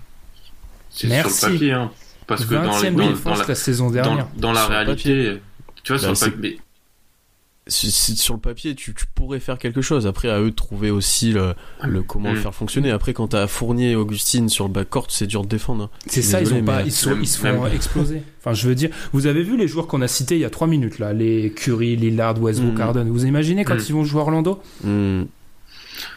c'est 0.89 1.07
sur 1.07 1.49
le 1.49 1.53
papier. 1.53 1.71
Hein. 1.73 1.91
Parce 2.27 2.45
que 2.45 2.55
dans, 2.55 2.61
dans, 2.61 3.11
dans, 3.13 3.35
la, 3.35 3.55
saison 3.55 3.89
dernière. 3.89 4.27
dans, 4.37 4.53
la 4.53 4.65
réalité, 4.67 5.41
tu 5.83 5.93
vois, 5.93 6.01
bah, 6.01 6.15
sur 6.15 6.27
le 6.27 6.31
papier 6.31 6.59
sur 7.67 8.33
le 8.33 8.39
papier, 8.39 8.75
tu, 8.75 8.93
pourrais 9.13 9.39
faire 9.39 9.57
quelque 9.57 9.81
chose. 9.81 10.07
Après, 10.07 10.29
à 10.29 10.39
eux 10.39 10.49
de 10.49 10.55
trouver 10.55 10.89
aussi 10.89 11.31
le, 11.31 11.53
le 11.83 12.01
comment 12.01 12.31
le 12.31 12.39
mm. 12.39 12.41
faire 12.41 12.55
fonctionner. 12.55 12.91
Après, 12.91 13.13
quand 13.13 13.29
t'as 13.29 13.47
Fournier 13.47 13.91
et 13.91 13.95
Augustine 13.95 14.49
sur 14.49 14.65
le 14.65 14.71
backcourt, 14.71 15.07
c'est 15.09 15.27
dur 15.27 15.43
de 15.43 15.47
défendre. 15.47 15.83
Hein. 15.85 15.89
C'est 16.07 16.21
ça, 16.21 16.41
ils, 16.41 16.53
ont 16.53 16.63
pas, 16.63 16.81
ils, 16.81 16.91
sont, 16.91 17.15
ils 17.19 17.27
se 17.27 17.37
font 17.37 17.67
exploser. 17.67 18.23
Enfin, 18.39 18.53
je 18.53 18.67
veux 18.67 18.75
dire, 18.75 18.89
vous 19.13 19.27
avez 19.27 19.43
vu 19.43 19.57
les 19.57 19.67
joueurs 19.67 19.87
qu'on 19.87 20.01
a 20.01 20.07
cités 20.07 20.35
il 20.35 20.41
y 20.41 20.45
a 20.45 20.49
3 20.49 20.67
minutes, 20.67 20.97
là, 20.99 21.13
les 21.13 21.51
Curry, 21.51 21.95
Lillard, 21.95 22.41
Westbrook, 22.41 22.77
mm. 22.77 22.81
Harden. 22.81 23.09
Vous 23.09 23.25
imaginez 23.25 23.63
quand 23.63 23.75
mm. 23.75 23.85
ils 23.87 23.93
vont 23.93 24.03
jouer 24.03 24.21
Orlando? 24.21 24.61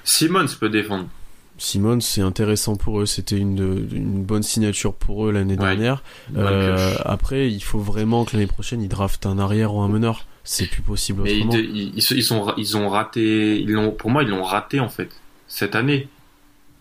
Simmons 0.04 0.46
peut 0.58 0.70
défendre. 0.70 1.08
Simone, 1.56 2.00
c'est 2.00 2.20
intéressant 2.20 2.76
pour 2.76 3.00
eux. 3.00 3.06
C'était 3.06 3.38
une, 3.38 3.86
une 3.92 4.24
bonne 4.24 4.42
signature 4.42 4.92
pour 4.94 5.26
eux 5.26 5.32
l'année 5.32 5.54
Ouais. 5.54 5.58
dernière. 5.58 6.02
Euh, 6.36 6.96
après, 7.04 7.50
il 7.50 7.62
faut 7.62 7.78
vraiment 7.78 8.24
que 8.24 8.32
l'année 8.32 8.48
prochaine, 8.48 8.82
ils 8.82 8.88
draftent 8.88 9.26
un 9.26 9.38
arrière 9.38 9.74
ou 9.74 9.80
un 9.80 9.88
meneur. 9.88 10.26
C'est 10.46 10.66
plus 10.66 10.82
possible 10.82 11.22
Mais 11.22 11.38
ils, 11.38 11.54
ils, 11.54 11.92
ils, 11.96 12.02
se- 12.02 12.14
ils 12.14 12.22
sont, 12.22 12.52
ils 12.58 12.76
ont 12.76 12.88
raté, 12.90 13.58
ils 13.58 13.70
l'ont, 13.70 13.90
pour 13.90 14.10
moi, 14.10 14.22
ils 14.22 14.28
l'ont 14.28 14.42
raté 14.42 14.78
en 14.78 14.88
fait 14.90 15.08
cette 15.48 15.74
année. 15.74 16.08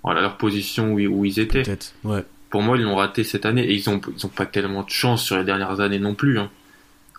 Voilà 0.03 0.20
leur 0.22 0.36
position 0.38 0.91
où, 0.93 0.99
ils- 0.99 1.07
où 1.07 1.24
ils 1.26 1.39
étaient. 1.39 1.64
Ouais. 2.03 2.24
Pour 2.49 2.61
moi, 2.61 2.78
ils 2.78 2.84
l'ont 2.84 2.95
raté 2.97 3.24
cette 3.24 3.45
année 3.45 3.64
et 3.64 3.74
ils 3.74 3.89
ont, 3.89 4.01
ils 4.18 4.26
ont 4.26 4.30
pas 4.30 4.45
tellement 4.45 4.84
de 4.84 4.89
chance 4.89 5.24
sur 5.24 5.38
les 5.38 5.43
dernières 5.45 5.80
années 5.80 5.97
non 5.99 6.14
plus. 6.14 6.39
Hein. 6.39 6.49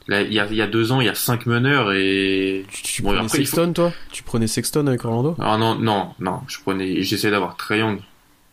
Là, 0.07 0.21
il 0.21 0.35
y 0.35 0.39
a, 0.39 0.47
il 0.47 0.55
y 0.55 0.61
a 0.61 0.67
deux 0.67 0.93
ans, 0.93 1.01
il 1.01 1.07
y 1.07 1.09
a 1.09 1.15
cinq 1.15 1.47
meneurs 1.47 1.93
et 1.95 2.67
Tu, 2.71 2.83
tu 2.83 3.03
Bon, 3.03 3.09
prenais 3.09 3.25
après, 3.25 3.39
il 3.39 3.47
faut- 3.47 3.57
Sexton, 3.57 3.73
toi? 3.73 3.93
Tu 4.13 4.23
prenais 4.23 4.47
Sexton 4.47 4.87
avec 4.87 5.03
Orlando? 5.07 5.35
Ah 5.41 5.57
non, 5.57 5.77
non, 5.77 6.11
non, 6.21 6.41
je 6.47 6.59
prenais, 6.61 7.01
j'essayais 7.03 7.31
d'avoir 7.31 7.57
Young. 7.71 8.01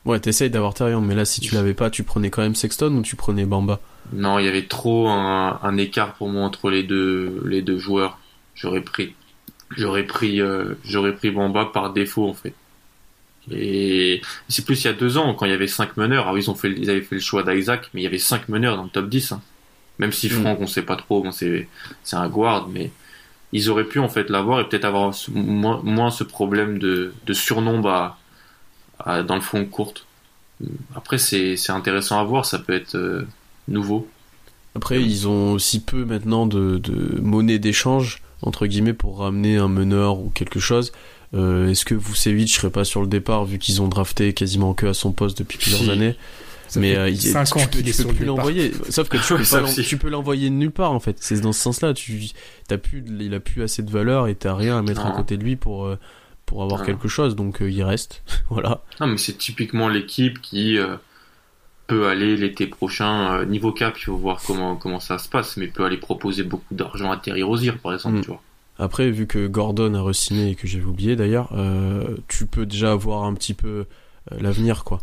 Ouais, 0.06 0.20
t'essayes 0.20 0.50
d'avoir 0.50 0.74
Terrian, 0.74 1.02
mais 1.02 1.16
là, 1.16 1.26
si 1.26 1.42
tu 1.42 1.54
l'avais 1.54 1.74
pas, 1.74 1.90
tu 1.90 2.04
prenais 2.04 2.30
quand 2.30 2.42
même 2.42 2.56
Sexton 2.56 2.94
ou 2.96 3.02
tu 3.02 3.16
prenais 3.16 3.46
Bamba? 3.46 3.80
Non, 4.14 4.40
il 4.40 4.46
y 4.46 4.48
avait 4.48 4.66
trop 4.68 5.08
un, 5.10 5.60
un 5.62 5.78
écart 5.78 6.14
pour 6.16 6.30
moi 6.30 6.44
entre 6.44 6.70
les 6.70 6.84
deux, 6.84 7.42
les 7.46 7.62
deux 7.62 7.78
joueurs. 7.78 8.18
J'aurais 8.56 8.82
pris, 8.82 9.14
j'aurais 9.78 10.04
pris, 10.04 10.42
euh, 10.42 10.76
j'aurais 10.84 11.14
pris 11.14 11.32
Bamba 11.32 11.66
par 11.66 11.94
défaut 11.94 12.28
en 12.28 12.34
fait. 12.34 12.54
Et 13.52 14.22
c'est 14.50 14.66
plus 14.66 14.84
il 14.84 14.88
y 14.88 14.90
a 14.90 14.94
deux 14.94 15.18
ans 15.18 15.34
quand 15.34 15.46
il 15.46 15.52
y 15.52 15.54
avait 15.56 15.68
cinq 15.68 15.98
meneurs. 15.98 16.28
Ah 16.28 16.34
oui, 16.34 16.42
ils 16.42 16.50
ont 16.52 16.56
fait, 16.56 16.72
ils 16.72 16.90
avaient 16.90 17.02
fait 17.02 17.16
le 17.16 17.22
choix 17.22 17.44
d'Isaac, 17.44 17.90
mais 17.94 18.02
il 18.02 18.04
y 18.04 18.08
avait 18.08 18.18
cinq 18.20 18.50
meneurs 18.50 18.78
dans 18.78 18.84
le 18.84 18.90
top 18.90 19.10
10. 19.10 19.32
hein. 19.32 19.42
Même 20.00 20.12
si. 20.12 20.30
Franck, 20.30 20.60
on 20.62 20.68
sait 20.68 20.84
pas 20.84 20.96
trop, 20.96 21.22
bon, 21.24 21.32
c'est, 21.32 21.68
c'est 22.04 22.16
un 22.16 22.28
guard, 22.30 22.68
mais 22.70 22.92
ils 23.52 23.70
auraient 23.70 23.86
pu 23.86 24.00
en 24.00 24.10
fait 24.10 24.30
l'avoir 24.30 24.60
et 24.62 24.70
peut-être 24.70 24.86
avoir 24.86 25.14
moins, 25.30 25.82
moins 25.84 26.12
ce 26.12 26.24
problème 26.24 26.80
de, 26.80 27.14
de 27.26 27.34
surnombre 27.34 27.90
à, 27.90 28.18
à- 29.06 29.24
dans 29.24 29.36
le 29.36 29.42
fond 29.42 29.66
courte. 29.66 30.06
Après, 30.96 31.18
c'est, 31.18 31.58
c'est 31.58 31.72
intéressant 31.72 32.20
à 32.20 32.24
voir, 32.24 32.46
ça 32.46 32.60
peut 32.60 32.74
être 32.74 32.96
euh, 32.96 33.28
nouveau. 33.68 34.08
Après, 34.76 35.02
ils 35.02 35.28
ont 35.28 35.54
aussi 35.54 35.82
peu 35.82 36.06
maintenant 36.06 36.46
de, 36.46 36.78
de 36.78 37.20
monnaie 37.20 37.60
d'échange, 37.60 38.22
entre 38.42 38.68
guillemets, 38.68 38.94
pour 38.94 39.18
ramener 39.20 39.58
un 39.58 39.68
meneur 39.68 40.20
ou 40.20 40.30
quelque 40.30 40.60
chose. 40.60 40.92
Euh, 41.34 41.70
Est-ce 41.70 41.84
que 41.86 41.96
Vucevic 41.96 42.50
serait 42.50 42.70
pas 42.70 42.84
sur 42.86 43.02
le 43.02 43.08
départ, 43.08 43.46
vu 43.46 43.58
qu'ils 43.58 43.82
ont 43.82 43.88
drafté 43.88 44.34
quasiment 44.34 44.74
que 44.74 44.86
à 44.88 44.94
son 44.94 45.12
poste 45.12 45.38
depuis 45.40 45.58
plusieurs 45.58 45.82
Si. 45.82 45.90
années 45.90 46.16
Ça 46.68 46.80
mais 46.80 46.96
euh, 46.96 47.10
il- 47.10 47.20
cinq 47.22 47.46
tu, 47.46 47.54
ans 47.58 47.68
peux, 47.72 47.82
tu 47.82 48.04
peux 48.04 48.14
plus 48.14 48.26
l'envoyer. 48.26 48.72
Sauf 48.90 49.10
que 49.10 49.18
tu 49.18 49.34
peux, 49.76 49.84
tu 49.84 49.98
peux 49.98 50.10
l'envoyer 50.10 50.50
de 50.50 50.56
nulle 50.56 50.72
part 50.72 50.92
en 50.92 51.00
fait. 51.00 51.18
C'est 51.20 51.42
dans 51.42 51.54
ce 51.54 51.62
sens-là. 51.62 51.94
Tu, 51.94 52.30
t'as 52.68 52.78
plus, 52.78 53.04
il 53.20 53.34
a 53.34 53.40
plus 53.40 53.64
assez 53.64 53.82
de 53.82 53.90
valeur 53.92 54.28
et 54.28 54.36
t'as 54.36 54.54
rien 54.56 54.78
à 54.78 54.82
mettre 54.82 55.06
à 55.06 55.12
côté 55.12 55.38
de 55.38 55.44
lui 55.44 55.56
pour 55.56 55.86
euh, 55.86 55.98
pour 56.52 56.64
avoir 56.64 56.82
Non. 56.82 56.86
quelque 56.86 57.08
chose. 57.08 57.38
Donc 57.38 57.62
euh, 57.62 57.72
il 57.72 57.82
reste. 57.82 58.24
voilà. 58.50 58.82
Non, 59.00 59.08
mais 59.08 59.18
c'est 59.18 59.38
typiquement 59.38 59.88
l'équipe 59.88 60.42
qui 60.42 60.78
euh, 60.78 60.98
peut 61.88 62.10
aller 62.10 62.36
l'été 62.36 62.68
prochain 62.68 63.36
euh, 63.40 63.46
niveau 63.46 63.72
cap. 63.72 63.98
Il 63.98 64.04
faut 64.04 64.18
voir 64.18 64.42
comment 64.46 64.76
comment 64.76 65.00
ça 65.00 65.18
se 65.18 65.30
passe, 65.30 65.56
mais 65.56 65.68
peut 65.68 65.86
aller 65.86 65.96
proposer 65.96 66.44
beaucoup 66.44 66.74
d'argent 66.76 67.10
à 67.10 67.16
Terry 67.16 67.42
Rozier, 67.42 67.72
par 67.72 67.94
exemple. 67.94 68.18
Mm. 68.18 68.22
Tu 68.22 68.28
vois. 68.28 68.42
Après, 68.78 69.10
vu 69.12 69.28
que 69.28 69.48
Gordon 69.48 69.94
a 69.94 70.02
re-signé 70.02 70.50
et 70.50 70.56
que 70.56 70.68
j'avais 70.68 70.84
oublié 70.84 71.16
d'ailleurs, 71.16 71.54
tu 72.28 72.48
peux 72.48 72.66
déjà 72.66 72.92
avoir 72.92 73.24
un 73.24 73.34
petit 73.34 73.54
peu 73.54 73.86
l'avenir 74.32 74.84
quoi. 74.84 75.00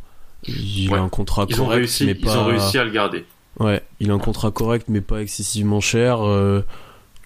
Il 0.46 0.90
Ouais. 0.90 0.98
a 0.98 1.02
un 1.02 1.08
contrat 1.08 1.46
Ils 1.48 1.60
ont 1.60 1.64
correct, 1.64 1.78
réussi, 1.78 2.04
mais 2.06 2.12
ils 2.12 2.20
pas. 2.20 2.36
ont 2.38 2.44
réussi 2.46 2.76
à 2.76 2.84
le 2.84 2.90
garder. 2.90 3.24
Ouais, 3.58 3.82
il 4.00 4.10
a 4.10 4.14
un 4.14 4.18
contrat 4.18 4.50
correct, 4.50 4.86
mais 4.88 5.00
pas 5.00 5.22
excessivement 5.22 5.80
cher. 5.80 6.18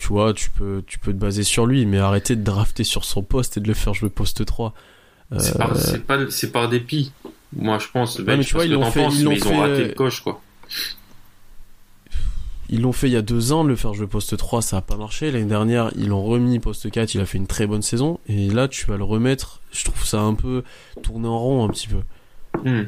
Tu 0.02 0.08
vois, 0.08 0.34
tu 0.34 0.50
peux, 0.50 0.82
tu 0.84 0.98
peux 0.98 1.12
te 1.12 1.16
baser 1.16 1.44
sur 1.44 1.64
lui, 1.64 1.86
mais 1.86 1.98
arrêter 1.98 2.34
de 2.34 2.42
drafter 2.42 2.82
sur 2.82 3.04
son 3.04 3.22
poste 3.22 3.56
et 3.56 3.60
de 3.60 3.68
le 3.68 3.74
faire 3.74 3.94
jouer 3.94 4.10
poste 4.10 4.44
3. 4.44 4.74
C'est 5.38 5.54
Euh, 5.54 5.58
par, 5.58 5.76
c'est 5.76 6.04
pas, 6.04 6.18
par 6.52 6.68
dépit. 6.68 7.12
Moi, 7.54 7.78
je 7.78 7.86
pense. 7.92 8.20
Ben, 8.20 8.36
mais 8.36 8.42
je 8.42 8.48
tu 8.48 8.54
vois, 8.54 8.64
ils 8.64 8.72
l'ont 8.72 8.90
fait- 8.90 9.04
penses, 9.04 9.14
ils 9.16 9.22
l'ont 9.24 9.30
mais 9.30 9.36
ils 9.36 9.46
ont 9.46 9.50
fait, 9.50 9.58
raté 9.60 9.72
euh, 9.72 9.88
le 9.88 9.94
coche, 9.94 10.20
quoi. 10.22 10.40
Ils 12.68 12.80
l'ont 12.80 12.92
fait 12.92 13.06
il 13.08 13.12
y 13.12 13.16
a 13.16 13.22
deux 13.22 13.52
ans, 13.52 13.62
le 13.62 13.76
faire 13.76 13.94
jouer 13.94 14.06
poste 14.08 14.36
3, 14.36 14.60
ça 14.62 14.78
a 14.78 14.80
pas 14.80 14.96
marché. 14.96 15.30
L'année 15.30 15.44
dernière, 15.44 15.90
ils 15.94 16.08
l'ont 16.08 16.24
remis 16.24 16.58
poste 16.58 16.90
4, 16.90 17.14
il 17.14 17.20
a 17.20 17.26
fait 17.26 17.38
une 17.38 17.46
très 17.46 17.66
bonne 17.68 17.82
saison. 17.82 18.18
Et 18.28 18.48
là, 18.48 18.66
tu 18.66 18.86
vas 18.86 18.96
le 18.96 19.04
remettre. 19.04 19.60
Je 19.72 19.84
trouve 19.84 20.04
ça 20.04 20.20
un 20.20 20.34
peu 20.34 20.64
tourné 21.02 21.28
en 21.28 21.38
rond 21.38 21.64
un 21.64 21.68
petit 21.68 21.86
peu. 21.88 22.00
Hmm. 22.68 22.86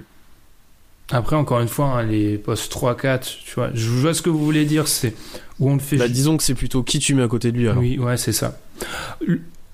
Après, 1.14 1.36
encore 1.36 1.60
une 1.60 1.68
fois, 1.68 1.86
hein, 1.86 2.02
les 2.02 2.38
postes 2.38 2.72
3-4, 2.72 3.20
tu 3.44 3.54
vois, 3.54 3.70
je 3.72 3.88
vois 3.88 4.14
ce 4.14 4.20
que 4.20 4.30
vous 4.30 4.44
voulez 4.44 4.64
dire, 4.64 4.88
c'est 4.88 5.14
où 5.60 5.70
on 5.70 5.74
le 5.74 5.80
fait. 5.80 5.96
Bah, 5.96 6.08
disons 6.08 6.36
que 6.36 6.42
c'est 6.42 6.54
plutôt 6.54 6.82
qui 6.82 6.98
tu 6.98 7.14
mets 7.14 7.22
à 7.22 7.28
côté 7.28 7.52
de 7.52 7.56
lui 7.58 7.68
alors. 7.68 7.78
Oui, 7.80 7.98
ouais, 7.98 8.16
c'est 8.16 8.32
ça. 8.32 8.58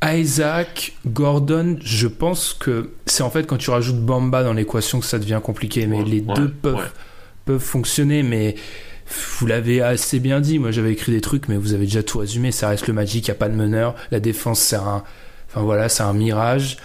Isaac, 0.03 0.93
Gordon, 1.07 1.79
je 1.83 2.07
pense 2.09 2.55
que 2.55 2.91
c'est 3.07 3.23
en 3.23 3.31
fait 3.31 3.47
quand 3.47 3.59
tu 3.59 3.71
rajoutes 3.71 4.01
Bamba 4.01 4.43
dans 4.43 4.53
l'équation 4.55 5.01
que 5.01 5.07
ça 5.07 5.19
devient 5.19 5.41
compliqué. 5.43 5.87
Mais 5.87 5.99
Ouais, 5.99 6.05
les 6.05 6.21
ouais, 6.21 6.35
deux 6.35 6.51
peuvent, 6.51 6.75
ouais. 6.77 6.83
peuvent 7.45 7.59
fonctionner, 7.63 8.23
mais 8.23 8.55
vous 9.39 9.47
l'avez 9.47 9.83
assez 9.83 10.19
bien 10.21 10.41
dit. 10.41 10.59
Moi, 10.59 10.71
j'avais 10.71 10.93
écrit 10.93 11.13
des 11.13 11.21
trucs, 11.21 11.49
mais 11.49 11.57
vous 11.57 11.75
avez 11.75 11.85
déjà 11.85 12.03
tout 12.03 12.19
résumé. 12.19 12.51
Ça 12.53 12.69
reste 12.69 12.87
le 12.87 12.95
Magic, 12.95 13.27
il 13.27 13.31
n'y 13.31 13.35
a 13.37 13.39
pas 13.39 13.49
de 13.49 13.57
meneur. 13.57 13.95
La 14.11 14.21
défense, 14.21 14.61
c'est 14.61 14.77
un, 14.77 15.03
enfin 15.49 15.63
voilà, 15.63 15.89
c'est 15.89 16.03
un 16.03 16.13
mirage. 16.15 16.79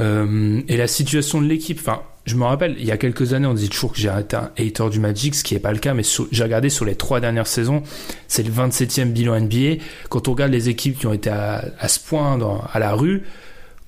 Euh, 0.00 0.60
et 0.68 0.76
la 0.76 0.86
situation 0.86 1.40
de 1.40 1.46
l'équipe, 1.46 1.78
enfin, 1.80 2.02
je 2.26 2.34
me 2.34 2.44
rappelle, 2.44 2.74
il 2.78 2.84
y 2.84 2.90
a 2.90 2.96
quelques 2.96 3.32
années, 3.32 3.46
on 3.46 3.54
disait 3.54 3.68
toujours 3.68 3.92
que 3.92 3.98
j'ai 3.98 4.10
été 4.20 4.36
un 4.36 4.50
hater 4.58 4.90
du 4.90 4.98
Magic, 5.00 5.34
ce 5.34 5.44
qui 5.44 5.54
n'est 5.54 5.60
pas 5.60 5.72
le 5.72 5.78
cas, 5.78 5.94
mais 5.94 6.02
sur- 6.02 6.26
j'ai 6.32 6.42
regardé 6.42 6.68
sur 6.70 6.84
les 6.84 6.94
trois 6.96 7.20
dernières 7.20 7.46
saisons, 7.46 7.82
c'est 8.28 8.42
le 8.42 8.50
27e 8.52 9.12
bilan 9.12 9.36
NBA. 9.36 9.82
Quand 10.10 10.26
on 10.28 10.32
regarde 10.32 10.50
les 10.52 10.68
équipes 10.68 10.98
qui 10.98 11.06
ont 11.06 11.12
été 11.12 11.30
à, 11.30 11.64
à 11.78 11.88
ce 11.88 12.00
point 12.00 12.36
dans- 12.36 12.62
à 12.72 12.78
la 12.80 12.92
rue, 12.94 13.22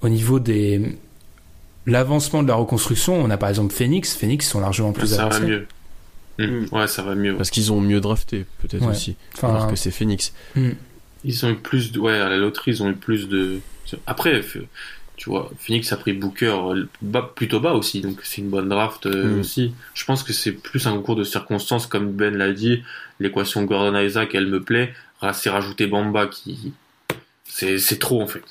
au 0.02 0.08
niveau 0.08 0.38
des 0.40 0.96
l'avancement 1.86 2.42
de 2.42 2.48
la 2.48 2.54
reconstruction, 2.54 3.14
on 3.14 3.30
a 3.30 3.36
par 3.36 3.48
exemple 3.48 3.72
Phoenix. 3.74 4.14
Phoenix 4.14 4.46
sont 4.48 4.60
largement 4.60 4.92
plus 4.92 5.06
ça 5.08 5.26
va 5.28 5.34
avancés. 5.36 5.44
mieux. 6.38 6.66
Ouais, 6.70 6.86
ça 6.86 7.02
va 7.02 7.14
mieux. 7.16 7.34
Parce 7.36 7.50
qu'ils 7.50 7.72
ont 7.72 7.80
mieux 7.80 8.00
drafté, 8.00 8.44
peut-être 8.62 8.82
Ouais. 8.84 8.90
aussi. 8.92 9.16
Enfin, 9.34 9.48
alors 9.50 9.66
que 9.68 9.74
c'est 9.76 9.90
Phoenix. 9.90 10.32
hmm. 10.54 10.70
Ils 11.24 11.44
ont 11.46 11.50
eu 11.50 11.56
plus 11.56 11.90
de, 11.90 11.98
ouais, 11.98 12.12
à 12.12 12.28
la 12.28 12.36
loterie, 12.36 12.70
ils 12.72 12.82
ont 12.82 12.90
eu 12.90 12.94
plus 12.94 13.28
de. 13.28 13.58
Après, 14.06 14.40
tu 15.18 15.28
vois, 15.28 15.50
Phoenix 15.58 15.92
a 15.92 15.96
pris 15.98 16.14
Booker 16.14 16.46
euh, 16.46 16.84
bas- 17.02 17.30
plutôt 17.34 17.60
bas 17.60 17.74
aussi, 17.74 18.00
donc 18.00 18.20
c'est 18.22 18.40
une 18.40 18.48
bonne 18.48 18.70
draft 18.70 19.04
euh, 19.04 19.36
Mm. 19.36 19.40
aussi. 19.40 19.74
Je 19.94 20.04
pense 20.06 20.22
que 20.22 20.32
c'est 20.32 20.52
plus 20.52 20.86
un 20.86 20.92
concours 20.92 21.16
de 21.16 21.24
circonstances, 21.24 21.86
comme 21.86 22.12
Ben 22.12 22.34
l'a 22.36 22.52
dit. 22.52 22.82
L'équation 23.20 23.64
Gordon 23.64 23.98
Isaac, 23.98 24.34
elle 24.34 24.46
me 24.46 24.62
plaît. 24.62 24.94
C'est 25.34 25.50
rajouter 25.50 25.86
Bamba 25.88 26.28
qui, 26.28 26.72
c'est 27.44 27.78
c'est 27.78 27.98
trop 27.98 28.22
en 28.22 28.26
fait. 28.28 28.44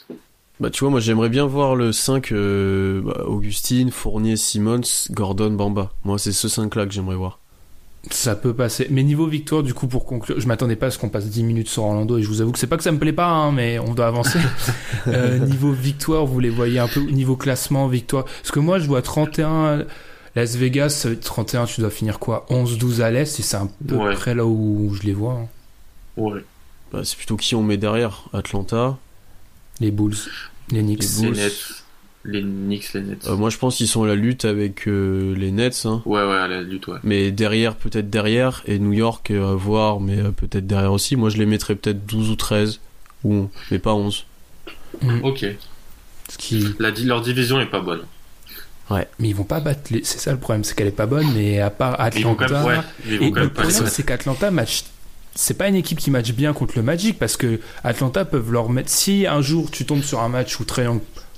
Bah 0.59 0.69
tu 0.69 0.81
vois, 0.81 0.89
moi 0.89 0.99
j'aimerais 0.99 1.29
bien 1.29 1.45
voir 1.45 1.75
le 1.75 1.91
5 1.93 2.31
euh, 2.31 3.01
bah, 3.01 3.23
Augustine, 3.27 3.91
Fournier, 3.91 4.35
Simmons, 4.35 4.81
Gordon, 5.11 5.51
Bamba. 5.51 5.91
Moi 6.03 6.17
c'est 6.19 6.31
ce 6.33 6.47
5 6.49 6.75
là 6.75 6.85
que 6.85 6.91
j'aimerais 6.93 7.15
voir. 7.15 7.39
Ça 8.11 8.35
peut 8.35 8.53
passer. 8.53 8.87
Mais 8.89 9.03
niveau 9.03 9.27
victoire, 9.27 9.63
du 9.63 9.73
coup, 9.73 9.87
pour 9.87 10.05
conclure, 10.05 10.39
je 10.39 10.47
m'attendais 10.47 10.75
pas 10.75 10.87
à 10.87 10.91
ce 10.91 10.97
qu'on 10.97 11.09
passe 11.09 11.25
10 11.25 11.43
minutes 11.43 11.69
sur 11.69 11.83
Orlando 11.83 12.17
et 12.17 12.21
je 12.23 12.27
vous 12.27 12.41
avoue 12.41 12.51
que 12.51 12.59
c'est 12.59 12.67
pas 12.67 12.77
que 12.77 12.83
ça 12.83 12.91
me 12.91 12.99
plaît 12.99 13.13
pas, 13.13 13.27
hein, 13.27 13.51
mais 13.51 13.79
on 13.79 13.93
doit 13.93 14.07
avancer. 14.07 14.39
Euh, 15.07 15.37
niveau 15.39 15.71
victoire, 15.71 16.25
vous 16.25 16.39
les 16.41 16.49
voyez 16.49 16.79
un 16.79 16.87
peu 16.89 16.99
niveau 16.99 17.37
classement, 17.37 17.87
victoire. 17.87 18.25
Parce 18.25 18.51
que 18.51 18.59
moi, 18.59 18.77
je 18.79 18.87
vois 18.87 19.01
31 19.01 19.85
Las 20.35 20.55
Vegas, 20.57 20.89
ça 20.89 21.07
veut 21.09 21.15
dire 21.15 21.23
31, 21.23 21.65
tu 21.65 21.79
dois 21.79 21.89
finir 21.89 22.19
quoi? 22.19 22.45
11-12 22.49 22.99
à 23.01 23.09
l'Est 23.09 23.39
et 23.39 23.43
c'est 23.43 23.55
un 23.55 23.69
peu 23.87 23.95
Ouais. 23.95 24.13
près 24.15 24.35
là 24.35 24.45
où 24.45 24.93
je 24.99 25.03
les 25.03 25.13
vois. 25.13 25.33
hein. 25.33 25.47
Ouais. 26.17 26.43
Bah, 26.91 27.01
c'est 27.05 27.15
plutôt 27.15 27.37
qui 27.37 27.55
on 27.55 27.63
met 27.63 27.77
derrière? 27.77 28.23
Atlanta. 28.33 28.97
Les 29.79 29.91
Bulls, 29.91 30.15
les 30.71 30.81
Knicks. 30.81 31.03
Les 31.21 31.27
Bulls. 31.29 31.39
Les 32.25 32.41
Knicks, 32.41 32.93
les 32.93 33.01
Nets. 33.01 33.27
Euh, 33.27 33.35
moi 33.35 33.49
je 33.49 33.57
pense 33.57 33.77
qu'ils 33.77 33.87
sont 33.87 34.03
à 34.03 34.07
la 34.07 34.15
lutte 34.15 34.45
avec 34.45 34.87
euh, 34.87 35.33
les 35.35 35.51
Nets. 35.51 35.85
Hein. 35.85 36.01
Ouais, 36.05 36.21
ouais, 36.21 36.35
à 36.35 36.47
la 36.47 36.61
lutte, 36.61 36.87
ouais. 36.87 36.97
Mais 37.03 37.31
derrière, 37.31 37.75
peut-être 37.75 38.09
derrière. 38.09 38.63
Et 38.65 38.79
New 38.79 38.93
York, 38.93 39.31
euh, 39.31 39.53
à 39.53 39.55
voir, 39.55 39.99
mais 39.99 40.19
euh, 40.19 40.31
peut-être 40.31 40.67
derrière 40.67 40.91
aussi. 40.91 41.15
Moi 41.15 41.29
je 41.29 41.37
les 41.37 41.45
mettrais 41.45 41.75
peut-être 41.75 42.05
12 42.05 42.29
ou 42.31 42.35
13. 42.35 42.79
Ou, 43.23 43.49
mais 43.71 43.79
pas 43.79 43.93
11. 43.93 44.25
Ok. 45.23 45.45
Ce 46.29 46.37
qui... 46.37 46.75
La, 46.79 46.91
leur 46.91 47.21
division 47.21 47.59
est 47.59 47.67
pas 47.67 47.79
bonne. 47.79 48.01
Mais 48.89 49.05
ils 49.19 49.35
vont 49.35 49.43
pas 49.43 49.59
battre 49.59 49.91
les... 49.91 50.03
C'est 50.03 50.19
ça 50.19 50.31
le 50.31 50.37
problème, 50.39 50.63
c'est 50.63 50.75
qu'elle 50.75 50.87
est 50.87 50.91
pas 50.91 51.05
bonne, 51.05 51.27
mais 51.33 51.59
à 51.59 51.69
part 51.69 51.97
Ils 52.15 52.23
vont 52.23 52.35
quand 52.35 52.45
Atlanta... 52.45 52.69
même, 52.69 52.77
ouais, 52.79 52.83
ils 53.05 53.13
Et 53.13 53.17
vont 53.29 53.35
le 53.35 53.49
problème, 53.49 53.87
c'est 53.87 54.05
qu'Atlanta 54.05 54.51
match. 54.51 54.85
C'est 55.35 55.55
pas 55.55 55.67
une 55.67 55.75
équipe 55.75 55.99
qui 55.99 56.09
match 56.09 56.31
bien 56.31 56.53
contre 56.53 56.73
le 56.77 56.83
Magic 56.83 57.19
parce 57.19 57.37
que 57.37 57.59
Atlanta 57.83 58.25
peuvent 58.25 58.51
leur 58.51 58.69
mettre. 58.69 58.89
Si 58.89 59.27
un 59.27 59.41
jour 59.41 59.69
tu 59.69 59.85
tombes 59.85 60.01
sur 60.01 60.21
un 60.21 60.29
match 60.29 60.59
où 60.59 60.63
Trae 60.63 60.87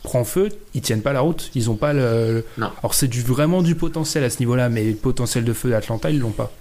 prend 0.04 0.24
feu, 0.24 0.50
ils 0.74 0.82
tiennent 0.82 1.02
pas 1.02 1.14
la 1.14 1.22
route. 1.22 1.52
Ils 1.56 1.70
ont 1.70 1.76
pas 1.76 1.93
le. 1.93 2.45
Non. 2.58 2.72
Alors 2.82 2.93
c'est 2.93 3.08
du 3.08 3.22
vraiment 3.22 3.62
du 3.62 3.76
potentiel 3.76 4.24
à 4.24 4.30
ce 4.30 4.39
niveau-là, 4.39 4.70
mais 4.70 4.84
le 4.86 4.95
potentiel 4.95 5.43
de 5.43 5.54
feu 5.54 5.70
d'Atlanta 5.70 6.10
ils 6.10 6.20
l'ont 6.20 6.32
pas. 6.32 6.52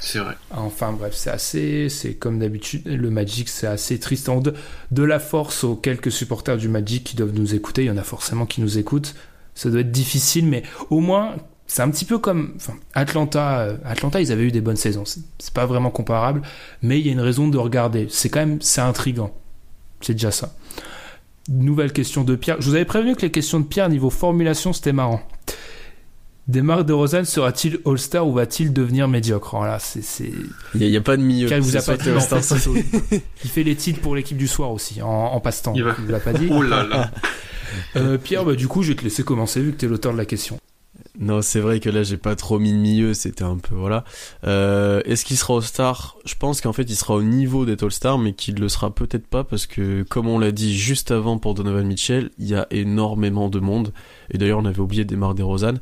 C'est 0.00 0.18
vrai. 0.18 0.34
Enfin 0.50 0.92
bref, 0.92 1.14
c'est 1.14 1.30
assez. 1.30 1.88
C'est 1.88 2.14
comme 2.14 2.38
d'habitude 2.38 2.86
le 2.86 3.10
Magic, 3.10 3.48
c'est 3.48 3.66
assez 3.66 3.98
triste. 3.98 4.28
En 4.28 4.40
de, 4.40 4.54
de 4.90 5.02
la 5.02 5.18
force 5.18 5.64
aux 5.64 5.76
quelques 5.76 6.12
supporters 6.12 6.56
du 6.56 6.68
Magic 6.68 7.04
qui 7.04 7.16
doivent 7.16 7.32
nous 7.34 7.54
écouter. 7.54 7.82
Il 7.84 7.86
y 7.86 7.90
en 7.90 7.96
a 7.96 8.02
forcément 8.02 8.44
qui 8.46 8.60
nous 8.60 8.78
écoutent. 8.78 9.14
Ça 9.54 9.70
doit 9.70 9.80
être 9.80 9.92
difficile, 9.92 10.46
mais 10.46 10.62
au 10.90 11.00
moins 11.00 11.36
c'est 11.66 11.80
un 11.82 11.90
petit 11.90 12.04
peu 12.04 12.18
comme 12.18 12.52
enfin, 12.56 12.74
Atlanta. 12.94 13.60
euh, 13.60 13.76
Atlanta, 13.84 14.20
ils 14.20 14.30
avaient 14.32 14.44
eu 14.44 14.50
des 14.52 14.60
bonnes 14.60 14.76
saisons. 14.76 15.04
C'est- 15.06 15.20
C'est 15.38 15.54
pas 15.54 15.64
vraiment 15.66 15.90
comparable, 15.90 16.42
mais 16.82 16.98
il 17.00 17.06
y 17.06 17.08
a 17.08 17.12
une 17.12 17.20
raison 17.20 17.48
de 17.48 17.56
regarder. 17.56 18.06
C'est 18.10 18.28
quand 18.28 18.40
même 18.40 18.60
c'est 18.60 18.80
intrigant. 18.82 19.32
C'est 20.00 20.12
déjà 20.14 20.30
ça. 20.30 20.54
Nouvelle 21.48 21.92
question 21.92 22.24
de 22.24 22.34
Pierre. 22.36 22.56
Je 22.60 22.68
vous 22.68 22.74
avais 22.74 22.84
prévenu 22.84 23.14
que 23.16 23.22
les 23.22 23.30
questions 23.30 23.60
de 23.60 23.64
Pierre 23.66 23.88
niveau 23.88 24.10
formulation 24.10 24.72
c'était 24.72 24.92
marrant. 24.92 25.20
Demar 26.46 26.84
DeRozan 26.84 27.24
sera-t-il 27.24 27.78
All-Star 27.86 28.26
ou 28.28 28.34
va-t-il 28.34 28.70
devenir 28.72 29.08
médiocre? 29.08 29.56
Voilà, 29.56 29.78
c'est 29.78 30.02
c'est 30.04 30.30
Il 30.74 30.82
y, 30.86 30.96
a- 30.96 31.00
pas 31.00 31.16
de 31.16 31.22
milieu. 31.22 31.46
Pierre, 31.46 31.58
il 31.58 31.64
vous 31.64 31.76
a 31.76 31.80
pas 31.80 31.96
dit. 31.96 32.10
Il 33.44 33.50
fait 33.50 33.62
les 33.62 33.76
titres 33.76 34.00
pour 34.00 34.14
l'équipe 34.14 34.36
du 34.36 34.46
soir 34.46 34.70
aussi 34.70 35.00
en, 35.00 35.08
en 35.08 35.40
passe-temps. 35.40 35.72
Il 35.74 35.84
vous 35.84 36.12
l'a 36.12 36.20
pas 36.20 36.34
dit. 36.34 36.48
Oh 36.52 36.62
là 36.62 36.82
là. 36.84 37.10
Euh, 37.96 38.18
Pierre, 38.18 38.44
bah, 38.44 38.54
du 38.54 38.68
coup, 38.68 38.82
je 38.82 38.90
vais 38.90 38.94
te 38.94 39.02
laisser 39.02 39.22
commencer 39.24 39.60
vu 39.60 39.72
que 39.72 39.78
t'es 39.78 39.86
l'auteur 39.86 40.12
de 40.12 40.18
la 40.18 40.26
question. 40.26 40.58
Non, 41.16 41.42
c'est 41.42 41.60
vrai 41.60 41.78
que 41.78 41.88
là, 41.88 42.02
j'ai 42.02 42.16
pas 42.16 42.34
trop 42.34 42.58
mis 42.58 42.72
de 42.72 42.76
milieu, 42.78 43.14
c'était 43.14 43.44
un 43.44 43.56
peu, 43.56 43.76
voilà. 43.76 44.02
Euh, 44.44 45.00
est-ce 45.04 45.24
qu'il 45.24 45.36
sera 45.36 45.54
All-Star 45.54 46.16
Je 46.24 46.34
pense 46.34 46.60
qu'en 46.60 46.72
fait, 46.72 46.82
il 46.90 46.96
sera 46.96 47.14
au 47.14 47.22
niveau 47.22 47.64
d'être 47.64 47.84
All-Star, 47.84 48.18
mais 48.18 48.32
qu'il 48.32 48.56
le 48.56 48.68
sera 48.68 48.92
peut-être 48.92 49.28
pas, 49.28 49.44
parce 49.44 49.66
que, 49.66 50.02
comme 50.02 50.26
on 50.26 50.40
l'a 50.40 50.50
dit 50.50 50.76
juste 50.76 51.12
avant 51.12 51.38
pour 51.38 51.54
Donovan 51.54 51.86
Mitchell, 51.86 52.30
il 52.38 52.48
y 52.48 52.56
a 52.56 52.66
énormément 52.72 53.48
de 53.48 53.60
monde. 53.60 53.92
Et 54.32 54.38
d'ailleurs, 54.38 54.58
on 54.58 54.64
avait 54.64 54.80
oublié 54.80 55.04
Demar 55.04 55.36
DeRozan. 55.36 55.74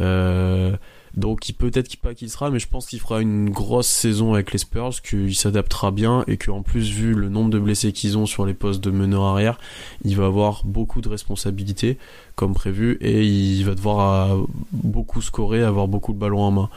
Euh, 0.00 0.74
donc, 1.16 1.40
peut-être 1.58 1.88
qu'il- 1.88 1.98
pas 1.98 2.14
qu'il 2.14 2.30
sera, 2.30 2.50
mais 2.50 2.60
je 2.60 2.68
pense 2.68 2.86
qu'il 2.86 3.00
fera 3.00 3.20
une 3.20 3.50
grosse 3.50 3.88
saison 3.88 4.32
avec 4.32 4.52
les 4.52 4.58
Spurs, 4.58 5.02
qu'il 5.02 5.34
s'adaptera 5.34 5.90
bien, 5.90 6.24
et 6.28 6.36
qu'en 6.38 6.62
plus, 6.62 6.88
vu 6.90 7.14
le 7.14 7.28
nombre 7.28 7.50
de 7.50 7.58
blessés 7.58 7.92
qu'ils 7.92 8.16
ont 8.16 8.26
sur 8.26 8.46
les 8.46 8.54
postes 8.54 8.82
de 8.82 8.92
meneur 8.92 9.24
arrière, 9.24 9.58
il 10.04 10.16
va 10.16 10.26
avoir 10.26 10.62
beaucoup 10.64 11.00
de 11.00 11.08
responsabilités 11.08 11.98
comme 12.40 12.54
prévu 12.54 12.96
et 13.02 13.22
il 13.24 13.64
va 13.64 13.74
devoir 13.76 14.32
euh, 14.32 14.42
beaucoup 14.72 15.22
scorer, 15.22 15.62
avoir 15.62 15.88
beaucoup 15.88 16.14
de 16.14 16.18
ballons 16.18 16.42
en 16.42 16.50
main. 16.50 16.70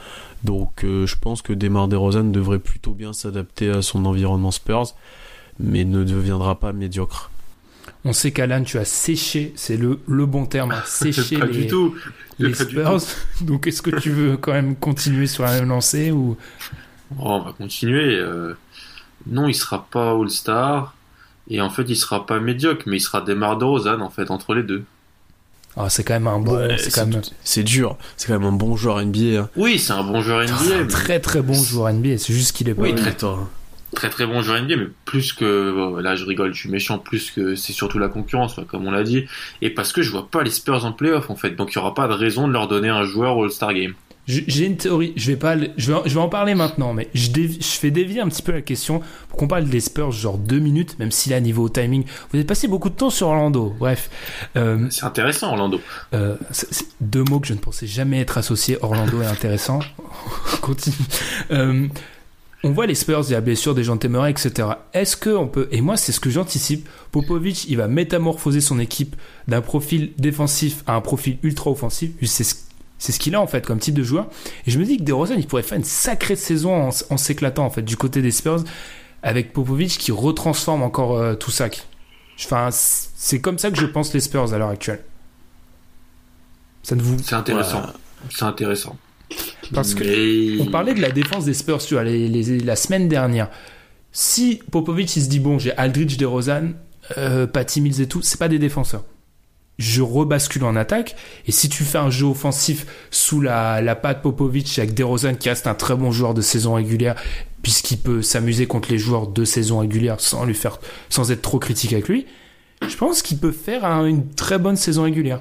Donc 0.44 0.84
euh, 0.84 1.06
je 1.06 1.16
pense 1.16 1.42
que 1.42 1.54
Demar 1.54 1.88
DeRozan 1.88 2.24
devrait 2.30 2.60
plutôt 2.60 2.92
bien 2.92 3.12
s'adapter 3.14 3.70
à 3.70 3.82
son 3.82 4.04
environnement 4.06 4.50
Spurs, 4.52 4.94
mais 5.58 5.84
ne 5.84 6.04
deviendra 6.04 6.60
pas 6.60 6.72
médiocre. 6.72 7.30
On 8.04 8.12
sait 8.12 8.32
qu'Alan, 8.32 8.62
tu 8.64 8.78
as 8.78 8.84
séché, 8.84 9.52
c'est 9.56 9.76
le, 9.76 10.00
le 10.06 10.26
bon 10.26 10.46
terme, 10.46 10.72
hein, 10.72 10.82
séché 10.86 11.38
pas 11.38 11.46
les, 11.46 11.52
du 11.52 11.66
tout. 11.66 11.94
les 12.38 12.54
Pas 12.54 12.64
du 12.64 12.80
Spurs. 12.80 12.84
tout. 12.84 13.00
Donc, 13.40 13.66
est-ce 13.66 13.82
que 13.82 13.90
tu 13.90 14.10
veux 14.10 14.36
quand 14.36 14.52
même 14.52 14.76
continuer 14.76 15.26
sur 15.26 15.44
la 15.44 15.52
même 15.60 15.68
lancée 15.68 16.10
ou? 16.12 16.36
Oh, 17.18 17.24
on 17.30 17.40
va 17.42 17.52
continuer. 17.52 18.16
euh, 18.18 18.54
Non, 19.26 19.48
il 19.48 19.54
sera 19.54 19.86
pas 19.90 20.12
All-Star. 20.12 20.96
Et 21.48 21.60
en 21.60 21.70
fait, 21.70 21.84
il 21.88 21.96
sera 21.96 22.26
pas 22.26 22.40
médiocre, 22.40 22.84
mais 22.86 22.96
il 22.98 23.00
sera 23.00 23.20
Demar 23.22 23.58
DeRozan, 23.58 24.00
en 24.00 24.10
fait, 24.10 24.30
entre 24.30 24.54
les 24.54 24.62
deux. 24.62 24.84
Ah, 25.76 25.90
c'est 25.90 26.04
quand 26.04 26.14
même 26.14 26.28
un 26.28 26.38
bon, 26.38 26.56
Ouais, 26.56 26.76
c'est 26.78 26.92
quand 26.94 27.06
même 27.06 27.20
c'est 27.42 27.64
dur, 27.64 27.96
c'est 28.16 28.28
quand 28.28 28.38
même 28.38 28.48
un 28.48 28.52
bon 28.52 28.76
joueur 28.76 29.04
NBA. 29.04 29.40
Hein. 29.40 29.48
Oui, 29.56 29.78
c'est 29.78 29.92
un 29.92 30.04
bon 30.04 30.20
joueur 30.20 30.42
NBA. 30.44 30.82
mais- 30.82 30.86
très 30.86 31.20
très 31.20 31.42
bon 31.42 31.54
joueur 31.54 31.92
NBA. 31.92 32.18
C'est 32.18 32.32
juste 32.32 32.56
qu'il 32.56 32.68
est 32.68 32.74
pas. 32.74 32.82
Oui, 32.82 32.94
très-. 32.94 33.16
Très 33.94 34.10
très 34.10 34.26
bon 34.26 34.42
joueur 34.42 34.60
NBA, 34.60 34.76
mais 34.76 34.88
plus 35.04 35.32
que... 35.32 35.72
bon, 35.72 35.96
là, 35.96 36.16
je 36.16 36.24
rigole, 36.24 36.52
je 36.52 36.60
suis 36.60 36.68
méchant, 36.70 36.98
plus 36.98 37.30
que 37.30 37.54
c'est 37.54 37.72
surtout 37.72 37.98
la 38.00 38.08
concurrence, 38.08 38.54
quoi, 38.54 38.64
comme 38.68 38.86
on 38.86 38.90
l'a 38.90 39.04
dit. 39.04 39.24
Et 39.62 39.70
parce 39.70 39.92
que 39.92 40.02
je 40.02 40.10
vois 40.10 40.28
pas 40.28 40.42
les 40.42 40.50
Spurs 40.50 40.84
en 40.84 40.92
playoff, 40.92 41.30
en 41.30 41.36
fait. 41.36 41.50
Donc, 41.50 41.72
il 41.72 41.76
y 41.76 41.78
aura 41.78 41.94
pas 41.94 42.08
de 42.08 42.12
raison 42.12 42.48
de 42.48 42.52
leur 42.52 42.66
donner 42.66 42.88
un 42.88 43.04
joueur 43.04 43.36
au 43.36 43.44
All-Star 43.44 43.72
Game. 43.72 43.94
J'ai 44.26 44.64
une 44.64 44.76
théorie. 44.78 45.12
Je 45.16 45.30
vais 45.32 45.36
pas, 45.36 45.54
je 45.76 45.92
vais, 45.92 45.98
je 46.06 46.14
vais 46.14 46.20
en 46.20 46.30
parler 46.30 46.54
maintenant, 46.54 46.94
mais 46.94 47.08
je, 47.12 47.30
dévi- 47.30 47.58
je 47.60 47.78
fais 47.78 47.90
dévier 47.90 48.20
un 48.20 48.28
petit 48.28 48.40
peu 48.42 48.52
la 48.52 48.62
question 48.62 49.00
pour 49.28 49.38
qu'on 49.38 49.48
parle 49.48 49.64
des 49.68 49.80
Spurs 49.80 50.12
genre 50.12 50.38
deux 50.38 50.60
minutes, 50.60 50.98
même 50.98 51.10
si 51.10 51.28
là 51.28 51.40
niveau 51.40 51.68
timing, 51.68 52.04
vous 52.30 52.36
avez 52.38 52.44
passé 52.44 52.66
beaucoup 52.66 52.88
de 52.88 52.94
temps 52.94 53.10
sur 53.10 53.28
Orlando. 53.28 53.74
Bref, 53.78 54.08
euh, 54.56 54.86
C'est 54.90 55.04
intéressant, 55.04 55.50
Orlando. 55.50 55.78
Euh, 56.14 56.36
deux 57.02 57.22
mots 57.24 57.38
que 57.38 57.46
je 57.46 57.52
ne 57.52 57.58
pensais 57.58 57.86
jamais 57.86 58.20
être 58.20 58.38
associés. 58.38 58.78
Orlando 58.80 59.20
est 59.20 59.26
intéressant. 59.26 59.80
Continue. 60.62 60.96
Euh, 61.50 61.86
on 62.62 62.70
voit 62.70 62.86
les 62.86 62.94
Spurs, 62.94 63.24
il 63.28 63.32
y 63.32 63.34
a 63.34 63.42
bien 63.42 63.54
sûr 63.54 63.74
des 63.74 63.84
gens 63.84 63.98
Temeray, 63.98 64.30
etc. 64.30 64.68
Est-ce 64.94 65.18
que 65.18 65.28
on 65.28 65.48
peut, 65.48 65.68
et 65.70 65.82
moi 65.82 65.98
c'est 65.98 66.12
ce 66.12 66.20
que 66.20 66.30
j'anticipe, 66.30 66.88
Popovic, 67.12 67.66
il 67.68 67.76
va 67.76 67.88
métamorphoser 67.88 68.62
son 68.62 68.78
équipe 68.78 69.16
d'un 69.48 69.60
profil 69.60 70.12
défensif 70.16 70.82
à 70.86 70.94
un 70.94 71.02
profil 71.02 71.36
ultra 71.42 71.70
offensif. 71.70 72.12
C'est 72.22 72.42
ce, 72.44 72.54
c'est 72.98 73.12
ce 73.12 73.18
qu'il 73.18 73.34
a 73.34 73.40
en 73.40 73.46
fait 73.46 73.66
comme 73.66 73.78
type 73.78 73.94
de 73.94 74.02
joueur. 74.02 74.28
Et 74.66 74.70
je 74.70 74.78
me 74.78 74.84
dis 74.84 74.96
que 74.98 75.02
DeRozan, 75.02 75.34
il 75.36 75.46
pourrait 75.46 75.62
faire 75.62 75.78
une 75.78 75.84
sacrée 75.84 76.36
saison 76.36 76.90
en, 77.10 77.16
s'éclatant 77.16 77.64
en 77.66 77.70
fait 77.70 77.82
du 77.82 77.96
côté 77.96 78.22
des 78.22 78.30
Spurs 78.30 78.64
avec 79.22 79.52
Popovic 79.52 79.98
qui 79.98 80.12
retransforme 80.12 80.82
encore 80.82 81.16
euh, 81.16 81.34
tout 81.34 81.50
ça. 81.50 81.68
Enfin, 82.40 82.68
c'est 82.72 83.40
comme 83.40 83.58
ça 83.58 83.70
que 83.70 83.78
je 83.78 83.86
pense 83.86 84.12
les 84.14 84.20
Spurs 84.20 84.52
à 84.52 84.58
l'heure 84.58 84.68
actuelle. 84.70 85.02
Ça 86.82 86.94
ne 86.96 87.02
vous 87.02 87.16
C'est 87.22 87.34
intéressant. 87.34 87.82
C'est 88.30 88.44
intéressant. 88.44 88.96
Parce 89.72 89.94
que 89.94 90.04
Mais- 90.04 90.60
on 90.62 90.70
parlait 90.70 90.94
de 90.94 91.00
la 91.00 91.10
défense 91.10 91.44
des 91.46 91.54
Spurs 91.54 91.78
tu 91.78 91.94
vois, 91.94 92.04
les- 92.04 92.28
les- 92.28 92.60
la 92.60 92.76
semaine 92.76 93.08
dernière. 93.08 93.50
Si 94.12 94.60
Popovic 94.70 95.16
il 95.16 95.22
se 95.22 95.28
dit 95.28 95.40
bon 95.40 95.58
j'ai 95.58 95.72
Aldridge, 95.76 96.16
DeRozan, 96.18 96.72
euh, 97.18 97.46
Patty 97.46 97.80
Mills 97.80 98.00
et 98.00 98.06
tout, 98.06 98.22
c'est 98.22 98.38
pas 98.38 98.48
des 98.48 98.58
défenseurs. 98.58 99.04
Je 99.78 100.02
rebascule 100.02 100.62
en 100.64 100.76
attaque 100.76 101.16
et 101.46 101.52
si 101.52 101.68
tu 101.68 101.82
fais 101.82 101.98
un 101.98 102.10
jeu 102.10 102.26
offensif 102.26 102.86
sous 103.10 103.40
la, 103.40 103.80
la 103.80 103.96
patte 103.96 104.22
Popovic 104.22 104.78
avec 104.78 104.94
DeRozan 104.94 105.34
qui 105.34 105.48
reste 105.48 105.66
un 105.66 105.74
très 105.74 105.96
bon 105.96 106.12
joueur 106.12 106.32
de 106.32 106.42
saison 106.42 106.74
régulière 106.74 107.16
puisqu'il 107.62 107.98
peut 107.98 108.22
s'amuser 108.22 108.66
contre 108.66 108.90
les 108.92 108.98
joueurs 108.98 109.26
de 109.26 109.44
saison 109.44 109.78
régulière 109.80 110.20
sans 110.20 110.44
lui 110.44 110.54
faire 110.54 110.78
sans 111.08 111.32
être 111.32 111.42
trop 111.42 111.58
critique 111.58 111.92
avec 111.92 112.08
lui, 112.08 112.26
je 112.86 112.96
pense 112.96 113.20
qu'il 113.22 113.38
peut 113.38 113.50
faire 113.52 113.84
un- 113.84 114.06
une 114.06 114.28
très 114.34 114.58
bonne 114.58 114.76
saison 114.76 115.02
régulière. 115.04 115.40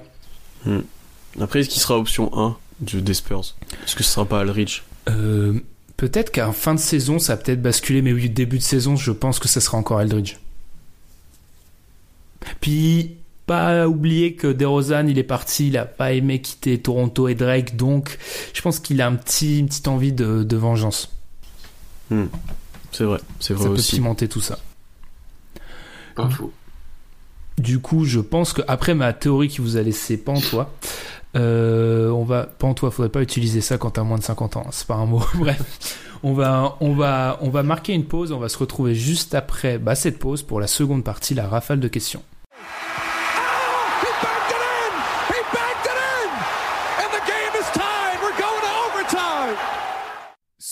Après, 1.39 1.59
est-ce 1.59 1.69
qu'il 1.69 1.81
sera 1.81 1.97
option 1.99 2.31
1 2.35 2.57
du, 2.79 3.01
des 3.01 3.13
Spurs? 3.13 3.53
Est-ce 3.85 3.95
que 3.95 4.03
ce 4.03 4.09
sera 4.13 4.25
pas 4.25 4.39
Aldridge? 4.39 4.81
Euh, 5.09 5.59
peut-être 5.97 6.31
qu'à 6.31 6.51
fin 6.53 6.73
de 6.73 6.79
saison, 6.79 7.19
ça 7.19 7.33
a 7.33 7.37
peut-être 7.37 7.61
basculé, 7.61 8.01
mais 8.01 8.13
oui, 8.13 8.29
début 8.29 8.57
de 8.57 8.63
saison, 8.63 8.95
je 8.95 9.11
pense 9.11 9.37
que 9.39 9.47
ça 9.49 9.59
sera 9.59 9.77
encore 9.77 9.99
Eldridge. 10.01 10.37
Puis, 12.61 13.17
pas 13.45 13.87
oublier 13.87 14.35
que 14.35 14.47
DeRozan, 14.47 15.07
il 15.07 15.17
est 15.19 15.23
parti, 15.23 15.67
il 15.67 15.77
a 15.77 15.85
pas 15.85 16.13
aimé 16.13 16.41
quitter 16.41 16.79
Toronto 16.79 17.27
et 17.27 17.35
Drake, 17.35 17.75
donc 17.75 18.17
je 18.53 18.61
pense 18.61 18.79
qu'il 18.79 19.01
a 19.01 19.07
un 19.07 19.15
petit, 19.15 19.59
une 19.59 19.67
petite 19.67 19.87
envie 19.87 20.13
de, 20.13 20.43
de 20.43 20.57
vengeance. 20.57 21.11
C'est 22.91 23.03
vrai, 23.05 23.19
c'est 23.39 23.53
vrai 23.53 23.63
Ça 23.63 23.69
peut 23.69 23.75
aussi. 23.75 23.95
pimenter 23.95 24.27
tout 24.27 24.41
ça. 24.41 24.59
Pas 26.15 26.29
faux. 26.29 26.51
Du 27.57 27.79
coup, 27.79 28.05
je 28.05 28.19
pense 28.19 28.53
que 28.53 28.61
après 28.67 28.93
ma 28.93 29.13
théorie 29.13 29.47
qui 29.47 29.61
vous 29.61 29.77
a 29.77 29.81
laissé 29.81 30.17
pantois, 30.17 30.71
euh, 31.35 32.09
on 32.09 32.23
va 32.23 32.43
pantois, 32.43 32.91
faudrait 32.91 33.09
pas 33.09 33.21
utiliser 33.21 33.61
ça 33.61 33.77
quand 33.77 33.91
t'as 33.91 34.03
moins 34.03 34.17
de 34.19 34.23
50 34.23 34.57
ans, 34.57 34.63
hein, 34.65 34.71
c'est 34.71 34.87
pas 34.87 34.95
un 34.95 35.05
mot. 35.05 35.23
Bref, 35.35 35.97
on 36.23 36.33
va 36.33 36.77
on 36.79 36.93
va 36.93 37.39
on 37.41 37.49
va 37.49 37.63
marquer 37.63 37.93
une 37.93 38.05
pause, 38.05 38.31
on 38.31 38.39
va 38.39 38.49
se 38.49 38.57
retrouver 38.57 38.95
juste 38.95 39.33
après 39.33 39.77
bah, 39.79 39.95
cette 39.95 40.19
pause 40.19 40.43
pour 40.43 40.59
la 40.59 40.67
seconde 40.67 41.03
partie, 41.03 41.33
la 41.33 41.47
rafale 41.47 41.79
de 41.79 41.87
questions. 41.87 42.23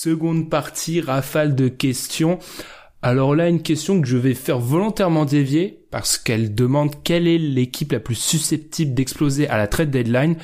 Seconde 0.04 0.49
partie, 0.49 0.99
rafale 0.99 1.54
de 1.54 1.68
questions. 1.68 2.39
Alors 3.04 3.36
là, 3.36 3.49
une 3.49 3.62
question 3.62 4.02
que 4.02 4.08
je 4.08 4.18
vais 4.18 4.34
faire 4.34 4.58
volontairement 4.58 5.26
dévier 5.26 5.86
parce 5.91 6.18
qu'elle 6.18 6.56
demande 6.56 7.04
quelle 7.04 7.28
est 7.28 7.38
l'équipe 7.38 7.91
la 7.91 7.99
plus 7.99 8.16
susceptible 8.16 8.95
d'exploser 8.95 9.47
à 9.47 9.58
la 9.58 9.68
trade 9.68 9.91
deadline. 9.91 10.38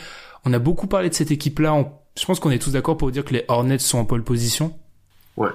On 0.46 0.54
a 0.54 0.60
beaucoup 0.60 0.86
parlé 0.86 1.10
de 1.10 1.16
cette 1.16 1.32
équipe-là. 1.32 1.74
On- 1.74 1.92
Je 2.16 2.24
pense 2.28 2.40
qu'on 2.40 2.52
est 2.52 2.60
tous 2.60 2.74
d'accord 2.74 2.98
pour 2.98 3.10
dire 3.10 3.26
que 3.26 3.34
les 3.34 3.46
Hornets 3.48 3.80
sont 3.80 3.98
en 3.98 4.06
pole 4.06 4.24
position. 4.24 4.78
Ouais. 5.38 5.50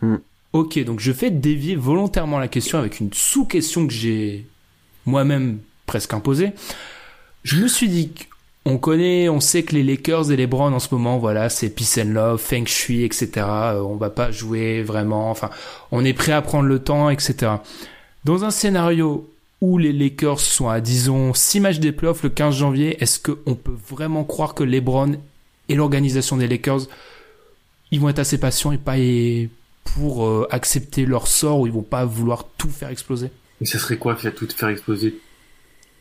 Hmm. 0.00 0.16
Ok, 0.52 0.82
donc 0.82 0.98
je 0.98 1.12
fais 1.12 1.30
dévier 1.30 1.76
volontairement 1.76 2.40
la 2.40 2.48
question 2.48 2.80
avec 2.80 2.98
une 2.98 3.12
sous-question 3.12 3.86
que 3.86 3.92
j'ai 3.92 4.44
moi-même 5.06 5.60
presque 5.86 6.12
imposée. 6.14 6.50
Je 7.44 7.62
me 7.62 7.68
suis 7.68 7.88
dit 7.88 8.10
on 8.66 8.76
connaît, 8.76 9.28
on 9.28 9.40
sait 9.40 9.62
que 9.62 9.74
les 9.74 9.82
Lakers 9.82 10.30
et 10.30 10.36
les 10.36 10.46
Browns 10.46 10.74
en 10.74 10.78
ce 10.78 10.94
moment, 10.94 11.18
voilà, 11.18 11.48
c'est 11.48 11.70
peace 11.70 11.98
and 11.98 12.10
love, 12.10 12.40
feng 12.40 12.66
shui, 12.66 13.04
etc. 13.04 13.30
Euh, 13.36 13.80
on 13.80 13.96
va 13.96 14.10
pas 14.10 14.30
jouer 14.30 14.82
vraiment, 14.82 15.30
enfin, 15.30 15.50
on 15.92 16.04
est 16.04 16.12
prêt 16.12 16.32
à 16.32 16.42
prendre 16.42 16.68
le 16.68 16.78
temps, 16.78 17.08
etc. 17.08 17.52
Dans 18.24 18.44
un 18.44 18.50
scénario 18.50 19.30
où 19.62 19.78
les 19.78 19.92
Lakers 19.92 20.40
sont 20.40 20.68
à, 20.68 20.80
disons, 20.80 21.32
6 21.32 21.60
matchs 21.60 21.78
des 21.78 21.92
playoffs 21.92 22.22
le 22.22 22.28
15 22.28 22.54
janvier, 22.54 23.02
est-ce 23.02 23.18
qu'on 23.18 23.54
peut 23.54 23.76
vraiment 23.88 24.24
croire 24.24 24.54
que 24.54 24.62
LeBron 24.62 25.12
et 25.68 25.74
l'organisation 25.74 26.36
des 26.36 26.48
Lakers, 26.48 26.82
ils 27.90 28.00
vont 28.00 28.10
être 28.10 28.18
assez 28.18 28.38
patients 28.38 28.72
et 28.72 28.78
pas 28.78 28.96
pour 29.84 30.26
euh, 30.26 30.46
accepter 30.50 31.06
leur 31.06 31.26
sort 31.26 31.60
ou 31.60 31.66
ils 31.66 31.72
vont 31.72 31.82
pas 31.82 32.04
vouloir 32.04 32.44
tout 32.58 32.70
faire 32.70 32.90
exploser? 32.90 33.30
Et 33.60 33.66
ça 33.66 33.78
serait 33.78 33.96
quoi 33.96 34.16
faire 34.16 34.34
tout 34.34 34.48
faire 34.54 34.68
exploser? 34.68 35.18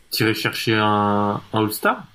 Tirer 0.10 0.34
chercher 0.34 0.76
un, 0.76 1.42
un 1.54 1.60
All-Star? 1.60 2.06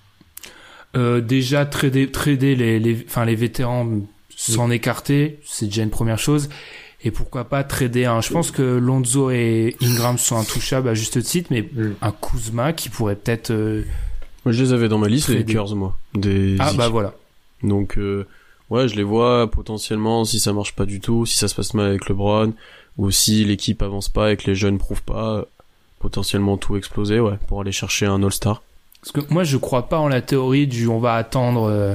Euh, 0.97 1.21
déjà 1.21 1.67
trader, 1.67 2.11
trader 2.11 2.55
les, 2.57 2.79
les, 2.79 3.05
enfin 3.09 3.25
les 3.25 3.35
vétérans 3.35 3.89
s'en 4.37 4.71
écarter, 4.71 5.41
c'est 5.45 5.67
déjà 5.67 5.83
une 5.83 5.91
première 5.91 6.19
chose. 6.19 6.49
Et 7.03 7.11
pourquoi 7.11 7.45
pas 7.45 7.65
trader 7.65 8.07
un. 8.07 8.21
Je 8.21 8.31
pense 8.33 8.51
que 8.51 8.63
Lonzo 8.63 9.31
et 9.31 9.77
Ingram 9.83 10.17
sont 10.19 10.37
intouchables 10.39 10.89
à 10.89 10.95
juste 10.95 11.23
titre, 11.23 11.49
mais 11.51 11.69
un 12.01 12.13
Kuzma 12.13 12.73
qui 12.73 12.89
pourrait 12.89 13.17
peut-être. 13.17 13.51
euh, 13.51 13.83
Moi, 14.45 14.53
je 14.53 14.63
les 14.63 14.73
avais 14.73 14.89
dans 14.89 14.99
ma 14.99 15.09
liste, 15.09 15.29
les. 15.29 15.39
Lakers, 15.39 15.75
moi. 15.77 15.97
Des 16.15 16.57
Ah 16.59 16.71
Zik. 16.71 16.79
bah 16.79 16.89
voilà. 16.89 17.13
Donc, 17.63 17.99
euh, 17.99 18.27
ouais, 18.71 18.89
je 18.89 18.95
les 18.97 19.03
vois 19.03 19.51
potentiellement 19.51 20.25
si 20.25 20.41
ça 20.41 20.53
marche 20.55 20.75
pas 20.75 20.87
du 20.87 21.01
tout, 21.01 21.27
si 21.27 21.37
ça 21.37 21.47
se 21.49 21.55
passe 21.55 21.75
mal 21.75 21.87
avec 21.87 22.09
LeBron, 22.09 22.55
ou 22.97 23.11
si 23.11 23.45
l'équipe 23.45 23.83
avance 23.83 24.09
pas 24.09 24.33
et 24.33 24.37
que 24.39 24.47
les 24.47 24.55
jeunes 24.55 24.79
prouvent 24.79 25.03
pas. 25.03 25.47
potentiellement 26.01 26.57
tout 26.59 26.77
exploser, 26.77 27.21
ouais, 27.21 27.39
pour 27.49 27.61
aller 27.63 27.73
chercher 27.73 28.07
un 28.07 28.23
All-Star. 28.23 28.63
Parce 29.05 29.13
que 29.27 29.33
moi, 29.33 29.45
je 29.45 29.57
crois 29.59 29.89
pas 29.89 29.99
en 29.99 30.09
la 30.09 30.23
théorie 30.23 30.67
du 30.67 30.89
on 30.89 30.99
va 30.99 31.15
attendre, 31.17 31.65
euh, 31.69 31.95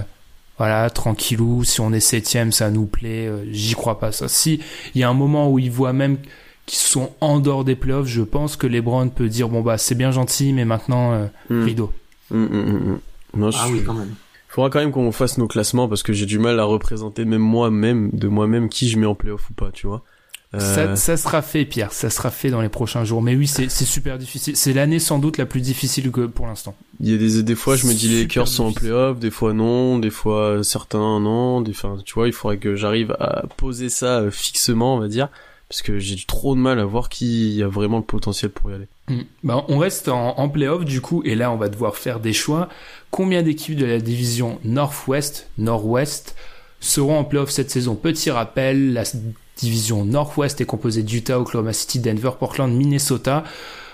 voilà, 0.60 0.90
tranquillou, 0.92 1.64
si 1.64 1.82
on 1.82 1.92
est 1.92 2.00
septième, 2.00 2.52
ça 2.52 2.70
nous 2.70 2.86
plaît. 2.86 3.26
euh, 3.28 3.46
J'y 3.52 3.74
crois 3.74 4.00
pas 4.00 4.12
ça. 4.12 4.28
Si 4.28 4.60
il 4.94 5.02
y 5.02 5.04
a 5.04 5.10
un 5.10 5.14
moment 5.16 5.50
où 5.50 5.58
ils 5.58 5.72
voient 5.72 5.94
même 5.94 6.18
qu'ils 6.68 6.78
sont 6.78 7.12
en 7.20 7.40
dehors 7.40 7.64
des 7.64 7.76
playoffs, 7.76 8.06
je 8.08 8.22
pense 8.22 8.56
que 8.56 8.68
LeBron 8.68 9.10
peut 9.10 9.28
dire 9.28 9.50
bon 9.50 9.62
bah 9.62 9.80
c'est 9.80 9.96
bien 9.96 10.12
gentil, 10.12 10.54
mais 10.54 10.66
maintenant 10.66 11.14
euh, 11.14 11.26
Hmm. 11.50 11.64
rideau. 11.64 11.92
Hum, 12.32 12.44
hum, 12.52 12.60
hum, 12.70 12.76
hum. 12.92 13.00
Non, 13.36 13.50
je 13.50 13.58
Ah 13.60 13.66
suis- 13.66 13.74
oui, 13.80 13.84
quand 13.84 13.94
même. 13.96 14.14
Faudra 14.48 14.70
quand 14.70 14.80
même 14.80 14.92
qu'on 14.92 15.12
fasse 15.12 15.38
nos 15.40 15.48
classements 15.48 15.88
parce 15.88 16.04
que 16.04 16.14
j'ai 16.14 16.26
du 16.28 16.38
mal 16.40 16.60
à 16.60 16.64
représenter 16.64 17.26
même 17.26 17.42
moi-même, 17.42 18.10
de 18.14 18.28
moi-même, 18.28 18.70
qui 18.70 18.88
je 18.90 18.98
mets 19.00 19.06
en 19.08 19.16
playoff 19.16 19.50
ou 19.50 19.54
pas, 19.54 19.72
tu 19.72 19.88
vois. 19.88 20.04
Euh, 20.56 20.60
Ça, 20.60 20.96
ça 20.96 21.16
sera 21.16 21.42
fait, 21.42 21.64
Pierre. 21.66 21.94
Ça 21.94 22.10
sera 22.10 22.32
fait 22.32 22.50
dans 22.50 22.62
les 22.62 22.70
prochains 22.70 23.04
jours. 23.04 23.22
Mais 23.22 23.36
oui, 23.36 23.46
c'est 23.48 23.70
super 23.70 24.18
difficile. 24.18 24.56
C'est 24.56 24.74
l'année 24.74 25.00
sans 25.00 25.20
doute 25.20 25.38
la 25.38 25.46
plus 25.46 25.62
difficile 25.62 26.12
que 26.12 26.26
pour 26.26 26.48
l'instant. 26.48 26.76
Il 27.00 27.12
y 27.12 27.14
a 27.14 27.18
des, 27.18 27.44
des 27.44 27.56
fois, 27.56 27.76
je 27.76 27.86
me 27.86 27.94
dis 27.94 28.08
les 28.10 28.22
Lakers 28.22 28.48
sont 28.48 28.66
en 28.66 28.74
playoff, 28.74 29.20
des 29.20 29.32
fois 29.32 29.54
non, 29.54 30.00
des 30.00 30.10
fois 30.10 30.64
certains 30.64 31.20
non, 31.20 31.62
des, 31.62 31.72
enfin, 31.72 31.98
tu 32.04 32.14
vois, 32.16 32.28
il 32.28 32.34
faudrait 32.34 32.58
que 32.58 32.76
j'arrive 32.76 33.16
à 33.20 33.44
poser 33.58 33.90
ça 33.90 34.20
euh, 34.20 34.32
fixement, 34.32 34.96
on 34.96 35.00
va 35.00 35.08
dire, 35.08 35.30
parce 35.70 35.82
que 35.82 35.98
j'ai 36.00 36.18
trop 36.28 36.56
de 36.56 36.60
mal 36.60 36.80
à 36.80 36.84
voir 36.86 37.08
qui 37.10 37.62
a 37.64 37.68
vraiment 37.68 37.98
le 37.98 38.04
potentiel 38.04 38.52
pour 38.52 38.72
y 38.72 38.74
aller. 38.74 38.88
Ben, 39.44 39.64
on 39.70 39.78
reste 39.78 40.10
en, 40.10 40.38
en 40.38 40.50
playoff 40.50 40.84
du 40.84 41.00
coup, 41.00 41.22
et 41.26 41.36
là 41.36 41.52
on 41.52 41.58
va 41.58 41.70
devoir 41.70 41.96
faire 41.96 42.20
des 42.20 42.34
choix. 42.34 42.68
Combien 43.12 43.44
d'équipes 43.44 43.78
de 43.78 43.86
la 43.86 44.00
division 44.00 44.60
Northwest, 44.64 45.48
Nord-Ouest 45.58 46.36
seront 46.82 47.18
en 47.18 47.24
playoff 47.24 47.50
cette 47.50 47.72
saison? 47.72 47.96
Petit 47.96 48.30
rappel, 48.30 48.94
la 48.94 49.04
division 49.60 50.06
Nord-Ouest 50.06 50.62
est 50.62 50.66
composée 50.66 51.04
d'Utah, 51.04 51.40
Oklahoma 51.40 51.74
City, 51.74 52.00
Denver, 52.00 52.32
Portland, 52.40 52.72
Minnesota. 52.74 53.44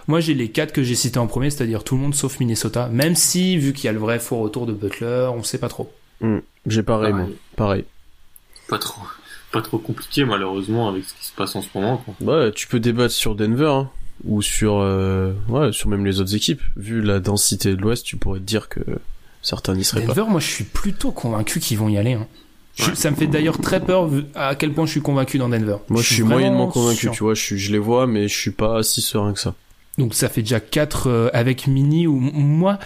Moi 0.08 0.20
j'ai 0.20 0.34
les 0.36 0.50
quatre 0.50 0.72
que 0.72 0.84
j'ai 0.84 0.96
cités 0.96 1.18
en 1.20 1.28
premier, 1.28 1.50
c'est-à-dire 1.50 1.84
tout 1.84 1.96
le 1.96 2.02
monde 2.02 2.14
sauf 2.16 2.40
Minnesota, 2.40 2.88
même 2.90 3.16
si 3.16 3.58
vu 3.58 3.74
qu'il 3.74 3.86
y 3.86 3.88
a 3.88 3.92
le 3.94 4.00
vrai 4.00 4.20
faux 4.20 4.38
retour 4.38 4.66
de 4.68 4.74
Butler, 4.74 5.30
on 5.36 5.44
sait 5.44 5.58
pas 5.58 5.70
trop. 5.70 5.92
J'ai 6.68 6.84
pareil, 6.84 7.14
moi, 7.14 7.22
Pareil. 7.24 7.36
pareil. 7.56 7.86
Pas 8.68 8.78
trop, 8.80 9.02
pas 9.52 9.62
trop 9.62 9.78
compliqué 9.78 10.26
malheureusement 10.26 10.90
avec 10.90 11.04
ce 11.04 11.14
qui 11.14 11.26
se 11.26 11.34
passe 11.34 11.56
en 11.56 11.62
ce 11.62 11.68
moment. 11.76 11.98
Quoi. 11.98 12.14
Bah, 12.22 12.52
tu 12.54 12.68
peux 12.68 12.80
débattre 12.80 13.14
sur 13.14 13.36
Denver, 13.36 13.68
hein, 13.68 13.90
ou 14.24 14.42
sur, 14.42 14.78
euh, 14.80 15.34
ouais, 15.50 15.72
sur 15.72 15.90
même 15.90 16.06
les 16.06 16.20
autres 16.20 16.36
équipes. 16.36 16.62
Vu 16.78 17.02
la 17.02 17.20
densité 17.20 17.76
de 17.76 17.82
l'Ouest, 17.82 18.06
tu 18.06 18.18
pourrais 18.18 18.40
te 18.40 18.46
dire 18.46 18.70
que 18.70 18.80
certains 19.42 19.76
n'y 19.76 19.84
seraient 19.84 20.02
pas. 20.06 20.14
Denver, 20.14 20.30
moi 20.32 20.40
je 20.40 20.48
suis 20.50 20.64
plutôt 20.64 21.12
convaincu 21.12 21.60
qu'ils 21.60 21.78
vont 21.78 21.90
y 21.90 21.98
aller. 21.98 22.14
hein. 22.14 22.28
Je- 22.76 22.84
Ouais. 22.90 22.96
Ça 22.96 23.10
me 23.12 23.16
fait 23.16 23.28
d'ailleurs 23.28 23.58
très 23.60 23.80
peur 23.80 24.10
à 24.36 24.56
quel 24.56 24.74
point 24.74 24.86
je 24.86 24.92
suis 24.92 25.02
convaincu 25.02 25.38
dans 25.38 25.48
Denver. 25.50 25.78
Moi, 25.90 26.02
je 26.02 26.14
suis 26.14 26.24
moyennement 26.24 26.68
convaincu, 26.68 27.00
sûr. 27.02 27.12
tu 27.14 27.24
vois, 27.24 27.34
je, 27.34 27.42
suis, 27.42 27.58
je 27.58 27.72
les 27.72 27.78
vois, 27.80 28.06
mais 28.06 28.28
je 28.28 28.38
suis 28.38 28.52
pas 28.52 28.84
si 28.84 29.02
serein 29.02 29.32
que 29.34 29.40
ça. 29.40 29.54
Donc 29.98 30.14
ça 30.14 30.28
fait 30.28 30.42
déjà 30.42 30.60
4 30.60 31.32
avec 31.34 31.68
Mini 31.68 32.06
ou 32.06 32.16
moi. 32.20 32.80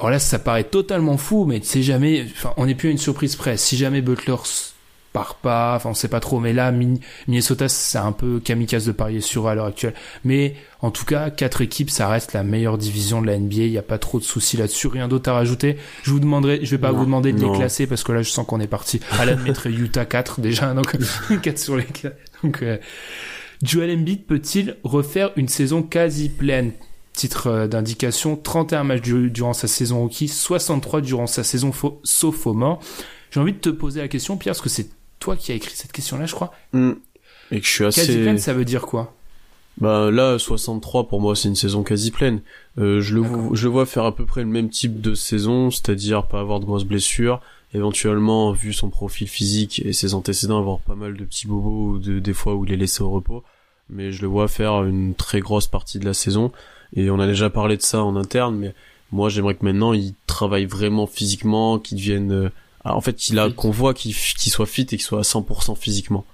Alors 0.00 0.10
là, 0.10 0.18
ça 0.18 0.38
paraît 0.38 0.64
totalement 0.64 1.18
fou, 1.18 1.44
mais 1.44 1.60
tu 1.60 1.66
sais 1.66 1.82
jamais. 1.82 2.24
Enfin, 2.36 2.54
on 2.56 2.66
n'est 2.66 2.74
plus 2.74 2.88
à 2.88 2.92
une 2.92 2.98
surprise 2.98 3.36
près. 3.36 3.56
Si 3.58 3.76
jamais 3.76 4.00
Butler 4.00 4.36
part 5.18 5.34
pas, 5.36 5.74
enfin 5.76 5.90
on 5.90 5.94
sait 5.94 6.08
pas 6.08 6.20
trop. 6.20 6.40
Mais 6.40 6.52
là, 6.52 6.72
Min- 6.72 6.98
Minnesota, 7.26 7.68
c'est 7.68 7.98
un 7.98 8.12
peu 8.12 8.40
kamikaze 8.40 8.86
de 8.86 8.92
parier 8.92 9.20
sur 9.20 9.46
eux 9.46 9.50
à 9.50 9.54
l'heure 9.54 9.66
actuelle. 9.66 9.94
Mais 10.24 10.54
en 10.80 10.90
tout 10.90 11.04
cas, 11.04 11.30
quatre 11.30 11.60
équipes, 11.60 11.90
ça 11.90 12.08
reste 12.08 12.32
la 12.32 12.42
meilleure 12.42 12.78
division 12.78 13.20
de 13.20 13.26
la 13.26 13.36
NBA. 13.38 13.62
Il 13.62 13.70
y 13.72 13.78
a 13.78 13.82
pas 13.82 13.98
trop 13.98 14.18
de 14.18 14.24
soucis 14.24 14.56
là-dessus. 14.56 14.86
Rien 14.88 15.08
d'autre 15.08 15.30
à 15.30 15.34
rajouter. 15.34 15.76
Je 16.02 16.10
vous 16.10 16.20
demanderai, 16.20 16.60
je 16.64 16.70
vais 16.70 16.78
pas 16.78 16.92
Non, 16.92 16.98
vous 16.98 17.04
demander 17.04 17.32
de 17.32 17.40
non. 17.40 17.52
les 17.52 17.58
classer 17.58 17.86
parce 17.86 18.02
que 18.04 18.12
là, 18.12 18.22
je 18.22 18.30
sens 18.30 18.46
qu'on 18.46 18.60
est 18.60 18.66
parti. 18.66 19.00
Alan 19.18 19.36
mettrait 19.38 19.70
Utah 19.70 20.04
4 20.04 20.40
déjà, 20.40 20.72
donc 20.74 20.96
4 21.42 21.58
sur 21.58 21.76
les 21.76 21.86
Donc 22.42 22.62
euh, 22.62 22.78
Joel 23.62 23.90
Embiid 23.98 24.24
peut-il 24.26 24.76
refaire 24.84 25.30
une 25.36 25.48
saison 25.48 25.82
quasi 25.82 26.28
pleine? 26.28 26.72
Titre 27.12 27.48
euh, 27.48 27.66
d'indication, 27.66 28.36
31 28.36 28.84
matchs 28.84 29.00
du- 29.02 29.30
durant 29.30 29.52
sa 29.52 29.66
saison 29.66 29.98
rookie, 30.02 30.28
63 30.28 31.00
durant 31.00 31.26
sa 31.26 31.42
saison 31.42 31.72
faux- 31.72 32.00
sophomore. 32.04 32.78
J'ai 33.32 33.40
envie 33.40 33.52
de 33.52 33.58
te 33.58 33.68
poser 33.70 34.00
la 34.00 34.06
question, 34.06 34.36
Pierre, 34.36 34.52
parce 34.52 34.60
que 34.62 34.68
c'est 34.68 34.88
toi 35.18 35.36
qui 35.36 35.52
as 35.52 35.54
écrit 35.54 35.74
cette 35.74 35.92
question-là, 35.92 36.26
je 36.26 36.34
crois. 36.34 36.52
Hmm. 36.72 36.92
Et 37.50 37.60
que 37.60 37.66
je 37.66 37.70
suis 37.70 37.84
Quasi 37.84 38.00
assez... 38.00 38.20
pleine, 38.20 38.38
ça 38.38 38.52
veut 38.52 38.64
dire 38.64 38.82
quoi? 38.82 39.14
Bah 39.80 40.10
là, 40.10 40.38
63 40.38 41.08
pour 41.08 41.20
moi, 41.20 41.36
c'est 41.36 41.48
une 41.48 41.54
saison 41.54 41.84
quasi 41.84 42.10
pleine. 42.10 42.40
Euh, 42.78 43.00
je 43.00 43.14
le 43.14 43.20
vois, 43.20 43.50
je 43.54 43.64
le 43.64 43.70
vois 43.70 43.86
faire 43.86 44.04
à 44.04 44.14
peu 44.14 44.26
près 44.26 44.40
le 44.40 44.48
même 44.48 44.70
type 44.70 45.00
de 45.00 45.14
saison, 45.14 45.70
c'est-à-dire 45.70 46.26
pas 46.26 46.40
avoir 46.40 46.58
de 46.58 46.64
grosses 46.64 46.84
blessures, 46.84 47.40
éventuellement 47.74 48.50
vu 48.52 48.72
son 48.72 48.90
profil 48.90 49.28
physique 49.28 49.80
et 49.84 49.92
ses 49.92 50.14
antécédents 50.14 50.58
avoir 50.58 50.80
pas 50.80 50.96
mal 50.96 51.16
de 51.16 51.24
petits 51.24 51.46
bobos 51.46 51.92
ou 51.92 51.98
de 51.98 52.18
des 52.18 52.32
fois 52.32 52.56
où 52.56 52.64
il 52.64 52.72
est 52.72 52.76
laissé 52.76 53.02
au 53.02 53.10
repos. 53.10 53.44
Mais 53.88 54.10
je 54.10 54.22
le 54.22 54.28
vois 54.28 54.48
faire 54.48 54.82
une 54.82 55.14
très 55.14 55.40
grosse 55.40 55.68
partie 55.68 56.00
de 56.00 56.04
la 56.04 56.14
saison 56.14 56.50
et 56.94 57.10
on 57.10 57.20
a 57.20 57.26
déjà 57.26 57.48
parlé 57.48 57.76
de 57.76 57.82
ça 57.82 58.02
en 58.02 58.16
interne, 58.16 58.56
mais 58.56 58.74
moi 59.12 59.28
j'aimerais 59.28 59.54
que 59.54 59.64
maintenant 59.64 59.92
il 59.92 60.14
travaille 60.26 60.66
vraiment 60.66 61.06
physiquement, 61.06 61.78
qu'il 61.78 61.98
devienne, 61.98 62.32
euh, 62.32 62.50
en 62.94 63.00
fait 63.00 63.14
qu'il 63.14 63.38
a 63.38 63.50
qu'on 63.50 63.70
voit 63.70 63.94
qu'il 63.94 64.14
qu'il 64.14 64.52
soit 64.52 64.66
fit 64.66 64.82
et 64.82 64.86
qu'il 64.86 65.02
soit 65.02 65.20
à 65.20 65.22
100% 65.22 65.76
physiquement. 65.76 66.24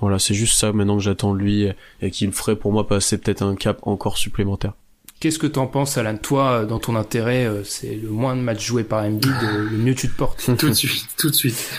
Voilà, 0.00 0.18
c'est 0.18 0.34
juste 0.34 0.58
ça 0.58 0.72
maintenant 0.72 0.98
que 0.98 1.02
j'attends 1.02 1.32
de 1.32 1.38
lui 1.38 1.68
et 2.02 2.10
qui 2.10 2.26
me 2.26 2.32
ferait 2.32 2.56
pour 2.56 2.72
moi 2.72 2.86
passer 2.86 3.18
peut-être 3.18 3.42
un 3.42 3.56
cap 3.56 3.78
encore 3.82 4.18
supplémentaire. 4.18 4.74
Qu'est-ce 5.18 5.38
que 5.38 5.46
t'en 5.46 5.66
penses, 5.66 5.96
Alan? 5.96 6.16
Toi, 6.18 6.50
euh, 6.50 6.66
dans 6.66 6.78
ton 6.78 6.94
intérêt, 6.94 7.46
euh, 7.46 7.64
c'est 7.64 7.94
le 7.94 8.10
moins 8.10 8.36
de 8.36 8.42
matchs 8.42 8.66
joués 8.66 8.84
par 8.84 9.02
Embiid, 9.02 9.32
euh, 9.42 9.64
le 9.70 9.78
mieux 9.78 9.94
tu 9.94 10.08
te 10.08 10.16
portes? 10.16 10.44
tout 10.58 10.68
de 10.68 10.74
suite, 10.74 11.08
tout 11.16 11.30
de 11.30 11.34
suite. 11.34 11.70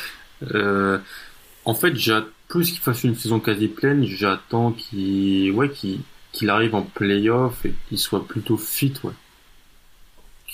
Euh, 0.53 0.97
en 1.65 1.75
fait, 1.75 1.95
j'ai 1.95 2.19
plus 2.47 2.71
qu'il 2.71 2.80
fasse 2.80 3.03
une 3.03 3.15
saison 3.15 3.39
quasi 3.39 3.67
pleine, 3.67 4.05
j'attends 4.05 4.71
qu'il, 4.71 5.51
ouais, 5.51 5.69
qu'il, 5.69 5.99
qu'il 6.32 6.49
arrive 6.49 6.73
en 6.73 6.82
playoff 6.82 7.65
et 7.65 7.73
qu'il 7.88 7.99
soit 7.99 8.25
plutôt 8.25 8.57
fit, 8.57 8.93
ouais. 9.03 9.13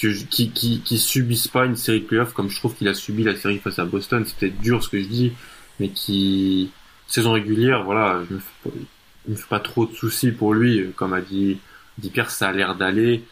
Que 0.04 0.12
je- 0.12 0.26
Qu'il, 0.26 0.52
qu'il, 0.52 0.82
qu'il 0.82 1.00
subisse 1.00 1.48
pas 1.48 1.66
une 1.66 1.76
série 1.78 2.02
de 2.02 2.06
playoffs 2.06 2.34
comme 2.34 2.50
je 2.50 2.58
trouve 2.58 2.76
qu'il 2.76 2.88
a 2.90 2.94
subi 2.94 3.24
la 3.24 3.36
série 3.36 3.60
face 3.60 3.80
à 3.80 3.86
Boston. 3.86 4.24
C'est 4.26 4.36
peut-être 4.38 4.60
dur 4.60 4.84
ce 4.84 4.90
que 4.90 5.00
je 5.02 5.08
dis, 5.08 5.32
mais 5.80 5.90
qui, 5.90 6.72
saison 7.08 7.32
régulière, 7.32 7.84
voilà, 7.86 8.22
je 8.30 8.34
me 8.36 8.40
fais 8.40 8.70
pas, 8.70 8.76
je 9.28 9.32
me 9.32 9.36
fais 9.38 9.48
pas 9.50 9.60
trop 9.62 9.86
de 9.86 9.94
soucis 9.96 10.32
pour 10.32 10.54
lui. 10.54 10.92
Comme 10.98 11.14
a 11.14 11.22
dit, 11.22 11.58
dit 11.98 12.10
Pierre, 12.10 12.30
ça 12.32 12.50
a 12.50 12.52
l'air 12.52 12.76
d'aller. 12.76 13.24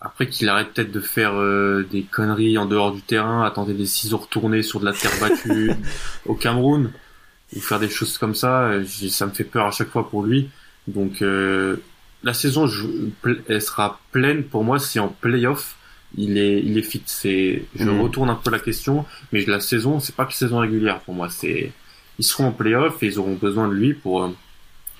Après 0.00 0.28
qu'il 0.28 0.48
arrête 0.48 0.72
peut-être 0.72 0.92
de 0.92 1.00
faire 1.00 1.34
euh, 1.34 1.84
des 1.90 2.02
conneries 2.04 2.56
en 2.56 2.64
dehors 2.66 2.92
du 2.94 3.02
terrain, 3.02 3.44
à 3.44 3.50
tenter 3.50 3.74
des 3.74 3.84
ciseaux 3.86 4.16
retournés 4.18 4.62
sur 4.62 4.80
de 4.80 4.84
la 4.86 4.92
terre 4.92 5.12
battue 5.20 5.72
au 6.26 6.34
Cameroun, 6.34 6.90
ou 7.54 7.60
faire 7.60 7.80
des 7.80 7.90
choses 7.90 8.16
comme 8.16 8.34
ça, 8.34 8.62
euh, 8.68 8.84
ça 9.10 9.26
me 9.26 9.32
fait 9.32 9.44
peur 9.44 9.66
à 9.66 9.70
chaque 9.72 9.90
fois 9.90 10.08
pour 10.08 10.22
lui. 10.22 10.48
Donc 10.86 11.20
euh, 11.20 11.76
la 12.22 12.32
saison, 12.32 12.66
je, 12.66 12.86
elle 13.48 13.60
sera 13.60 14.00
pleine 14.12 14.44
pour 14.44 14.62
moi 14.64 14.78
si 14.78 14.98
en 15.00 15.08
playoff 15.08 15.76
il 16.16 16.38
est 16.38 16.60
il 16.60 16.76
est 16.78 16.82
fit. 16.82 17.02
C'est, 17.06 17.62
je 17.76 17.84
Mhm. 17.84 18.00
retourne 18.00 18.30
un 18.30 18.34
peu 18.34 18.50
la 18.50 18.58
question, 18.58 19.04
mais 19.32 19.44
la 19.46 19.60
saison, 19.60 20.00
c'est 20.00 20.14
pas 20.14 20.24
que 20.26 20.32
saison 20.34 20.58
régulière 20.58 21.00
pour 21.00 21.14
moi. 21.14 21.28
C'est 21.30 21.72
ils 22.18 22.24
seront 22.24 22.46
en 22.48 22.52
playoff 22.52 23.02
et 23.02 23.06
ils 23.06 23.18
auront 23.18 23.34
besoin 23.34 23.68
de 23.68 23.74
lui 23.74 23.94
pour 23.94 24.24
euh, 24.24 24.28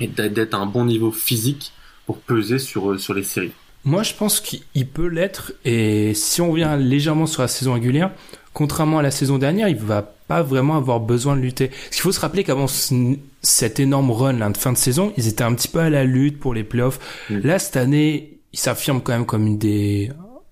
d'être 0.01 0.55
à 0.55 0.59
un 0.59 0.67
bon 0.67 0.85
niveau 0.85 1.11
physique 1.13 1.73
pour 2.07 2.19
peser 2.19 2.59
sur 2.59 2.93
euh, 2.93 2.99
sur 2.99 3.15
les 3.15 3.23
séries. 3.23 3.53
Moi, 3.85 4.03
je 4.03 4.13
pense 4.13 4.41
qu'il 4.41 4.87
peut 4.89 5.07
l'être, 5.07 5.53
et 5.65 6.13
si 6.13 6.43
on 6.43 6.51
revient 6.51 6.77
légèrement 6.79 7.25
sur 7.25 7.41
la 7.41 7.49
saison 7.49 7.73
régulière, 7.73 8.11
contrairement 8.53 8.99
à 8.99 9.03
la 9.03 9.11
saison 9.11 9.39
dernière, 9.39 9.69
il 9.71 9.77
va 9.77 10.03
pas 10.03 10.43
vraiment 10.43 10.77
avoir 10.77 11.01
besoin 11.01 11.35
de 11.35 11.41
lutter. 11.41 11.69
Parce 11.69 11.89
qu'il 11.93 12.03
faut 12.03 12.13
se 12.13 12.21
rappeler 12.21 12.45
qu'avant 12.45 12.67
ce- 12.67 13.17
cet 13.41 13.81
énorme 13.81 14.11
run 14.11 14.35
là, 14.35 14.51
de 14.51 14.57
fin 14.59 14.73
de 14.73 14.77
saison, 14.77 15.15
ils 15.17 15.29
étaient 15.29 15.45
un 15.45 15.55
petit 15.55 15.69
peu 15.69 15.79
à 15.79 15.89
la 15.89 16.05
lutte 16.05 16.39
pour 16.39 16.53
les 16.53 16.63
playoffs. 16.63 16.99
Mm. 17.31 17.39
Là, 17.39 17.59
cette 17.59 17.79
année, 17.79 18.39
ils 18.53 18.59
s'affirment 18.59 19.01
quand 19.01 19.13
même 19.13 19.25
comme 19.25 19.47
une 19.47 19.57
des, 19.59 20.11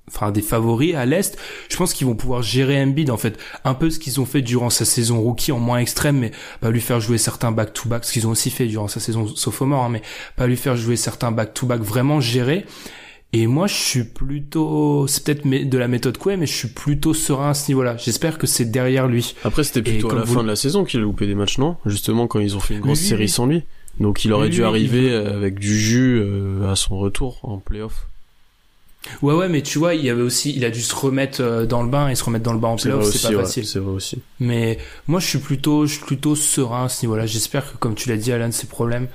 enfin, 0.09 0.31
des 0.33 0.43
favoris 0.43 0.95
à 0.95 1.07
l'Est. 1.07 1.39
Je 1.71 1.77
pense 1.77 1.93
qu'ils 1.95 2.07
vont 2.07 2.17
pouvoir 2.17 2.43
gérer 2.43 2.83
Embiid, 2.83 3.11
en 3.11 3.17
fait. 3.17 3.39
Un 3.65 3.75
peu 3.75 3.91
ce 3.91 3.99
qu'ils 3.99 4.21
ont 4.21 4.27
fait 4.27 4.43
durant 4.43 4.71
sa 4.71 4.85
saison 4.85 5.21
rookie 5.21 5.53
en 5.53 5.59
moins 5.59 5.79
extrême, 5.79 6.19
mais 6.19 6.33
pas 6.61 6.71
lui 6.71 6.81
faire 6.81 7.01
jouer 7.01 7.19
certains 7.19 7.53
back-to-back, 7.53 8.05
ce 8.05 8.13
qu'ils 8.13 8.27
ont 8.27 8.31
aussi 8.31 8.51
fait 8.51 8.67
durant 8.67 8.89
sa 8.89 9.01
saison 9.01 9.27
sophomore, 9.29 9.85
hein, 9.85 9.89
mais 9.91 10.03
pas 10.37 10.47
lui 10.47 10.57
faire 10.57 10.77
jouer 10.77 10.97
certains 10.97 11.31
back-to-back 11.33 11.81
vraiment 11.83 12.21
gérés. 12.21 12.65
Et 13.35 13.47
moi, 13.47 13.67
je 13.67 13.75
suis 13.75 14.05
plutôt, 14.05 15.07
c'est 15.07 15.23
peut-être 15.23 15.47
de 15.47 15.79
la 15.79 15.87
méthode 15.87 16.17
Coué, 16.17 16.39
mais 16.39 16.47
je 16.47 16.55
suis 16.55 16.69
plutôt 16.69 17.13
serein 17.13 17.51
à 17.51 17.55
ce 17.55 17.69
niveau-là. 17.71 17.97
J'espère 17.99 18.39
que 18.39 18.47
c'est 18.47 18.65
derrière 18.65 19.07
lui. 19.07 19.35
Après, 19.45 19.65
c'était 19.65 19.83
plutôt 19.83 20.11
à 20.11 20.15
la 20.15 20.23
vous- 20.23 20.35
fin 20.35 20.43
de 20.43 20.49
la 20.49 20.57
saison 20.57 20.85
qu'il 20.85 21.01
a 21.01 21.03
loupé 21.03 21.27
des 21.27 21.35
matchs, 21.35 21.59
non? 21.59 21.77
Justement, 21.85 22.27
quand 22.27 22.41
ils 22.41 22.57
ont 22.57 22.61
fait 22.61 22.75
une 22.75 22.81
grosse 22.81 23.01
Oui, 23.03 23.07
série 23.07 23.23
oui. 23.25 23.29
sans 23.29 23.45
lui. 23.47 23.65
Donc 24.01 24.25
il 24.25 24.33
aurait 24.33 24.47
Oui, 24.47 24.51
dû 24.55 24.65
arriver 24.65 25.09
il- 25.09 25.15
avec 25.15 25.59
du 25.59 25.77
jus 25.79 26.21
euh, 26.23 26.71
à 26.71 26.77
son 26.77 26.97
retour 26.99 27.41
en 27.43 27.59
playoff. 27.59 28.07
Ouais, 29.23 29.35
ouais, 29.35 29.49
mais 29.49 29.63
tu 29.63 29.79
vois, 29.79 29.95
il 29.95 30.05
y 30.05 30.11
avait 30.11 30.23
aussi, 30.23 30.53
il 30.55 30.65
a 30.65 30.71
dû 30.71 30.81
se 30.83 30.95
remettre 30.95 31.41
euh, 31.43 31.67
dans 31.67 31.83
le 31.83 31.89
bain 31.89 32.09
et 32.09 32.15
se 32.15 32.25
remettre 32.25 32.45
dans 32.45 32.53
le 32.53 32.59
bain 32.59 32.69
en 32.69 32.77
playoff, 32.77 33.05
c'est 33.11 33.29
pas 33.29 33.35
ouais, 33.35 33.43
facile. 33.43 33.67
c'est 33.67 33.79
vrai 33.79 33.93
aussi. 33.93 34.19
Mais 34.41 34.79
moi, 35.07 35.21
je 35.21 35.27
suis 35.27 35.39
plutôt, 35.39 35.87
je 35.87 35.95
suis 35.95 36.05
plutôt 36.05 36.35
serein 36.37 36.85
à 36.85 36.89
ce 36.89 37.05
niveau-là. 37.07 37.27
J'espère 37.27 37.71
que, 37.73 37.77
comme 37.79 37.95
tu 37.95 38.09
l'as 38.09 38.17
dit, 38.17 38.33
Alan, 38.33 38.53
ses 38.53 38.67
problèmes 38.67 39.09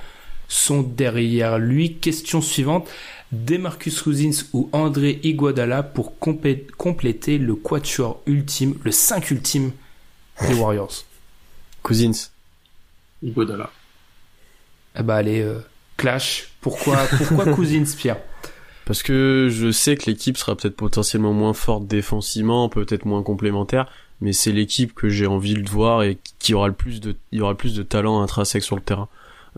sont 0.47 0.81
derrière 0.83 1.57
lui. 1.59 1.97
Question 1.97 2.41
suivante. 2.41 2.87
Demarcus 3.31 3.99
Cousins 4.01 4.43
ou 4.53 4.69
André 4.73 5.19
Iguodala 5.23 5.81
pour 5.81 6.13
compé- 6.21 6.67
compléter 6.77 7.39
le 7.39 7.55
quatuor 7.55 8.21
ultime, 8.27 8.75
le 8.83 8.91
5 8.91 9.31
ultime 9.31 9.71
des 10.47 10.53
Warriors. 10.53 10.93
Cousins. 11.81 12.29
Iguodala. 13.23 13.71
Ah 14.95 15.01
bah 15.03 15.15
allez, 15.15 15.41
euh, 15.41 15.59
clash. 15.97 16.49
Pourquoi, 16.61 16.97
pourquoi 17.17 17.45
Cousins, 17.55 17.85
Pierre? 17.97 18.17
Parce 18.85 19.03
que 19.03 19.47
je 19.49 19.71
sais 19.71 19.95
que 19.95 20.09
l'équipe 20.09 20.37
sera 20.37 20.55
peut-être 20.55 20.75
potentiellement 20.75 21.33
moins 21.33 21.53
forte 21.53 21.87
défensivement, 21.87 22.67
peut-être 22.69 23.05
moins 23.05 23.23
complémentaire, 23.23 23.89
mais 24.21 24.33
c'est 24.33 24.51
l'équipe 24.51 24.93
que 24.93 25.09
j'ai 25.09 25.27
envie 25.27 25.53
de 25.53 25.69
voir 25.69 26.03
et 26.03 26.17
qui 26.39 26.53
aura 26.53 26.67
le 26.67 26.73
plus 26.73 26.99
de, 26.99 27.15
il 27.31 27.39
y 27.39 27.41
aura 27.41 27.55
plus 27.55 27.75
de 27.75 27.83
talent 27.83 28.21
intrinsèque 28.21 28.63
sur 28.63 28.75
le 28.75 28.81
terrain. 28.81 29.07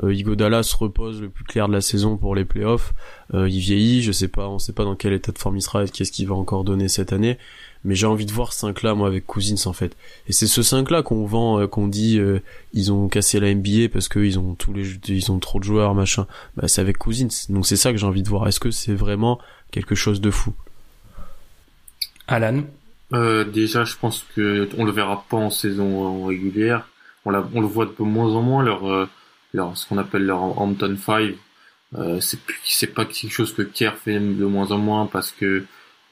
Euh, 0.03 0.13
Igodala 0.13 0.63
se 0.63 0.75
repose 0.75 1.21
le 1.21 1.29
plus 1.29 1.45
clair 1.45 1.67
de 1.67 1.73
la 1.73 1.81
saison 1.81 2.17
pour 2.17 2.35
les 2.35 2.45
playoffs. 2.45 2.93
Euh, 3.33 3.49
il 3.49 3.59
vieillit, 3.59 4.01
je 4.03 4.11
sais 4.11 4.27
pas, 4.27 4.49
on 4.49 4.59
sait 4.59 4.73
pas 4.73 4.83
dans 4.83 4.95
quel 4.95 5.13
état 5.13 5.31
de 5.31 5.37
forme 5.37 5.57
il 5.57 5.61
sera 5.61 5.85
et 5.85 5.89
qu'est-ce 5.89 6.11
qu'il 6.11 6.27
va 6.27 6.35
encore 6.35 6.63
donner 6.63 6.87
cette 6.87 7.13
année. 7.13 7.37
Mais 7.85 7.95
j'ai 7.95 8.07
envie 8.07 8.25
de 8.25 8.31
voir 8.31 8.51
ce 8.51 8.59
5 8.61 8.81
là 8.83 8.95
moi 8.95 9.07
avec 9.07 9.25
Cousins 9.25 9.69
en 9.69 9.73
fait. 9.73 9.95
Et 10.27 10.33
c'est 10.33 10.47
ce 10.47 10.61
5 10.61 10.89
là 10.91 11.03
qu'on 11.03 11.25
vend, 11.25 11.59
euh, 11.59 11.67
qu'on 11.67 11.87
dit 11.87 12.19
euh, 12.19 12.39
ils 12.73 12.91
ont 12.91 13.07
cassé 13.07 13.39
la 13.39 13.53
NBA 13.53 13.89
parce 13.93 14.09
qu'ils 14.09 14.37
ont 14.39 14.55
tous 14.55 14.73
les 14.73 14.97
ils 15.07 15.31
ont 15.31 15.39
trop 15.39 15.59
de 15.59 15.63
joueurs 15.63 15.95
machin. 15.95 16.27
Bah 16.57 16.67
c'est 16.67 16.81
avec 16.81 16.97
Cousins. 16.97 17.27
Donc 17.49 17.65
c'est 17.65 17.77
ça 17.77 17.91
que 17.91 17.97
j'ai 17.97 18.05
envie 18.05 18.23
de 18.23 18.29
voir. 18.29 18.47
Est-ce 18.47 18.59
que 18.59 18.71
c'est 18.71 18.95
vraiment 18.95 19.39
quelque 19.71 19.95
chose 19.95 20.19
de 20.19 20.31
fou? 20.31 20.53
Alan? 22.27 22.63
Euh, 23.13 23.43
déjà, 23.43 23.85
je 23.85 23.95
pense 23.95 24.25
que 24.35 24.67
on 24.77 24.85
le 24.85 24.91
verra 24.91 25.25
pas 25.29 25.37
en 25.37 25.49
saison 25.49 26.25
régulière. 26.25 26.87
On, 27.25 27.29
la, 27.29 27.47
on 27.53 27.61
le 27.61 27.67
voit 27.67 27.85
de 27.85 28.03
moins 28.03 28.33
en 28.33 28.41
moins 28.41 28.63
leur, 28.63 28.89
euh, 28.89 29.07
leur 29.53 29.77
ce 29.77 29.87
qu'on 29.87 29.97
appelle 29.97 30.25
leur 30.25 30.59
Hampton 30.59 30.97
5. 30.97 31.35
Euh, 31.95 32.19
c'est 32.19 32.39
plus, 32.41 32.59
c'est 32.65 32.93
pas 32.93 33.05
quelque 33.05 33.31
chose 33.31 33.53
que 33.53 33.61
Kerr 33.61 33.93
fait 34.03 34.19
de 34.19 34.45
moins 34.45 34.71
en 34.71 34.77
moins 34.77 35.05
parce 35.05 35.31
que 35.31 35.65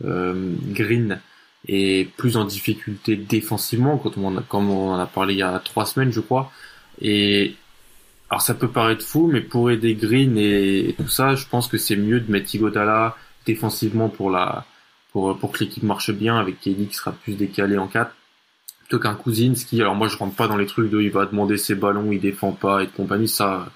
euh, 0.05 0.53
Green 0.69 1.19
est 1.67 2.09
plus 2.17 2.37
en 2.37 2.45
difficulté 2.45 3.15
défensivement, 3.15 3.97
comme 3.97 4.69
on 4.69 4.91
en 4.91 4.99
a 4.99 5.05
parlé 5.05 5.33
il 5.33 5.39
y 5.39 5.43
a 5.43 5.59
trois 5.59 5.85
semaines, 5.85 6.11
je 6.11 6.19
crois. 6.19 6.51
Et 7.01 7.55
alors 8.29 8.41
ça 8.41 8.53
peut 8.53 8.67
paraître 8.69 9.05
fou, 9.05 9.29
mais 9.31 9.41
pour 9.41 9.71
aider 9.71 9.95
Green 9.95 10.37
et, 10.37 10.89
et 10.89 10.93
tout 10.93 11.07
ça, 11.07 11.35
je 11.35 11.45
pense 11.47 11.67
que 11.67 11.77
c'est 11.77 11.95
mieux 11.95 12.19
de 12.19 12.31
mettre 12.31 12.53
Igodala 12.53 13.15
défensivement 13.45 14.09
pour 14.09 14.29
la 14.29 14.65
pour, 15.11 15.37
pour 15.37 15.51
que 15.51 15.63
l'équipe 15.63 15.83
marche 15.83 16.11
bien 16.11 16.37
avec 16.37 16.59
Kelly 16.59 16.87
qui 16.87 16.95
sera 16.95 17.11
plus 17.11 17.35
décalé 17.35 17.77
en 17.77 17.87
4 17.87 18.11
plutôt 18.79 18.99
qu'un 18.99 19.15
Cousins 19.15 19.53
qui 19.53 19.81
alors 19.81 19.95
moi 19.95 20.07
je 20.07 20.17
rentre 20.17 20.35
pas 20.35 20.47
dans 20.47 20.57
les 20.57 20.65
trucs 20.65 20.89
de 20.89 21.01
il 21.01 21.11
va 21.11 21.25
demander 21.25 21.57
ses 21.57 21.75
ballons 21.75 22.11
il 22.11 22.19
défend 22.19 22.51
pas 22.51 22.83
et 22.83 22.87
de 22.87 22.91
compagnie 22.91 23.27
ça 23.27 23.71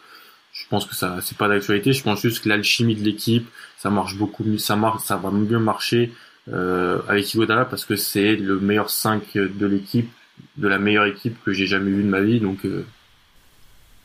je 0.52 0.64
pense 0.70 0.86
que 0.86 0.96
ça 0.96 1.20
c'est 1.22 1.38
pas 1.38 1.48
d'actualité 1.48 1.94
je 1.94 2.04
pense 2.04 2.22
juste 2.22 2.44
que 2.44 2.50
l'alchimie 2.50 2.96
de 2.96 3.04
l'équipe 3.04 3.48
ça 3.78 3.90
marche 3.90 4.16
beaucoup 4.16 4.44
mieux 4.44 4.58
ça 4.58 4.76
marche 4.76 5.04
ça 5.04 5.16
va 5.18 5.32
mieux 5.32 5.60
marcher 5.60 6.12
avec 6.52 7.34
Igodala 7.34 7.66
parce 7.66 7.86
que 7.86 7.96
c'est 7.96 8.36
le 8.36 8.60
meilleur 8.60 8.90
5 8.90 9.24
de 9.36 9.66
l'équipe 9.66 10.10
de 10.58 10.68
la 10.68 10.80
meilleure 10.80 11.06
équipe 11.06 11.36
que 11.44 11.52
j'ai 11.52 11.66
jamais 11.68 11.92
vue 11.92 12.04
de 12.04 12.10
ma 12.10 12.22
vie 12.22 12.40
donc 12.40 12.66
euh, 12.66 12.86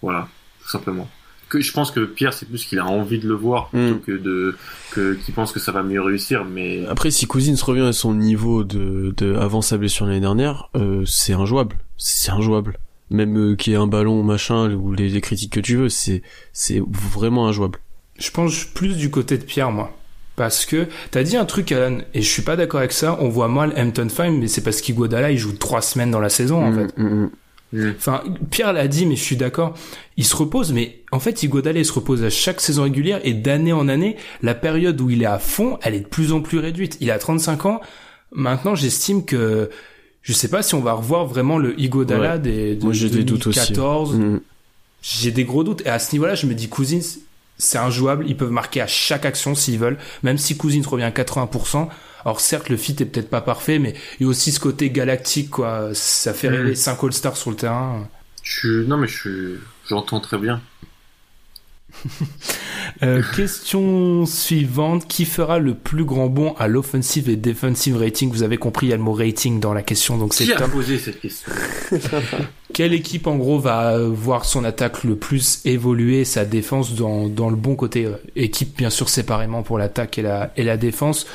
voilà 0.00 0.28
tout 0.62 0.68
simplement 0.70 1.08
que 1.48 1.60
je 1.60 1.70
pense 1.72 1.90
que 1.90 2.00
Pierre 2.06 2.32
c'est 2.32 2.46
plus 2.46 2.64
qu'il 2.64 2.78
a 2.78 2.86
envie 2.86 3.18
de 3.18 3.28
le 3.28 3.34
voir 3.34 3.68
plutôt 3.68 3.96
Mm. 3.96 4.00
que 4.00 4.12
de 4.12 4.56
que 4.92 5.14
qu'il 5.14 5.34
pense 5.34 5.52
que 5.52 5.60
ça 5.60 5.70
va 5.70 5.82
mieux 5.82 6.00
réussir 6.00 6.44
mais 6.46 6.86
Après, 6.86 7.10
si 7.10 7.26
Cousins 7.26 7.54
revient 7.62 7.82
à 7.82 7.92
son 7.92 8.14
niveau 8.14 8.64
de, 8.64 9.12
de 9.16 9.34
avant 9.36 9.60
sa 9.60 9.76
blessure 9.76 10.06
l'année 10.06 10.20
dernière, 10.20 10.70
euh, 10.76 11.04
c'est 11.04 11.34
injouable. 11.34 11.76
C'est 11.98 12.30
injouable. 12.32 12.78
Même 13.10 13.36
euh, 13.36 13.54
qu'il 13.54 13.74
y 13.74 13.76
ait 13.76 13.78
un 13.78 13.86
ballon, 13.86 14.22
machin, 14.22 14.72
ou 14.72 14.94
les, 14.94 15.10
les 15.10 15.20
critiques 15.20 15.52
que 15.52 15.60
tu 15.60 15.76
veux, 15.76 15.90
c'est 15.90 16.22
c'est 16.54 16.80
vraiment 16.90 17.46
injouable. 17.48 17.80
Je 18.18 18.30
pense 18.30 18.64
plus 18.64 18.96
du 18.96 19.10
côté 19.10 19.36
de 19.36 19.44
Pierre, 19.44 19.70
moi. 19.70 19.94
Parce 20.36 20.64
que 20.64 20.86
t'as 21.10 21.22
dit 21.22 21.36
un 21.36 21.44
truc, 21.44 21.70
Alan, 21.72 21.98
et 22.14 22.22
je 22.22 22.28
suis 22.28 22.42
pas 22.42 22.56
d'accord 22.56 22.80
avec 22.80 22.92
ça. 22.92 23.18
On 23.20 23.28
voit 23.28 23.48
mal 23.48 23.74
Hampton 23.76 24.08
Fine, 24.08 24.38
mais 24.38 24.48
c'est 24.48 24.62
parce 24.62 24.80
qu'Iguodala 24.80 25.30
il 25.30 25.38
joue 25.38 25.52
trois 25.52 25.82
semaines 25.82 26.10
dans 26.10 26.20
la 26.20 26.30
saison, 26.30 26.64
en 26.64 26.70
Mm, 26.70 26.88
fait. 26.88 26.98
mm, 27.02 27.04
mm. 27.74 27.94
Enfin, 27.96 28.22
Pierre 28.50 28.72
l'a 28.74 28.86
dit, 28.88 29.06
mais 29.06 29.16
je 29.16 29.22
suis 29.22 29.36
d'accord. 29.36 29.74
Il 30.18 30.24
se 30.24 30.36
repose, 30.36 30.72
mais 30.72 31.00
en 31.10 31.20
fait, 31.20 31.42
Iguodala 31.42 31.78
il 31.78 31.86
se 31.86 31.92
repose 31.92 32.22
à 32.22 32.28
chaque 32.30 32.60
saison 32.60 32.82
régulière 32.82 33.20
et 33.24 33.32
d'année 33.34 33.72
en 33.72 33.88
année, 33.88 34.16
la 34.42 34.54
période 34.54 35.00
où 35.00 35.08
il 35.10 35.22
est 35.22 35.26
à 35.26 35.38
fond, 35.38 35.78
elle 35.82 35.94
est 35.94 36.00
de 36.00 36.06
plus 36.06 36.32
en 36.32 36.40
plus 36.42 36.58
réduite. 36.58 36.96
Il 37.00 37.10
a 37.10 37.18
35 37.18 37.64
ans. 37.66 37.80
Maintenant, 38.30 38.74
j'estime 38.74 39.24
que 39.24 39.70
je 40.22 40.32
sais 40.34 40.48
pas 40.48 40.62
si 40.62 40.74
on 40.74 40.80
va 40.80 40.92
revoir 40.92 41.26
vraiment 41.26 41.56
le 41.58 41.78
Iguodala 41.80 42.32
Ouais. 42.34 42.38
des 42.38 42.76
de 42.76 42.84
Moi, 42.84 42.92
j'ai 42.92 43.08
des 43.10 43.24
doutes 43.24 43.46
aussi. 43.46 43.58
2014. 43.72 44.16
Mm. 44.16 44.40
J'ai 45.02 45.30
des 45.30 45.44
gros 45.44 45.64
doutes. 45.64 45.82
Et 45.86 45.88
à 45.88 45.98
ce 45.98 46.12
niveau-là, 46.12 46.34
je 46.34 46.46
me 46.46 46.54
dis 46.54 46.68
Cousins, 46.68 47.00
c'est 47.58 47.78
injouable. 47.78 48.24
Ils 48.28 48.36
peuvent 48.36 48.50
marquer 48.50 48.80
à 48.80 48.86
chaque 48.86 49.24
action 49.24 49.54
s'ils 49.54 49.78
veulent. 49.78 49.98
Même 50.22 50.38
si 50.38 50.56
Cousins 50.56 50.82
revient 50.86 51.04
à 51.04 51.10
80%. 51.10 51.88
Alors 52.24 52.40
certes, 52.40 52.68
le 52.68 52.76
fit 52.76 52.96
est 53.00 53.04
peut-être 53.06 53.30
pas 53.30 53.40
parfait, 53.40 53.78
mais 53.78 53.94
il 54.20 54.24
y 54.24 54.26
a 54.26 54.28
aussi 54.28 54.52
ce 54.52 54.60
côté 54.60 54.90
galactique, 54.90 55.50
quoi. 55.50 55.90
Ça 55.94 56.32
fait 56.32 56.48
Mhm. 56.48 56.54
rêver 56.56 56.74
5 56.76 57.02
All-Stars 57.02 57.36
sur 57.36 57.50
le 57.50 57.56
terrain. 57.56 58.08
je 58.44 58.82
non 58.84 58.96
mais 58.96 59.06
je 59.08 59.56
j'entends 59.88 60.18
très 60.20 60.36
bien 60.38 60.60
Euh, 63.02 63.22
question 63.34 64.26
suivante. 64.26 65.08
Qui 65.08 65.24
fera 65.24 65.58
le 65.58 65.74
plus 65.74 66.04
grand 66.04 66.26
bond 66.26 66.54
à 66.58 66.68
l'offensive 66.68 67.28
et 67.28 67.36
defensive 67.36 67.96
rating? 67.96 68.30
Vous 68.30 68.42
avez 68.42 68.58
compris, 68.58 68.86
il 68.86 68.90
y 68.90 68.92
a 68.92 68.96
le 68.96 69.02
mot 69.02 69.12
rating 69.12 69.60
dans 69.60 69.72
la 69.72 69.82
question, 69.82 70.18
donc 70.18 70.34
c'est 70.34 70.44
qui 70.44 70.52
a 70.52 70.68
posé 70.68 70.98
cette 70.98 71.20
question? 71.20 71.50
Quelle 72.72 72.92
équipe, 72.92 73.26
en 73.26 73.36
gros, 73.36 73.58
va 73.58 73.98
voir 73.98 74.44
son 74.44 74.64
attaque 74.64 75.04
le 75.04 75.16
plus 75.16 75.60
évoluer, 75.64 76.24
sa 76.24 76.44
défense 76.44 76.94
dans, 76.94 77.28
dans 77.28 77.50
le 77.50 77.56
bon 77.56 77.76
côté? 77.76 78.04
Euh, 78.04 78.16
Équipe, 78.36 78.76
bien 78.76 78.90
sûr, 78.90 79.08
séparément 79.08 79.62
pour 79.62 79.78
l'attaque 79.78 80.18
et 80.18 80.22
la, 80.22 80.52
et 80.56 80.62
la 80.62 80.76
défense. 80.76 81.26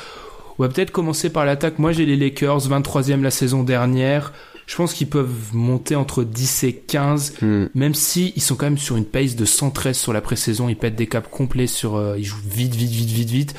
On 0.58 0.64
va 0.64 0.68
peut-être 0.68 0.90
commencer 0.90 1.30
par 1.30 1.44
l'attaque. 1.44 1.78
Moi, 1.78 1.92
j'ai 1.92 2.06
les 2.06 2.16
Lakers, 2.16 2.68
23e 2.68 3.22
la 3.22 3.30
saison 3.30 3.62
dernière. 3.62 4.32
Je 4.68 4.76
pense 4.76 4.92
qu'ils 4.92 5.08
peuvent 5.08 5.54
monter 5.54 5.96
entre 5.96 6.22
10 6.24 6.64
et 6.64 6.74
15, 6.74 7.34
Mm. 7.40 7.64
même 7.74 7.94
si 7.94 8.34
ils 8.36 8.42
sont 8.42 8.54
quand 8.54 8.66
même 8.66 8.76
sur 8.78 8.96
une 8.98 9.06
pace 9.06 9.34
de 9.34 9.44
113 9.46 9.96
sur 9.96 10.12
la 10.12 10.20
pré-saison. 10.20 10.68
Ils 10.68 10.76
pètent 10.76 10.94
des 10.94 11.06
caps 11.06 11.26
complets 11.30 11.66
sur, 11.66 11.96
euh, 11.96 12.16
ils 12.18 12.24
jouent 12.24 12.36
vite, 12.46 12.74
vite, 12.74 12.90
vite, 12.90 13.08
vite, 13.10 13.30
vite. 13.30 13.54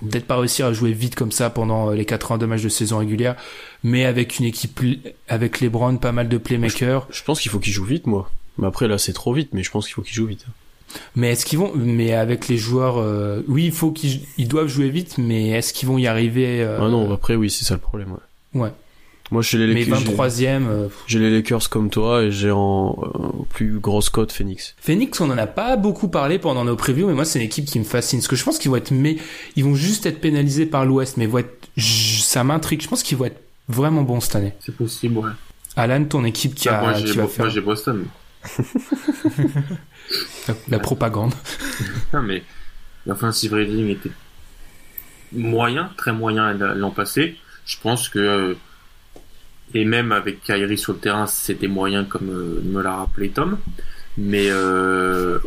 Peut-être 0.00 0.26
pas 0.26 0.36
réussir 0.38 0.66
à 0.66 0.72
jouer 0.72 0.92
vite 0.92 1.14
comme 1.14 1.30
ça 1.30 1.50
pendant 1.50 1.90
euh, 1.90 1.94
les 1.94 2.04
82 2.04 2.46
matchs 2.48 2.62
de 2.62 2.68
saison 2.68 2.98
régulière, 2.98 3.36
mais 3.84 4.04
avec 4.04 4.38
une 4.40 4.44
équipe, 4.46 4.80
avec 5.28 5.60
LeBron, 5.60 5.96
pas 5.98 6.10
mal 6.12 6.28
de 6.28 6.36
playmakers. 6.36 7.06
Je 7.10 7.22
pense 7.22 7.40
qu'il 7.40 7.50
faut 7.50 7.60
qu'il 7.60 7.72
joue 7.72 7.84
vite, 7.84 8.06
moi. 8.08 8.28
Mais 8.58 8.66
après, 8.66 8.88
là, 8.88 8.98
c'est 8.98 9.12
trop 9.12 9.32
vite, 9.32 9.50
mais 9.52 9.62
je 9.62 9.70
pense 9.70 9.86
qu'il 9.86 9.94
faut 9.94 10.02
qu'il 10.02 10.14
joue 10.14 10.26
vite. 10.26 10.46
Mais 11.14 11.30
est-ce 11.30 11.46
qu'ils 11.46 11.60
vont 11.60 11.72
Mais 11.76 12.12
avec 12.14 12.48
les 12.48 12.56
joueurs, 12.56 12.96
euh, 12.98 13.42
oui, 13.46 13.66
il 13.66 13.72
faut 13.72 13.92
qu'ils 13.92 14.22
ils 14.36 14.48
doivent 14.48 14.66
jouer 14.66 14.88
vite, 14.88 15.16
mais 15.18 15.50
est-ce 15.50 15.72
qu'ils 15.72 15.86
vont 15.88 15.98
y 15.98 16.08
arriver 16.08 16.60
euh, 16.60 16.78
Ah 16.80 16.88
non, 16.88 17.12
après, 17.12 17.36
oui, 17.36 17.50
c'est 17.50 17.64
ça 17.64 17.74
le 17.74 17.80
problème. 17.80 18.16
Ouais. 18.54 18.62
Ouais. 18.62 18.72
Moi, 19.30 19.42
chez 19.42 19.58
les 19.58 19.72
Mais 19.72 19.84
Lakers, 19.84 20.00
j'ai- 20.00 20.04
23e, 20.06 20.66
euh, 20.68 20.88
j'ai 21.06 21.18
les 21.20 21.30
Lakers 21.30 21.68
comme 21.70 21.88
toi 21.88 22.22
et 22.24 22.32
j'ai 22.32 22.50
en 22.50 22.98
euh, 23.00 23.44
plus 23.50 23.78
grosse 23.78 24.10
cote 24.10 24.32
Phoenix. 24.32 24.74
Phoenix, 24.80 25.20
on 25.20 25.30
en 25.30 25.38
a 25.38 25.46
pas 25.46 25.76
beaucoup 25.76 26.08
parlé 26.08 26.38
pendant 26.40 26.64
nos 26.64 26.74
previews, 26.74 27.06
mais 27.06 27.14
moi 27.14 27.24
c'est 27.24 27.38
une 27.38 27.44
équipe 27.44 27.64
qui 27.66 27.78
me 27.78 27.84
fascine. 27.84 28.18
Parce 28.18 28.26
que 28.28 28.34
je 28.36 28.42
pense 28.44 28.58
qu'ils 28.58 28.70
vont 28.72 28.76
être, 28.76 28.90
mais 28.90 29.18
ils 29.54 29.62
vont 29.64 29.76
juste 29.76 30.04
être 30.06 30.20
pénalisés 30.20 30.66
par 30.66 30.84
l'Ouest, 30.84 31.16
mais 31.16 31.26
vont 31.26 31.38
être, 31.38 31.68
ça 31.78 32.42
m'intrigue. 32.42 32.82
Je 32.82 32.88
pense 32.88 33.02
qu'ils 33.04 33.18
vont 33.18 33.26
être 33.26 33.40
vraiment 33.68 34.02
bons 34.02 34.20
cette 34.20 34.34
année. 34.36 34.52
c'est 34.58 34.74
possible 34.74 35.18
ouais 35.18 35.30
Alan, 35.76 36.04
ton 36.04 36.24
équipe 36.24 36.56
qui, 36.56 36.68
Ah, 36.68 36.78
a, 36.78 36.82
moi 36.82 36.92
qui 36.94 37.06
j'ai 37.06 37.12
va 37.14 37.22
moi, 37.22 37.30
faire 37.30 37.50
j'ai 37.50 37.60
Boston 37.60 38.04
la, 40.48 40.54
la 40.68 40.78
propagande. 40.80 41.32
Non, 42.12 42.22
mais 42.22 42.42
l'offensive 43.06 43.52
rating 43.54 43.88
était 43.90 44.10
moyen, 45.32 45.90
très 45.96 46.12
moyen 46.12 46.52
l'an 46.54 46.90
passé. 46.90 47.36
Je 47.64 47.76
pense 47.80 48.08
que 48.08 48.18
euh, 48.18 48.54
et 49.74 49.84
même 49.84 50.12
avec 50.12 50.42
Kyrie 50.42 50.78
sur 50.78 50.92
le 50.92 50.98
terrain, 50.98 51.26
c'était 51.26 51.68
moyen 51.68 52.04
comme 52.04 52.30
euh, 52.30 52.60
me 52.64 52.82
l'a 52.82 52.96
rappelé 52.96 53.30
Tom. 53.30 53.58
Mais 54.18 54.46
euh, 54.50 55.38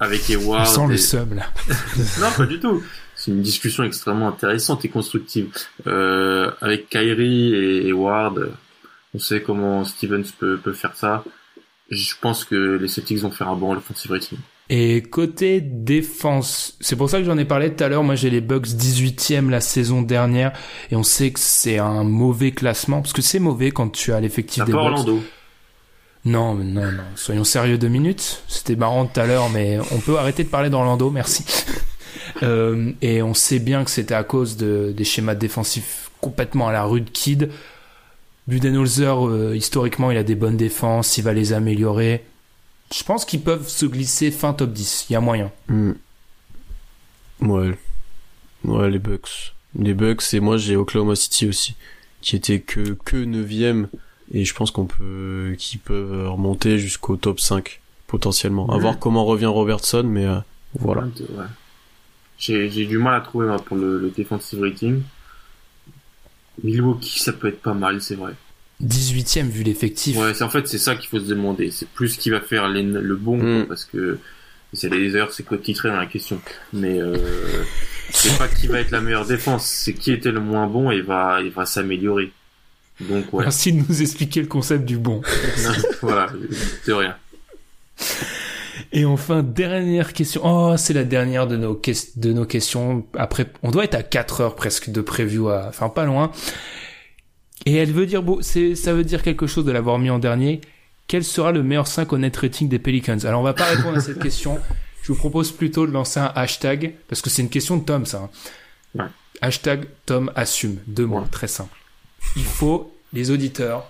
avec 0.00 0.28
Eward, 0.30 0.88
le 0.88 0.94
et- 0.94 0.98
sub 0.98 1.34
là. 1.34 1.46
non 2.20 2.30
pas 2.36 2.46
du 2.46 2.58
tout. 2.60 2.82
C'est 3.14 3.30
une 3.32 3.42
discussion 3.42 3.82
extrêmement 3.84 4.28
intéressante 4.28 4.84
et 4.84 4.88
constructive. 4.88 5.48
Euh, 5.86 6.50
avec 6.60 6.88
Kyrie 6.88 7.54
et 7.54 7.88
Eward, 7.88 8.50
on 9.14 9.18
sait 9.18 9.42
comment 9.42 9.84
Stevens 9.84 10.24
peut, 10.38 10.56
peut 10.56 10.72
faire 10.72 10.94
ça. 10.96 11.24
Je 11.90 12.14
pense 12.20 12.44
que 12.44 12.76
les 12.80 12.86
Celtics 12.88 13.18
vont 13.18 13.30
faire 13.30 13.48
un 13.48 13.56
bon 13.56 13.74
offensive 13.74 14.10
rating. 14.12 14.38
Et 14.70 15.00
côté 15.02 15.62
défense, 15.62 16.76
c'est 16.80 16.96
pour 16.96 17.08
ça 17.08 17.18
que 17.18 17.24
j'en 17.24 17.38
ai 17.38 17.46
parlé 17.46 17.72
tout 17.72 17.82
à 17.82 17.88
l'heure. 17.88 18.02
Moi, 18.02 18.16
j'ai 18.16 18.28
les 18.28 18.42
Bucks 18.42 18.66
18e 18.66 19.48
la 19.48 19.60
saison 19.60 20.02
dernière, 20.02 20.52
et 20.90 20.96
on 20.96 21.02
sait 21.02 21.30
que 21.30 21.40
c'est 21.40 21.78
un 21.78 22.04
mauvais 22.04 22.52
classement 22.52 23.00
parce 23.00 23.14
que 23.14 23.22
c'est 23.22 23.38
mauvais 23.38 23.70
quand 23.70 23.88
tu 23.88 24.12
as 24.12 24.20
l'effectif 24.20 24.64
des 24.64 24.72
Bucks. 24.72 24.80
Orlando. 24.80 25.22
Non, 26.24 26.54
non, 26.54 26.92
non. 26.92 27.02
Soyons 27.14 27.44
sérieux 27.44 27.78
deux 27.78 27.88
minutes. 27.88 28.42
C'était 28.48 28.76
marrant 28.76 29.06
tout 29.06 29.18
à 29.18 29.26
l'heure, 29.26 29.48
mais 29.48 29.78
on 29.92 29.98
peut 30.00 30.18
arrêter 30.18 30.44
de 30.44 30.48
parler 30.48 30.70
d'Orlando, 30.70 31.10
merci. 31.10 31.44
Euh, 32.42 32.92
et 33.00 33.22
on 33.22 33.34
sait 33.34 33.58
bien 33.58 33.84
que 33.84 33.90
c'était 33.90 34.14
à 34.14 34.22
cause 34.22 34.56
de, 34.56 34.92
des 34.96 35.04
schémas 35.04 35.34
défensifs 35.34 36.10
complètement 36.20 36.68
à 36.68 36.72
la 36.72 36.84
rue 36.84 37.00
de 37.00 37.10
Kid. 37.10 37.50
Budenholzer, 38.46 39.26
euh, 39.26 39.56
historiquement, 39.56 40.10
il 40.10 40.18
a 40.18 40.22
des 40.22 40.34
bonnes 40.34 40.56
défenses, 40.56 41.18
il 41.18 41.24
va 41.24 41.32
les 41.32 41.52
améliorer. 41.52 42.24
Je 42.92 43.04
pense 43.04 43.24
qu'ils 43.24 43.42
peuvent 43.42 43.68
se 43.68 43.84
glisser 43.86 44.30
fin 44.30 44.52
top 44.54 44.72
10. 44.72 45.06
Il 45.08 45.12
y 45.12 45.16
a 45.16 45.20
moyen. 45.20 45.50
Hmm. 45.68 45.92
Ouais. 47.40 47.78
Ouais, 48.64 48.90
les 48.90 48.98
Bucks. 48.98 49.54
Les 49.78 49.94
Bucks 49.94 50.22
et 50.34 50.40
moi 50.40 50.56
j'ai 50.56 50.76
Oklahoma 50.76 51.14
City 51.14 51.46
aussi, 51.46 51.74
qui 52.22 52.34
était 52.36 52.60
que 52.60 52.94
que 53.04 53.16
9 53.16 53.86
et 54.32 54.44
je 54.44 54.54
pense 54.54 54.70
qu'on 54.70 54.86
peut 54.86 55.54
qu'ils 55.58 55.78
peuvent 55.80 56.30
remonter 56.30 56.78
jusqu'au 56.78 57.16
top 57.16 57.38
5 57.40 57.80
potentiellement. 58.06 58.68
À 58.70 58.76
Mhm. 58.76 58.80
voir 58.82 58.98
comment 58.98 59.24
revient 59.24 59.46
Robertson 59.46 60.02
mais 60.04 60.24
euh, 60.26 60.38
voilà. 60.78 61.02
Ouais. 61.02 61.44
J'ai 62.38 62.70
j'ai 62.70 62.86
du 62.86 62.98
mal 62.98 63.14
à 63.14 63.20
trouver 63.20 63.46
moi, 63.46 63.58
pour 63.58 63.76
le, 63.76 63.98
le 63.98 64.10
defensive 64.10 64.60
rating. 64.62 65.02
Milwaukee, 66.64 67.20
ça 67.20 67.32
peut 67.32 67.48
être 67.48 67.62
pas 67.62 67.74
mal, 67.74 68.00
c'est 68.02 68.16
vrai. 68.16 68.32
18ème 68.84 69.48
vu 69.48 69.62
l'effectif. 69.64 70.16
Ouais, 70.16 70.34
c'est 70.34 70.44
en 70.44 70.48
fait 70.50 70.68
c'est 70.68 70.78
ça 70.78 70.94
qu'il 70.94 71.08
faut 71.08 71.18
se 71.18 71.24
demander. 71.26 71.70
C'est 71.70 71.88
plus 71.88 72.16
qui 72.16 72.30
va 72.30 72.40
faire 72.40 72.68
les- 72.68 72.82
le 72.82 73.16
bon 73.16 73.36
Mm. 73.38 73.66
parce 73.66 73.84
que 73.84 74.18
c'est 74.72 74.88
les 74.88 75.16
heures, 75.16 75.32
c'est 75.32 75.42
quoi 75.44 75.58
titré 75.58 75.88
dans 75.88 75.96
la 75.96 76.06
question. 76.06 76.40
Mais 76.72 77.00
euh, 77.00 77.16
c'est 78.10 78.36
pas 78.38 78.46
qui 78.48 78.66
va 78.68 78.80
être 78.80 78.90
la 78.90 79.00
meilleure 79.00 79.26
défense, 79.26 79.66
c'est 79.66 79.94
qui 79.94 80.12
était 80.12 80.30
le 80.30 80.40
moins 80.40 80.66
bon 80.66 80.90
et 80.90 81.00
va 81.00 81.40
il 81.42 81.50
va 81.50 81.66
s'améliorer. 81.66 82.30
Donc 83.00 83.32
ouais, 83.32 83.44
Merci 83.44 83.72
de 83.72 83.82
nous 83.88 84.02
expliquer 84.02 84.40
le 84.40 84.46
concept 84.48 84.84
du 84.84 84.98
bon. 84.98 85.22
voilà, 86.02 86.28
c'est 86.84 86.92
rien. 86.92 87.16
Et 88.92 89.04
enfin, 89.04 89.42
dernière 89.42 90.12
question. 90.12 90.40
Oh, 90.44 90.76
c'est 90.76 90.94
la 90.94 91.04
dernière 91.04 91.46
de 91.46 91.56
nos, 91.56 91.80
de 92.16 92.32
nos 92.32 92.44
questions. 92.44 93.06
Après, 93.16 93.46
on 93.62 93.70
doit 93.70 93.84
être 93.84 93.94
à 93.94 94.02
4 94.02 94.40
heures 94.40 94.54
presque 94.56 94.90
de 94.90 95.00
preview, 95.00 95.48
à... 95.48 95.66
enfin 95.68 95.88
pas 95.88 96.04
loin. 96.04 96.30
Et 97.66 97.74
elle 97.74 97.92
veut 97.92 98.06
dire, 98.06 98.22
ça 98.74 98.92
veut 98.92 99.04
dire 99.04 99.22
quelque 99.22 99.46
chose 99.46 99.64
de 99.64 99.72
l'avoir 99.72 99.98
mis 99.98 100.10
en 100.10 100.18
dernier. 100.18 100.60
Quel 101.06 101.24
sera 101.24 101.52
le 101.52 101.62
meilleur 101.62 101.86
5 101.86 102.12
au 102.12 102.18
net 102.18 102.36
rating 102.36 102.68
des 102.68 102.78
Pelicans? 102.78 103.18
Alors, 103.24 103.40
on 103.40 103.44
va 103.44 103.54
pas 103.54 103.64
répondre 103.64 103.96
à 103.96 104.00
cette 104.00 104.20
question. 104.20 104.58
Je 105.02 105.12
vous 105.12 105.18
propose 105.18 105.52
plutôt 105.52 105.86
de 105.86 105.92
lancer 105.92 106.20
un 106.20 106.30
hashtag, 106.34 106.94
parce 107.08 107.22
que 107.22 107.30
c'est 107.30 107.42
une 107.42 107.48
question 107.48 107.76
de 107.78 107.84
Tom, 107.84 108.04
ça. 108.06 108.18
hein. 108.18 108.30
Ouais. 108.94 109.04
Hashtag 109.40 109.86
Tom 110.06 110.30
assume. 110.34 110.78
Deux 110.86 111.06
mots, 111.06 111.20
Ouais. 111.20 111.26
très 111.30 111.48
simple. 111.48 111.76
Il 112.36 112.44
faut, 112.44 112.92
les 113.12 113.30
auditeurs, 113.30 113.88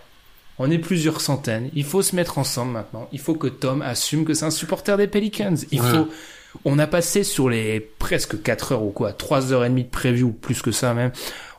on 0.59 0.70
est 0.70 0.78
plusieurs 0.78 1.20
centaines. 1.20 1.70
Il 1.74 1.85
faut 1.85 2.03
se 2.03 2.15
mettre 2.15 2.39
ensemble 2.39 2.73
maintenant. 2.73 3.09
Il 3.12 3.19
faut 3.20 3.35
que 3.35 3.49
Tom 3.49 3.82
assume 3.82 4.24
que 4.24 4.35
c'est 4.35 4.45
un 4.45 4.51
supporter 4.51 4.97
des 4.97 5.07
Pelicans. 5.09 5.55
Il 5.73 5.81
Ouais. 5.81 5.90
faut. 5.90 6.09
On 6.65 6.79
a 6.79 6.87
passé 6.87 7.25
sur 7.25 7.49
les 7.49 7.81
presque 7.81 8.43
4 8.43 8.73
heures 8.73 8.83
ou 8.83 8.91
quoi, 8.91 9.13
3 9.13 9.53
heures 9.53 9.65
et 9.65 9.69
demie 9.69 9.85
de 9.85 9.89
preview, 9.89 10.33
plus 10.33 10.63
que 10.63 10.73
ça 10.73 10.95
même. 10.95 11.13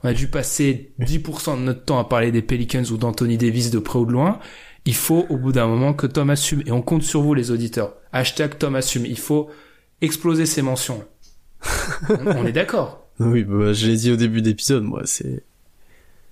On 0.04 0.08
a 0.10 0.14
dû 0.14 0.28
passer 0.28 0.92
10% 1.00 1.58
de 1.58 1.62
notre 1.62 1.84
temps 1.84 2.00
à 2.00 2.04
parler 2.06 2.32
des 2.32 2.42
Pelicans 2.42 2.84
ou 2.92 2.98
d'Anthony 2.98 3.38
Davis 3.38 3.72
de 3.72 3.80
près 3.80 4.00
ou 4.00 4.06
de 4.06 4.12
loin. 4.12 4.40
Il 4.86 4.96
faut, 4.96 5.26
au 5.30 5.38
bout 5.38 5.52
d'un 5.52 5.68
moment, 5.68 5.94
que 5.94 6.08
Tom 6.08 6.30
assume. 6.30 6.64
Et 6.66 6.72
on 6.72 6.82
compte 6.82 7.04
sur 7.04 7.22
vous, 7.22 7.34
les 7.34 7.52
auditeurs. 7.52 7.94
Hashtag 8.14 8.58
Tom 8.58 8.76
assume. 8.76 9.06
Il 9.06 9.20
faut 9.20 9.50
exploser 10.02 10.46
ces 10.46 10.62
mentions. 10.62 11.04
on, 12.10 12.28
on 12.28 12.46
est 12.46 12.54
d'accord. 12.54 13.06
Oui, 13.20 13.44
bah, 13.44 13.74
je 13.74 13.88
l'ai 13.88 13.98
dit 13.98 14.12
au 14.12 14.16
début 14.16 14.42
d'épisode, 14.42 14.84
moi, 14.84 15.02
c'est, 15.04 15.44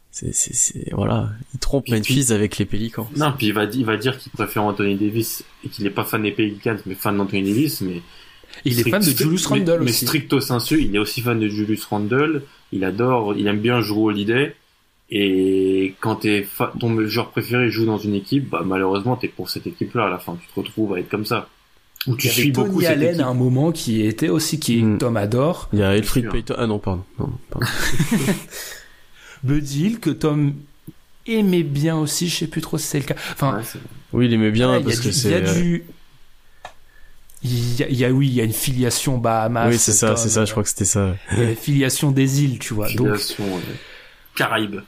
c'est, 0.09 0.33
c'est, 0.33 0.55
c'est, 0.55 0.89
voilà, 0.93 1.31
il 1.53 1.59
trompe 1.59 1.89
Memphis 1.89 2.31
avec 2.31 2.57
les 2.57 2.65
Pélicans. 2.65 3.09
Non, 3.17 3.33
puis 3.37 3.47
il 3.47 3.53
va, 3.53 3.65
il 3.65 3.85
va 3.85 3.97
dire 3.97 4.17
qu'il 4.17 4.31
préfère 4.31 4.63
Anthony 4.63 4.95
Davis 4.95 5.43
et 5.65 5.69
qu'il 5.69 5.83
n'est 5.83 5.89
pas 5.91 6.05
fan 6.05 6.23
des 6.23 6.31
Pelicans, 6.31 6.77
mais 6.85 6.95
fan 6.95 7.17
d'Anthony 7.17 7.43
Davis, 7.43 7.81
mais 7.81 8.01
Il 8.65 8.79
est 8.79 8.89
fan 8.89 9.01
de 9.01 9.05
Julius 9.09 9.49
mais- 9.49 9.57
Randle 9.59 9.79
mais, 9.83 9.89
aussi. 9.91 10.05
stricto 10.05 10.39
sensu, 10.41 10.81
il 10.81 10.95
est 10.95 10.99
aussi 10.99 11.21
fan 11.21 11.39
de 11.39 11.47
Julius 11.47 11.85
Randle. 11.85 12.43
Il 12.71 12.83
adore, 12.83 13.33
il 13.37 13.47
aime 13.47 13.59
bien 13.59 13.81
jouer 13.81 14.03
Holiday. 14.13 14.55
Et 15.09 15.93
quand 16.01 16.25
ton 16.79 17.07
joueur 17.07 17.29
préféré 17.31 17.69
joue 17.69 17.85
dans 17.85 17.97
une 17.97 18.13
équipe, 18.15 18.49
bah 18.49 18.63
malheureusement 18.65 19.15
t'es 19.15 19.29
pour 19.29 19.49
cette 19.49 19.65
équipe-là 19.65 20.07
à 20.07 20.09
la 20.09 20.17
fin. 20.19 20.37
Tu 20.41 20.47
te 20.53 20.59
retrouves 20.59 20.93
à 20.95 20.99
être 20.99 21.07
comme 21.09 21.25
ça. 21.25 21.47
Ou 22.07 22.15
tu 22.15 22.27
Il 22.27 22.29
y 22.29 22.33
avait 22.33 22.41
suis 22.41 22.51
beaucoup 22.51 22.67
Tony 22.73 22.81
cette 22.83 22.91
Allen 22.97 23.09
équipe. 23.11 23.21
à 23.21 23.27
un 23.27 23.33
moment 23.33 23.71
qui 23.71 24.01
était 24.05 24.29
aussi, 24.29 24.59
qui 24.59 24.83
Mm. 24.83 24.97
Tom 24.97 25.15
adore. 25.17 25.69
Il 25.73 25.79
y 25.79 25.83
a 25.83 25.95
Elfrid 25.95 26.23
sûr. 26.25 26.31
Payton, 26.33 26.55
ah 26.57 26.67
non, 26.67 26.79
pardon, 26.79 27.03
non, 27.19 27.29
pardon. 27.49 27.67
Buddy 29.43 29.85
Hill 29.85 29.99
que 29.99 30.09
Tom 30.09 30.53
aimait 31.25 31.63
bien 31.63 31.97
aussi, 31.97 32.27
je 32.27 32.35
sais 32.35 32.47
plus 32.47 32.61
trop 32.61 32.77
si 32.77 32.87
c'est 32.87 32.99
le 32.99 33.05
cas. 33.05 33.15
Enfin, 33.33 33.57
Ouais, 33.57 33.63
Oui, 34.13 34.25
il 34.27 34.33
aimait 34.33 34.51
bien 34.51 34.73
y 34.73 34.75
a 34.75 34.81
parce 34.81 34.99
du- 34.99 35.07
que 35.09 35.13
c'est, 35.13 35.29
Il 35.29 35.31
y 35.31 35.35
a 35.35 35.53
du. 35.53 35.83
Il 37.43 37.79
y 37.79 37.83
a, 37.83 37.87
il 37.89 37.97
y 37.97 38.05
a- 38.05 38.09
oui, 38.11 38.27
il 38.27 38.33
y 38.33 38.41
a 38.41 38.43
une 38.43 38.51
filiation 38.53 39.17
Bahamas. 39.17 39.69
oui, 39.69 39.77
c'est 39.77 39.91
ça, 39.91 40.07
Tom, 40.09 40.17
c'est 40.17 40.29
ça, 40.29 40.45
je 40.45 40.51
crois 40.51 40.63
que 40.63 40.69
c'était 40.69 40.85
ça. 40.85 41.15
Il 41.33 41.39
y 41.39 41.41
a 41.45 41.49
la 41.49 41.55
filiation 41.55 42.11
des 42.11 42.43
îles, 42.43 42.57
tu 42.59 42.73
vois. 42.73 42.87
Donc, 42.93 43.15
filiation, 43.15 43.43
euh, 43.45 43.73
Caraïbes. 44.35 44.79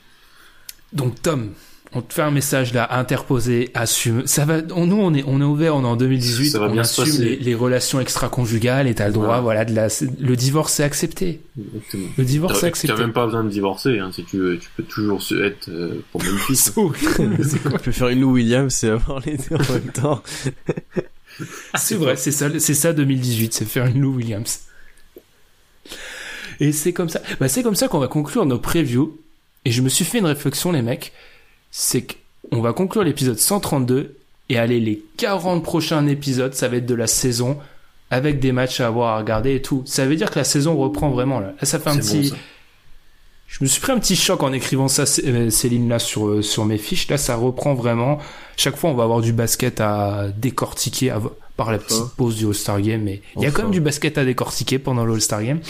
donc 0.92 1.22
Tom, 1.22 1.52
on 1.92 2.02
te 2.02 2.12
fait 2.14 2.22
un 2.22 2.30
message 2.30 2.72
là, 2.72 2.88
interposé, 2.96 3.70
assume. 3.74 4.24
Ça 4.26 4.44
va. 4.44 4.58
on- 4.74 4.86
nous, 4.86 4.96
on 5.00 5.12
est, 5.14 5.24
on 5.26 5.40
est 5.40 5.44
ouvert, 5.44 5.74
on 5.76 5.82
est 5.82 5.86
en 5.88 5.96
2018. 5.96 6.50
Ça 6.50 6.58
va 6.60 6.66
on 6.68 6.72
bien 6.72 6.84
se 6.84 7.02
assume 7.02 7.20
les, 7.22 7.36
les 7.36 7.54
relations 7.54 7.98
extra-conjugales 8.00 8.86
et 8.88 8.94
t'as 8.94 9.06
le 9.08 9.12
droit, 9.12 9.40
Voilà. 9.40 9.40
voilà, 9.40 9.64
de 9.64 9.74
la, 9.74 9.88
le 10.20 10.36
divorce 10.36 10.72
c'est 10.74 10.84
accepté. 10.84 11.40
Exactement. 11.58 12.06
Le 12.16 12.24
divorce 12.24 12.54
c'est 12.54 12.60
T'as 12.62 12.66
accepté. 12.68 12.94
t'as 12.96 13.00
même 13.00 13.12
pas 13.12 13.26
besoin 13.26 13.42
de 13.44 13.48
divorcer, 13.48 13.98
hein, 14.00 14.10
si 14.12 14.24
tu 14.24 14.38
veux. 14.38 14.58
Tu 14.58 14.68
peux 14.76 14.82
toujours 14.84 15.20
se 15.22 15.34
être 15.36 15.68
euh, 15.68 16.00
pour. 16.12 16.22
C'est 16.54 16.74
quoi 16.74 16.92
Tu 17.18 17.78
peux 17.82 17.92
faire 17.92 18.08
une 18.08 18.20
Lou 18.20 18.32
Williams 18.34 18.84
et 18.84 18.88
avoir 18.90 19.20
les 19.26 19.36
deux 19.36 19.56
en 19.56 19.72
même 19.72 19.92
temps. 19.92 20.22
C'est 21.76 21.96
vrai, 21.96 22.16
c'est 22.16 22.32
ça, 22.32 22.48
c'est 22.58 22.74
ça 22.74 22.92
2018, 22.92 23.54
c'est 23.54 23.64
faire 23.64 23.86
une 23.86 24.00
Lou 24.00 24.16
Williams. 24.16 24.60
Et 26.60 26.72
c'est 26.72 26.92
comme 26.92 27.08
ça, 27.08 27.20
bah 27.40 27.48
c'est 27.48 27.62
comme 27.62 27.74
ça 27.74 27.88
qu'on 27.88 27.98
va 27.98 28.08
conclure 28.08 28.44
nos 28.44 28.58
previews. 28.58 29.18
Et 29.64 29.70
je 29.70 29.82
me 29.82 29.88
suis 29.88 30.04
fait 30.04 30.18
une 30.18 30.26
réflexion, 30.26 30.72
les 30.72 30.82
mecs, 30.82 31.12
c'est 31.70 32.06
qu'on 32.50 32.60
va 32.60 32.72
conclure 32.72 33.04
l'épisode 33.04 33.38
132 33.38 34.16
et 34.48 34.58
aller 34.58 34.80
les 34.80 35.02
40 35.16 35.62
prochains 35.62 36.06
épisodes, 36.06 36.54
ça 36.54 36.68
va 36.68 36.76
être 36.76 36.86
de 36.86 36.94
la 36.94 37.06
saison 37.06 37.58
avec 38.10 38.40
des 38.40 38.52
matchs 38.52 38.80
à 38.80 38.88
avoir 38.88 39.14
à 39.14 39.18
regarder 39.18 39.54
et 39.54 39.62
tout. 39.62 39.82
Ça 39.86 40.06
veut 40.06 40.16
dire 40.16 40.30
que 40.30 40.38
la 40.38 40.44
saison 40.44 40.76
reprend 40.76 41.10
vraiment 41.10 41.40
là. 41.40 41.54
Là, 41.58 41.64
ça 41.64 41.78
fait 41.78 41.90
un 41.90 41.94
bon, 41.94 42.00
petit. 42.00 42.32
Je 43.52 43.58
me 43.64 43.68
suis 43.68 43.80
pris 43.80 43.92
un 43.92 43.98
petit 43.98 44.16
choc 44.16 44.42
en 44.42 44.52
écrivant 44.52 44.88
ça, 44.88 45.04
euh, 45.24 45.50
Céline 45.50 45.88
là 45.88 45.98
sur 45.98 46.28
euh, 46.28 46.40
sur 46.42 46.64
mes 46.64 46.78
fiches. 46.78 47.08
Là, 47.08 47.18
ça 47.18 47.34
reprend 47.36 47.74
vraiment. 47.74 48.18
Chaque 48.56 48.76
fois, 48.76 48.90
on 48.90 48.94
va 48.94 49.02
avoir 49.04 49.20
du 49.20 49.32
basket 49.32 49.80
à 49.80 50.28
décortiquer 50.36 51.10
à- 51.10 51.20
par 51.56 51.72
la 51.72 51.78
petite 51.78 51.98
Enfin. 51.98 52.12
pause 52.16 52.36
du 52.36 52.46
All-Star 52.46 52.80
Game. 52.80 53.02
Mais 53.02 53.20
il 53.36 53.42
y 53.42 53.46
a 53.46 53.50
quand 53.50 53.62
même 53.64 53.70
du 53.72 53.80
basket 53.82 54.16
à 54.18 54.24
décortiquer 54.24 54.78
pendant 54.78 55.04
le 55.04 55.12
All-Star 55.14 55.42
Game. 55.42 55.60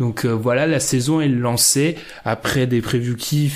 Donc 0.00 0.24
euh, 0.26 0.30
voilà, 0.32 0.66
la 0.66 0.80
saison 0.80 1.20
est 1.22 1.28
lancée 1.28 1.96
après 2.24 2.66
des 2.66 2.80
previews 2.82 3.16
qui 3.16 3.50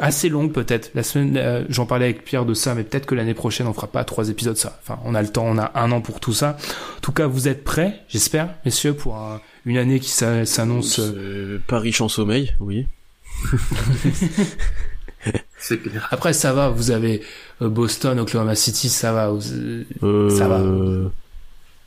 assez 0.00 0.28
longues 0.28 0.52
peut-être. 0.52 0.90
La 0.94 1.02
semaine, 1.02 1.36
euh, 1.38 1.64
j'en 1.70 1.86
parlais 1.86 2.04
avec 2.06 2.22
Pierre 2.24 2.44
de 2.44 2.52
ça, 2.52 2.74
mais 2.74 2.84
peut-être 2.84 3.06
que 3.06 3.14
l'année 3.14 3.32
prochaine 3.34 3.66
on 3.66 3.72
fera 3.72 3.86
pas 3.86 4.04
trois 4.04 4.28
épisodes 4.28 4.56
ça. 4.56 4.78
Enfin, 4.82 4.98
on 5.06 5.14
a 5.14 5.22
le 5.22 5.28
temps, 5.28 5.44
on 5.46 5.56
a 5.56 5.70
un 5.74 5.90
an 5.92 6.02
pour 6.02 6.20
tout 6.20 6.34
ça. 6.34 6.58
En 6.98 7.00
tout 7.00 7.12
cas, 7.12 7.26
vous 7.26 7.48
êtes 7.48 7.64
prêts, 7.64 8.00
j'espère, 8.08 8.50
messieurs, 8.66 8.92
pour 8.92 9.16
un- 9.16 9.40
une 9.68 9.76
année 9.78 10.00
qui 10.00 10.10
s'a- 10.10 10.44
s'annonce. 10.46 10.98
euh, 10.98 11.12
Euh, 11.56 11.58
pas 11.66 11.78
riche 11.78 12.00
en 12.00 12.08
sommeil, 12.08 12.54
oui. 12.60 12.86
C'est 15.58 15.78
clair. 15.82 16.06
Après, 16.10 16.32
ça 16.32 16.52
va, 16.52 16.68
vous 16.70 16.90
avez 16.90 17.22
euh, 17.62 17.68
Boston, 17.68 18.18
Oklahoma 18.20 18.54
City, 18.54 18.88
ça 18.88 19.12
va. 19.12 19.30
vous- 19.30 19.52
euh, 19.52 19.84
Euh... 20.02 20.30
Ça 20.30 20.48
va. 20.48 20.62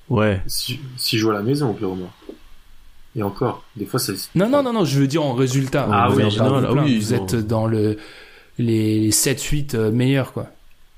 Ouais. 0.09 0.41
Si, 0.47 0.79
si 0.97 1.17
je 1.17 1.21
joue 1.21 1.31
à 1.31 1.33
la 1.35 1.41
maison, 1.41 1.71
Oklahoma. 1.71 2.07
Et 3.15 3.23
encore, 3.23 3.63
des 3.75 3.85
fois 3.85 3.99
c'est. 3.99 4.13
Non, 4.35 4.47
non, 4.49 4.63
non, 4.63 4.73
non, 4.73 4.85
je 4.85 4.99
veux 4.99 5.07
dire 5.07 5.23
en 5.23 5.33
résultat. 5.33 5.87
Ah 5.91 6.07
Vous 6.09 6.17
oui, 6.17 6.23
en 6.25 6.29
général, 6.29 6.65
ah 6.65 6.69
vous 6.69 6.75
non. 6.75 6.85
êtes 6.87 7.35
dans 7.47 7.65
le 7.67 7.97
les 8.57 9.09
7-8 9.11 9.75
euh, 9.75 9.91
meilleurs, 9.91 10.33
quoi. 10.33 10.47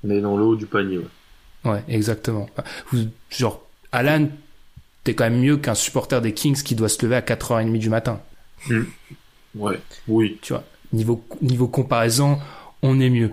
On 0.04 0.10
est 0.10 0.20
dans 0.20 0.36
le 0.36 0.42
haut 0.44 0.56
du 0.56 0.66
panier. 0.66 0.98
Ouais. 0.98 1.70
Ouais, 1.72 1.82
exactement. 1.88 2.48
Vous, 2.92 3.06
genre, 3.30 3.62
Alan, 3.90 4.28
t'es 5.04 5.14
quand 5.14 5.24
même 5.24 5.40
mieux 5.40 5.56
qu'un 5.56 5.74
supporter 5.74 6.20
des 6.20 6.32
Kings 6.32 6.62
qui 6.62 6.74
doit 6.74 6.88
se 6.88 7.02
lever 7.04 7.16
à 7.16 7.20
4h30 7.20 7.78
du 7.78 7.90
matin. 7.90 8.20
ouais. 9.54 9.78
Oui. 10.08 10.38
Tu 10.42 10.52
vois, 10.52 10.64
niveau, 10.92 11.22
niveau 11.42 11.68
comparaison, 11.68 12.38
on 12.82 12.98
est 13.00 13.10
mieux. 13.10 13.30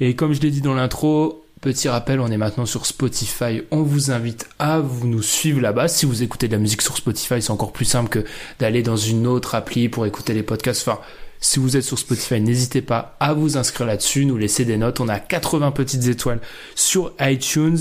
Et 0.00 0.16
comme 0.16 0.32
je 0.32 0.40
l'ai 0.40 0.50
dit 0.50 0.62
dans 0.62 0.74
l'intro, 0.74 1.44
petit 1.60 1.88
rappel, 1.88 2.20
on 2.20 2.28
est 2.28 2.38
maintenant 2.38 2.66
sur 2.66 2.86
Spotify. 2.86 3.62
On 3.70 3.82
vous 3.82 4.10
invite 4.10 4.48
à 4.58 4.80
vous 4.80 5.06
nous 5.06 5.22
suivre 5.22 5.60
là-bas. 5.60 5.88
Si 5.88 6.06
vous 6.06 6.22
écoutez 6.22 6.48
de 6.48 6.52
la 6.52 6.58
musique 6.58 6.82
sur 6.82 6.96
Spotify, 6.96 7.42
c'est 7.42 7.50
encore 7.50 7.72
plus 7.72 7.84
simple 7.84 8.08
que 8.08 8.24
d'aller 8.58 8.82
dans 8.82 8.96
une 8.96 9.26
autre 9.26 9.54
appli 9.54 9.88
pour 9.88 10.06
écouter 10.06 10.32
les 10.32 10.42
podcasts. 10.42 10.88
Enfin, 10.88 11.00
si 11.42 11.58
vous 11.58 11.76
êtes 11.76 11.84
sur 11.84 11.98
Spotify, 11.98 12.40
n'hésitez 12.40 12.82
pas 12.82 13.16
à 13.20 13.34
vous 13.34 13.56
inscrire 13.56 13.86
là-dessus, 13.86 14.24
nous 14.24 14.36
laisser 14.36 14.64
des 14.64 14.76
notes. 14.76 15.00
On 15.00 15.08
a 15.08 15.18
80 15.18 15.72
petites 15.72 16.06
étoiles 16.06 16.40
sur 16.74 17.12
iTunes. 17.20 17.78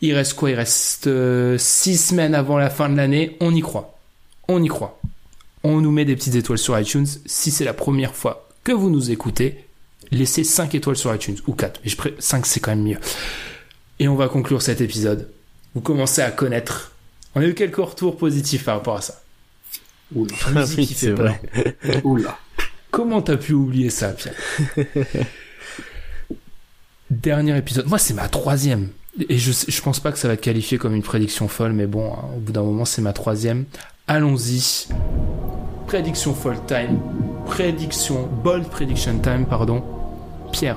Il 0.00 0.14
reste 0.14 0.34
quoi? 0.34 0.50
Il 0.50 0.54
reste 0.54 1.08
6 1.58 1.96
semaines 1.96 2.34
avant 2.34 2.58
la 2.58 2.70
fin 2.70 2.88
de 2.88 2.96
l'année. 2.96 3.36
On 3.40 3.54
y 3.54 3.60
croit. 3.60 3.98
On 4.48 4.62
y 4.62 4.68
croit. 4.68 5.00
On 5.64 5.80
nous 5.80 5.90
met 5.90 6.04
des 6.04 6.14
petites 6.14 6.36
étoiles 6.36 6.58
sur 6.58 6.78
iTunes. 6.78 7.06
Si 7.26 7.50
c'est 7.50 7.64
la 7.64 7.74
première 7.74 8.14
fois 8.14 8.48
que 8.64 8.72
vous 8.72 8.90
nous 8.90 9.10
écoutez, 9.10 9.64
laissez 10.10 10.44
5 10.44 10.74
étoiles 10.74 10.96
sur 10.96 11.14
iTunes. 11.14 11.36
Ou 11.46 11.52
4. 11.52 11.80
Mais 11.82 11.90
je 11.90 11.96
pré... 11.96 12.14
5 12.18 12.46
c'est 12.46 12.60
quand 12.60 12.70
même 12.70 12.84
mieux. 12.84 12.98
Et 13.98 14.08
on 14.08 14.14
va 14.14 14.28
conclure 14.28 14.62
cet 14.62 14.80
épisode. 14.80 15.30
Vous 15.74 15.80
commencez 15.80 16.22
à 16.22 16.30
connaître. 16.30 16.92
On 17.34 17.40
a 17.40 17.46
eu 17.46 17.54
quelques 17.54 17.76
retours 17.76 18.16
positifs 18.16 18.64
par 18.64 18.76
rapport 18.76 18.96
à 18.96 19.00
ça. 19.00 19.20
Oula. 20.14 20.34
Ah 20.54 20.64
oui, 20.76 20.86
c'est 20.86 21.10
vrai. 21.10 21.40
Oula. 22.04 22.38
Comment 22.90 23.20
t'as 23.20 23.36
pu 23.36 23.52
oublier 23.52 23.90
ça, 23.90 24.12
Pierre? 24.12 24.34
Dernier 27.10 27.56
épisode. 27.56 27.86
Moi, 27.86 27.98
c'est 27.98 28.14
ma 28.14 28.28
troisième. 28.28 28.88
Et 29.28 29.38
je, 29.38 29.52
je 29.66 29.82
pense 29.82 30.00
pas 30.00 30.12
que 30.12 30.18
ça 30.18 30.28
va 30.28 30.34
être 30.34 30.40
qualifié 30.40 30.78
comme 30.78 30.94
une 30.94 31.02
prédiction 31.02 31.48
folle, 31.48 31.72
mais 31.72 31.86
bon, 31.86 32.12
hein, 32.12 32.24
au 32.36 32.40
bout 32.40 32.52
d'un 32.52 32.62
moment, 32.62 32.84
c'est 32.84 33.02
ma 33.02 33.12
troisième. 33.12 33.64
Allons-y. 34.06 34.88
Prédiction 35.86 36.34
folle 36.34 36.58
time. 36.66 37.00
Prédiction, 37.46 38.28
bold 38.44 38.68
prediction 38.68 39.18
time, 39.18 39.46
pardon. 39.46 39.82
Pierre. 40.52 40.76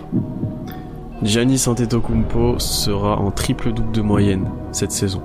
Giannis 1.21 1.67
Antetokounmpo 1.67 2.57
sera 2.57 3.17
en 3.19 3.29
triple 3.29 3.73
double 3.73 3.91
de 3.91 4.01
moyenne 4.01 4.49
cette 4.71 4.91
saison. 4.91 5.21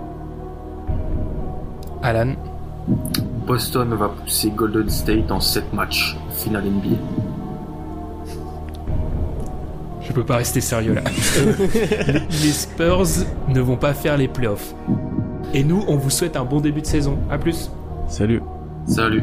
Alan. 2.02 2.34
Boston 3.46 3.94
va 3.94 4.08
pousser 4.08 4.50
Golden 4.50 4.90
State 4.90 5.30
en 5.30 5.40
7 5.40 5.72
matchs, 5.72 6.16
finale 6.30 6.64
NBA. 6.64 6.96
Je 10.06 10.12
peux 10.12 10.24
pas 10.24 10.36
rester 10.36 10.60
sérieux 10.60 10.94
là. 10.94 11.02
les, 12.06 12.12
les 12.12 12.52
Spurs 12.52 13.06
ne 13.48 13.60
vont 13.60 13.76
pas 13.76 13.94
faire 13.94 14.16
les 14.16 14.28
playoffs. 14.28 14.74
Et 15.54 15.64
nous, 15.64 15.84
on 15.88 15.96
vous 15.96 16.10
souhaite 16.10 16.36
un 16.36 16.44
bon 16.44 16.60
début 16.60 16.80
de 16.82 16.86
saison. 16.86 17.18
À 17.30 17.38
plus. 17.38 17.70
Salut. 18.08 18.42
Salut. 18.86 19.22